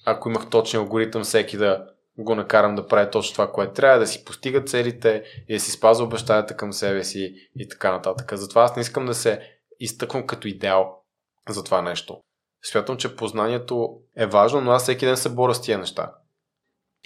Ако 0.06 0.28
имах 0.28 0.50
точен 0.50 0.80
алгоритъм, 0.80 1.22
всеки 1.22 1.56
да 1.56 1.86
го 2.18 2.34
накарам 2.34 2.74
да 2.74 2.86
прави 2.86 3.10
точно 3.10 3.32
това, 3.32 3.52
което 3.52 3.72
трябва, 3.72 3.98
да 3.98 4.06
си 4.06 4.24
постига 4.24 4.64
целите 4.64 5.24
и 5.48 5.54
да 5.54 5.60
си 5.60 5.70
спазва 5.70 6.04
обещанията 6.04 6.56
към 6.56 6.72
себе 6.72 7.04
си 7.04 7.48
и 7.56 7.68
така 7.68 7.92
нататък. 7.92 8.32
Затова 8.34 8.62
аз 8.62 8.76
не 8.76 8.82
искам 8.82 9.06
да 9.06 9.14
се 9.14 9.40
изтъквам 9.80 10.26
като 10.26 10.48
идеал 10.48 11.02
за 11.48 11.64
това 11.64 11.82
нещо. 11.82 12.20
Смятам, 12.64 12.96
че 12.96 13.16
познанието 13.16 14.00
е 14.16 14.26
важно, 14.26 14.60
но 14.60 14.70
аз 14.70 14.82
всеки 14.82 15.06
ден 15.06 15.16
се 15.16 15.34
боря 15.34 15.54
с 15.54 15.62
тия 15.62 15.78
неща. 15.78 16.14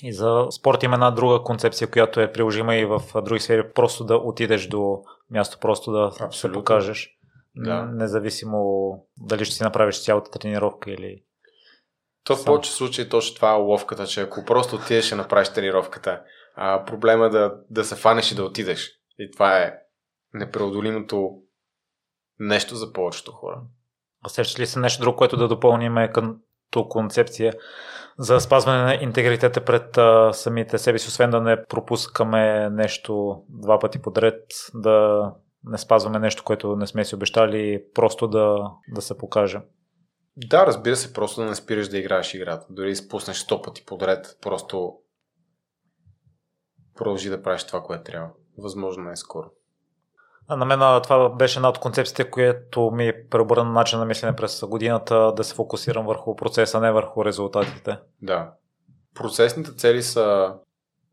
И 0.02 0.12
за 0.12 0.46
спорт 0.50 0.82
има 0.82 0.94
една 0.94 1.10
друга 1.10 1.42
концепция, 1.42 1.90
която 1.90 2.20
е 2.20 2.32
приложима 2.32 2.76
и 2.76 2.84
в 2.84 3.02
други 3.22 3.40
сфери. 3.40 3.72
Просто 3.74 4.04
да 4.04 4.16
отидеш 4.16 4.66
до 4.66 5.02
място, 5.32 5.58
просто 5.60 5.92
да 5.92 6.06
Абсолютно. 6.06 6.32
се 6.32 6.52
покажеш. 6.52 7.18
Да. 7.56 7.82
Независимо 7.82 8.92
дали 9.16 9.44
ще 9.44 9.54
си 9.54 9.62
направиш 9.62 10.04
цялата 10.04 10.30
тренировка 10.30 10.90
или... 10.90 11.24
То 12.24 12.36
в 12.36 12.44
повече 12.44 12.72
случаи 12.72 13.08
точно 13.08 13.36
това 13.36 13.50
е 13.50 13.58
ловката, 13.58 14.06
че 14.06 14.20
ако 14.20 14.44
просто 14.44 14.76
отидеш 14.76 15.12
и 15.12 15.14
направиш 15.14 15.48
тренировката, 15.48 16.22
а 16.54 16.84
проблема 16.84 17.26
е 17.26 17.28
да, 17.28 17.54
да 17.70 17.84
се 17.84 17.96
фанеш 17.96 18.32
и 18.32 18.34
да 18.34 18.44
отидеш. 18.44 18.90
И 19.18 19.30
това 19.30 19.58
е 19.58 19.74
непреодолимото 20.34 21.30
нещо 22.38 22.74
за 22.74 22.92
повечето 22.92 23.32
хора. 23.32 23.60
А 24.24 24.28
сещаш 24.28 24.60
ли 24.60 24.66
се 24.66 24.78
нещо 24.78 25.00
друго, 25.00 25.16
което 25.16 25.36
да 25.36 25.48
допълним 25.48 25.94
като 26.14 26.88
концепция 26.88 27.52
за 28.18 28.40
спазване 28.40 28.82
на 28.82 28.94
интегритета 28.94 29.64
пред 29.64 29.98
а, 29.98 30.32
самите 30.32 30.78
себе 30.78 30.98
си, 30.98 31.08
освен 31.08 31.30
да 31.30 31.40
не 31.40 31.64
пропускаме 31.64 32.70
нещо 32.70 33.42
два 33.48 33.78
пъти 33.78 34.02
подред, 34.02 34.40
да 34.74 35.26
не 35.64 35.78
спазваме 35.78 36.18
нещо, 36.18 36.44
което 36.44 36.76
не 36.76 36.86
сме 36.86 37.04
си 37.04 37.14
обещали, 37.14 37.84
просто 37.94 38.28
да, 38.28 38.70
да 38.94 39.02
се 39.02 39.18
покаже. 39.18 39.60
Да, 40.36 40.66
разбира 40.66 40.96
се, 40.96 41.12
просто 41.12 41.40
да 41.40 41.46
не 41.46 41.54
спираш 41.54 41.88
да 41.88 41.98
играеш 41.98 42.34
играта. 42.34 42.66
Дори 42.70 42.90
изпуснеш 42.90 43.36
сто 43.36 43.62
пъти 43.62 43.84
подред, 43.84 44.38
просто 44.42 44.94
продължи 46.94 47.30
да 47.30 47.42
правиш 47.42 47.64
това, 47.64 47.82
което 47.82 48.04
трябва. 48.04 48.30
Възможно 48.58 49.04
най-скоро. 49.04 49.50
На 50.50 50.64
мен 50.64 51.02
това 51.02 51.28
беше 51.28 51.58
една 51.58 51.68
от 51.68 51.78
концепциите, 51.78 52.30
което 52.30 52.90
ми 52.90 53.12
преобърна 53.30 53.72
начин 53.72 53.98
на 53.98 54.04
мислене 54.04 54.36
през 54.36 54.64
годината 54.66 55.32
да 55.36 55.44
се 55.44 55.54
фокусирам 55.54 56.06
върху 56.06 56.36
процеса, 56.36 56.80
не 56.80 56.92
върху 56.92 57.24
резултатите. 57.24 57.98
Да. 58.22 58.52
Процесните 59.14 59.74
цели 59.74 60.02
са 60.02 60.54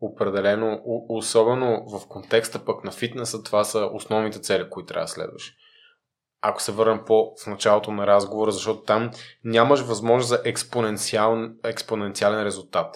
определено, 0.01 0.81
особено 1.09 1.85
в 1.89 2.07
контекста 2.07 2.65
пък 2.65 2.83
на 2.83 2.91
фитнеса, 2.91 3.43
това 3.43 3.63
са 3.63 3.89
основните 3.93 4.39
цели, 4.39 4.69
които 4.69 4.87
трябва 4.87 5.03
да 5.03 5.07
следваш. 5.07 5.53
Ако 6.41 6.61
се 6.61 6.71
върнем 6.71 7.03
по 7.05 7.33
в 7.43 7.47
началото 7.47 7.91
на 7.91 8.07
разговора, 8.07 8.51
защото 8.51 8.81
там 8.81 9.11
нямаш 9.43 9.81
възможност 9.81 10.29
за 10.29 10.41
експоненциал, 10.45 11.37
експоненциален 11.63 12.43
резултат. 12.43 12.95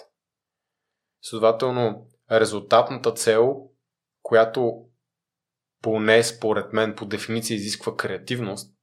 Следователно, 1.22 2.06
резултатната 2.32 3.12
цел, 3.12 3.56
която 4.22 4.84
поне 5.84 6.22
според 6.22 6.72
мен 6.72 6.94
по 6.96 7.06
дефиниция 7.06 7.54
изисква 7.54 7.96
креативност, 7.96 8.74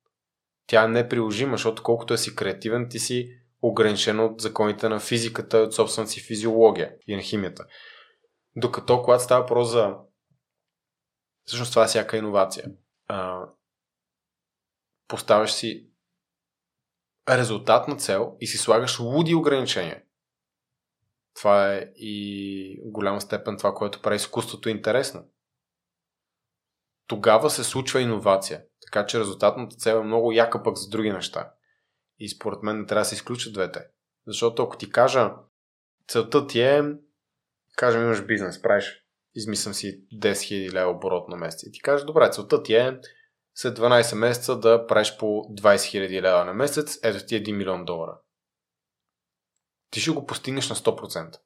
тя 0.67 0.83
е 0.83 0.87
неприложима, 0.87 1.57
защото 1.57 1.83
колкото 1.83 2.13
е 2.13 2.17
си 2.17 2.35
креативен, 2.35 2.87
ти 2.89 2.99
си 2.99 3.29
ограничен 3.61 4.19
от 4.19 4.41
законите 4.41 4.89
на 4.89 4.99
физиката 4.99 5.57
и 5.59 5.61
от 5.61 5.73
собствената 5.73 6.11
си 6.11 6.21
физиология 6.21 6.95
и 7.07 7.15
на 7.15 7.21
химията. 7.21 7.65
Докато 8.55 9.01
когато 9.01 9.23
става 9.23 9.41
въпрос 9.41 9.69
за 9.69 9.95
всъщност 11.45 11.71
това 11.71 11.83
е 11.83 11.87
всяка 11.87 12.17
иновация. 12.17 12.65
А, 13.07 13.45
поставяш 15.07 15.51
си 15.51 15.87
резултатна 17.29 17.97
цел 17.97 18.35
и 18.39 18.47
си 18.47 18.57
слагаш 18.57 18.99
луди 18.99 19.35
ограничения. 19.35 20.03
Това 21.35 21.73
е 21.73 21.91
и 21.95 22.81
в 22.85 22.91
голяма 22.91 23.21
степен 23.21 23.57
това, 23.57 23.73
което 23.73 24.01
прави 24.01 24.15
изкуството 24.15 24.69
интересно 24.69 25.23
тогава 27.11 27.49
се 27.49 27.63
случва 27.63 28.01
иновация. 28.01 28.63
Така 28.81 29.05
че 29.05 29.19
резултатната 29.19 29.75
цел 29.75 29.95
е 29.95 30.03
много 30.03 30.31
яка 30.31 30.63
пък 30.63 30.77
за 30.77 30.89
други 30.89 31.11
неща. 31.11 31.53
И 32.19 32.29
според 32.29 32.63
мен 32.63 32.77
не 32.79 32.85
трябва 32.85 33.01
да 33.01 33.05
се 33.05 33.15
изключат 33.15 33.53
двете. 33.53 33.87
Защото 34.27 34.63
ако 34.63 34.77
ти 34.77 34.91
кажа, 34.91 35.31
целта 36.07 36.47
ти 36.47 36.61
е, 36.61 36.83
кажем 37.77 38.01
имаш 38.01 38.25
бизнес, 38.25 38.61
правиш, 38.61 39.05
измислям 39.35 39.73
си 39.73 40.05
10 40.13 40.31
000 40.31 40.73
лева 40.73 40.91
оборот 40.91 41.29
на 41.29 41.37
месец. 41.37 41.63
И 41.63 41.71
ти 41.71 41.81
кажеш, 41.81 42.05
добре, 42.05 42.31
целта 42.31 42.63
ти 42.63 42.75
е 42.75 42.99
след 43.55 43.79
12 43.79 44.15
месеца 44.15 44.59
да 44.59 44.87
правиш 44.87 45.17
по 45.17 45.25
20 45.25 45.75
000 45.75 46.21
лева 46.21 46.45
на 46.45 46.53
месец, 46.53 46.99
ето 47.03 47.25
ти 47.25 47.35
1 47.35 47.49
е 47.49 47.53
милион 47.53 47.85
долара. 47.85 48.19
Ти 49.89 49.99
ще 49.99 50.11
го 50.11 50.25
постигнеш 50.25 50.69
на 50.69 50.75
100%. 50.75 51.39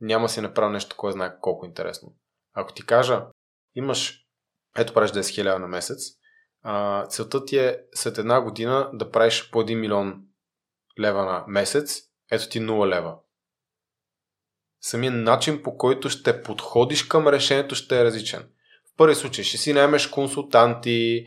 Няма 0.00 0.28
си 0.28 0.40
направил 0.40 0.72
нещо, 0.72 0.96
кой 0.96 1.12
знае 1.12 1.40
колко 1.40 1.66
интересно. 1.66 2.14
Ако 2.56 2.72
ти 2.72 2.86
кажа, 2.86 3.26
имаш, 3.74 4.26
ето 4.78 4.94
правиш 4.94 5.10
10 5.10 5.20
000 5.20 5.58
на 5.58 5.68
месец, 5.68 5.98
а, 6.62 7.06
целта 7.06 7.44
ти 7.44 7.58
е 7.58 7.78
след 7.94 8.18
една 8.18 8.40
година 8.40 8.90
да 8.92 9.10
правиш 9.10 9.50
по 9.50 9.62
1 9.62 9.74
милион 9.74 10.22
лева 11.00 11.24
на 11.24 11.44
месец, 11.48 12.00
ето 12.30 12.48
ти 12.48 12.60
0 12.60 12.86
лева. 12.86 13.14
Самият 14.80 15.14
начин 15.14 15.62
по 15.62 15.76
който 15.76 16.10
ще 16.10 16.42
подходиш 16.42 17.02
към 17.02 17.28
решението 17.28 17.74
ще 17.74 18.00
е 18.00 18.04
различен. 18.04 18.48
В 18.92 18.96
първи 18.96 19.14
случай 19.14 19.44
ще 19.44 19.58
си 19.58 19.72
наймеш 19.72 20.06
консултанти, 20.06 21.26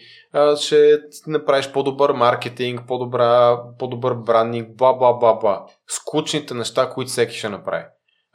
ще 0.61 0.99
направиш 1.27 1.71
по-добър 1.71 2.11
маркетинг, 2.11 2.81
по-добра, 2.87 3.59
по-добър 3.79 4.13
брандинг, 4.13 4.75
бла 4.75 4.93
бла 4.93 5.13
бла 5.13 5.33
бла. 5.33 5.65
Скучните 5.87 6.53
неща, 6.53 6.89
които 6.89 7.11
всеки 7.11 7.37
ще 7.37 7.49
направи. 7.49 7.85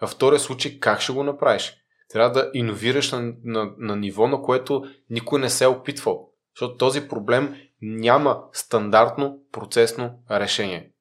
Във 0.01 0.11
втория 0.11 0.41
случай 0.41 0.81
как 0.81 1.01
ще 1.01 1.13
го 1.13 1.23
направиш? 1.23 1.84
Трябва 2.09 2.31
да 2.33 2.51
иновираш 2.55 3.13
на, 3.13 3.35
на, 3.45 3.75
на 3.79 3.97
ниво, 3.97 4.29
на 4.29 4.43
което 4.43 4.85
никой 5.11 5.41
не 5.41 5.51
се 5.51 5.65
е 5.65 5.69
опитвал. 5.69 6.31
Защото 6.57 6.77
този 6.77 7.09
проблем 7.09 7.57
няма 7.83 8.45
стандартно 8.53 9.43
процесно 9.53 10.23
решение. 10.31 10.93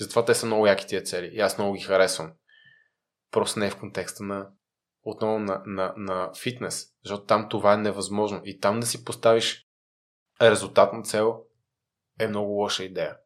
Затова 0.00 0.24
те 0.24 0.34
са 0.34 0.46
много 0.46 0.66
яки 0.66 0.86
тия 0.86 1.02
цели. 1.02 1.30
И 1.32 1.40
аз 1.40 1.58
много 1.58 1.74
ги 1.74 1.82
харесвам. 1.82 2.32
Просто 3.30 3.58
не 3.58 3.66
е 3.66 3.70
в 3.70 3.78
контекста 3.78 4.24
на 4.24 4.48
отново 5.02 5.38
на, 5.38 5.62
на, 5.66 5.94
на 5.96 6.30
фитнес. 6.34 6.86
Защото 7.04 7.24
там 7.24 7.48
това 7.48 7.74
е 7.74 7.76
невъзможно. 7.76 8.40
И 8.44 8.60
там 8.60 8.80
да 8.80 8.86
си 8.86 9.04
поставиш 9.04 9.66
резултатна 10.42 11.02
цел 11.02 11.42
е 12.20 12.28
много 12.28 12.50
лоша 12.50 12.84
идея. 12.84 13.16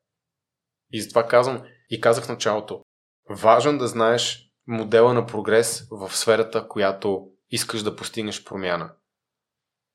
И 0.92 1.00
затова 1.00 1.26
казвам 1.26 1.62
и 1.90 2.00
казах 2.00 2.24
в 2.24 2.28
началото. 2.28 2.82
Важно 3.30 3.78
да 3.78 3.88
знаеш 3.88 4.49
модела 4.70 5.14
на 5.14 5.26
прогрес 5.26 5.86
в 5.90 6.16
сферата, 6.16 6.68
която 6.68 7.28
искаш 7.50 7.82
да 7.82 7.96
постигнеш 7.96 8.44
промяна. 8.44 8.92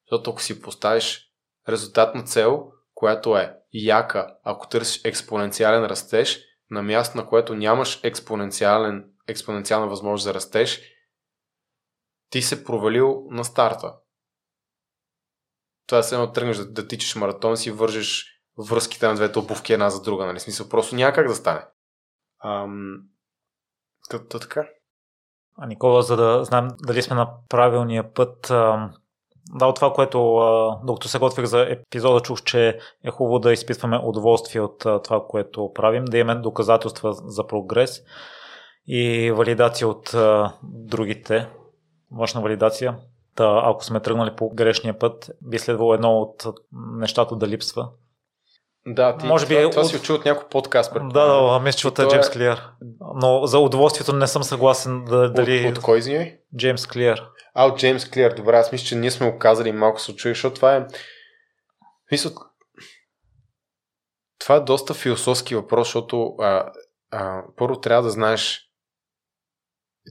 Защото 0.06 0.32
ако 0.32 0.42
си 0.42 0.62
поставиш 0.62 1.32
резултатна 1.70 2.24
цел, 2.24 2.72
която 2.94 3.38
е 3.38 3.58
яка, 3.74 4.38
ако 4.44 4.68
търсиш 4.68 5.02
експоненциален 5.06 5.86
растеж, 5.86 6.40
на 6.72 6.84
място, 6.84 7.18
на 7.18 7.28
което 7.28 7.56
нямаш 7.56 8.00
експоненциален, 8.04 9.12
експоненциална 9.28 9.88
възможност 9.88 10.24
за 10.24 10.34
растеж, 10.34 10.82
ти 12.30 12.42
се 12.42 12.64
провалил 12.64 13.28
на 13.30 13.46
старта. 13.46 13.96
Това 15.88 16.00
е 16.00 16.16
едно 16.16 16.32
тръгнеш 16.32 16.58
да, 16.58 16.66
да 16.72 16.88
тичаш 16.88 17.16
маратон 17.16 17.58
си 17.58 17.72
вържиш 17.72 18.42
връзките 18.58 19.08
на 19.08 19.16
двете 19.16 19.40
обувки 19.40 19.74
една 19.74 19.90
за 19.90 20.02
друга, 20.02 20.26
нали? 20.26 20.40
Смисъл, 20.40 20.70
просто 20.70 20.96
няма 20.96 21.14
как 21.14 21.28
да 21.28 21.36
стане. 21.36 21.66
Ам, 22.44 22.98
то 24.10 24.40
така. 24.40 24.68
А 25.58 25.68
Никола, 25.68 26.02
за 26.02 26.18
да 26.18 26.44
знаем 26.44 26.68
дали 26.88 27.02
сме 27.02 27.16
на 27.16 27.30
правилния 27.50 28.14
път, 28.14 28.38
да, 29.54 29.66
от 29.66 29.76
това, 29.76 29.94
което 29.94 30.20
докато 30.84 31.08
се 31.08 31.20
готвих 31.20 31.46
за 31.46 31.62
епизода, 31.62 32.20
чух, 32.20 32.44
че 32.44 32.80
е 33.04 33.12
хубаво 33.12 33.40
да 33.40 33.54
изпитваме 33.54 34.02
удоволствие 34.04 34.62
от 34.62 34.80
това, 35.04 35.26
което 35.28 35.72
правим, 35.74 36.06
да 36.06 36.18
имаме 36.18 36.42
доказателства 36.42 37.14
за 37.14 37.48
прогрес 37.48 38.02
и 38.88 39.32
валидация 39.32 39.88
от 39.88 40.16
другите, 40.64 41.50
външна 42.12 42.42
валидация. 42.42 42.98
Та, 43.36 43.62
ако 43.66 43.86
сме 43.86 44.00
тръгнали 44.00 44.36
по 44.36 44.50
грешния 44.50 45.00
път, 45.00 45.32
би 45.42 45.60
следвало 45.60 45.94
едно 45.94 46.18
от 46.18 46.48
нещата 46.72 47.36
да 47.36 47.48
липсва, 47.48 47.90
да, 48.88 49.18
ти, 49.18 49.26
Може 49.26 49.48
би 49.48 49.56
това, 49.56 49.70
това 49.70 49.82
от... 49.82 49.88
си 49.90 50.02
чул 50.02 50.16
от 50.16 50.26
някой 50.26 50.50
подкаст. 50.50 50.94
Да, 50.94 51.26
да, 51.26 51.60
мисля, 51.60 51.78
че 51.78 51.88
от 51.88 52.10
Джеймс 52.10 52.28
е... 52.28 52.32
Клиер. 52.32 52.70
Но 53.16 53.46
за 53.46 53.60
удоволствието 53.60 54.14
не 54.14 54.28
съм 54.28 54.44
съгласен 54.44 55.06
да, 55.06 55.32
дали... 55.32 55.68
От, 55.68 55.78
от 55.78 55.84
кой 55.84 55.98
извиняй? 55.98 56.40
Джеймс 56.58 56.88
Клиер. 56.88 57.24
А, 57.54 57.66
от 57.66 57.80
Джеймс 57.80 58.10
Клиер. 58.10 58.34
Добре, 58.36 58.58
аз 58.58 58.72
мисля, 58.72 58.86
че 58.86 58.96
ние 58.96 59.12
сме 59.12 59.28
оказали 59.28 59.72
малко 59.72 60.02
се 60.02 60.16
чуи, 60.16 60.32
защото 60.32 60.56
това 60.56 60.76
е... 60.76 60.86
Мисля, 62.12 62.32
това 64.40 64.56
е 64.56 64.60
доста 64.60 64.94
философски 64.94 65.56
въпрос, 65.56 65.88
защото 65.88 66.36
а, 66.40 66.72
а, 67.12 67.44
първо 67.56 67.80
трябва 67.80 68.04
да 68.04 68.10
знаеш 68.10 68.62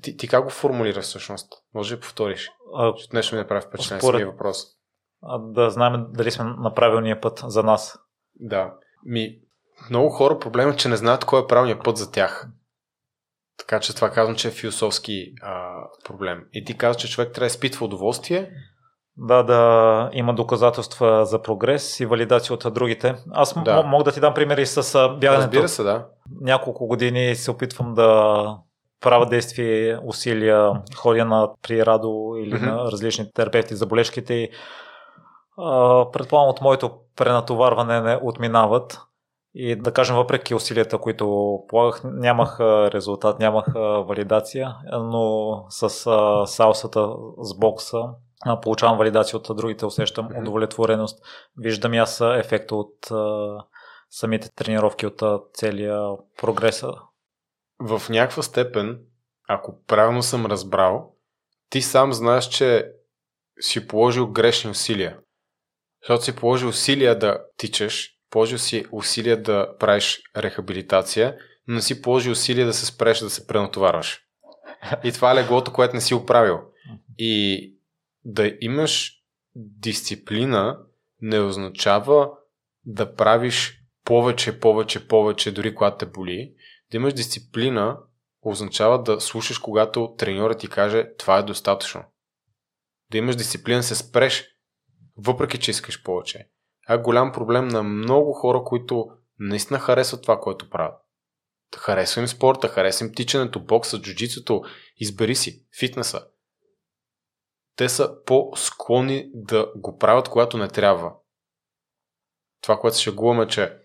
ти, 0.02 0.16
ти 0.16 0.28
как 0.28 0.44
го 0.44 0.50
формулираш 0.50 1.04
всъщност? 1.04 1.52
Може 1.74 1.94
да 1.94 2.00
повториш? 2.00 2.50
А, 2.74 2.92
Нещо 3.12 3.34
ми 3.34 3.40
направи 3.40 3.62
впечатление 3.66 4.00
Според- 4.00 4.26
въпрос. 4.26 4.66
а, 5.22 5.38
да 5.38 5.70
знаем 5.70 6.06
дали 6.10 6.30
сме 6.30 6.44
на 6.44 6.74
правилния 6.74 7.20
път 7.20 7.42
за 7.46 7.62
нас. 7.62 7.98
Да. 8.36 8.72
Ми, 9.04 9.38
много 9.90 10.10
хора 10.10 10.38
проблемът 10.38 10.74
е, 10.74 10.78
че 10.78 10.88
не 10.88 10.96
знаят 10.96 11.24
кой 11.24 11.42
е 11.42 11.46
правилният 11.46 11.84
път 11.84 11.96
за 11.96 12.12
тях. 12.12 12.48
Така 13.58 13.80
че 13.80 13.94
това 13.94 14.10
казвам, 14.10 14.36
че 14.36 14.48
е 14.48 14.50
философски 14.50 15.32
а, 15.42 15.72
проблем. 16.04 16.44
И 16.52 16.64
ти 16.64 16.78
казваш, 16.78 17.02
че 17.02 17.10
човек 17.10 17.32
трябва 17.32 17.40
да 17.44 17.46
изпитва 17.46 17.84
удоволствие. 17.86 18.50
Да, 19.16 19.42
да 19.42 20.10
има 20.12 20.34
доказателства 20.34 21.26
за 21.26 21.42
прогрес 21.42 22.00
и 22.00 22.06
валидация 22.06 22.54
от 22.54 22.74
другите. 22.74 23.14
Аз 23.32 23.54
Да. 23.54 23.62
да. 23.62 23.82
мога 23.82 24.04
да 24.04 24.12
ти 24.12 24.20
дам 24.20 24.34
примери 24.34 24.66
с 24.66 25.08
бягането. 25.20 25.42
Разбира 25.42 25.68
се, 25.68 25.82
да. 25.82 26.06
Няколко 26.40 26.86
години 26.86 27.34
се 27.36 27.50
опитвам 27.50 27.94
да 27.94 28.58
правя 29.00 29.26
действия, 29.26 30.00
усилия, 30.04 30.70
ходя 30.96 31.24
на 31.24 31.50
при 31.62 31.86
Радо 31.86 32.34
или 32.38 32.54
Мгм. 32.54 32.64
на 32.66 32.84
различни 32.92 33.32
терапевти 33.32 33.74
за 33.74 33.86
болешките 33.86 34.34
и 34.34 34.48
предполагам 36.12 36.48
от 36.48 36.60
моето 36.60 36.90
пренатоварване 37.16 38.00
не 38.00 38.18
отминават. 38.22 39.00
И 39.56 39.76
да 39.76 39.92
кажем, 39.92 40.16
въпреки 40.16 40.54
усилията, 40.54 40.98
които 40.98 41.58
полагах, 41.68 42.00
нямах 42.04 42.60
резултат, 42.60 43.38
нямах 43.38 43.66
валидация, 44.06 44.76
но 44.92 45.66
с 45.68 45.88
салсата, 46.46 47.08
с 47.38 47.58
бокса, 47.58 48.02
получавам 48.62 48.98
валидация 48.98 49.36
от 49.36 49.56
другите, 49.56 49.86
усещам 49.86 50.28
удовлетвореност. 50.38 51.24
Виждам 51.58 51.94
и 51.94 51.98
аз 51.98 52.20
ефекта 52.20 52.76
от 52.76 53.10
самите 54.10 54.54
тренировки, 54.54 55.06
от 55.06 55.22
целия 55.52 56.00
прогреса. 56.40 56.92
В 57.80 58.02
някаква 58.10 58.42
степен, 58.42 59.00
ако 59.48 59.82
правилно 59.86 60.22
съм 60.22 60.46
разбрал, 60.46 61.12
ти 61.70 61.82
сам 61.82 62.12
знаеш, 62.12 62.44
че 62.48 62.92
си 63.60 63.88
положил 63.88 64.26
грешни 64.26 64.70
усилия. 64.70 65.18
Защото 66.04 66.24
си 66.24 66.36
положил 66.36 66.68
усилия 66.68 67.18
да 67.18 67.38
тичаш, 67.56 68.10
положил 68.30 68.58
си 68.58 68.86
усилия 68.92 69.42
да 69.42 69.76
правиш 69.78 70.22
рехабилитация, 70.36 71.36
но 71.66 71.74
не 71.74 71.82
си 71.82 72.02
положил 72.02 72.32
усилия 72.32 72.66
да 72.66 72.74
се 72.74 72.86
спреш 72.86 73.18
да 73.18 73.30
се 73.30 73.46
пренатоварваш. 73.46 74.20
И 75.04 75.12
това 75.12 75.32
е 75.32 75.34
леглото, 75.34 75.72
което 75.72 75.94
не 75.94 76.00
си 76.00 76.14
оправил. 76.14 76.58
И 77.18 77.74
да 78.24 78.52
имаш 78.60 79.12
дисциплина 79.56 80.78
не 81.20 81.40
означава 81.40 82.30
да 82.84 83.14
правиш 83.14 83.80
повече, 84.04 84.60
повече, 84.60 85.08
повече, 85.08 85.52
дори 85.52 85.74
когато 85.74 85.96
те 85.96 86.06
боли. 86.06 86.54
Да 86.90 86.96
имаш 86.96 87.14
дисциплина 87.14 87.98
означава 88.42 89.02
да 89.02 89.20
слушаш, 89.20 89.58
когато 89.58 90.14
треньорът 90.18 90.58
ти 90.58 90.68
каже 90.68 91.06
това 91.18 91.38
е 91.38 91.42
достатъчно. 91.42 92.04
Да 93.10 93.18
имаш 93.18 93.36
дисциплина 93.36 93.82
се 93.82 93.94
спреш, 93.94 94.53
въпреки 95.16 95.60
че 95.60 95.70
искаш 95.70 96.02
повече. 96.02 96.48
А 96.86 96.98
голям 96.98 97.32
проблем 97.32 97.68
на 97.68 97.82
много 97.82 98.32
хора, 98.32 98.62
които 98.64 99.10
наистина 99.38 99.78
харесват 99.78 100.22
това, 100.22 100.40
което 100.40 100.70
правят. 100.70 101.00
Харесва 101.76 102.20
им 102.20 102.28
спорта, 102.28 102.68
харесва 102.68 103.06
им 103.06 103.14
тичането, 103.14 103.60
бокса, 103.60 104.00
джуджицото, 104.00 104.62
избери 104.96 105.34
си, 105.34 105.64
фитнеса. 105.78 106.26
Те 107.76 107.88
са 107.88 108.24
по-склонни 108.26 109.30
да 109.34 109.72
го 109.76 109.98
правят, 109.98 110.28
когато 110.28 110.58
не 110.58 110.68
трябва. 110.68 111.12
Това, 112.62 112.78
което 112.78 112.96
се 112.96 113.02
шегуваме, 113.02 113.48
че 113.48 113.78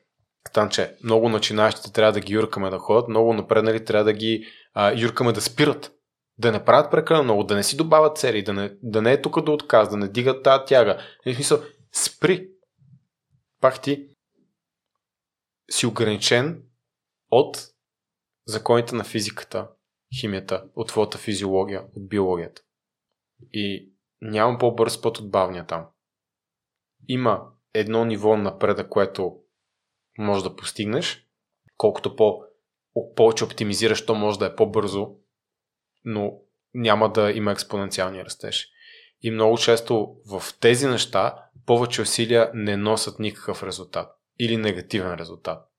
Танче, 0.53 0.95
много 1.03 1.29
начинаещите 1.29 1.91
трябва 1.93 2.11
да 2.11 2.19
ги 2.19 2.33
юркаме 2.33 2.69
да 2.69 2.77
ходят, 2.77 3.07
много 3.07 3.33
напреднали 3.33 3.85
трябва 3.85 4.03
да 4.03 4.13
ги 4.13 4.45
а, 4.73 4.93
юркаме 5.01 5.31
да 5.31 5.41
спират. 5.41 5.91
Да 6.39 6.51
не 6.51 6.65
правят 6.65 6.91
прекалено 6.91 7.23
много, 7.23 7.43
да 7.43 7.55
не 7.55 7.63
си 7.63 7.77
добавят 7.77 8.17
цели, 8.17 8.43
да 8.43 8.53
не, 8.53 8.77
да 8.83 9.01
не 9.01 9.13
е 9.13 9.21
тук 9.21 9.41
да 9.41 9.51
отказ, 9.51 9.89
да 9.89 9.97
не 9.97 10.07
дигат 10.07 10.43
тази 10.43 10.63
тяга. 10.67 11.01
В 11.25 11.33
смисъл, 11.33 11.59
спри. 11.91 12.49
Пак 13.61 13.81
ти 13.81 14.07
си 15.71 15.85
ограничен 15.85 16.63
от 17.31 17.57
законите 18.47 18.95
на 18.95 19.03
физиката, 19.03 19.69
химията, 20.19 20.63
от 20.75 20.87
твоята 20.87 21.17
физиология, 21.17 21.83
от 21.95 22.09
биологията. 22.09 22.61
И 23.53 23.93
нямам 24.21 24.57
по-бърз 24.57 25.01
път 25.01 25.17
от 25.17 25.31
бавния 25.31 25.65
там. 25.65 25.87
Има 27.07 27.41
едно 27.73 28.05
ниво 28.05 28.37
напреда, 28.37 28.89
което 28.89 29.37
може 30.17 30.43
да 30.43 30.55
постигнеш. 30.55 31.27
Колкото 31.77 32.15
по, 32.15 32.43
повече 33.15 33.43
оптимизираш, 33.43 34.05
то 34.05 34.15
може 34.15 34.39
да 34.39 34.45
е 34.45 34.55
по-бързо, 34.55 35.15
но 36.05 36.33
няма 36.73 37.11
да 37.11 37.31
има 37.31 37.51
експоненциалния 37.51 38.25
растеж. 38.25 38.67
И 39.21 39.31
много 39.31 39.57
често 39.57 40.15
в 40.25 40.43
тези 40.59 40.87
неща 40.87 41.45
повече 41.65 42.01
усилия 42.01 42.51
не 42.53 42.77
носят 42.77 43.19
никакъв 43.19 43.63
резултат 43.63 44.09
или 44.39 44.57
негативен 44.57 45.13
резултат. 45.13 45.69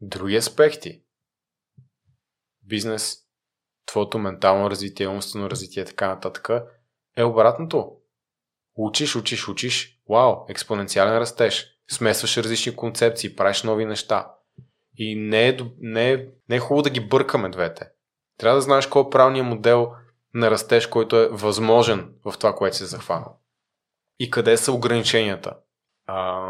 Други 0.00 0.36
аспекти 0.36 1.04
бизнес, 2.66 3.16
твоето 3.86 4.18
ментално 4.18 4.70
развитие, 4.70 5.08
умствено 5.08 5.50
развитие 5.50 5.82
и 5.82 5.86
така 5.86 6.08
нататък 6.08 6.48
е 7.16 7.24
обратното. 7.24 7.92
Учиш, 8.76 9.16
учиш, 9.16 9.48
учиш. 9.48 10.00
Вау, 10.10 10.36
експоненциален 10.48 11.18
растеж. 11.18 11.66
Смесваш 11.90 12.36
различни 12.36 12.76
концепции, 12.76 13.36
правиш 13.36 13.62
нови 13.62 13.84
неща. 13.84 14.34
И 14.96 15.14
не 15.14 15.48
е, 15.48 15.58
не 15.78 16.12
е, 16.12 16.28
не 16.48 16.56
е 16.56 16.58
хубаво 16.58 16.82
да 16.82 16.90
ги 16.90 17.00
бъркаме 17.00 17.48
двете. 17.48 17.90
Трябва 18.38 18.56
да 18.56 18.62
знаеш 18.62 18.86
кой 18.86 19.02
е 19.02 19.10
правилният 19.10 19.46
модел 19.46 19.92
на 20.34 20.50
растеж, 20.50 20.86
който 20.86 21.16
е 21.16 21.28
възможен 21.28 22.14
в 22.24 22.34
това, 22.38 22.54
което 22.54 22.76
се 22.76 22.86
захванал. 22.86 23.38
И 24.18 24.30
къде 24.30 24.56
са 24.56 24.72
ограниченията. 24.72 25.56
А, 26.06 26.48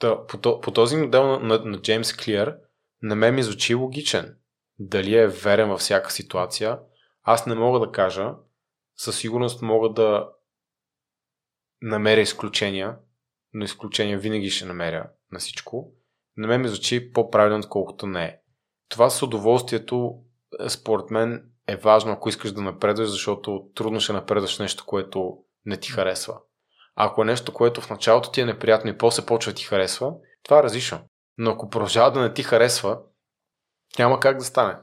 да, 0.00 0.26
по, 0.26 0.60
по 0.60 0.70
този 0.70 0.96
модел 0.96 1.26
на, 1.26 1.38
на, 1.38 1.64
на 1.64 1.78
Джеймс 1.78 2.16
Клиер 2.16 2.56
на 3.02 3.16
мен 3.16 3.34
ми 3.34 3.42
звучи 3.42 3.74
логичен. 3.74 4.36
Дали 4.78 5.16
е 5.16 5.26
верен 5.26 5.68
във 5.68 5.80
всяка 5.80 6.10
ситуация, 6.10 6.78
аз 7.22 7.46
не 7.46 7.54
мога 7.54 7.80
да 7.80 7.92
кажа. 7.92 8.34
Със 8.96 9.18
сигурност 9.18 9.62
мога 9.62 9.88
да 9.88 10.28
намеря 11.82 12.20
изключения, 12.20 12.96
но 13.52 13.64
изключения 13.64 14.18
винаги 14.18 14.50
ще 14.50 14.64
намеря 14.64 15.10
на 15.32 15.38
всичко. 15.38 15.92
На 16.36 16.48
мен 16.48 16.60
ми 16.60 16.68
звучи 16.68 17.12
по-правилно, 17.12 17.58
отколкото 17.58 18.06
не 18.06 18.24
е. 18.24 18.38
Това 18.88 19.10
с 19.10 19.22
удоволствието, 19.22 20.22
според 20.68 21.10
мен, 21.10 21.44
е 21.68 21.76
важно, 21.76 22.12
ако 22.12 22.28
искаш 22.28 22.52
да 22.52 22.60
напредваш, 22.62 23.08
защото 23.08 23.64
трудно 23.74 24.00
ще 24.00 24.12
напредваш 24.12 24.58
нещо, 24.58 24.84
което 24.86 25.38
не 25.66 25.76
ти 25.76 25.90
харесва. 25.90 26.34
А 26.96 27.06
ако 27.06 27.22
е 27.22 27.24
нещо, 27.24 27.52
което 27.52 27.80
в 27.80 27.90
началото 27.90 28.30
ти 28.30 28.40
е 28.40 28.46
неприятно 28.46 28.90
и 28.90 28.98
после 28.98 29.26
почва 29.26 29.52
ти 29.52 29.64
харесва, 29.64 30.12
това 30.42 30.58
е 30.58 30.62
различно. 30.62 30.98
Но 31.38 31.50
ако 31.50 31.70
продължава 31.70 32.12
да 32.12 32.20
не 32.20 32.32
ти 32.32 32.42
харесва, 32.42 32.98
няма 33.98 34.20
как 34.20 34.38
да 34.38 34.44
стане. 34.44 34.76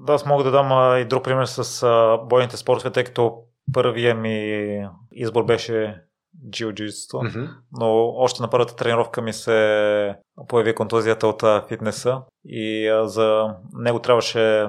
Да, 0.00 0.12
аз 0.12 0.26
мога 0.26 0.44
да 0.44 0.50
дам 0.50 0.72
а, 0.72 0.98
и 0.98 1.04
друг 1.04 1.24
пример 1.24 1.46
с 1.46 1.82
а, 1.82 2.18
бойните 2.18 2.56
спортове, 2.56 2.92
тъй 2.92 3.04
като 3.04 3.42
първия 3.72 4.14
ми 4.14 4.88
избор 5.12 5.44
беше 5.44 6.02
джиу-джитсто, 6.44 7.12
Mm-hmm. 7.14 7.48
но 7.72 7.86
още 8.08 8.42
на 8.42 8.50
първата 8.50 8.76
тренировка 8.76 9.22
ми 9.22 9.32
се 9.32 10.14
появи 10.48 10.74
контузията 10.74 11.26
от 11.26 11.42
фитнеса 11.68 12.22
и 12.44 12.90
за 13.04 13.54
него 13.74 13.98
трябваше 13.98 14.68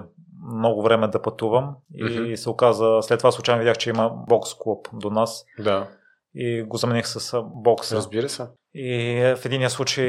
много 0.54 0.84
време 0.84 1.08
да 1.08 1.22
пътувам 1.22 1.76
и 1.94 2.04
Мгм. 2.04 2.36
се 2.36 2.50
оказа, 2.50 2.98
след 3.02 3.18
това 3.20 3.32
случайно 3.32 3.60
видях, 3.60 3.78
че 3.78 3.90
има 3.90 4.12
бокс 4.30 4.54
клуб 4.54 4.88
до 4.94 5.10
нас 5.10 5.46
Да, 5.60 5.88
и 6.36 6.64
го 6.64 6.78
замених 6.78 7.08
с 7.08 7.34
а, 7.34 7.42
бокса. 7.46 7.96
разбира 7.96 8.30
се. 8.30 8.48
И 8.74 8.94
е, 9.20 9.36
в 9.36 9.46
единия 9.46 9.70
случай 9.70 10.06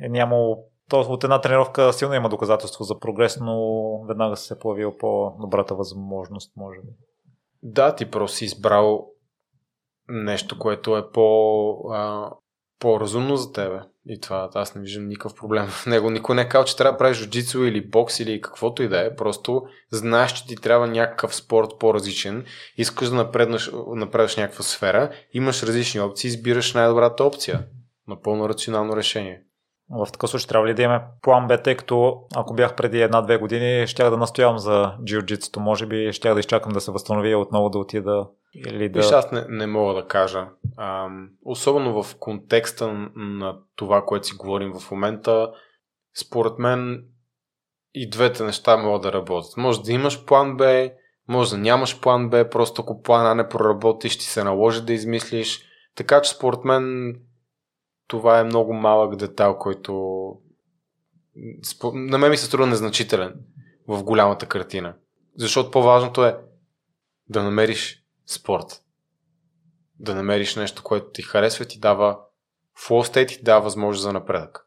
е 0.00 0.08
нямало 0.08 0.58
то 0.90 1.00
от 1.00 1.24
една 1.24 1.40
тренировка 1.40 1.92
силно 1.92 2.14
има 2.14 2.28
доказателство 2.28 2.84
за 2.84 2.98
прогрес, 2.98 3.40
но 3.40 3.58
веднага 4.04 4.36
се 4.36 4.54
е 4.54 4.58
появила 4.58 4.98
по-добрата 4.98 5.74
възможност, 5.74 6.52
може 6.56 6.80
би. 6.80 6.88
Да, 7.62 7.94
ти 7.94 8.10
просто 8.10 8.36
си 8.36 8.44
избрал 8.44 9.06
нещо, 10.08 10.58
което 10.58 10.96
е 10.96 11.10
по, 11.10 11.72
а, 11.92 12.30
по-разумно 12.80 13.36
за 13.36 13.52
тебе. 13.52 13.80
И 14.08 14.20
това 14.20 14.50
аз 14.54 14.74
не 14.74 14.82
виждам 14.82 15.08
никакъв 15.08 15.34
проблем 15.34 15.66
в 15.66 15.86
него. 15.86 16.10
Никой 16.10 16.34
не 16.34 16.42
е 16.42 16.48
казал, 16.48 16.64
че 16.64 16.76
трябва 16.76 16.92
да 16.92 16.98
правиш 16.98 17.18
джуджицу 17.18 17.64
или 17.64 17.88
бокс 17.88 18.20
или 18.20 18.40
каквото 18.40 18.82
и 18.82 18.88
да 18.88 19.06
е. 19.06 19.16
Просто 19.16 19.62
знаеш, 19.90 20.32
че 20.32 20.46
ти 20.46 20.56
трябва 20.56 20.86
някакъв 20.86 21.34
спорт 21.34 21.70
по-различен. 21.80 22.44
Искаш 22.76 23.08
да 23.08 23.14
напреднеш, 23.14 23.70
направиш 23.88 24.36
някаква 24.36 24.64
сфера. 24.64 25.10
Имаш 25.32 25.62
различни 25.62 26.00
опции, 26.00 26.28
избираш 26.28 26.74
най-добрата 26.74 27.24
опция. 27.24 27.64
Напълно 28.08 28.48
рационално 28.48 28.96
решение. 28.96 29.42
В 29.90 30.12
такъв 30.12 30.30
случай 30.30 30.48
трябва 30.48 30.66
ли 30.66 30.74
да 30.74 30.82
имаме 30.82 31.04
план 31.22 31.46
Б, 31.46 31.62
тъй 31.62 31.76
като 31.76 32.22
ако 32.36 32.54
бях 32.54 32.76
преди 32.76 33.02
една-две 33.02 33.36
години, 33.36 33.86
щях 33.86 34.10
да 34.10 34.16
настоявам 34.16 34.58
за 34.58 34.94
джиу-джитсото. 35.04 35.60
Може 35.60 35.86
би 35.86 36.12
щях 36.12 36.34
да 36.34 36.40
изчакам 36.40 36.72
да 36.72 36.80
се 36.80 36.90
възстановя 36.90 37.28
и 37.28 37.34
отново 37.34 37.70
да 37.70 37.78
отида 37.78 38.26
или 38.56 38.88
да... 38.88 39.00
Виж, 39.00 39.10
аз 39.10 39.32
не, 39.32 39.44
не 39.48 39.66
мога 39.66 39.94
да 39.94 40.06
кажа. 40.06 40.48
Ам, 40.76 41.30
особено 41.44 42.02
в 42.02 42.16
контекста 42.16 43.10
на 43.16 43.58
това, 43.76 44.04
което 44.04 44.26
си 44.26 44.36
говорим 44.36 44.72
в 44.72 44.90
момента, 44.90 45.52
според 46.20 46.58
мен 46.58 47.04
и 47.94 48.10
двете 48.10 48.44
неща 48.44 48.76
могат 48.76 49.02
да 49.02 49.12
работят. 49.12 49.56
Може 49.56 49.82
да 49.82 49.92
имаш 49.92 50.24
план 50.24 50.56
Б, 50.56 50.90
може 51.28 51.50
да 51.50 51.58
нямаш 51.58 52.00
план 52.00 52.30
Б, 52.30 52.50
просто 52.50 52.82
ако 52.82 53.02
план 53.02 53.26
А 53.26 53.34
не 53.34 53.48
проработи, 53.48 54.08
ще 54.08 54.24
се 54.24 54.44
наложи 54.44 54.84
да 54.84 54.92
измислиш. 54.92 55.62
Така 55.94 56.22
че 56.22 56.30
според 56.30 56.64
мен 56.64 57.14
това 58.06 58.38
е 58.38 58.44
много 58.44 58.72
малък 58.72 59.16
детайл, 59.16 59.58
който 59.58 59.92
на 61.94 62.18
мен 62.18 62.30
ми 62.30 62.36
се 62.36 62.46
струва 62.46 62.66
незначителен 62.66 63.34
в 63.88 64.02
голямата 64.02 64.46
картина. 64.46 64.94
Защото 65.36 65.70
по-важното 65.70 66.24
е 66.24 66.38
да 67.28 67.42
намериш 67.42 68.05
спорт. 68.26 68.82
Да 69.98 70.14
намериш 70.14 70.56
нещо, 70.56 70.82
което 70.82 71.10
ти 71.10 71.22
харесва 71.22 71.64
ти 71.64 71.78
дава 71.78 72.18
flow 72.78 73.12
state 73.12 73.28
ти 73.28 73.42
дава 73.42 73.60
възможност 73.60 74.02
за 74.02 74.12
напредък. 74.12 74.66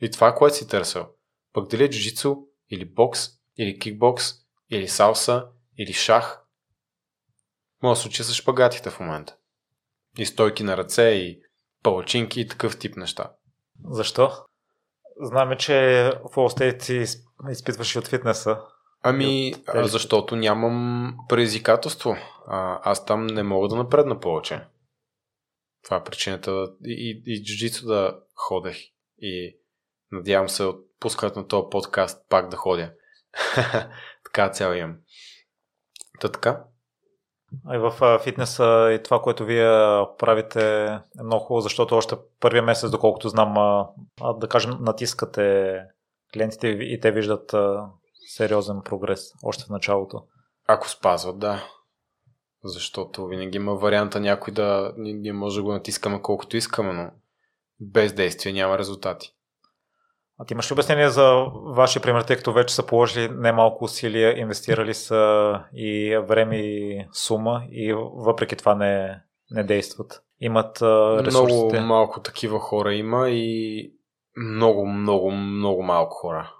И 0.00 0.10
това, 0.10 0.34
което 0.34 0.56
си 0.56 0.68
търсил. 0.68 1.06
Пък 1.52 1.70
дали 1.70 1.84
е 1.84 1.90
джуджицу, 1.90 2.36
или 2.70 2.84
бокс, 2.84 3.28
или 3.58 3.78
кикбокс, 3.78 4.32
или 4.70 4.88
салса, 4.88 5.46
или 5.78 5.92
шах, 5.92 6.40
може 7.82 7.98
да 7.98 8.02
се 8.02 8.08
учи 8.08 8.24
с 8.24 8.34
шпагатите 8.34 8.90
в 8.90 9.00
момента. 9.00 9.36
И 10.18 10.26
стойки 10.26 10.62
на 10.62 10.76
ръце, 10.76 11.02
и 11.02 11.40
палачинки, 11.82 12.40
и 12.40 12.48
такъв 12.48 12.78
тип 12.78 12.96
неща. 12.96 13.32
Защо? 13.90 14.32
Знаме, 15.22 15.56
че 15.56 15.72
Flow 16.24 16.58
State 16.58 17.18
изпитваш 17.50 17.94
и 17.94 17.98
от 17.98 18.08
фитнеса. 18.08 18.60
Ами, 19.02 19.54
а, 19.66 19.84
защото 19.84 20.36
нямам 20.36 21.14
предизвикателство. 21.28 22.16
А, 22.46 22.80
аз 22.90 23.06
там 23.06 23.26
не 23.26 23.42
мога 23.42 23.68
да 23.68 23.76
напредна 23.76 24.20
повече. 24.20 24.60
Това 25.84 25.96
е 25.96 26.04
причината 26.04 26.50
и, 26.84 27.22
и, 27.26 27.32
и 27.32 27.44
джуджицу 27.44 27.86
да 27.86 28.18
ходех. 28.34 28.76
И 29.18 29.58
надявам 30.12 30.48
се 30.48 30.64
от 30.64 30.86
пускането 31.00 31.38
на 31.38 31.48
този 31.48 31.66
подкаст 31.70 32.28
пак 32.28 32.48
да 32.48 32.56
ходя. 32.56 32.92
така 34.24 34.50
цял 34.50 34.72
имам. 34.72 34.96
Та 36.20 36.28
така. 36.28 36.64
А 37.66 37.76
и 37.76 37.78
в 37.78 38.18
фитнеса 38.24 38.92
и 38.92 39.02
това, 39.02 39.22
което 39.22 39.44
вие 39.44 39.68
правите 40.18 40.84
е 40.84 41.22
много 41.24 41.44
хубаво, 41.44 41.60
защото 41.60 41.96
още 41.96 42.16
първия 42.40 42.62
месец, 42.62 42.90
доколкото 42.90 43.28
знам, 43.28 43.54
да 44.36 44.48
кажем, 44.48 44.76
натискате 44.80 45.76
клиентите 46.32 46.68
и 46.68 47.00
те 47.00 47.12
виждат 47.12 47.54
сериозен 48.36 48.82
прогрес 48.84 49.32
още 49.42 49.64
в 49.64 49.68
началото. 49.68 50.22
Ако 50.68 50.88
спазват, 50.88 51.38
да. 51.38 51.64
Защото 52.64 53.26
винаги 53.26 53.56
има 53.56 53.74
варианта 53.74 54.20
някой 54.20 54.54
да 54.54 54.92
ние 54.96 55.32
може 55.32 55.56
да 55.56 55.62
го 55.62 55.72
натискаме 55.72 56.22
колкото 56.22 56.56
искаме, 56.56 56.92
но 56.92 57.10
без 57.80 58.12
действие 58.12 58.52
няма 58.52 58.78
резултати. 58.78 59.32
А 60.38 60.44
ти 60.44 60.54
имаш 60.54 60.70
ли 60.70 60.72
обяснение 60.72 61.08
за 61.08 61.44
вашия 61.76 62.02
пример, 62.02 62.22
тъй 62.22 62.36
като 62.36 62.52
вече 62.52 62.74
са 62.74 62.86
положили 62.86 63.28
немалко 63.28 63.84
усилия, 63.84 64.38
инвестирали 64.38 64.94
са 64.94 65.52
и 65.74 66.16
време 66.28 66.56
и 66.56 67.06
сума 67.12 67.64
и 67.70 67.92
въпреки 68.14 68.56
това 68.56 68.74
не, 68.74 69.22
не 69.50 69.64
действат? 69.64 70.22
Имат 70.40 70.82
ресурсите? 70.82 71.62
Много 71.62 71.80
малко 71.80 72.20
такива 72.20 72.58
хора 72.58 72.94
има 72.94 73.30
и 73.30 73.92
много, 74.36 74.86
много, 74.86 75.30
много 75.30 75.82
малко 75.82 76.14
хора. 76.14 76.54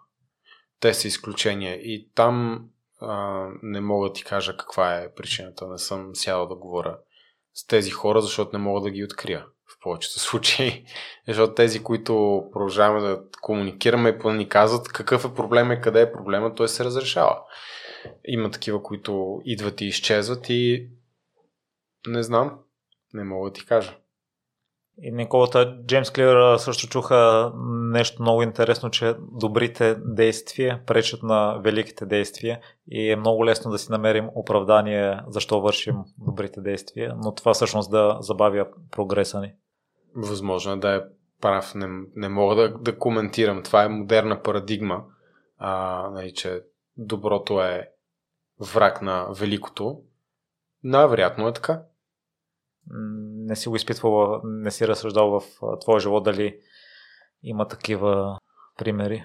Те 0.81 0.94
са 0.94 1.09
изключения 1.09 1.74
и 1.74 2.09
там 2.15 2.66
а, 3.01 3.47
не 3.62 3.81
мога 3.81 4.09
да 4.09 4.12
ти 4.12 4.24
кажа 4.24 4.57
каква 4.57 4.97
е 4.97 5.15
причината. 5.15 5.66
Не 5.66 5.78
съм 5.78 6.16
сядал 6.16 6.47
да 6.47 6.55
говоря 6.55 6.98
с 7.55 7.66
тези 7.66 7.90
хора, 7.90 8.20
защото 8.20 8.51
не 8.52 8.65
мога 8.65 8.81
да 8.81 8.90
ги 8.90 9.05
открия 9.05 9.47
в 9.66 9.81
повечето 9.82 10.20
случаи. 10.20 10.85
Защото 11.28 11.55
тези, 11.55 11.82
които 11.82 12.44
продължаваме 12.52 13.09
да 13.09 13.23
комуникираме 13.40 14.19
и 14.24 14.28
ни 14.28 14.48
казват 14.48 14.89
какъв 14.89 15.24
е 15.24 15.35
проблема 15.35 15.74
и 15.74 15.81
къде 15.81 16.01
е 16.01 16.12
проблема, 16.12 16.55
той 16.55 16.69
се 16.69 16.85
разрешава. 16.85 17.39
Има 18.24 18.51
такива, 18.51 18.82
които 18.82 19.40
идват 19.44 19.81
и 19.81 19.86
изчезват 19.86 20.47
и 20.48 20.89
не 22.07 22.23
знам, 22.23 22.59
не 23.15 23.24
мога 23.24 23.51
да 23.51 23.52
ти 23.52 23.66
кажа. 23.66 23.97
И 25.02 25.12
Николата 25.12 25.78
Джеймс 25.86 26.11
Клир 26.11 26.57
също 26.57 26.89
чуха 26.89 27.52
нещо 27.91 28.23
много 28.23 28.43
интересно, 28.43 28.91
че 28.91 29.15
добрите 29.33 29.95
действия 29.95 30.83
пречат 30.87 31.23
на 31.23 31.59
великите 31.65 32.07
действия 32.07 32.61
и 32.89 33.11
е 33.11 33.17
много 33.17 33.47
лесно 33.47 33.71
да 33.71 33.79
си 33.79 33.93
намерим 33.93 34.29
оправдание 34.35 35.21
защо 35.29 35.61
вършим 35.61 35.97
добрите 36.19 36.61
действия, 36.61 37.15
но 37.25 37.35
това 37.35 37.55
всъщност 37.55 37.91
да 37.91 38.19
забавя 38.21 38.67
прогреса 38.91 39.41
ни. 39.41 39.53
Възможно 40.17 40.73
е 40.73 40.77
да 40.77 40.95
е 40.95 41.01
прав, 41.41 41.75
не, 41.75 41.87
не 42.17 42.29
мога 42.29 42.55
да, 42.55 42.79
да 42.79 42.99
коментирам. 42.99 43.62
Това 43.62 43.85
е 43.85 43.89
модерна 43.89 44.43
парадигма, 44.43 45.05
а, 45.59 46.11
нали, 46.11 46.35
че 46.35 46.62
доброто 46.97 47.62
е 47.62 47.89
враг 48.75 49.03
на 49.03 49.27
великото. 49.33 50.01
Най-вероятно 50.85 51.49
е 51.49 51.53
така 51.53 51.83
не 53.51 53.57
си 53.57 53.69
го 53.69 53.77
изпитвал, 53.77 54.41
не 54.45 54.71
си 54.71 54.89
разсъждал 54.89 55.41
в 55.41 55.43
твоя 55.81 56.01
живот 56.01 56.25
дали 56.25 56.59
има 57.43 57.69
такива 57.69 58.39
примери? 58.79 59.25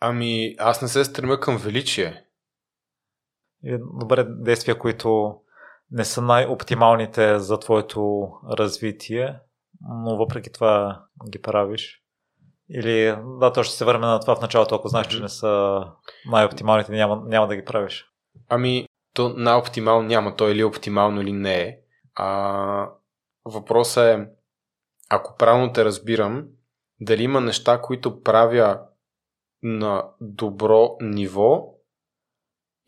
Ами, 0.00 0.54
аз 0.58 0.82
не 0.82 0.88
се 0.88 1.04
стремя 1.04 1.40
към 1.40 1.56
величие. 1.56 2.24
Добре, 4.00 4.24
действия, 4.28 4.78
които 4.78 5.40
не 5.90 6.04
са 6.04 6.22
най-оптималните 6.22 7.38
за 7.38 7.58
твоето 7.58 8.30
развитие, 8.50 9.38
но 9.80 10.16
въпреки 10.16 10.52
това 10.52 11.04
ги 11.30 11.42
правиш. 11.42 12.02
Или, 12.70 13.16
да, 13.40 13.52
то 13.52 13.62
ще 13.62 13.76
се 13.76 13.84
върне 13.84 14.06
на 14.06 14.20
това 14.20 14.36
в 14.36 14.40
началото, 14.40 14.74
ако 14.74 14.88
знаеш, 14.88 15.06
че 15.06 15.20
не 15.20 15.28
са 15.28 15.82
най-оптималните, 16.30 16.92
няма, 16.92 17.22
няма 17.26 17.48
да 17.48 17.56
ги 17.56 17.64
правиш. 17.64 18.06
Ами, 18.48 18.86
то 19.14 19.28
най-оптимално 19.28 20.02
няма, 20.02 20.36
то 20.36 20.48
или 20.48 20.64
оптимално 20.64 21.20
или 21.20 21.32
не 21.32 21.60
е. 21.60 21.78
А, 22.14 22.90
въпросът 23.44 24.04
е, 24.04 24.28
ако 25.08 25.36
правилно 25.36 25.72
те 25.72 25.84
разбирам, 25.84 26.46
дали 27.00 27.22
има 27.22 27.40
неща, 27.40 27.80
които 27.80 28.22
правя 28.22 28.80
на 29.62 30.04
добро 30.20 30.96
ниво 31.00 31.78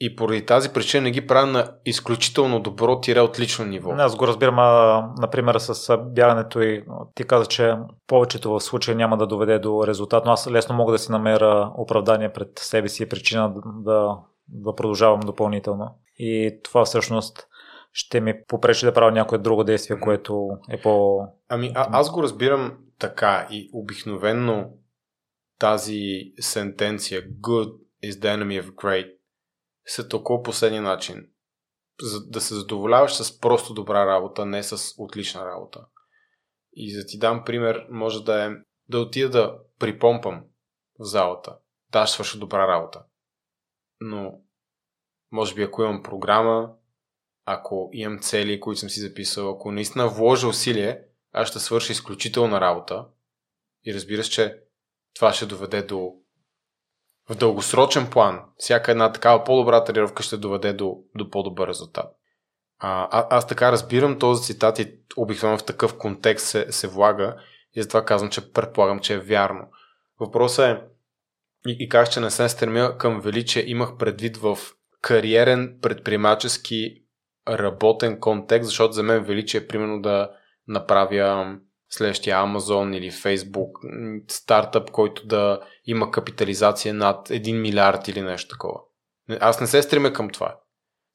и 0.01 0.17
поради 0.17 0.47
тази 0.47 0.73
причина 0.73 1.03
не 1.03 1.11
ги 1.11 1.27
правя 1.27 1.47
на 1.47 1.73
изключително 1.85 2.61
добро 2.61 3.01
тире 3.01 3.21
отлично 3.21 3.65
ниво. 3.65 3.93
Не, 3.95 4.03
аз 4.03 4.17
го 4.17 4.27
разбирам, 4.27 4.59
а, 4.59 5.09
например, 5.19 5.59
с 5.59 5.99
бягането 5.99 6.61
и 6.61 6.85
ти 7.15 7.25
каза, 7.25 7.47
че 7.47 7.77
повечето 8.07 8.51
в 8.51 8.61
случая 8.61 8.97
няма 8.97 9.17
да 9.17 9.27
доведе 9.27 9.59
до 9.59 9.87
резултат, 9.87 10.25
но 10.25 10.33
аз 10.33 10.51
лесно 10.51 10.75
мога 10.75 10.93
да 10.93 10.99
си 10.99 11.13
намеря 11.13 11.73
оправдание 11.77 12.33
пред 12.33 12.59
себе 12.59 12.89
си 12.89 13.03
и 13.03 13.09
причина 13.09 13.55
да, 13.67 14.19
да 14.49 14.75
продължавам 14.75 15.21
допълнително. 15.21 15.95
И 16.19 16.61
това 16.65 16.85
всъщност 16.85 17.47
ще 17.93 18.21
ми 18.21 18.35
попречи 18.49 18.87
да 18.87 18.95
правя 18.95 19.13
някое 19.13 19.39
друго 19.39 19.65
действие, 19.65 20.01
което 20.01 20.49
е 20.71 20.81
по... 20.81 21.21
Ами 21.49 21.73
а, 21.75 21.89
аз 21.93 22.11
го 22.11 22.23
разбирам 22.23 22.79
така 22.99 23.49
и 23.51 23.71
обикновенно 23.73 24.79
тази 25.59 26.33
сентенция 26.41 27.23
good 27.23 27.73
is 28.05 28.11
the 28.11 28.37
enemy 28.37 28.63
of 28.63 28.71
great 28.71 29.21
се 29.85 30.09
толкова 30.09 30.43
последния 30.43 30.83
начин. 30.83 31.27
За 32.03 32.27
да 32.27 32.41
се 32.41 32.55
задоволяваш 32.55 33.15
с 33.15 33.41
просто 33.41 33.75
добра 33.75 34.07
работа, 34.07 34.47
не 34.47 34.63
с 34.63 34.95
отлична 34.99 35.47
работа. 35.47 35.87
И 36.73 36.95
за 36.95 37.07
ти 37.07 37.19
дам 37.19 37.45
пример, 37.45 37.87
може 37.91 38.25
да 38.25 38.45
е 38.45 38.51
да 38.89 39.01
отида 39.01 39.31
да 39.31 39.59
припомпам 39.79 40.45
в 40.99 41.05
залата. 41.05 41.57
Да, 41.93 42.07
ще 42.07 42.15
свърша 42.15 42.39
добра 42.39 42.69
работа. 42.69 43.05
Но, 44.01 44.41
може 45.33 45.55
би, 45.55 45.63
ако 45.63 45.83
имам 45.83 46.03
програма, 46.03 46.73
ако 47.53 47.91
имам 47.93 48.19
цели, 48.19 48.61
които 48.61 48.81
съм 48.81 48.91
си 48.91 49.01
записал, 49.01 49.51
ако 49.51 49.73
наистина 49.73 50.09
вложа 50.09 50.49
усилие, 50.49 51.01
аз 51.33 51.49
ще 51.49 51.59
свърша 51.59 51.93
изключителна 51.93 52.61
работа 52.61 53.07
и 53.87 53.95
разбира 53.95 54.25
се, 54.25 54.31
че 54.31 54.57
това 55.15 55.33
ще 55.33 55.47
доведе 55.47 55.83
до 55.83 56.13
в 57.31 57.35
дългосрочен 57.35 58.11
план, 58.11 58.41
всяка 58.57 58.91
една 58.91 59.13
такава 59.13 59.45
по-добра 59.45 59.85
тренировка 59.85 60.23
ще 60.23 60.37
доведе 60.37 60.73
до, 60.73 60.97
до 61.15 61.31
по-добър 61.31 61.69
резултат. 61.69 62.17
А, 62.79 63.09
а, 63.11 63.27
аз 63.31 63.47
така 63.47 63.73
разбирам 63.73 64.19
този 64.19 64.43
цитат 64.43 64.79
и 64.79 64.95
обикновено 65.17 65.59
в 65.59 65.65
такъв 65.65 65.99
контекст 65.99 66.47
се, 66.47 66.73
се 66.73 66.89
влага 66.89 67.37
и 67.75 67.83
затова 67.83 68.05
казвам, 68.05 68.31
че 68.31 68.53
предполагам, 68.53 69.01
че 69.01 69.15
е 69.15 69.19
вярно. 69.19 69.69
Въпросът 70.21 70.65
е 70.65 70.83
и, 71.67 71.77
и 71.79 71.89
как 71.89 72.11
че 72.11 72.21
не 72.21 72.31
се 72.31 72.49
стремя 72.49 72.99
към 72.99 73.21
величие, 73.21 73.71
имах 73.71 73.97
предвид 73.97 74.37
в 74.37 74.59
кариерен 75.01 75.79
предприемачески 75.83 77.00
работен 77.49 78.21
контекст, 78.21 78.69
защото 78.69 78.93
за 78.93 79.03
мен 79.03 79.25
величие 79.25 79.61
е 79.61 79.67
примерно 79.67 80.03
да 80.03 80.31
направя 80.69 81.57
следващия 81.91 82.37
Amazon 82.37 82.97
или 82.97 83.11
Facebook 83.11 83.71
стартъп, 84.29 84.91
който 84.91 85.27
да 85.27 85.61
има 85.85 86.11
капитализация 86.11 86.95
над 86.95 87.29
1 87.29 87.61
милиард 87.61 88.09
или 88.09 88.23
нещо 88.23 88.49
такова. 88.49 88.81
Аз 89.41 89.61
не 89.61 89.67
се 89.67 89.83
стремя 89.83 90.13
към 90.13 90.31
това. 90.31 90.57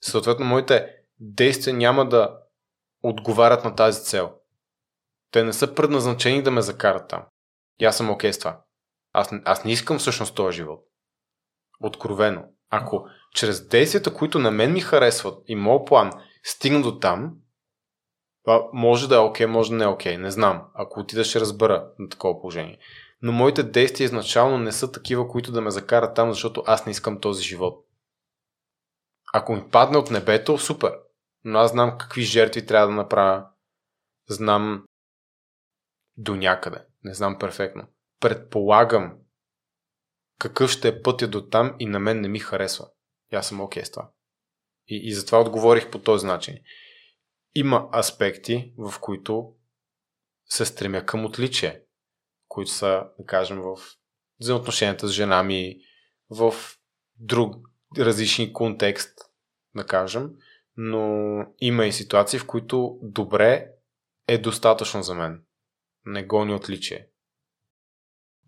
Съответно, 0.03 0.45
моите 0.45 0.95
действия 1.19 1.73
няма 1.73 2.09
да 2.09 2.37
отговарят 3.03 3.63
на 3.63 3.75
тази 3.75 4.03
цел. 4.03 4.33
Те 5.31 5.43
не 5.43 5.53
са 5.53 5.75
предназначени 5.75 6.43
да 6.43 6.51
ме 6.51 6.61
закарат 6.61 7.09
там. 7.09 7.25
И 7.79 7.85
аз 7.85 7.97
съм 7.97 8.09
окей 8.09 8.29
okay 8.29 8.33
с 8.33 8.39
това. 8.39 8.61
Аз, 9.13 9.33
аз 9.45 9.65
не 9.65 9.71
искам 9.71 9.99
всъщност 9.99 10.35
този 10.35 10.55
живот. 10.55 10.85
Откровено. 11.81 12.43
Ако 12.69 13.07
чрез 13.35 13.67
действията, 13.67 14.13
които 14.13 14.39
на 14.39 14.51
мен 14.51 14.73
ми 14.73 14.81
харесват 14.81 15.43
и 15.47 15.55
моят 15.55 15.87
план 15.87 16.11
стигна 16.43 16.81
до 16.81 16.99
там, 16.99 17.33
това 18.43 18.67
може 18.73 19.09
да 19.09 19.15
е 19.15 19.19
окей, 19.19 19.45
okay, 19.45 19.49
може 19.49 19.69
да 19.69 19.75
не 19.75 19.83
е 19.83 19.87
окей, 19.87 20.13
okay, 20.15 20.21
не 20.21 20.31
знам. 20.31 20.65
Ако 20.73 20.99
отида 20.99 21.23
ще 21.23 21.39
разбера 21.39 21.91
на 21.99 22.09
такова 22.09 22.41
положение. 22.41 22.79
Но 23.21 23.31
моите 23.31 23.63
действия 23.63 24.05
изначално 24.05 24.57
не 24.57 24.71
са 24.71 24.91
такива, 24.91 25.27
които 25.27 25.51
да 25.51 25.61
ме 25.61 25.71
закарат 25.71 26.15
там, 26.15 26.31
защото 26.31 26.63
аз 26.67 26.85
не 26.85 26.91
искам 26.91 27.21
този 27.21 27.43
живот. 27.43 27.85
Ако 29.33 29.55
ми 29.55 29.69
падне 29.71 29.97
от 29.97 30.11
небето, 30.11 30.57
супер. 30.57 30.93
Но 31.43 31.59
аз 31.59 31.71
знам 31.71 31.97
какви 31.97 32.21
жертви 32.21 32.65
трябва 32.65 32.87
да 32.87 32.93
направя. 32.93 33.45
Знам 34.29 34.85
до 36.17 36.35
някъде. 36.35 36.85
Не 37.03 37.13
знам 37.13 37.39
перфектно. 37.39 37.87
Предполагам 38.19 39.17
какъв 40.39 40.71
ще 40.71 40.87
е 40.87 41.01
пътя 41.01 41.27
до 41.27 41.49
там 41.49 41.75
и 41.79 41.85
на 41.85 41.99
мен 41.99 42.21
не 42.21 42.27
ми 42.27 42.39
харесва. 42.39 42.85
И 43.35 43.37
аз 43.37 43.47
съм 43.47 43.61
окей 43.61 43.83
okay 43.83 43.85
с 43.85 43.91
това. 43.91 44.11
И, 44.87 45.01
и 45.07 45.13
затова 45.13 45.41
отговорих 45.41 45.91
по 45.91 45.99
този 45.99 46.25
начин. 46.25 46.59
Има 47.55 47.89
аспекти, 47.93 48.73
в 48.77 48.99
които 48.99 49.53
се 50.45 50.65
стремя 50.65 51.05
към 51.05 51.25
отличие, 51.25 51.81
които 52.47 52.71
са, 52.71 53.03
да 53.19 53.25
кажем, 53.25 53.61
в 53.61 53.77
взаимоотношенията 54.39 55.07
с 55.07 55.11
жена 55.11 55.43
ми, 55.43 55.79
в 56.29 56.53
друг 57.15 57.55
различни 57.97 58.53
контекст, 58.53 59.19
да 59.75 59.85
кажем, 59.85 60.29
но 60.77 61.45
има 61.59 61.85
и 61.85 61.91
ситуации, 61.91 62.39
в 62.39 62.47
които 62.47 62.99
добре 63.01 63.67
е 64.27 64.37
достатъчно 64.37 65.03
за 65.03 65.15
мен. 65.15 65.45
Не 66.05 66.23
гони 66.23 66.53
отличие. 66.53 67.07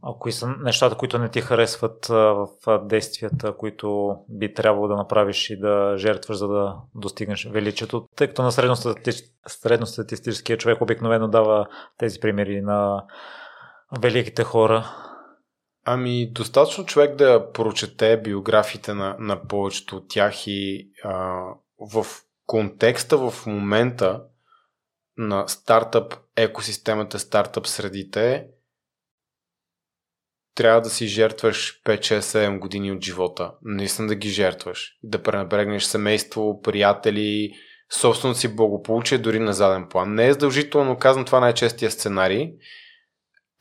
А 0.03 0.14
кои 0.19 0.32
са 0.32 0.48
нещата, 0.48 0.95
които 0.95 1.18
не 1.18 1.30
ти 1.30 1.41
харесват 1.41 2.06
в 2.07 2.48
действията, 2.84 3.57
които 3.57 4.15
би 4.30 4.53
трябвало 4.53 4.88
да 4.88 4.95
направиш 4.95 5.49
и 5.49 5.60
да 5.60 5.94
жертваш, 5.98 6.38
за 6.38 6.48
да 6.48 6.76
достигнеш 6.95 7.45
величието? 7.45 8.07
Тъй 8.15 8.28
като 8.28 8.44
на 8.44 8.52
средностатистическия 9.48 10.57
човек 10.57 10.82
обикновено 10.82 11.28
дава 11.28 11.68
тези 11.98 12.19
примери 12.19 12.61
на 12.61 13.03
великите 13.99 14.44
хора. 14.44 14.86
Ами, 15.86 16.32
достатъчно 16.32 16.86
човек 16.86 17.15
да 17.15 17.52
прочете 17.52 18.22
биографиите 18.22 18.94
на, 18.94 19.15
на 19.19 19.48
повечето 19.48 19.95
от 19.95 20.10
тях 20.10 20.48
и 20.48 20.91
а, 21.03 21.41
в 21.80 22.06
контекста 22.45 23.18
в 23.18 23.45
момента 23.45 24.24
на 25.18 25.48
стартъп 25.48 26.14
екосистемата, 26.36 27.19
стартъп 27.19 27.68
средите, 27.68 28.48
трябва 30.58 30.82
да 30.82 30.90
си 30.90 31.08
жертваш 31.08 31.82
5-6-7 31.86 32.60
години 32.60 32.92
от 32.92 33.04
живота. 33.04 33.52
Наистина 33.62 34.08
да 34.08 34.16
ги 34.16 34.30
жертваш. 34.30 34.98
Да 35.04 35.24
пренебрегнеш 35.24 35.84
семейство, 35.84 36.62
приятели, 36.62 37.52
собственото 37.92 38.40
си 38.40 38.56
благополучие 38.56 39.18
дори 39.18 39.40
на 39.40 39.54
заден 39.54 39.88
план. 39.90 40.14
Не 40.14 40.28
е 40.28 40.34
задължително, 40.34 40.98
казвам 40.98 41.26
това 41.26 41.40
най-честия 41.40 41.92
сценарий. 41.92 42.52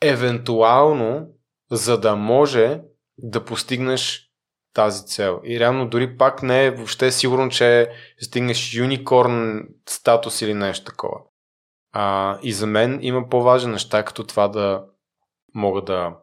Евентуално, 0.01 1.27
за 1.71 1.99
да 1.99 2.15
може 2.15 2.81
да 3.17 3.45
постигнеш 3.45 4.31
тази 4.73 5.05
цел. 5.05 5.41
И 5.43 5.59
реално 5.59 5.89
дори 5.89 6.17
пак 6.17 6.43
не 6.43 6.65
е 6.65 6.71
въобще 6.71 7.11
сигурно, 7.11 7.49
че 7.49 7.89
стигнеш 8.21 8.73
юникорн 8.73 9.63
статус 9.89 10.41
или 10.41 10.53
нещо 10.53 10.85
такова. 10.85 11.17
А, 11.91 12.37
и 12.43 12.53
за 12.53 12.67
мен 12.67 12.99
има 13.01 13.29
по-важни 13.29 13.71
неща, 13.71 14.03
като 14.03 14.23
това 14.23 14.47
да 14.47 14.83
мога 15.53 15.81
да 15.81 16.13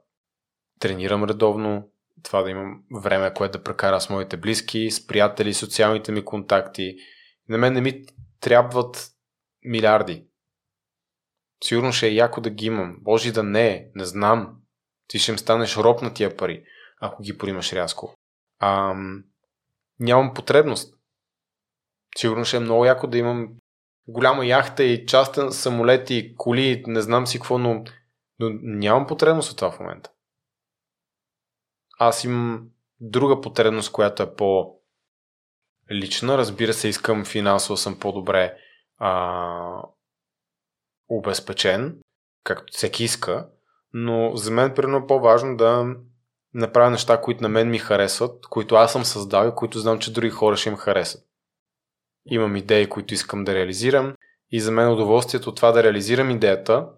тренирам 0.85 1.24
редовно, 1.24 1.90
това 2.23 2.43
да 2.43 2.51
имам 2.51 2.82
време, 3.02 3.35
което 3.35 3.59
да 3.59 3.65
прекара 3.65 4.01
с 4.01 4.11
моите 4.11 4.36
близки, 4.36 4.90
с 4.90 5.06
приятели, 5.06 5.55
социалните 5.55 6.12
ми 6.12 6.24
контакти. 6.24 6.97
На 7.48 7.59
мен 7.59 7.73
не 7.73 7.81
ми 7.81 8.05
трябват 8.40 9.09
милиарди. 9.65 10.27
Сигурно 11.65 11.93
ще 11.93 12.06
е 12.06 12.15
яко 12.15 12.40
да 12.40 12.51
ги 12.51 12.66
имам. 12.66 12.97
Божи 13.01 13.32
да 13.32 13.43
не 13.43 13.69
е, 13.69 13.86
не 13.94 14.05
знам. 14.05 14.56
Ти 15.09 15.19
ще 15.19 15.32
им 15.32 15.39
станеш 15.39 15.77
роб 15.77 16.02
на 16.02 16.15
тия 16.15 16.36
пари, 16.36 16.65
ако 17.01 17.23
ги 17.23 17.39
поримаш 17.39 17.73
рязко. 17.73 18.15
А, 18.59 18.94
нямам 20.01 20.35
потребност. 20.35 20.94
Сигурно 22.16 22.44
ще 22.44 22.56
е 22.56 22.61
много 22.61 22.85
яко 22.85 23.06
да 23.06 23.19
имам 23.19 23.48
голяма 24.09 24.47
яхта 24.47 24.85
и 24.85 25.06
частен 25.06 25.52
самолет 25.52 26.11
и 26.11 26.35
коли, 26.36 26.85
не 26.86 27.01
знам 27.01 27.27
си 27.27 27.39
какво, 27.39 27.59
но, 27.59 27.85
но 28.39 28.51
нямам 28.62 29.06
потребност 29.06 29.51
от 29.51 29.56
това 29.56 29.70
в 29.70 29.81
момента 29.81 30.11
аз 32.09 32.24
имам 32.24 32.68
друга 33.01 33.40
потребност, 33.40 33.93
която 33.93 34.22
е 34.22 34.36
по 34.36 34.76
лична. 35.93 36.39
Разбира 36.39 36.72
се, 36.72 36.89
искам 36.89 37.24
финансово 37.24 37.76
съм 37.76 37.98
по-добре 37.98 38.56
а, 38.98 39.82
обезпечен, 41.09 42.01
както 42.44 42.72
всеки 42.72 43.05
иска, 43.05 43.48
но 43.93 44.36
за 44.36 44.51
мен 44.51 44.74
примерно 44.74 44.97
е 44.97 45.06
по-важно 45.06 45.56
да 45.56 45.86
направя 46.55 46.90
неща, 46.90 47.20
които 47.20 47.43
на 47.43 47.48
мен 47.48 47.70
ми 47.70 47.78
харесват, 47.78 48.47
които 48.47 48.74
аз 48.74 48.93
съм 48.93 49.05
създал 49.05 49.48
и 49.48 49.55
които 49.55 49.78
знам, 49.78 49.98
че 49.98 50.12
други 50.12 50.31
хора 50.31 50.56
ще 50.56 50.68
им 50.68 50.76
харесат. 50.76 51.24
Имам 52.26 52.56
идеи, 52.56 52.89
които 52.89 53.14
искам 53.14 53.44
да 53.44 53.55
реализирам 53.55 54.14
и 54.51 54.60
за 54.60 54.72
мен 54.72 54.93
удоволствието 54.93 55.51
от 55.51 55.56
това 55.56 55.72
да 55.72 55.82
реализирам 55.82 56.31
идеята 56.31 56.89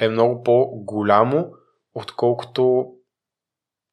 е 0.00 0.08
много 0.08 0.42
по-голямо, 0.42 1.52
отколкото 1.94 2.92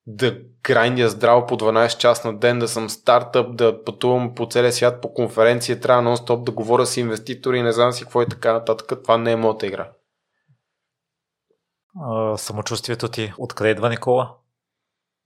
да 0.08 0.40
грайндя 0.64 1.10
здраво 1.10 1.46
по 1.46 1.58
12 1.58 1.98
час 1.98 2.24
на 2.24 2.38
ден, 2.38 2.60
да 2.60 2.68
съм 2.68 2.90
стартъп, 2.90 3.56
да 3.56 3.84
пътувам 3.84 4.36
по 4.36 4.48
целия 4.50 4.72
свят 4.72 5.02
по 5.02 5.14
конференция, 5.14 5.80
трябва 5.80 6.04
нон-стоп 6.04 6.44
да 6.44 6.52
говоря 6.52 6.86
с 6.86 6.98
инвеститори 6.98 7.62
не 7.62 7.72
знам 7.72 7.92
си 7.92 8.04
какво 8.04 8.22
и 8.22 8.28
така 8.28 8.54
нататък. 8.54 9.02
Това 9.04 9.18
не 9.18 9.32
е 9.32 9.36
моята 9.36 9.68
игра. 9.68 9.92
А, 12.02 12.38
самочувствието 12.38 13.08
ти 13.08 13.34
откъде 13.38 13.70
идва, 13.70 13.90
Никола? 13.90 14.36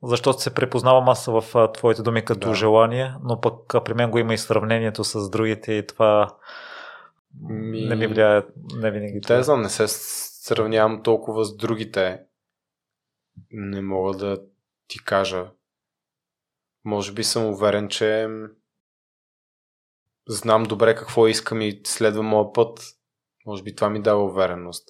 Защото 0.03 0.39
се 0.39 0.53
препознавам 0.53 1.09
аз 1.09 1.25
в 1.25 1.69
твоите 1.73 2.01
думи 2.01 2.25
като 2.25 2.47
да. 2.47 2.55
желание, 2.55 3.13
но 3.23 3.41
пък 3.41 3.83
при 3.85 3.93
мен 3.93 4.11
го 4.11 4.17
има 4.17 4.33
и 4.33 4.37
сравнението 4.37 5.03
с 5.03 5.29
другите 5.29 5.73
и 5.73 5.87
това 5.87 6.37
ми... 7.49 7.85
не 7.85 7.95
ми 7.95 8.07
влияе 8.07 8.41
не 8.75 8.91
винаги. 8.91 9.21
Те 9.21 9.43
знам, 9.43 9.61
не 9.61 9.69
се 9.69 9.87
сравнявам 9.87 11.03
толкова 11.03 11.45
с 11.45 11.55
другите. 11.55 12.19
Не 13.51 13.81
мога 13.81 14.17
да 14.17 14.37
ти 14.89 15.03
кажа. 15.03 15.51
Може 16.85 17.13
би 17.13 17.23
съм 17.23 17.45
уверен, 17.45 17.89
че 17.89 18.27
знам 20.27 20.63
добре 20.63 20.95
какво 20.95 21.27
искам 21.27 21.61
и 21.61 21.81
следвам 21.85 22.25
моя 22.25 22.53
път. 22.53 22.79
Може 23.45 23.63
би 23.63 23.75
това 23.75 23.89
ми 23.89 24.01
дава 24.01 24.23
увереност. 24.23 24.89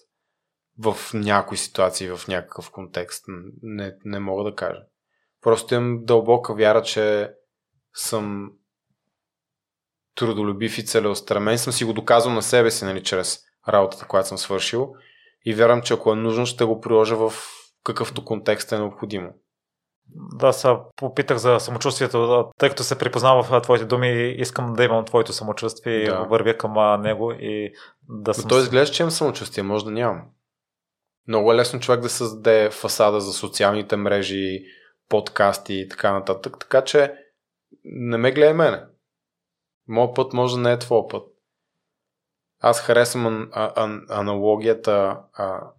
В 0.78 0.96
някои 1.14 1.58
ситуации, 1.58 2.10
в 2.10 2.28
някакъв 2.28 2.72
контекст. 2.72 3.26
Не, 3.62 3.96
не 4.06 4.20
мога 4.20 4.44
да 4.44 4.56
кажа. 4.56 4.82
Просто 5.42 5.76
имам 5.76 6.06
дълбока 6.06 6.56
вяра, 6.56 6.82
че 6.82 7.34
съм 7.94 8.52
трудолюбив 10.16 10.78
и 10.78 10.86
целеустремен. 10.86 11.58
Съм 11.58 11.74
си 11.74 11.86
го 11.86 11.94
доказал 11.94 12.34
на 12.34 12.42
себе 12.42 12.72
си, 12.72 12.86
нали, 12.86 13.04
чрез 13.04 13.40
работата, 13.68 14.08
която 14.08 14.28
съм 14.28 14.38
свършил. 14.38 14.96
И 15.46 15.54
вярвам, 15.54 15.82
че 15.82 15.94
ако 15.94 16.14
е 16.14 16.16
нужно, 16.16 16.46
ще 16.46 16.66
го 16.66 16.82
приложа 16.82 17.16
в 17.16 17.34
какъвто 17.84 18.26
контекст 18.26 18.72
е 18.72 18.78
необходимо. 18.78 19.34
Да, 20.16 20.54
се 20.54 20.68
попитах 20.96 21.38
за 21.38 21.60
самочувствието, 21.60 22.50
тъй 22.58 22.70
като 22.70 22.84
се 22.84 22.98
припознава 22.98 23.44
в 23.44 23.62
твоите 23.62 23.86
думи, 23.86 24.36
искам 24.38 24.74
да 24.74 24.84
имам 24.84 25.06
твоето 25.06 25.34
самочувствие 25.34 26.06
да. 26.06 26.12
и 26.12 26.28
вървя 26.30 26.58
към 26.58 27.02
него 27.02 27.32
и 27.32 27.74
да 28.10 28.34
съм... 28.34 28.44
Но 28.44 28.50
той 28.50 28.62
изглежда, 28.62 28.94
че 28.94 29.04
имам 29.04 29.12
самочувствие, 29.12 29.64
може 29.64 29.86
да 29.86 29.92
нямам. 29.92 30.22
Много 31.28 31.52
е 31.52 31.56
лесно 31.56 31.80
човек 31.80 32.02
да 32.02 32.10
създаде 32.10 32.70
фасада 32.70 33.20
за 33.20 33.34
социалните 33.34 33.96
мрежи, 33.96 34.64
подкасти 35.10 35.74
и 35.74 35.88
така 35.88 36.14
нататък, 36.14 36.58
така 36.60 36.84
че 36.84 37.14
не 37.84 38.18
ме 38.18 38.32
гледай 38.32 38.54
мене. 38.54 38.84
Моят 39.88 40.16
път 40.16 40.34
може 40.34 40.56
да 40.56 40.62
не 40.62 40.72
е 40.72 40.80
твой 40.80 41.08
път. 41.10 41.28
Аз 42.60 42.82
харесвам 42.82 43.50
а, 43.54 43.74
а, 43.76 44.00
аналогията 44.10 45.20
а, 45.34 45.72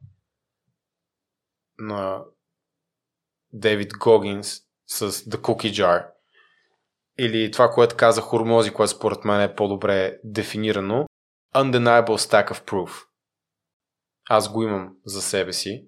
на 1.78 2.24
Дейвид 3.52 3.93
Гогинс 3.98 4.60
с 4.86 5.12
The 5.12 5.36
Cookie 5.36 5.72
Jar. 5.72 6.06
Или 7.18 7.51
това, 7.51 7.70
което 7.70 7.97
каза 7.97 8.20
Хормози, 8.20 8.72
което 8.72 8.93
според 8.93 9.24
мен 9.24 9.40
е 9.40 9.55
по-добре 9.55 10.18
дефинирано. 10.24 11.06
Undeniable 11.55 12.05
Stack 12.05 12.51
of 12.51 12.64
Proof. 12.64 13.06
Аз 14.28 14.52
го 14.52 14.62
имам 14.62 14.97
за 15.05 15.22
себе 15.22 15.52
си. 15.52 15.86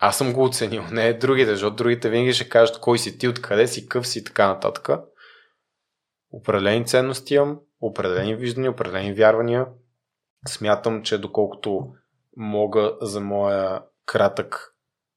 Аз 0.00 0.18
съм 0.18 0.32
го 0.32 0.44
оценил, 0.44 0.84
не 0.90 1.14
другите, 1.14 1.50
защото 1.50 1.76
другите 1.76 2.10
винаги 2.10 2.32
ще 2.32 2.48
кажат 2.48 2.80
кой 2.80 2.98
си 2.98 3.18
ти, 3.18 3.28
откъде 3.28 3.66
си, 3.66 3.88
къв 3.88 4.06
си 4.08 4.18
и 4.18 4.24
така 4.24 4.48
нататък. 4.48 4.88
Определени 6.30 6.86
ценности 6.86 7.34
имам, 7.34 7.60
определени 7.80 8.34
виждания, 8.34 8.70
определени 8.70 9.12
вярвания. 9.12 9.66
Смятам, 10.48 11.02
че 11.02 11.18
доколкото 11.18 11.92
мога 12.36 12.96
за 13.00 13.20
моя 13.20 13.82
кратък 14.06 14.74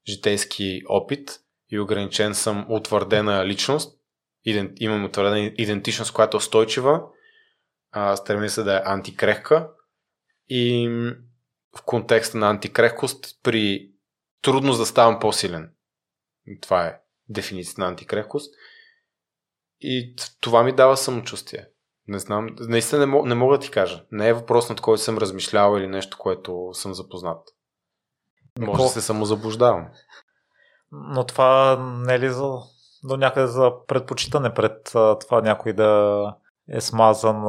житейски 0.07 0.81
опит 0.89 1.40
и 1.71 1.79
ограничен 1.79 2.35
съм 2.35 2.65
утвърдена 2.69 3.45
личност, 3.45 3.99
иден, 4.43 4.75
имам 4.79 5.05
утвърдена 5.05 5.39
идентичност, 5.39 6.13
която 6.13 6.37
е 6.37 6.39
устойчива, 6.39 7.01
а, 7.91 8.15
стремя 8.15 8.49
се 8.49 8.63
да 8.63 8.77
е 8.77 8.81
антикрехка 8.85 9.69
и 10.49 10.89
в 11.77 11.81
контекста 11.85 12.37
на 12.37 12.49
антикрехкост 12.49 13.25
при 13.43 13.91
трудност 14.41 14.79
да 14.79 14.85
ставам 14.85 15.19
по-силен. 15.19 15.73
Това 16.61 16.85
е 16.85 16.99
дефиницията 17.29 17.81
на 17.81 17.87
антикрехкост. 17.87 18.55
И 19.81 20.15
това 20.41 20.63
ми 20.63 20.75
дава 20.75 20.97
самочувствие. 20.97 21.67
Не 22.07 22.19
знам, 22.19 22.47
наистина 22.59 22.99
не, 22.99 23.05
мога, 23.05 23.29
не 23.29 23.35
мога 23.35 23.57
да 23.57 23.63
ти 23.63 23.71
кажа. 23.71 24.05
Не 24.11 24.27
е 24.27 24.33
въпрос 24.33 24.69
над 24.69 24.81
който 24.81 25.01
съм 25.01 25.17
размишлял 25.17 25.77
или 25.77 25.87
нещо, 25.87 26.17
което 26.17 26.69
съм 26.73 26.93
запознат. 26.93 27.47
Може 28.59 28.83
да 28.83 28.89
се 28.89 29.01
самозаблуждавам. 29.01 29.87
Но 30.91 31.25
това 31.25 31.77
не 31.79 32.13
е 32.13 32.19
ли 32.19 32.29
за, 32.29 32.53
до 33.03 33.17
някъде 33.17 33.47
за 33.47 33.71
предпочитане 33.87 34.53
пред 34.53 34.83
това 34.93 35.41
някой 35.41 35.73
да 35.73 36.35
е 36.69 36.81
смазан 36.81 37.43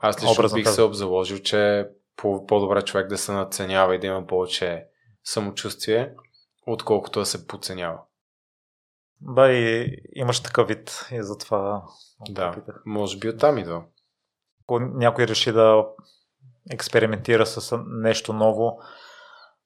Аз 0.00 0.22
лично 0.22 0.54
бих 0.54 0.68
се 0.68 0.82
обзаложил, 0.82 1.38
че 1.38 1.88
по- 2.16 2.46
по-добре 2.46 2.82
човек 2.82 3.08
да 3.08 3.18
се 3.18 3.32
надценява 3.32 3.94
и 3.94 3.98
да 3.98 4.06
има 4.06 4.26
повече 4.26 4.86
самочувствие, 5.24 6.14
отколкото 6.66 7.18
да 7.18 7.26
се 7.26 7.46
подценява. 7.46 7.98
Да, 9.20 9.52
и 9.52 9.96
имаш 10.14 10.40
такъв 10.40 10.68
вид 10.68 11.06
и 11.12 11.22
затова 11.22 11.82
Да, 12.30 12.54
може 12.86 13.18
би 13.18 13.28
оттам 13.28 13.58
идва. 13.58 13.82
Ако 14.64 14.78
някой 14.80 15.26
реши 15.26 15.52
да 15.52 15.86
експериментира 16.70 17.46
с 17.46 17.78
нещо 17.86 18.32
ново, 18.32 18.78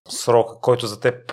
срок, 0.09 0.61
който 0.61 0.87
за 0.87 1.01
теб 1.01 1.33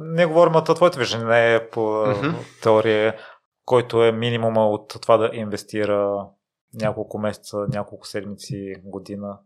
не 0.00 0.26
говорим 0.26 0.56
от 0.56 0.64
твоето 0.64 0.98
виждане, 0.98 1.24
не 1.24 1.54
е 1.54 1.70
по 1.70 2.06
Мгм. 2.06 2.36
теория, 2.62 3.16
който 3.64 4.04
е 4.04 4.12
минимума 4.12 4.68
от 4.68 4.88
това 5.02 5.16
да 5.16 5.30
инвестира 5.32 6.28
няколко 6.74 7.18
месеца, 7.18 7.56
няколко 7.68 8.06
седмици, 8.06 8.74
година. 8.84 9.38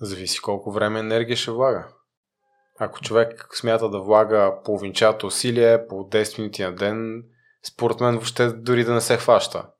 Зависи 0.00 0.40
колко 0.40 0.72
време 0.72 1.00
енергия 1.00 1.36
ще 1.36 1.50
влага. 1.50 1.88
Ако 2.78 3.00
човек 3.00 3.48
смята 3.54 3.88
да 3.90 4.00
влага 4.00 4.60
половинчато 4.64 5.26
усилие 5.26 5.86
по 5.86 5.94
10 5.94 6.38
минути 6.38 6.62
на 6.62 6.74
ден, 6.74 7.24
според 7.66 8.00
мен 8.00 8.14
въобще 8.14 8.48
дори 8.48 8.84
да 8.84 8.94
не 8.94 9.00
се 9.00 9.16
хваща. 9.16 9.70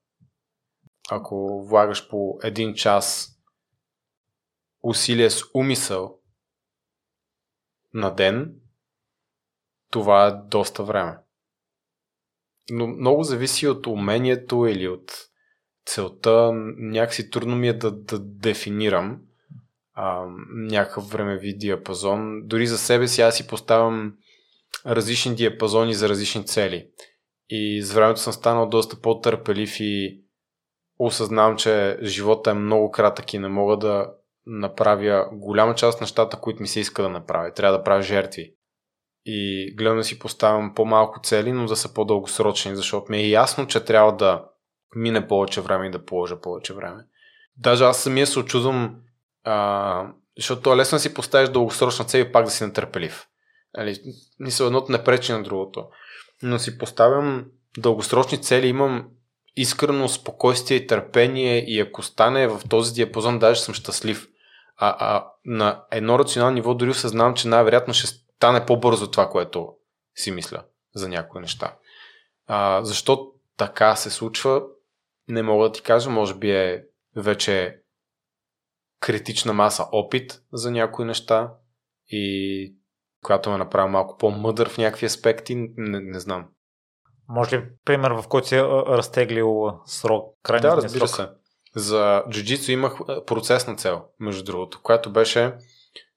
Ако 1.10 1.64
влагаш 1.68 2.08
по 2.08 2.38
един 2.42 2.74
час 2.74 3.30
усилие 4.82 5.30
с 5.30 5.42
умисъл 5.54 6.18
на 7.94 8.14
ден, 8.14 8.54
това 9.94 10.26
е 10.26 10.48
доста 10.50 10.82
време. 10.82 11.16
Но 12.70 12.86
много 12.86 13.22
зависи 13.22 13.68
от 13.68 13.86
умението 13.86 14.66
или 14.66 14.88
от 14.88 15.12
целта. 15.86 16.50
Някакси 16.78 17.30
трудно 17.30 17.56
ми 17.56 17.68
е 17.68 17.72
да, 17.72 17.90
да 17.90 18.18
дефинирам 18.18 19.20
а, 19.92 20.24
някакъв 20.54 21.10
времеви 21.10 21.56
диапазон. 21.56 22.40
Дори 22.44 22.66
за 22.66 22.78
себе 22.78 23.08
си 23.08 23.22
аз 23.22 23.36
си 23.36 23.46
поставям 23.46 24.14
различни 24.86 25.34
диапазони 25.34 25.94
за 25.94 26.08
различни 26.08 26.46
цели. 26.46 26.88
И 27.48 27.82
с 27.82 27.92
времето 27.92 28.20
съм 28.20 28.32
станал 28.32 28.68
доста 28.68 29.00
по-търпелив 29.00 29.76
и 29.80 30.24
осъзнавам, 30.98 31.56
че 31.56 31.98
живота 32.02 32.50
е 32.50 32.54
много 32.54 32.90
кратък 32.90 33.34
и 33.34 33.38
не 33.38 33.48
мога 33.48 33.76
да 33.76 34.14
направя 34.46 35.28
голяма 35.32 35.74
част 35.74 35.96
от 35.96 36.00
нещата, 36.00 36.40
които 36.40 36.62
ми 36.62 36.68
се 36.68 36.80
иска 36.80 37.02
да 37.02 37.08
направя. 37.08 37.52
Трябва 37.52 37.78
да 37.78 37.84
правя 37.84 38.02
жертви. 38.02 38.54
И 39.26 39.72
гледам 39.76 39.96
да 39.96 40.04
си 40.04 40.18
поставям 40.18 40.74
по-малко 40.74 41.20
цели, 41.22 41.52
но 41.52 41.66
да 41.66 41.76
са 41.76 41.94
по-дългосрочни, 41.94 42.76
защото 42.76 43.12
ми 43.12 43.18
е 43.18 43.28
ясно, 43.28 43.66
че 43.66 43.84
трябва 43.84 44.16
да 44.16 44.44
мине 44.96 45.28
повече 45.28 45.60
време 45.60 45.86
и 45.86 45.90
да 45.90 46.04
положа 46.04 46.40
повече 46.40 46.74
време. 46.74 47.02
Даже 47.56 47.84
аз 47.84 48.02
самия 48.02 48.26
се 48.26 48.38
очудвам, 48.38 48.96
а, 49.44 50.06
защото 50.36 50.72
е 50.72 50.76
лесно 50.76 50.96
да 50.96 51.00
си 51.00 51.14
поставиш 51.14 51.48
дългосрочна 51.48 52.04
цел 52.04 52.18
и 52.18 52.32
пак 52.32 52.44
да 52.44 52.50
си 52.50 52.64
нетърпелив. 52.64 53.26
Нали, 53.76 53.98
мисля, 54.40 54.66
едното 54.66 54.92
не 54.92 55.04
пречи 55.04 55.32
на 55.32 55.42
другото. 55.42 55.86
Но 56.42 56.58
си 56.58 56.78
поставям 56.78 57.46
дългосрочни 57.78 58.42
цели, 58.42 58.66
имам 58.66 59.08
искрено 59.56 60.08
спокойствие 60.08 60.76
и 60.76 60.86
търпение 60.86 61.64
и 61.66 61.80
ако 61.80 62.02
стане 62.02 62.48
в 62.48 62.60
този 62.68 62.94
диапазон, 62.94 63.38
даже 63.38 63.60
съм 63.60 63.74
щастлив. 63.74 64.28
А, 64.76 64.96
а 64.98 65.26
на 65.44 65.84
едно 65.90 66.18
рационално 66.18 66.54
ниво 66.54 66.74
дори 66.74 66.90
осъзнавам, 66.90 67.34
че 67.34 67.48
най-вероятно 67.48 67.94
ще 67.94 68.06
стане 68.44 68.66
по-бързо 68.66 69.10
това, 69.10 69.28
което 69.28 69.74
си 70.14 70.30
мисля 70.30 70.64
за 70.94 71.08
някои 71.08 71.40
неща. 71.40 71.76
А, 72.46 72.84
защо 72.84 73.32
така 73.56 73.96
се 73.96 74.10
случва, 74.10 74.62
не 75.28 75.42
мога 75.42 75.64
да 75.64 75.72
ти 75.72 75.82
кажа. 75.82 76.10
Може 76.10 76.34
би 76.34 76.50
е 76.50 76.84
вече 77.16 77.80
критична 79.00 79.52
маса 79.52 79.86
опит 79.92 80.42
за 80.52 80.70
някои 80.70 81.04
неща 81.04 81.52
и 82.08 82.74
която 83.22 83.50
ме 83.50 83.58
направи 83.58 83.90
малко 83.90 84.16
по-мъдър 84.18 84.68
в 84.68 84.78
някакви 84.78 85.06
аспекти, 85.06 85.54
не, 85.76 86.00
не 86.00 86.20
знам. 86.20 86.48
Може 87.28 87.58
ли 87.58 87.64
пример, 87.84 88.10
в 88.10 88.24
който 88.28 88.48
си 88.48 88.56
е 88.56 88.62
разтеглил 88.62 89.70
срок, 89.86 90.38
крайния 90.42 90.70
Да, 90.70 90.76
разбира 90.76 91.08
срок? 91.08 91.16
се. 91.16 91.32
За 91.80 92.24
джуджицу 92.30 92.72
имах 92.72 92.98
процесна 93.26 93.76
цел, 93.76 94.04
между 94.20 94.44
другото, 94.44 94.80
която 94.82 95.12
беше 95.12 95.54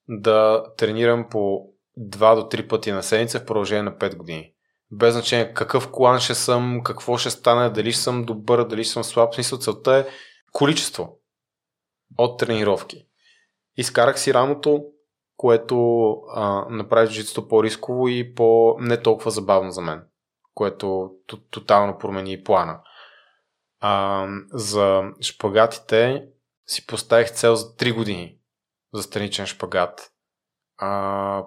да 0.08 0.66
тренирам 0.78 1.30
по 1.30 1.74
2 1.98 2.36
до 2.36 2.41
3 2.41 2.68
пъти 2.68 2.91
на 2.91 3.03
седмица 3.03 3.40
в 3.40 3.45
продължение 3.45 3.84
на 3.84 3.98
5 3.98 4.15
години. 4.15 4.53
Без 4.91 5.14
значение 5.14 5.53
какъв 5.53 5.91
колан 5.91 6.19
ще 6.19 6.36
съм, 6.36 6.82
какво 6.84 7.18
ще 7.18 7.30
стане, 7.30 7.69
дали 7.69 7.91
ще 7.91 8.02
съм 8.02 8.26
добър, 8.26 8.64
дали 8.64 8.84
ще 8.84 8.94
съм 8.94 9.03
слаб. 9.03 9.34
Смисъл, 9.34 9.60
целта 9.60 9.95
е 9.95 10.06
количество 10.52 11.19
от 12.18 12.40
тренировки. 12.40 13.07
Изкарах 13.78 14.19
си 14.19 14.34
рамото, 14.34 14.86
което 15.38 16.10
а, 16.34 16.65
направи 16.69 17.07
джуджицуто 17.07 17.48
по-рисково 17.48 18.07
и 18.07 18.36
по 18.36 18.78
не 18.80 19.02
толкова 19.02 19.32
забавно 19.32 19.72
за 19.72 19.82
мен, 19.82 20.03
което 20.53 21.11
тотално 21.52 21.98
промени 21.98 22.44
плана. 22.44 22.80
А, 23.80 24.26
за 24.53 25.03
шпагатите 25.22 26.28
си 26.68 26.88
поставих 26.88 27.32
цел 27.32 27.56
за 27.56 27.76
3 27.76 27.95
години 27.95 28.38
за 28.94 29.03
страничен 29.03 29.45
шпагат. 29.45 30.11
А, 30.78 31.45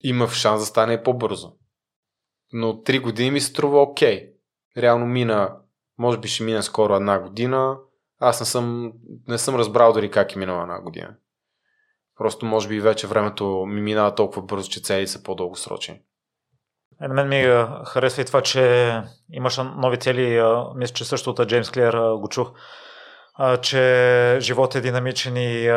имах 0.00 0.32
шанс 0.32 0.60
да 0.60 0.66
стане 0.66 1.02
по-бързо. 1.02 1.52
Но 2.52 2.72
3 2.72 3.00
години 3.00 3.30
ми 3.30 3.40
се 3.40 3.46
струва 3.46 3.82
окей. 3.82 4.30
Реално 4.76 5.06
мина, 5.06 5.56
може 5.98 6.18
би 6.18 6.28
ще 6.28 6.44
мина 6.44 6.62
скоро 6.62 6.94
една 6.94 7.18
година. 7.18 7.76
Аз 8.20 8.40
не 8.40 8.46
съм, 8.46 8.92
не 9.28 9.38
съм 9.38 9.56
разбрал 9.56 9.92
дори 9.92 10.10
как 10.10 10.34
е 10.34 10.38
минала 10.38 10.62
една 10.62 10.80
година. 10.80 11.16
Просто 12.16 12.46
може 12.46 12.68
би 12.68 12.80
вече 12.80 13.06
времето 13.06 13.66
ми 13.66 13.80
минава 13.80 14.14
толкова 14.14 14.42
бързо, 14.42 14.70
че 14.70 14.82
цели 14.82 15.06
са 15.06 15.22
по-дългосрочни. 15.22 16.00
Е, 17.02 17.08
на 17.08 17.14
мен 17.14 17.28
ми 17.28 17.66
харесва 17.86 18.22
и 18.22 18.24
това, 18.24 18.42
че 18.42 19.02
имаш 19.32 19.56
нови 19.76 19.98
цели. 19.98 20.42
Мисля, 20.76 20.94
че 20.94 21.04
също 21.04 21.30
от 21.30 21.48
Джеймс 21.48 21.70
Клер 21.70 21.94
а, 21.94 22.16
го 22.16 22.28
чух, 22.28 22.52
че 23.62 24.38
живот 24.40 24.74
е 24.74 24.80
динамичен 24.80 25.36
и 25.36 25.70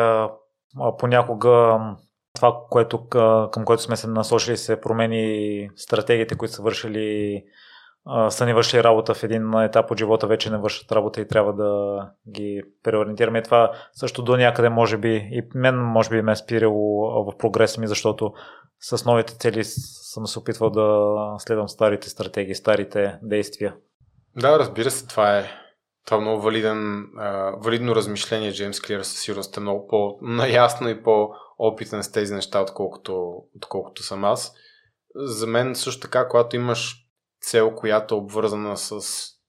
понякога 0.98 1.80
това, 2.42 2.60
което, 2.70 3.08
към 3.52 3.64
което 3.64 3.82
сме 3.82 3.96
се 3.96 4.06
насочили, 4.06 4.56
се 4.56 4.80
промени 4.80 5.70
стратегиите, 5.76 6.34
които 6.34 6.54
са 6.54 6.62
вършили 6.62 7.42
са 8.28 8.46
ни 8.46 8.54
вършили 8.54 8.84
работа 8.84 9.14
в 9.14 9.22
един 9.22 9.54
етап 9.54 9.90
от 9.90 9.98
живота, 9.98 10.26
вече 10.26 10.50
не 10.50 10.58
вършат 10.58 10.92
работа 10.92 11.20
и 11.20 11.28
трябва 11.28 11.52
да 11.52 12.00
ги 12.28 12.62
преориентираме. 12.82 13.42
Това 13.42 13.72
също 13.92 14.22
до 14.22 14.36
някъде 14.36 14.68
може 14.68 14.96
би 14.96 15.28
и 15.32 15.42
мен 15.54 15.76
може 15.76 16.10
би 16.10 16.22
ме 16.22 16.32
е 16.32 16.36
спирало 16.36 17.24
в 17.24 17.36
прогреса 17.38 17.80
ми, 17.80 17.86
защото 17.86 18.32
с 18.80 19.04
новите 19.04 19.34
цели 19.38 19.64
съм 19.64 20.26
се 20.26 20.38
опитвал 20.38 20.70
да 20.70 21.16
следвам 21.38 21.68
старите 21.68 22.08
стратегии, 22.08 22.54
старите 22.54 23.18
действия. 23.22 23.74
Да, 24.36 24.58
разбира 24.58 24.90
се, 24.90 25.06
това 25.06 25.38
е, 25.38 25.44
това 26.06 26.16
е 26.16 26.20
много 26.20 26.42
валиден, 26.42 27.06
валидно 27.56 27.94
размишление. 27.96 28.52
Джеймс 28.52 28.80
Клир 28.80 29.02
със 29.02 29.20
сигурност 29.20 29.56
е 29.56 29.60
много 29.60 29.86
по-наясно 29.86 30.88
и 30.88 31.02
по-опитен 31.56 32.02
с 32.02 32.12
тези 32.12 32.34
неща, 32.34 32.60
отколкото, 32.60 33.42
отколкото 33.56 34.02
съм 34.02 34.24
аз. 34.24 34.54
За 35.14 35.46
мен 35.46 35.74
също 35.74 36.00
така, 36.00 36.28
когато 36.28 36.56
имаш 36.56 37.08
цел, 37.40 37.74
която 37.74 38.14
е 38.14 38.18
обвързана 38.18 38.76
с... 38.76 39.00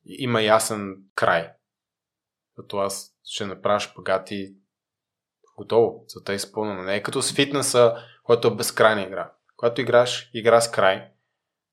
има 0.06 0.42
ясен 0.42 0.96
край. 1.16 1.52
Като 2.56 2.78
аз 2.78 3.16
ще 3.24 3.46
направя 3.46 3.80
шпагати 3.80 4.56
готово, 5.58 6.06
целта 6.08 6.34
е 6.34 6.36
изпълнена. 6.36 6.84
Не 6.84 6.96
е 6.96 7.04
като 7.04 7.22
с 7.22 7.34
фитнеса, 7.34 7.96
който 8.24 8.48
е 8.48 8.56
безкрайна 8.56 9.02
игра. 9.02 9.34
Когато 9.56 9.82
играш 9.82 10.30
игра 10.34 10.62
с 10.62 10.72
край, 10.72 11.12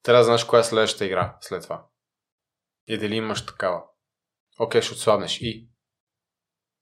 трябва 0.02 0.20
да 0.20 0.24
знаеш 0.24 0.44
коя 0.44 0.60
е 0.60 0.64
следващата 0.64 1.04
игра 1.04 1.36
след 1.40 1.62
това. 1.62 1.86
И 2.86 2.98
дали 2.98 3.14
имаш 3.14 3.46
такава. 3.46 3.82
Окей, 4.58 4.82
ще 4.82 4.94
отслабнеш. 4.94 5.40
И? 5.40 5.68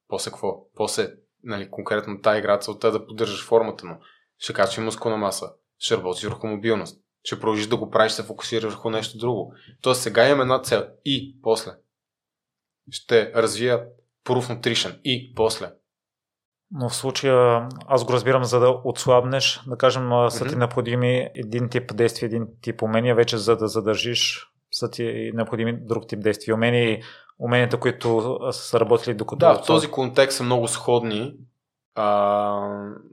После 0.08 0.30
какво? 0.30 0.72
После, 0.74 1.14
нали, 1.43 1.70
конкретно 1.70 2.20
тази 2.20 2.39
игра 2.39 2.59
целта 2.59 2.89
е 2.89 2.90
да 2.90 3.06
поддържаш 3.06 3.44
формата, 3.44 3.86
но 3.86 3.98
ще 4.39 4.52
качваш 4.52 4.85
мускулна 4.85 5.16
маса, 5.16 5.52
ще 5.78 5.97
работиш 5.97 6.24
върху 6.24 6.47
мобилност, 6.47 7.01
Ще 7.24 7.40
продължиш 7.40 7.66
да 7.66 7.77
го 7.77 7.90
правиш, 7.90 8.12
се 8.12 8.23
фокусираш 8.23 8.65
върху 8.73 8.90
нещо 8.90 9.19
друго. 9.19 9.52
Тоест 9.82 10.02
сега 10.02 10.28
имам 10.28 10.40
една 10.40 10.62
цел 10.62 10.86
и 11.05 11.40
после. 11.43 11.70
Ще 12.90 13.32
развия 13.32 13.86
Proof 14.24 14.60
Nutrition 14.60 15.01
и 15.05 15.35
после. 15.35 15.73
Но 16.70 16.89
в 16.89 16.94
случая 16.94 17.69
аз 17.86 18.05
го 18.05 18.12
разбирам, 18.12 18.44
за 18.44 18.60
да 18.60 18.81
отслабнеш, 18.85 19.60
да 19.66 19.77
кажем, 19.77 20.10
са 20.31 20.47
ти 20.48 20.56
необходими 20.56 21.28
един 21.35 21.69
тип 21.69 21.97
действия, 21.97 22.27
един 22.27 22.47
тип 22.62 22.82
умения, 22.82 23.15
вече 23.15 23.36
за 23.36 23.56
да 23.56 23.69
задържиш, 23.69 24.47
са 24.70 24.90
ти 24.90 25.31
необходими 25.35 25.78
друг 25.81 26.09
тип 26.09 26.20
действия. 26.20 26.55
Умения 26.55 26.90
и 26.90 27.02
уменията, 27.39 27.81
които 27.81 28.39
са 28.52 28.81
работили 28.81 29.15
докато... 29.15 29.36
Да, 29.36 29.55
в 29.55 29.66
този 29.66 29.90
контекст 29.90 30.36
са 30.36 30.44
много 30.44 30.69
сходни, 30.69 31.35
а, 31.94 32.05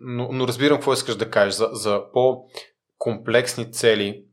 но, 0.02 0.30
но 0.32 0.48
разбирам 0.48 0.78
какво 0.78 0.94
искаш 0.94 1.16
да 1.16 1.30
кажеш. 1.30 1.54
За, 1.54 1.70
за 1.72 2.04
по-комплексни 2.14 3.72
цели, 3.72 4.26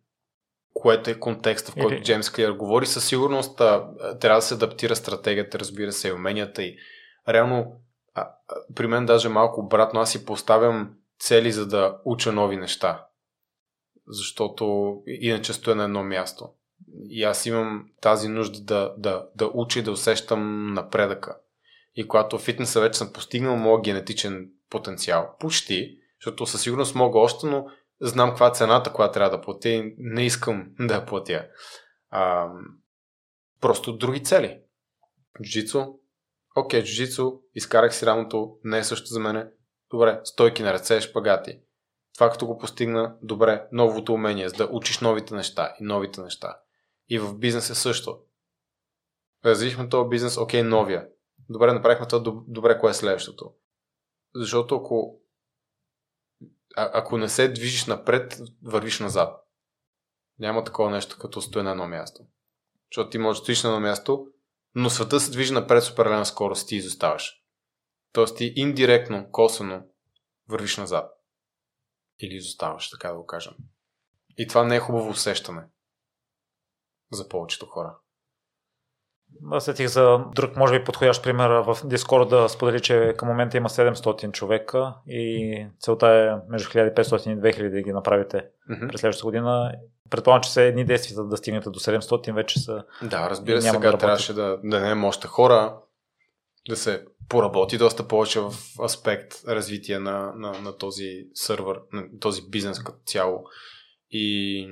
което 0.75 1.11
е 1.11 1.19
контекста, 1.19 1.73
в 1.73 1.75
който 1.75 1.95
Или... 1.95 2.03
Джеймс 2.03 2.31
Клиер 2.31 2.53
говори, 2.53 2.87
със 2.87 3.05
сигурност 3.05 3.61
а, 3.61 3.89
трябва 4.21 4.39
да 4.39 4.43
се 4.43 4.55
адаптира 4.55 4.97
стратегията, 4.97 5.59
разбира 5.59 5.93
се, 5.93 6.09
и 6.09 6.13
уменията 6.13 6.63
и 6.63 6.77
реално 7.29 7.73
а, 8.15 8.29
при 8.75 8.87
мен 8.87 9.07
даже 9.07 9.29
малко 9.29 9.61
обратно, 9.61 10.01
аз 10.01 10.13
си 10.13 10.27
поставям 10.27 10.95
цели 11.21 11.53
за 11.53 11.67
да 11.67 11.99
уча 12.05 12.33
нови 12.33 12.57
неща. 12.57 13.07
Защото 14.07 14.95
иначе 15.07 15.53
стоя 15.53 15.77
на 15.77 15.85
едно 15.85 16.05
място. 16.05 16.49
И 17.09 17.25
аз 17.25 17.47
имам 17.47 17.87
тази 18.01 18.29
нужда 18.29 18.61
да, 18.61 18.95
да, 18.99 19.27
да 19.35 19.51
уча 19.55 19.79
и 19.79 19.83
да 19.83 19.93
усещам 19.93 20.73
напредъка. 20.75 21.39
И 21.95 22.09
когато 22.09 22.39
фитнеса 22.39 22.81
вече 22.81 22.99
съм 22.99 23.13
постигнал 23.13 23.57
моят 23.57 23.85
генетичен 23.85 24.51
потенциал, 24.71 25.37
почти, 25.41 25.99
защото 26.21 26.47
със 26.47 26.63
сигурност 26.63 26.95
мога 26.95 27.19
още, 27.19 27.47
но 27.47 27.67
знам 28.01 28.29
каква 28.29 28.47
е 28.47 28.55
цената, 28.55 28.93
която 28.93 29.15
трябва 29.15 29.37
да 29.37 29.41
платя 29.41 29.69
и 29.69 29.95
не 29.99 30.27
искам 30.27 30.67
да 30.81 30.95
я 30.95 31.07
платя. 31.07 31.47
А, 32.11 32.49
просто 33.61 33.97
други 33.97 34.23
цели. 34.23 34.61
Джуджицу, 35.43 35.87
окей, 36.57 36.83
джуджицу, 36.83 37.33
изкарах 37.55 37.95
си 37.95 38.07
рамото, 38.07 38.57
не 38.65 38.79
е 38.79 38.85
също 38.85 39.07
за 39.07 39.21
мене. 39.21 39.47
Добре, 39.91 40.21
стойки 40.25 40.63
на 40.63 40.73
ръце, 40.73 41.01
шпагати. 41.01 41.59
Това 42.15 42.31
като 42.31 42.47
го 42.47 42.59
постигна, 42.59 43.17
добре, 43.23 43.67
новото 43.73 44.15
умение, 44.15 44.49
за 44.49 44.55
да 44.55 44.69
учиш 44.73 45.01
новите 45.01 45.35
неща 45.35 45.75
и 45.81 45.85
новите 45.85 46.21
неща. 46.21 46.57
И 47.09 47.19
в 47.19 47.39
бизнес 47.39 47.71
е 47.71 47.75
също. 47.75 48.19
Развихме 49.45 49.89
този 49.89 50.09
бизнес, 50.09 50.37
окей, 50.37 50.63
новия. 50.63 51.09
Добре, 51.49 51.73
направихме 51.73 52.07
това, 52.07 52.43
добре, 52.49 52.79
кое 52.79 52.91
е 52.91 52.95
следващото. 52.95 53.55
Защото 54.35 54.77
ако, 54.77 55.21
а, 56.77 56.91
ако 56.93 57.19
не 57.19 57.29
се 57.29 57.49
движиш 57.49 57.87
напред, 57.87 58.41
вървиш 58.63 59.01
назад. 59.01 59.43
Няма 60.39 60.65
такова 60.65 60.91
нещо, 60.91 61.19
като 61.19 61.41
стои 61.41 61.63
на 61.63 61.71
едно 61.71 61.89
място. 61.89 62.27
Защото 62.91 63.11
ти 63.11 63.19
можеш 63.19 63.41
да 63.41 63.45
стоиш 63.45 63.63
на 63.63 63.71
едно 63.71 63.81
място, 63.81 64.27
но 64.75 64.91
света 64.91 65.21
се 65.21 65.31
движи 65.31 65.53
напред 65.53 65.85
с 65.85 65.91
определена 65.91 66.27
скорост, 66.27 66.69
ти 66.69 66.77
изоставаш. 66.77 67.43
Тоест 68.13 68.37
ти 68.37 68.53
индиректно, 68.57 69.31
косвено 69.31 69.83
вървиш 70.49 70.77
назад. 70.77 71.11
Или 72.21 72.35
изоставаш, 72.35 72.91
така 72.91 73.09
да 73.09 73.15
го 73.15 73.27
кажем. 73.27 73.55
И 74.39 74.47
това 74.47 74.65
не 74.65 74.77
е 74.77 74.81
хубаво 74.81 75.11
усещане 75.11 75.63
за 77.13 77.29
повечето 77.29 77.67
хора. 77.67 77.97
Аз 79.51 79.65
сетих 79.65 79.87
за 79.87 80.19
друг, 80.35 80.57
може 80.57 80.79
би 80.79 80.85
подходящ 80.85 81.23
пример 81.23 81.51
в 81.51 81.77
Discord 81.85 82.29
да 82.29 82.49
сподели, 82.49 82.81
че 82.81 83.15
към 83.19 83.29
момента 83.29 83.57
има 83.57 83.69
700 83.69 84.33
човека 84.33 84.95
и 85.07 85.67
целта 85.81 86.09
е 86.09 86.51
между 86.51 86.69
1500 86.69 87.29
и 87.29 87.53
2000 87.53 87.71
да 87.71 87.83
ги 87.83 87.93
направите 87.93 88.37
mm-hmm. 88.71 88.89
през 88.89 89.01
следващата 89.01 89.25
година. 89.25 89.73
Предполагам, 90.11 90.43
че 90.43 90.53
са 90.53 90.63
едни 90.63 90.85
действия 90.85 91.25
да 91.25 91.37
стигнете 91.37 91.71
до 91.71 91.81
700 91.81 92.35
вече 92.35 92.61
са... 92.61 92.85
Да, 93.03 93.31
разбира 93.31 93.63
се, 93.63 93.71
сега 93.71 93.93
да 93.93 93.99
трябваше 93.99 94.33
да, 94.33 94.59
да 94.65 94.95
не 94.95 95.07
още 95.07 95.27
хора, 95.27 95.77
да 96.69 96.77
се 96.77 97.05
поработи 97.29 97.79
доста 97.79 98.09
повече 98.09 98.41
в 98.41 98.53
аспект 98.85 99.35
развитие 99.49 99.99
на, 99.99 100.33
на, 100.37 100.53
на 100.53 100.77
този 100.77 101.27
сървър, 101.35 101.81
на 101.93 102.05
този 102.21 102.43
бизнес 102.51 102.79
като 102.79 102.99
цяло. 103.07 103.45
И 104.11 104.69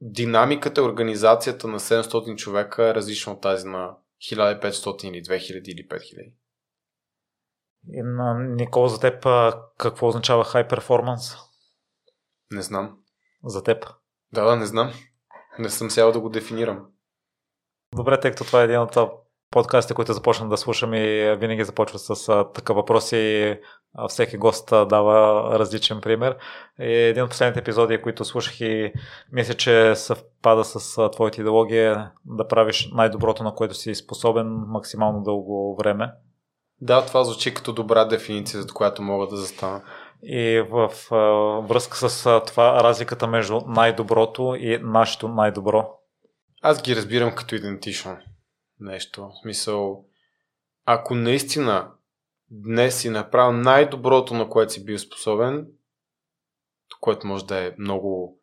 динамиката 0.00 0.80
и 0.80 0.84
организацията 0.84 1.68
на 1.68 1.80
700 1.80 2.36
човека 2.36 2.88
е 2.88 2.94
различна 2.94 3.32
от 3.32 3.40
тази 3.40 3.68
на 3.68 3.96
1500 4.32 5.04
или 5.04 5.22
2000 5.22 5.68
или 5.68 5.88
5000. 5.88 6.32
И 7.88 8.02
на 8.02 8.34
Никола, 8.34 8.88
за 8.88 9.00
теб 9.00 9.26
какво 9.78 10.08
означава 10.08 10.44
high 10.44 10.70
performance? 10.70 11.38
Не 12.50 12.62
знам. 12.62 12.98
За 13.44 13.62
теб? 13.62 13.86
Да, 14.32 14.44
да, 14.44 14.56
не 14.56 14.66
знам. 14.66 14.92
Не 15.58 15.70
съм 15.70 15.90
сял 15.90 16.12
да 16.12 16.20
го 16.20 16.28
дефинирам. 16.28 16.86
Добре, 17.96 18.20
тъй 18.20 18.30
като 18.30 18.44
това 18.44 18.60
е 18.60 18.64
един 18.64 18.78
от 18.78 18.96
подкастите, 19.50 19.94
които 19.94 20.12
започнах 20.12 20.48
да 20.48 20.56
слушам 20.56 20.94
и 20.94 21.36
винаги 21.38 21.64
започват 21.64 22.02
с 22.02 22.44
такъв 22.54 22.76
въпрос 22.76 23.12
и 23.12 23.56
всеки 24.08 24.36
гост 24.36 24.68
дава 24.70 25.42
различен 25.58 26.00
пример. 26.00 26.36
И 26.80 26.92
един 26.92 27.22
от 27.22 27.30
последните 27.30 27.60
епизоди, 27.60 28.02
които 28.02 28.24
слушах 28.24 28.60
и 28.60 28.92
мисля, 29.32 29.54
че 29.54 29.94
съвпада 29.94 30.64
с 30.64 31.10
твоята 31.10 31.40
идеология 31.40 32.10
да 32.24 32.48
правиш 32.48 32.90
най-доброто, 32.92 33.44
на 33.44 33.54
което 33.54 33.74
си 33.74 33.94
способен 33.94 34.46
максимално 34.66 35.22
дълго 35.22 35.76
време. 35.76 36.12
Да, 36.80 37.06
това 37.06 37.24
звучи 37.24 37.54
като 37.54 37.72
добра 37.72 38.04
дефиниция, 38.04 38.62
за 38.62 38.68
която 38.68 39.02
мога 39.02 39.26
да 39.26 39.36
застана. 39.36 39.82
И 40.22 40.64
в 40.70 40.90
връзка 41.68 41.96
с 41.96 42.40
това 42.46 42.84
разликата 42.84 43.26
между 43.26 43.60
най-доброто 43.66 44.56
и 44.58 44.78
нашето 44.82 45.28
най-добро. 45.28 45.90
Аз 46.62 46.82
ги 46.82 46.96
разбирам 46.96 47.34
като 47.34 47.54
идентично 47.54 48.16
нещо. 48.80 49.28
В 49.28 49.42
смисъл, 49.42 50.04
ако 50.86 51.14
наистина 51.14 51.88
днес 52.62 53.00
си 53.00 53.10
направил 53.10 53.52
най-доброто, 53.52 54.34
на 54.34 54.48
което 54.48 54.72
си 54.72 54.84
бил 54.84 54.98
способен, 54.98 55.66
което 57.00 57.26
може 57.26 57.46
да 57.46 57.66
е 57.66 57.74
много 57.78 58.40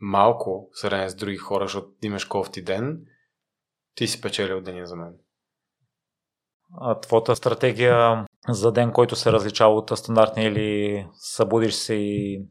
малко 0.00 0.68
в 0.72 0.78
сравнение 0.78 1.10
с 1.10 1.14
други 1.14 1.36
хора, 1.36 1.64
защото 1.64 1.88
имаш 2.02 2.24
кофти 2.24 2.62
ден, 2.62 3.00
ти 3.94 4.06
си 4.06 4.20
печелил 4.20 4.60
деня 4.60 4.86
за 4.86 4.96
мен. 4.96 5.14
А 6.80 7.00
твоята 7.00 7.36
стратегия 7.36 8.26
за 8.48 8.72
ден, 8.72 8.92
който 8.92 9.16
се 9.16 9.32
различава 9.32 9.74
от 9.74 9.90
стандартния 9.98 10.48
или 10.48 11.06
събудиш 11.12 11.74
се 11.74 11.94
и 11.94 12.42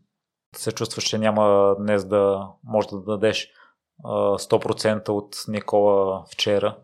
се 0.55 0.71
чувстваш, 0.71 1.03
че 1.03 1.17
няма 1.17 1.75
днес 1.79 2.05
да 2.05 2.47
можеш 2.63 2.91
да 2.91 3.01
дадеш 3.01 3.51
100% 4.03 5.09
от 5.09 5.35
Никола 5.47 6.25
вчера? 6.31 6.77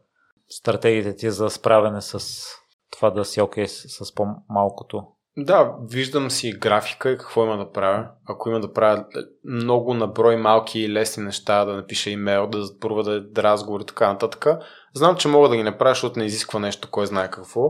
стратегиите 0.50 1.16
ти 1.16 1.32
за 1.32 1.50
справяне 1.50 2.02
с 2.02 2.46
това 2.94 3.10
да 3.10 3.26
си 3.26 3.42
окей 3.42 3.66
okay 3.66 4.04
с, 4.04 4.16
по-малкото? 4.16 5.04
Да, 5.38 5.76
виждам 5.90 6.32
си 6.32 6.52
графика 6.52 7.12
и 7.12 7.18
какво 7.18 7.44
има 7.44 7.58
да 7.58 7.72
правя. 7.72 8.10
Ако 8.30 8.50
има 8.50 8.60
да 8.60 8.74
правя 8.74 9.06
много 9.44 9.94
наброй 9.94 10.38
малки 10.38 10.80
и 10.80 10.94
лесни 10.94 11.24
неща, 11.24 11.66
да 11.66 11.74
напиша 11.74 12.10
имейл, 12.10 12.48
да 12.48 12.80
проведа 12.80 13.44
разговор 13.44 13.82
и 13.82 13.86
така 13.86 14.14
нататък, 14.14 14.46
знам, 14.94 15.16
че 15.16 15.28
мога 15.28 15.50
да 15.50 15.56
ги 15.56 15.64
направя, 15.64 15.92
защото 15.92 16.20
не 16.20 16.26
изисква 16.26 16.60
нещо, 16.60 16.88
кой 16.92 17.06
знае 17.06 17.32
какво. 17.32 17.62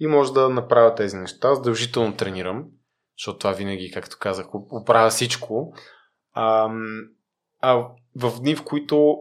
И 0.00 0.06
може 0.06 0.32
да 0.32 0.48
направя 0.48 0.94
тези 0.94 1.16
неща. 1.16 1.54
Задължително 1.54 2.16
тренирам, 2.16 2.64
защото 3.18 3.38
това 3.38 3.52
винаги, 3.52 3.90
както 3.90 4.16
казах, 4.20 4.46
оправя 4.54 5.10
всичко. 5.10 5.72
А, 6.32 6.70
а 7.60 7.86
в 8.16 8.40
дни, 8.40 8.56
в 8.56 8.64
които 8.64 9.16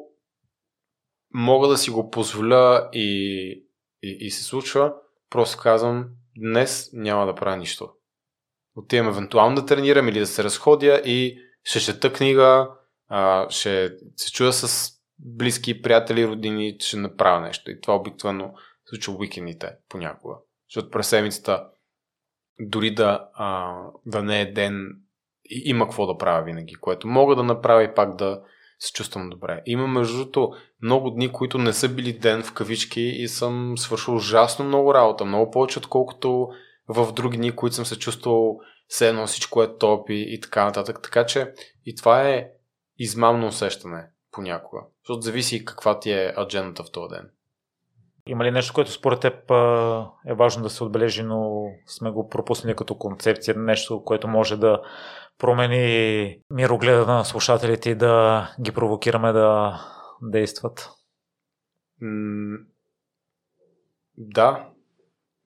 мога 1.33 1.67
да 1.67 1.77
си 1.77 1.89
го 1.89 2.09
позволя 2.09 2.89
и, 2.93 3.49
и, 4.03 4.17
и 4.19 4.31
се 4.31 4.43
случва, 4.43 4.93
просто 5.29 5.61
казвам, 5.61 6.05
днес 6.37 6.89
няма 6.93 7.25
да 7.25 7.35
правя 7.35 7.57
нищо. 7.57 7.89
Отивам 8.75 9.09
евентуално 9.09 9.55
да 9.55 9.65
тренирам 9.65 10.07
или 10.07 10.19
да 10.19 10.27
се 10.27 10.43
разходя 10.43 11.01
и 11.05 11.39
ще 11.63 11.79
чета 11.79 12.13
книга, 12.13 12.69
а, 13.07 13.49
ще 13.49 13.91
се 14.15 14.31
чуя 14.31 14.53
с 14.53 14.91
близки 15.19 15.81
приятели, 15.81 16.27
родини, 16.27 16.75
ще 16.79 16.97
направя 16.97 17.41
нещо. 17.41 17.71
И 17.71 17.81
това 17.81 17.95
обикновено 17.95 18.53
случва 18.85 19.13
уикендите 19.13 19.71
понякога. 19.89 20.35
Защото 20.69 20.89
през 20.89 21.07
седмицата 21.07 21.67
дори 22.59 22.93
да, 22.93 23.29
а, 23.33 23.75
да 24.05 24.23
не 24.23 24.41
е 24.41 24.51
ден, 24.51 25.01
има 25.49 25.85
какво 25.85 26.07
да 26.07 26.17
правя 26.17 26.43
винаги, 26.43 26.75
което 26.75 27.07
мога 27.07 27.35
да 27.35 27.43
направя 27.43 27.83
и 27.83 27.93
пак 27.95 28.15
да, 28.15 28.41
се 28.79 28.93
чувствам 28.93 29.29
добре. 29.29 29.61
Има 29.65 29.87
между 29.87 30.17
другото 30.17 30.51
много 30.81 31.09
дни, 31.09 31.31
които 31.31 31.57
не 31.57 31.73
са 31.73 31.89
били 31.89 32.13
ден 32.13 32.43
в 32.43 32.53
кавички 32.53 33.01
и 33.01 33.27
съм 33.27 33.77
свършил 33.77 34.15
ужасно 34.15 34.65
много 34.65 34.93
работа, 34.93 35.25
много 35.25 35.51
повече 35.51 35.79
отколкото 35.79 36.49
в 36.87 37.13
други 37.13 37.37
дни, 37.37 37.51
които 37.51 37.75
съм 37.75 37.85
се 37.85 37.99
чувствал 37.99 38.59
все 38.87 39.09
едно 39.09 39.27
всичко 39.27 39.63
е 39.63 39.77
топи 39.77 40.25
и 40.27 40.39
така 40.41 40.65
нататък. 40.65 40.99
Така 41.03 41.25
че 41.25 41.53
и 41.85 41.95
това 41.95 42.29
е 42.29 42.49
измамно 42.97 43.47
усещане 43.47 44.07
понякога. 44.31 44.81
Защото 45.03 45.21
зависи 45.21 45.65
каква 45.65 45.99
ти 45.99 46.11
е 46.11 46.33
аджендата 46.37 46.83
в 46.83 46.91
този 46.91 47.09
ден. 47.09 47.29
Има 48.27 48.43
ли 48.43 48.51
нещо, 48.51 48.73
което 48.73 48.91
според 48.91 49.19
теб 49.19 49.51
е 50.27 50.33
важно 50.33 50.63
да 50.63 50.69
се 50.69 50.83
отбележи, 50.83 51.23
но 51.23 51.65
сме 51.87 52.11
го 52.11 52.29
пропуснали 52.29 52.75
като 52.75 52.95
концепция, 52.95 53.55
нещо, 53.57 54.03
което 54.03 54.27
може 54.27 54.57
да 54.57 54.81
промени 55.37 56.39
мирогледа 56.49 57.05
на 57.05 57.25
слушателите 57.25 57.89
и 57.89 57.95
да 57.95 58.55
ги 58.61 58.71
провокираме 58.71 59.31
да 59.31 59.79
действат? 60.21 60.89
М- 62.01 62.57
да, 64.17 64.67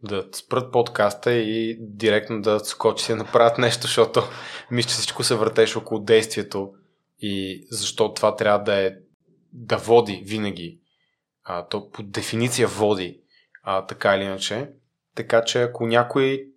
да 0.03 0.26
спрат 0.34 0.72
подкаста 0.72 1.34
и 1.34 1.77
директно 1.80 2.41
да 2.41 2.59
скочи 2.59 3.03
се 3.05 3.15
направят 3.15 3.57
нещо, 3.57 3.81
защото 3.81 4.23
мисля, 4.72 4.89
че 4.89 4.93
всичко 4.93 5.23
се 5.23 5.35
въртеше 5.35 5.77
около 5.77 5.99
действието 5.99 6.73
и 7.19 7.65
защо 7.72 8.13
това 8.13 8.35
трябва 8.35 8.63
да 8.63 8.76
е 8.76 8.91
да 9.53 9.77
води 9.77 10.23
винаги. 10.26 10.80
А, 11.43 11.68
то 11.68 11.89
по 11.91 12.03
дефиниция 12.03 12.68
води 12.68 13.22
а, 13.63 13.85
така 13.85 14.15
или 14.15 14.23
иначе. 14.23 14.69
Така 15.15 15.43
че 15.43 15.61
ако 15.61 15.88
някой 15.88 16.47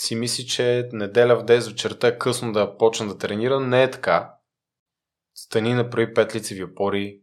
си 0.00 0.16
мисли, 0.16 0.46
че 0.46 0.88
неделя 0.92 1.36
в 1.36 1.44
10 1.44 1.70
вечерта 1.70 2.08
е 2.08 2.18
късно 2.18 2.52
да 2.52 2.76
почне 2.76 3.06
да 3.06 3.18
тренира, 3.18 3.60
не 3.60 3.82
е 3.82 3.90
така. 3.90 4.34
Стани, 5.34 5.74
направи 5.74 6.14
пет 6.14 6.34
лицеви 6.34 6.64
опори, 6.64 7.20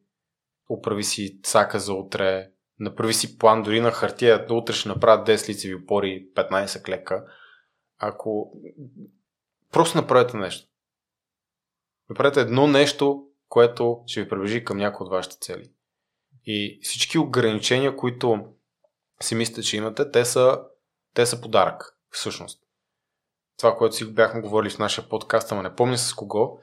оправи 0.69 1.03
си 1.03 1.39
цака 1.43 1.79
за 1.79 1.93
утре, 1.93 2.51
направи 2.79 3.13
си 3.13 3.37
план 3.37 3.63
дори 3.63 3.81
на 3.81 3.91
хартия, 3.91 4.47
утре 4.49 4.73
ще 4.73 4.89
направят 4.89 5.27
10 5.27 5.49
лицеви 5.49 5.75
опори, 5.75 6.27
15 6.35 6.83
клека. 6.83 7.25
Ако 7.97 8.51
просто 9.71 9.97
направете 9.97 10.37
нещо. 10.37 10.69
Направете 12.09 12.41
едно 12.41 12.67
нещо, 12.67 13.27
което 13.49 14.03
ще 14.07 14.23
ви 14.23 14.29
приближи 14.29 14.63
към 14.63 14.77
някои 14.77 15.05
от 15.05 15.11
вашите 15.11 15.37
цели. 15.39 15.71
И 16.45 16.79
всички 16.83 17.17
ограничения, 17.17 17.95
които 17.95 18.45
си 19.21 19.35
мислите, 19.35 19.61
че 19.61 19.77
имате, 19.77 20.11
те 20.11 20.25
са, 20.25 20.61
те 21.13 21.25
са 21.25 21.41
подарък, 21.41 21.97
всъщност. 22.09 22.64
Това, 23.57 23.75
което 23.77 23.95
си 23.95 24.13
бяхме 24.13 24.41
говорили 24.41 24.73
в 24.73 24.79
нашия 24.79 25.09
подкаст, 25.09 25.51
ама 25.51 25.63
не 25.63 25.75
помня 25.75 25.97
с 25.97 26.13
кого, 26.13 26.59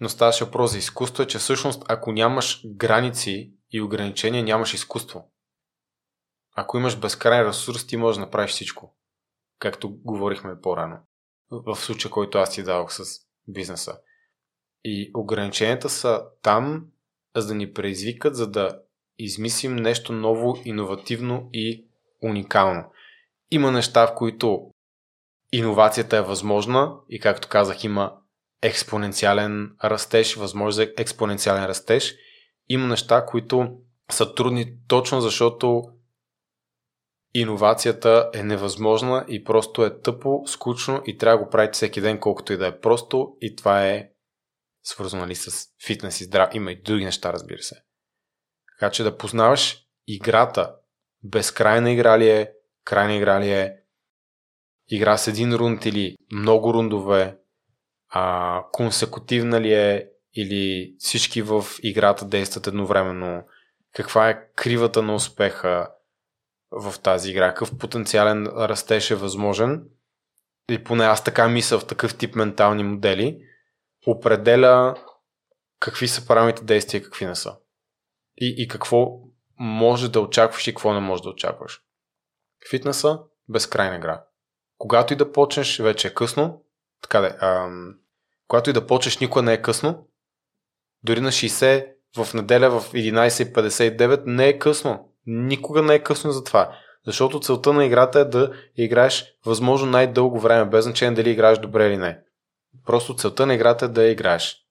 но 0.00 0.08
ставаше 0.08 0.44
въпрос 0.44 0.70
за 0.70 0.78
изкуство, 0.78 1.22
е, 1.22 1.26
че 1.26 1.38
всъщност 1.38 1.82
ако 1.88 2.12
нямаш 2.12 2.62
граници 2.66 3.52
и 3.70 3.80
ограничения, 3.80 4.44
нямаш 4.44 4.74
изкуство. 4.74 5.30
Ако 6.56 6.78
имаш 6.78 6.98
безкрайен 6.98 7.48
ресурс, 7.48 7.86
ти 7.86 7.96
можеш 7.96 8.16
да 8.18 8.24
направиш 8.24 8.50
всичко. 8.50 8.96
Както 9.58 9.90
говорихме 9.90 10.60
по-рано. 10.60 10.96
В 11.50 11.76
случая, 11.76 12.12
който 12.12 12.38
аз 12.38 12.50
ти 12.50 12.62
дадох 12.62 12.92
с 12.92 13.04
бизнеса. 13.48 13.98
И 14.84 15.10
ограниченията 15.14 15.88
са 15.88 16.24
там, 16.42 16.86
за 17.36 17.46
да 17.46 17.54
ни 17.54 17.72
предизвикат, 17.72 18.36
за 18.36 18.50
да 18.50 18.80
измислим 19.18 19.76
нещо 19.76 20.12
ново, 20.12 20.58
иновативно 20.64 21.48
и 21.52 21.86
уникално. 22.22 22.84
Има 23.50 23.70
неща, 23.70 24.06
в 24.06 24.14
които 24.14 24.70
иновацията 25.56 26.16
е 26.16 26.22
възможна 26.22 26.96
и 27.08 27.20
както 27.20 27.48
казах 27.48 27.84
има 27.84 28.12
експоненциален 28.62 29.76
растеж, 29.84 30.34
възможност 30.34 30.76
за 30.76 30.92
експоненциален 30.98 31.64
растеж. 31.64 32.14
Има 32.68 32.86
неща, 32.86 33.26
които 33.26 33.68
са 34.10 34.34
трудни 34.34 34.76
точно 34.88 35.20
защото 35.20 35.82
иновацията 37.34 38.30
е 38.34 38.42
невъзможна 38.42 39.24
и 39.28 39.44
просто 39.44 39.84
е 39.84 40.00
тъпо, 40.00 40.42
скучно 40.46 41.02
и 41.06 41.18
трябва 41.18 41.38
да 41.38 41.44
го 41.44 41.50
правите 41.50 41.72
всеки 41.72 42.00
ден, 42.00 42.20
колкото 42.20 42.52
и 42.52 42.56
да 42.56 42.66
е 42.66 42.80
просто 42.80 43.36
и 43.40 43.56
това 43.56 43.86
е 43.86 44.10
свързано 44.82 45.26
ли 45.26 45.34
с 45.34 45.68
фитнес 45.86 46.20
и 46.20 46.24
здрав. 46.24 46.54
Има 46.54 46.72
и 46.72 46.82
други 46.82 47.04
неща, 47.04 47.32
разбира 47.32 47.62
се. 47.62 47.76
Така 48.72 48.90
че 48.90 49.02
да 49.02 49.16
познаваш 49.16 49.78
играта. 50.06 50.74
Безкрайна 51.22 51.90
игра 51.90 52.18
ли 52.18 52.28
е, 52.28 52.52
крайна 52.84 53.14
игра 53.14 53.40
ли 53.40 53.50
е, 53.50 53.83
игра 54.88 55.16
с 55.16 55.28
един 55.28 55.54
рунд 55.54 55.86
или 55.86 56.16
много 56.32 56.74
рундове, 56.74 57.38
а, 58.08 58.62
консекутивна 58.72 59.60
ли 59.60 59.72
е 59.72 60.08
или 60.34 60.94
всички 60.98 61.42
в 61.42 61.64
играта 61.82 62.24
действат 62.24 62.66
едновременно, 62.66 63.44
каква 63.92 64.30
е 64.30 64.46
кривата 64.54 65.02
на 65.02 65.14
успеха 65.14 65.90
в 66.70 66.94
тази 66.98 67.30
игра, 67.30 67.48
какъв 67.48 67.78
потенциален 67.78 68.46
растеж 68.46 69.10
е 69.10 69.14
възможен? 69.14 69.84
И 70.70 70.84
поне 70.84 71.04
аз 71.04 71.24
така 71.24 71.48
мисля 71.48 71.78
в 71.78 71.86
такъв 71.86 72.16
тип 72.18 72.34
ментални 72.34 72.84
модели, 72.84 73.38
определя 74.06 74.94
какви 75.80 76.08
са 76.08 76.26
правилните 76.26 76.64
действия 76.64 76.98
и 76.98 77.04
какви 77.04 77.26
не 77.26 77.34
са. 77.34 77.56
И, 78.36 78.54
и 78.58 78.68
какво 78.68 79.20
може 79.58 80.10
да 80.10 80.20
очакваш 80.20 80.66
и 80.66 80.70
какво 80.70 80.94
не 80.94 81.00
може 81.00 81.22
да 81.22 81.28
очакваш. 81.28 81.82
Фитнеса 82.70 83.20
безкрайна 83.48 83.96
игра. 83.96 84.24
Когато 84.84 85.12
и 85.12 85.16
да 85.16 85.32
почнеш, 85.32 85.78
вече 85.78 86.08
е 86.08 86.14
късно. 86.14 86.62
Така 87.02 87.20
да, 87.20 87.36
ам, 87.40 87.94
когато 88.48 88.70
и 88.70 88.72
да 88.72 88.86
почнеш, 88.86 89.18
никога 89.18 89.42
не 89.42 89.52
е 89.52 89.62
късно. 89.62 90.08
Дори 91.02 91.20
на 91.20 91.28
60 91.28 91.86
в 92.16 92.34
неделя 92.34 92.80
в 92.80 92.92
11.59 92.92 94.22
не 94.26 94.48
е 94.48 94.58
късно. 94.58 95.08
Никога 95.26 95.82
не 95.82 95.94
е 95.94 96.02
късно 96.02 96.32
за 96.32 96.44
това. 96.44 96.76
Защото 97.06 97.40
целта 97.40 97.72
на 97.72 97.84
играта 97.84 98.20
е 98.20 98.24
да 98.24 98.52
играеш 98.76 99.24
възможно 99.46 99.90
най-дълго 99.90 100.40
време, 100.40 100.70
без 100.70 100.84
значение 100.84 101.14
дали 101.14 101.30
играеш 101.30 101.58
добре 101.58 101.86
или 101.86 101.96
не. 101.96 102.18
Просто 102.86 103.16
целта 103.16 103.46
на 103.46 103.54
играта 103.54 103.84
е 103.84 103.88
да 103.88 104.04
играеш 104.04 104.64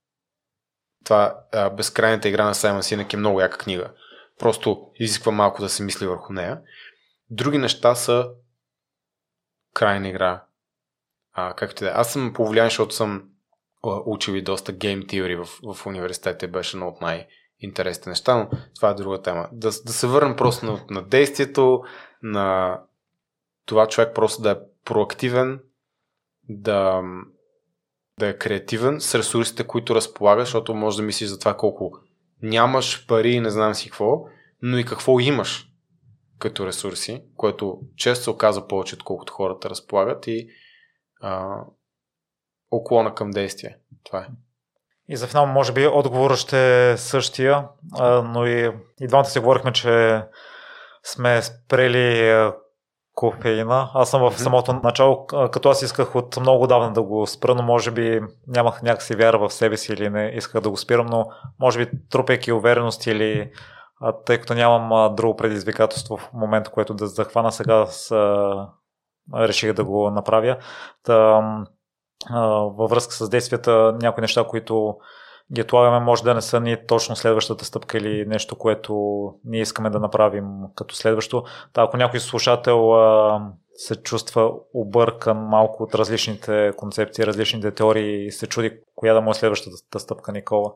това 1.03 1.39
а, 1.51 1.69
безкрайната 1.69 2.29
игра 2.29 2.45
на 2.45 2.55
Саймън 2.55 2.83
Синек 2.83 3.13
е 3.13 3.17
много 3.17 3.41
яка 3.41 3.57
книга. 3.57 3.91
Просто 4.39 4.87
изисква 4.95 5.31
малко 5.31 5.61
да 5.61 5.69
се 5.69 5.83
мисли 5.83 6.07
върху 6.07 6.33
нея. 6.33 6.61
Други 7.29 7.57
неща 7.57 7.95
са 7.95 8.29
крайна 9.73 10.09
игра. 10.09 10.43
А, 11.33 11.53
както 11.53 11.83
да 11.83 11.89
е. 11.89 11.93
Аз 11.95 12.13
съм 12.13 12.33
повлиян, 12.33 12.67
защото 12.67 12.95
съм 12.95 13.23
учил 13.83 14.33
и 14.33 14.41
доста 14.41 14.71
гейм 14.71 15.07
теории 15.07 15.35
в, 15.35 15.47
в 15.73 15.85
университета. 15.85 16.47
Беше 16.47 16.77
едно 16.77 16.87
от 16.87 17.01
най-интересните 17.01 18.09
неща, 18.09 18.35
но 18.35 18.49
това 18.75 18.89
е 18.89 18.93
друга 18.93 19.21
тема. 19.21 19.49
Да, 19.51 19.67
да 19.67 19.93
се 19.93 20.07
върнем 20.07 20.35
просто 20.35 20.65
на, 20.65 20.79
на 20.89 21.03
действието, 21.03 21.83
на 22.23 22.79
това 23.65 23.87
човек 23.87 24.15
просто 24.15 24.41
да 24.41 24.51
е 24.51 24.57
проактивен, 24.85 25.59
да, 26.49 27.01
да 28.19 28.27
е 28.27 28.37
креативен 28.37 29.01
с 29.01 29.15
ресурсите, 29.15 29.67
които 29.67 29.95
разполагаш, 29.95 30.47
защото 30.47 30.73
може 30.73 30.97
да 30.97 31.03
мислиш 31.03 31.29
за 31.29 31.39
това 31.39 31.57
колко 31.57 31.99
нямаш 32.41 33.07
пари 33.07 33.31
и 33.31 33.39
не 33.39 33.49
знам 33.49 33.73
си 33.73 33.89
какво, 33.89 34.25
но 34.61 34.77
и 34.77 34.85
какво 34.85 35.19
имаш 35.19 35.72
като 36.39 36.67
ресурси, 36.67 37.23
което 37.37 37.79
често 37.95 38.23
се 38.23 38.29
оказа 38.29 38.67
повече, 38.67 38.95
отколкото 38.95 39.33
хората 39.33 39.69
разполагат 39.69 40.27
и 40.27 40.47
а, 41.21 41.59
оклона 42.71 43.15
към 43.15 43.31
действие. 43.31 43.77
Това 44.03 44.19
е. 44.19 44.27
И 45.07 45.15
за 45.17 45.27
финал, 45.27 45.45
може 45.45 45.73
би, 45.73 45.87
отговорът 45.87 46.37
ще 46.37 46.91
е 46.91 46.97
същия, 46.97 47.67
а, 47.99 48.21
но 48.21 48.45
и, 48.45 48.71
и 49.01 49.07
двамата 49.07 49.25
си 49.25 49.39
говорихме, 49.39 49.71
че 49.71 50.21
сме 51.03 51.41
спрели 51.41 52.33
кофеина. 53.13 53.91
Аз 53.93 54.09
съм 54.09 54.21
в 54.21 54.39
самото 54.39 54.73
начало, 54.73 55.27
като 55.27 55.69
аз 55.69 55.81
исках 55.81 56.15
от 56.15 56.37
много 56.37 56.67
давна 56.67 56.93
да 56.93 57.03
го 57.03 57.27
спра, 57.27 57.55
но 57.55 57.63
може 57.63 57.91
би 57.91 58.21
нямах 58.47 58.81
някакси 58.81 59.15
вяра 59.15 59.39
в 59.39 59.53
себе 59.53 59.77
си 59.77 59.93
или 59.93 60.09
не 60.09 60.33
исках 60.35 60.61
да 60.61 60.69
го 60.69 60.77
спирам, 60.77 61.05
но 61.05 61.25
може 61.59 61.85
би 61.85 61.91
трупейки 62.09 62.51
увереност 62.51 63.07
или 63.07 63.51
тъй 64.25 64.39
като 64.39 64.53
нямам 64.53 65.15
друго 65.15 65.35
предизвикателство 65.35 66.17
в 66.17 66.29
момента, 66.33 66.71
което 66.71 66.93
да 66.93 67.07
захвана 67.07 67.51
сега, 67.51 67.85
с, 67.85 68.15
реших 69.35 69.73
да 69.73 69.83
го 69.83 70.09
направя. 70.09 70.57
Та, 71.03 71.41
във 72.77 72.89
връзка 72.89 73.13
с 73.13 73.29
действията, 73.29 73.97
някои 74.01 74.21
неща, 74.21 74.43
които 74.43 74.97
ги 75.53 75.61
отлагаме, 75.61 75.99
може 75.99 76.23
да 76.23 76.33
не 76.33 76.41
са 76.41 76.59
ни 76.59 76.77
точно 76.87 77.15
следващата 77.15 77.65
стъпка 77.65 77.97
или 77.97 78.25
нещо, 78.25 78.55
което 78.55 79.23
ние 79.45 79.61
искаме 79.61 79.89
да 79.89 79.99
направим 79.99 80.45
като 80.75 80.95
следващо. 80.95 81.43
Та, 81.73 81.81
ако 81.81 81.97
някой 81.97 82.19
слушател 82.19 82.95
а, 82.95 83.41
се 83.75 83.95
чувства 83.95 84.51
объркан 84.73 85.37
малко 85.37 85.83
от 85.83 85.95
различните 85.95 86.71
концепции, 86.77 87.25
различните 87.25 87.71
теории 87.71 88.25
и 88.25 88.31
се 88.31 88.47
чуди 88.47 88.79
коя 88.95 89.13
да 89.13 89.21
му 89.21 89.31
е 89.31 89.33
следващата 89.33 89.99
стъпка, 89.99 90.31
Никола. 90.31 90.73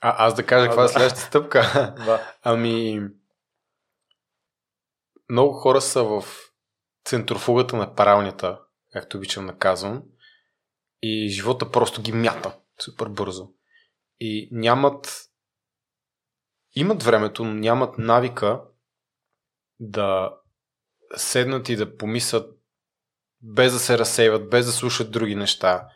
А, 0.00 0.26
аз 0.26 0.34
да 0.34 0.46
кажа 0.46 0.66
каква 0.66 0.84
е 0.84 0.88
следващата 0.88 1.26
стъпка? 1.26 1.94
да. 2.04 2.34
Ами, 2.42 3.00
много 5.28 5.52
хора 5.52 5.80
са 5.80 6.02
в 6.04 6.24
центрофугата 7.04 7.76
на 7.76 7.94
паралнята, 7.94 8.60
както 8.92 9.16
обичам 9.16 9.46
да 9.46 9.58
казвам, 9.58 10.02
и 11.02 11.28
живота 11.28 11.70
просто 11.70 12.02
ги 12.02 12.12
мята 12.12 12.56
супер 12.80 13.06
бързо 13.06 13.48
и 14.20 14.48
нямат 14.52 15.30
имат 16.74 17.02
времето, 17.02 17.44
но 17.44 17.54
нямат 17.54 17.98
навика 17.98 18.62
да 19.80 20.34
седнат 21.16 21.68
и 21.68 21.76
да 21.76 21.96
помислят 21.96 22.60
без 23.42 23.72
да 23.72 23.78
се 23.78 23.98
разсейват, 23.98 24.50
без 24.50 24.66
да 24.66 24.72
слушат 24.72 25.10
други 25.10 25.34
неща. 25.34 25.88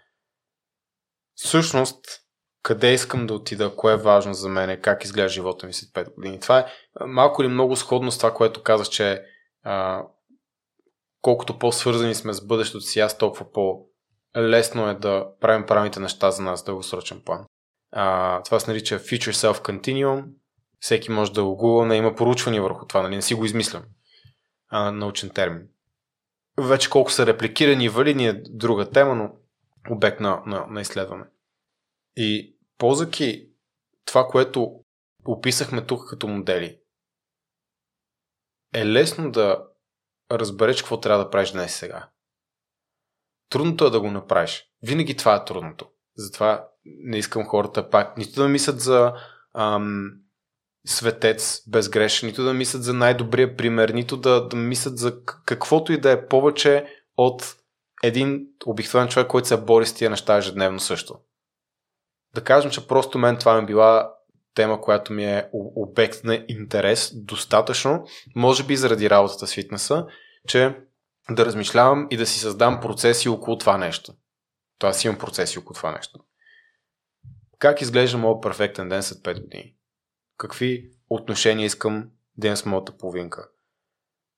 Всъщност, 1.34 2.23
къде 2.64 2.92
искам 2.92 3.26
да 3.26 3.34
отида, 3.34 3.76
кое 3.76 3.92
е 3.92 3.96
важно 3.96 4.34
за 4.34 4.48
мен, 4.48 4.80
как 4.80 5.04
изглежда 5.04 5.28
живота 5.28 5.66
ми 5.66 5.72
след 5.72 5.90
5 5.90 6.14
години. 6.14 6.40
Това 6.40 6.58
е 6.58 6.66
малко 7.06 7.42
или 7.42 7.48
много 7.48 7.76
сходно 7.76 8.10
с 8.10 8.18
това, 8.18 8.34
което 8.34 8.62
казах, 8.62 8.88
че 8.88 9.24
а, 9.62 10.02
колкото 11.22 11.58
по-свързани 11.58 12.14
сме 12.14 12.32
с 12.32 12.46
бъдещето 12.46 12.80
си, 12.80 13.00
аз 13.00 13.18
толкова 13.18 13.52
по-лесно 13.52 14.88
е 14.88 14.94
да 14.94 15.26
правим 15.40 15.66
правилните 15.66 16.00
неща 16.00 16.30
за 16.30 16.42
нас 16.42 16.62
в 16.62 16.64
дългосрочен 16.64 17.22
план. 17.24 17.44
А, 17.92 18.42
това 18.42 18.60
се 18.60 18.70
нарича 18.70 18.98
Future 18.98 19.32
Self 19.32 19.58
Continuum. 19.58 20.24
Всеки 20.80 21.10
може 21.10 21.32
да 21.32 21.44
го 21.44 21.56
гугълне, 21.56 21.96
има 21.96 22.14
поручвания 22.14 22.62
върху 22.62 22.86
това, 22.86 23.02
нали? 23.02 23.16
не 23.16 23.22
си 23.22 23.34
го 23.34 23.44
измислям. 23.44 23.82
А, 24.68 24.90
научен 24.90 25.30
термин. 25.30 25.68
Вече 26.58 26.90
колко 26.90 27.12
са 27.12 27.26
репликирани 27.26 27.84
и 27.84 27.88
валидни 27.88 28.26
е 28.28 28.42
друга 28.50 28.90
тема, 28.90 29.14
но 29.14 29.30
обект 29.90 30.20
на, 30.20 30.42
на, 30.46 30.66
на 30.70 30.80
изследване. 30.80 31.24
И 32.16 32.53
ползвайки 32.78 33.48
това, 34.04 34.26
което 34.26 34.84
описахме 35.24 35.86
тук 35.86 36.08
като 36.08 36.28
модели, 36.28 36.78
е 38.74 38.86
лесно 38.86 39.30
да 39.30 39.66
разбереш 40.32 40.82
какво 40.82 41.00
трябва 41.00 41.24
да 41.24 41.30
правиш 41.30 41.50
днес 41.50 41.74
сега. 41.76 42.08
Трудното 43.48 43.86
е 43.86 43.90
да 43.90 44.00
го 44.00 44.10
направиш. 44.10 44.64
Винаги 44.82 45.16
това 45.16 45.34
е 45.34 45.44
трудното. 45.44 45.88
Затова 46.16 46.68
не 46.84 47.18
искам 47.18 47.46
хората 47.46 47.90
пак 47.90 48.16
нито 48.16 48.42
да 48.42 48.48
мислят 48.48 48.80
за 48.80 49.14
ам, 49.54 50.10
светец 50.86 51.62
безгрешен, 51.68 52.28
нито 52.28 52.44
да 52.44 52.54
мислят 52.54 52.84
за 52.84 52.94
най-добрия 52.94 53.56
пример, 53.56 53.88
нито 53.88 54.16
да, 54.16 54.48
да 54.48 54.56
мислят 54.56 54.98
за 54.98 55.24
каквото 55.24 55.92
и 55.92 56.00
да 56.00 56.12
е 56.12 56.28
повече 56.28 56.86
от 57.16 57.56
един 58.02 58.46
обикновен 58.66 59.08
човек, 59.08 59.28
който 59.28 59.48
се 59.48 59.56
бори 59.56 59.86
с 59.86 59.94
тия 59.94 60.10
неща 60.10 60.36
ежедневно 60.36 60.80
също. 60.80 61.18
Да 62.34 62.44
кажем, 62.44 62.70
че 62.70 62.88
просто 62.88 63.18
мен 63.18 63.36
това 63.36 63.60
ми 63.60 63.66
била 63.66 64.14
тема, 64.54 64.80
която 64.80 65.12
ми 65.12 65.24
е 65.24 65.48
обект 65.52 66.24
на 66.24 66.44
интерес 66.48 67.12
достатъчно, 67.14 68.06
може 68.36 68.64
би 68.64 68.76
заради 68.76 69.10
работата 69.10 69.46
с 69.46 69.54
фитнеса, 69.54 70.06
че 70.48 70.76
да 71.30 71.46
размишлявам 71.46 72.06
и 72.10 72.16
да 72.16 72.26
си 72.26 72.38
създам 72.38 72.80
процеси 72.80 73.28
около 73.28 73.58
това 73.58 73.78
нещо. 73.78 74.12
Това 74.78 74.92
си 74.92 75.06
имам 75.06 75.18
процеси 75.18 75.58
около 75.58 75.74
това 75.74 75.92
нещо. 75.92 76.18
Как 77.58 77.80
изглежда 77.80 78.18
моят 78.18 78.42
перфектен 78.42 78.88
ден 78.88 79.02
след 79.02 79.18
5 79.18 79.40
години? 79.40 79.74
Какви 80.38 80.90
отношения 81.10 81.66
искам 81.66 82.10
имам 82.36 82.56
с 82.56 82.64
моята 82.64 82.96
половинка? 82.96 83.48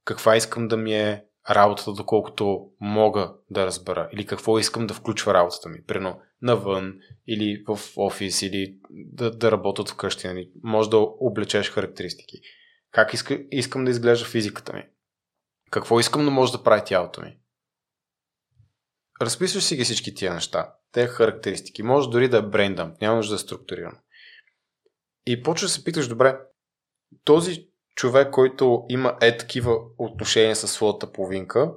Каква 0.05 0.36
искам 0.36 0.68
да 0.68 0.77
ми 0.77 0.94
е 0.94 1.24
работата, 1.51 1.93
доколкото 1.93 2.70
мога 2.81 3.32
да 3.51 3.66
разбера? 3.66 4.09
Или 4.12 4.27
какво 4.27 4.59
искам 4.59 4.86
да 4.86 4.94
включва 4.94 5.35
работата 5.35 5.68
ми? 5.68 5.82
Прино 5.82 6.20
навън 6.43 6.99
или 7.27 7.65
в 7.69 7.81
офис 7.97 8.43
или 8.43 8.79
да, 8.91 9.31
да 9.31 9.53
работят 9.53 9.89
вкъщи. 9.89 10.27
Нали? 10.27 10.51
Може 10.63 10.91
да 10.91 10.97
облечеш 10.99 11.71
характеристики. 11.71 12.41
Как 12.91 13.15
иска, 13.15 13.45
искам 13.51 13.85
да 13.85 13.91
изглежда 13.91 14.27
физиката 14.27 14.73
ми? 14.73 14.85
Какво 15.71 16.01
искам 16.01 16.25
да 16.25 16.31
може 16.31 16.53
да 16.53 16.63
прави 16.63 16.83
тялото 16.87 17.21
ми? 17.21 17.39
Разписваш 19.21 19.65
си 19.65 19.77
ги 19.77 19.85
всички 19.85 20.15
тия 20.15 20.35
неща, 20.35 20.75
те 20.93 21.07
характеристики. 21.07 21.83
Може 21.83 22.11
дори 22.11 22.29
да 22.29 22.37
е 22.37 22.43
брендъм, 22.43 22.95
няма 23.01 23.17
нужда 23.17 23.33
да 23.33 23.37
е 23.37 23.39
структурирано. 23.39 23.99
И 25.27 25.43
почваш 25.43 25.71
да 25.71 25.75
се 25.75 25.85
питаш, 25.85 26.09
добре, 26.09 26.39
този 27.25 27.69
човек, 27.95 28.31
който 28.31 28.85
има 28.89 29.17
е 29.21 29.37
такива 29.37 29.77
отношения 29.99 30.57
със 30.57 30.73
своята 30.73 31.13
половинка, 31.13 31.73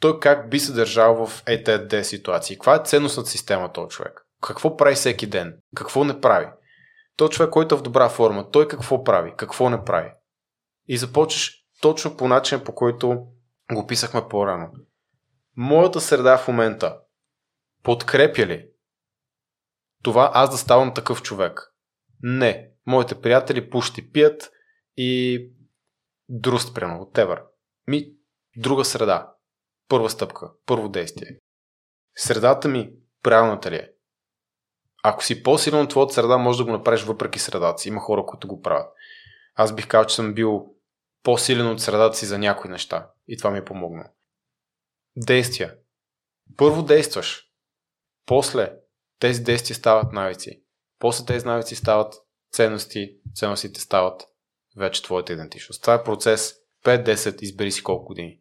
той 0.00 0.20
как 0.20 0.50
би 0.50 0.58
се 0.58 0.72
държал 0.72 1.26
в 1.26 1.42
е 1.46 1.62
тези 1.88 2.08
ситуации? 2.08 2.56
Каква 2.56 2.74
е 2.74 2.84
ценностната 2.84 3.30
система 3.30 3.72
този 3.72 3.88
човек? 3.88 4.20
Какво 4.42 4.76
прави 4.76 4.94
всеки 4.94 5.26
ден? 5.26 5.58
Какво 5.76 6.04
не 6.04 6.20
прави? 6.20 6.46
Той 7.16 7.28
човек, 7.28 7.50
който 7.50 7.74
е 7.74 7.78
в 7.78 7.82
добра 7.82 8.08
форма, 8.08 8.50
той 8.50 8.68
какво 8.68 9.04
прави? 9.04 9.32
Какво 9.36 9.70
не 9.70 9.84
прави? 9.84 10.10
И 10.88 10.96
започваш 10.96 11.52
точно 11.80 12.16
по 12.16 12.28
начин, 12.28 12.64
по 12.64 12.74
който 12.74 13.26
го 13.72 13.86
писахме 13.86 14.28
по-рано. 14.28 14.70
Моята 15.56 16.00
среда 16.00 16.38
в 16.38 16.48
момента 16.48 16.98
подкрепя 17.82 18.46
ли 18.46 18.68
това 20.02 20.30
аз 20.34 20.50
да 20.50 20.56
ставам 20.56 20.94
такъв 20.94 21.22
човек? 21.22 21.74
Не. 22.22 22.70
Моите 22.86 23.20
приятели 23.20 23.70
пушти 23.70 24.12
пият 24.12 24.50
и 24.96 25.40
друст, 26.28 26.74
прямо, 26.74 27.04
whatever. 27.04 27.42
Ми, 27.86 28.12
друга 28.56 28.84
среда. 28.84 29.33
Първа 29.88 30.10
стъпка, 30.10 30.50
първо 30.66 30.88
действие. 30.88 31.38
Средата 32.16 32.68
ми 32.68 32.92
правилната 33.22 33.70
ли 33.70 33.76
е? 33.76 33.90
Ако 35.02 35.24
си 35.24 35.42
по-силен 35.42 35.80
от 35.80 35.90
твоята 35.90 36.14
среда, 36.14 36.38
може 36.38 36.58
да 36.58 36.64
го 36.64 36.70
направиш 36.70 37.02
въпреки 37.02 37.38
средата 37.38 37.78
си. 37.78 37.88
Има 37.88 38.00
хора, 38.00 38.26
които 38.26 38.48
го 38.48 38.60
правят. 38.60 38.92
Аз 39.54 39.74
бих 39.74 39.88
казал, 39.88 40.06
че 40.06 40.14
съм 40.14 40.34
бил 40.34 40.74
по-силен 41.22 41.66
от 41.66 41.80
средата 41.80 42.16
си 42.16 42.26
за 42.26 42.38
някои 42.38 42.70
неща. 42.70 43.10
И 43.28 43.36
това 43.36 43.50
ми 43.50 43.58
е 43.58 43.64
помогнало. 43.64 44.08
Действия. 45.16 45.76
Първо 46.56 46.82
действаш. 46.82 47.50
После 48.26 48.76
тези 49.18 49.42
действия 49.42 49.76
стават 49.76 50.12
навици. 50.12 50.62
После 50.98 51.26
тези 51.26 51.46
навици 51.46 51.76
стават 51.76 52.14
ценности. 52.52 53.16
Ценностите 53.34 53.80
стават 53.80 54.22
вече 54.76 55.02
твоята 55.02 55.32
идентичност. 55.32 55.80
Това 55.80 55.94
е 55.94 56.04
процес 56.04 56.54
5-10, 56.84 57.42
избери 57.42 57.72
си 57.72 57.82
колко 57.82 58.04
години. 58.04 58.40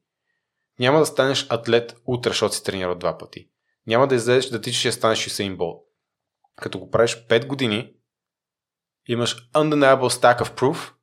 Няма 0.84 1.00
да 1.00 1.06
станеш 1.06 1.48
атлет 1.50 1.96
утре, 2.06 2.30
защото 2.30 2.56
си 2.56 2.64
тренирал 2.64 2.96
два 2.96 3.18
пъти. 3.18 3.50
Няма 3.88 4.08
да 4.08 4.16
излезеш 4.16 4.50
да 4.50 4.62
тичаш 4.62 4.86
и 4.86 4.92
станеш 4.92 5.26
Юсейн 5.26 5.58
Бол. 5.58 5.84
Като 6.56 6.80
го 6.80 6.90
правиш 6.90 7.28
5 7.28 7.48
години, 7.48 7.94
имаш 9.08 9.52
undeniable 9.52 10.10
stack 10.10 10.42
of 10.42 10.60
proof, 10.60 10.94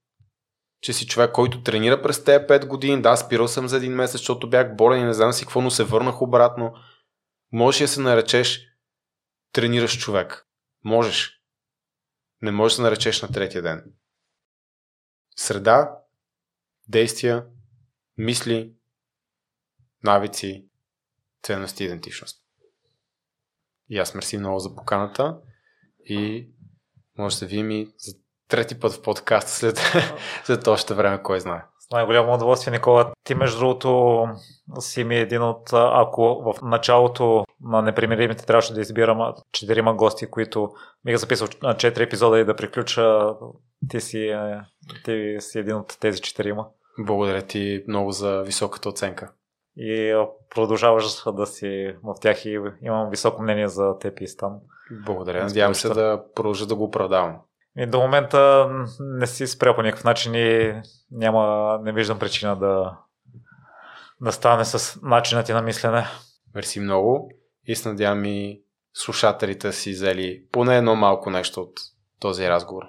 че 0.81 0.93
си 0.93 1.07
човек, 1.07 1.32
който 1.32 1.62
тренира 1.62 2.02
през 2.02 2.24
тези 2.24 2.44
5 2.44 2.66
години. 2.66 3.02
Да, 3.02 3.16
спирал 3.16 3.48
съм 3.48 3.69
за 3.69 3.77
един 3.77 3.93
месец, 3.93 4.20
защото 4.20 4.51
бях 4.51 4.77
болен 4.77 5.01
и 5.01 5.05
не 5.05 5.15
знам 5.15 5.32
си 5.32 5.44
какво, 5.44 5.61
но 5.61 5.70
се 5.70 5.85
върнах 5.85 6.23
обратно. 6.23 6.74
Можеш 7.52 7.81
да 7.81 7.89
се 7.89 8.01
наречеш 8.01 8.61
тренираш 9.52 9.98
човек. 9.98 10.47
Можеш. 10.85 11.43
Не 12.43 12.51
можеш 12.51 12.73
да 12.73 12.77
се 12.77 12.82
наречеш 12.82 13.23
на 13.23 13.32
третия 13.32 13.62
ден. 13.62 13.85
Среда, 15.36 15.98
действия, 16.89 17.47
мисли, 18.16 18.74
навици, 20.05 20.66
ценности 21.43 21.85
и 21.85 21.86
идентичност. 21.86 22.40
И 23.89 23.98
аз 23.98 24.14
мерси 24.14 24.39
много 24.39 24.59
за 24.59 24.74
поканата 24.74 25.39
и 26.05 26.48
може 27.18 27.35
да 27.35 27.39
се 27.39 27.47
видим 27.47 27.70
и 27.70 27.89
за 27.98 28.12
трети 28.48 28.81
път 28.81 28.93
в 28.93 29.02
подкаста 29.02 29.51
след, 29.51 29.81
след 30.44 30.66
още 30.66 30.94
време, 30.94 31.22
кой 31.22 31.40
знае. 31.40 31.62
С 31.78 31.90
най-голямо 31.90 32.35
удоволствие, 32.35 32.72
Никола. 32.72 33.12
Ти, 33.24 33.35
между 33.35 33.59
другото, 33.59 34.24
си 34.78 35.05
ми 35.05 35.16
един 35.16 35.43
от, 35.43 35.70
ако 35.72 36.22
в 36.22 36.62
началото 36.62 37.44
на 37.60 37.82
непримиримите 37.82 38.47
трябваше 38.47 38.74
да 38.74 38.81
избирам 38.81 39.35
четирима 39.52 39.94
гости, 39.94 40.27
които 40.27 40.70
бих 41.05 41.16
записал 41.16 41.48
на 41.62 41.77
четири 41.77 42.05
епизода 42.05 42.39
и 42.39 42.44
да 42.44 42.56
приключа, 42.56 43.35
ти 43.89 44.01
си, 44.01 44.36
ти 45.05 45.36
си 45.40 45.59
един 45.59 45.77
от 45.77 45.97
тези 46.01 46.20
четирима. 46.20 46.66
Благодаря 46.98 47.43
ти 47.43 47.85
много 47.89 48.12
за 48.12 48.43
високата 48.43 48.89
оценка. 48.89 49.32
И 49.82 50.24
продължаваш 50.55 51.05
да 51.36 51.47
си 51.47 51.94
в 52.05 52.15
тях 52.20 52.44
и 52.44 52.61
имам 52.82 53.11
високо 53.11 53.43
мнение 53.43 53.69
за 53.69 53.98
теб 53.98 54.20
и 54.20 54.27
Стан. 54.27 54.52
Благодаря. 55.07 55.44
Надявам 55.44 55.74
се 55.74 55.89
да 55.89 56.24
продължа 56.35 56.66
да 56.66 56.74
го 56.74 56.85
оправдавам. 56.85 57.36
И 57.77 57.86
до 57.86 58.01
момента 58.01 58.70
не 59.01 59.27
си 59.27 59.47
спрял 59.47 59.74
по 59.74 59.82
никакъв 59.82 60.05
начин 60.05 60.35
и 60.35 60.82
няма, 61.11 61.78
не 61.82 61.93
виждам 61.93 62.19
причина 62.19 62.57
да, 62.57 62.98
да 64.20 64.32
стане 64.32 64.65
с 64.65 65.01
начинът 65.02 65.47
ти 65.47 65.52
на 65.52 65.62
мислене. 65.62 66.07
Мерси 66.55 66.81
много 66.81 67.31
и 67.65 67.77
се 67.77 67.89
надявам 67.89 68.24
и 68.24 68.62
слушателите 68.94 69.73
си 69.73 69.90
взели 69.90 70.44
поне 70.52 70.77
едно 70.77 70.94
малко 70.94 71.31
нещо 71.31 71.61
от 71.61 71.73
този 72.20 72.48
разговор. 72.48 72.82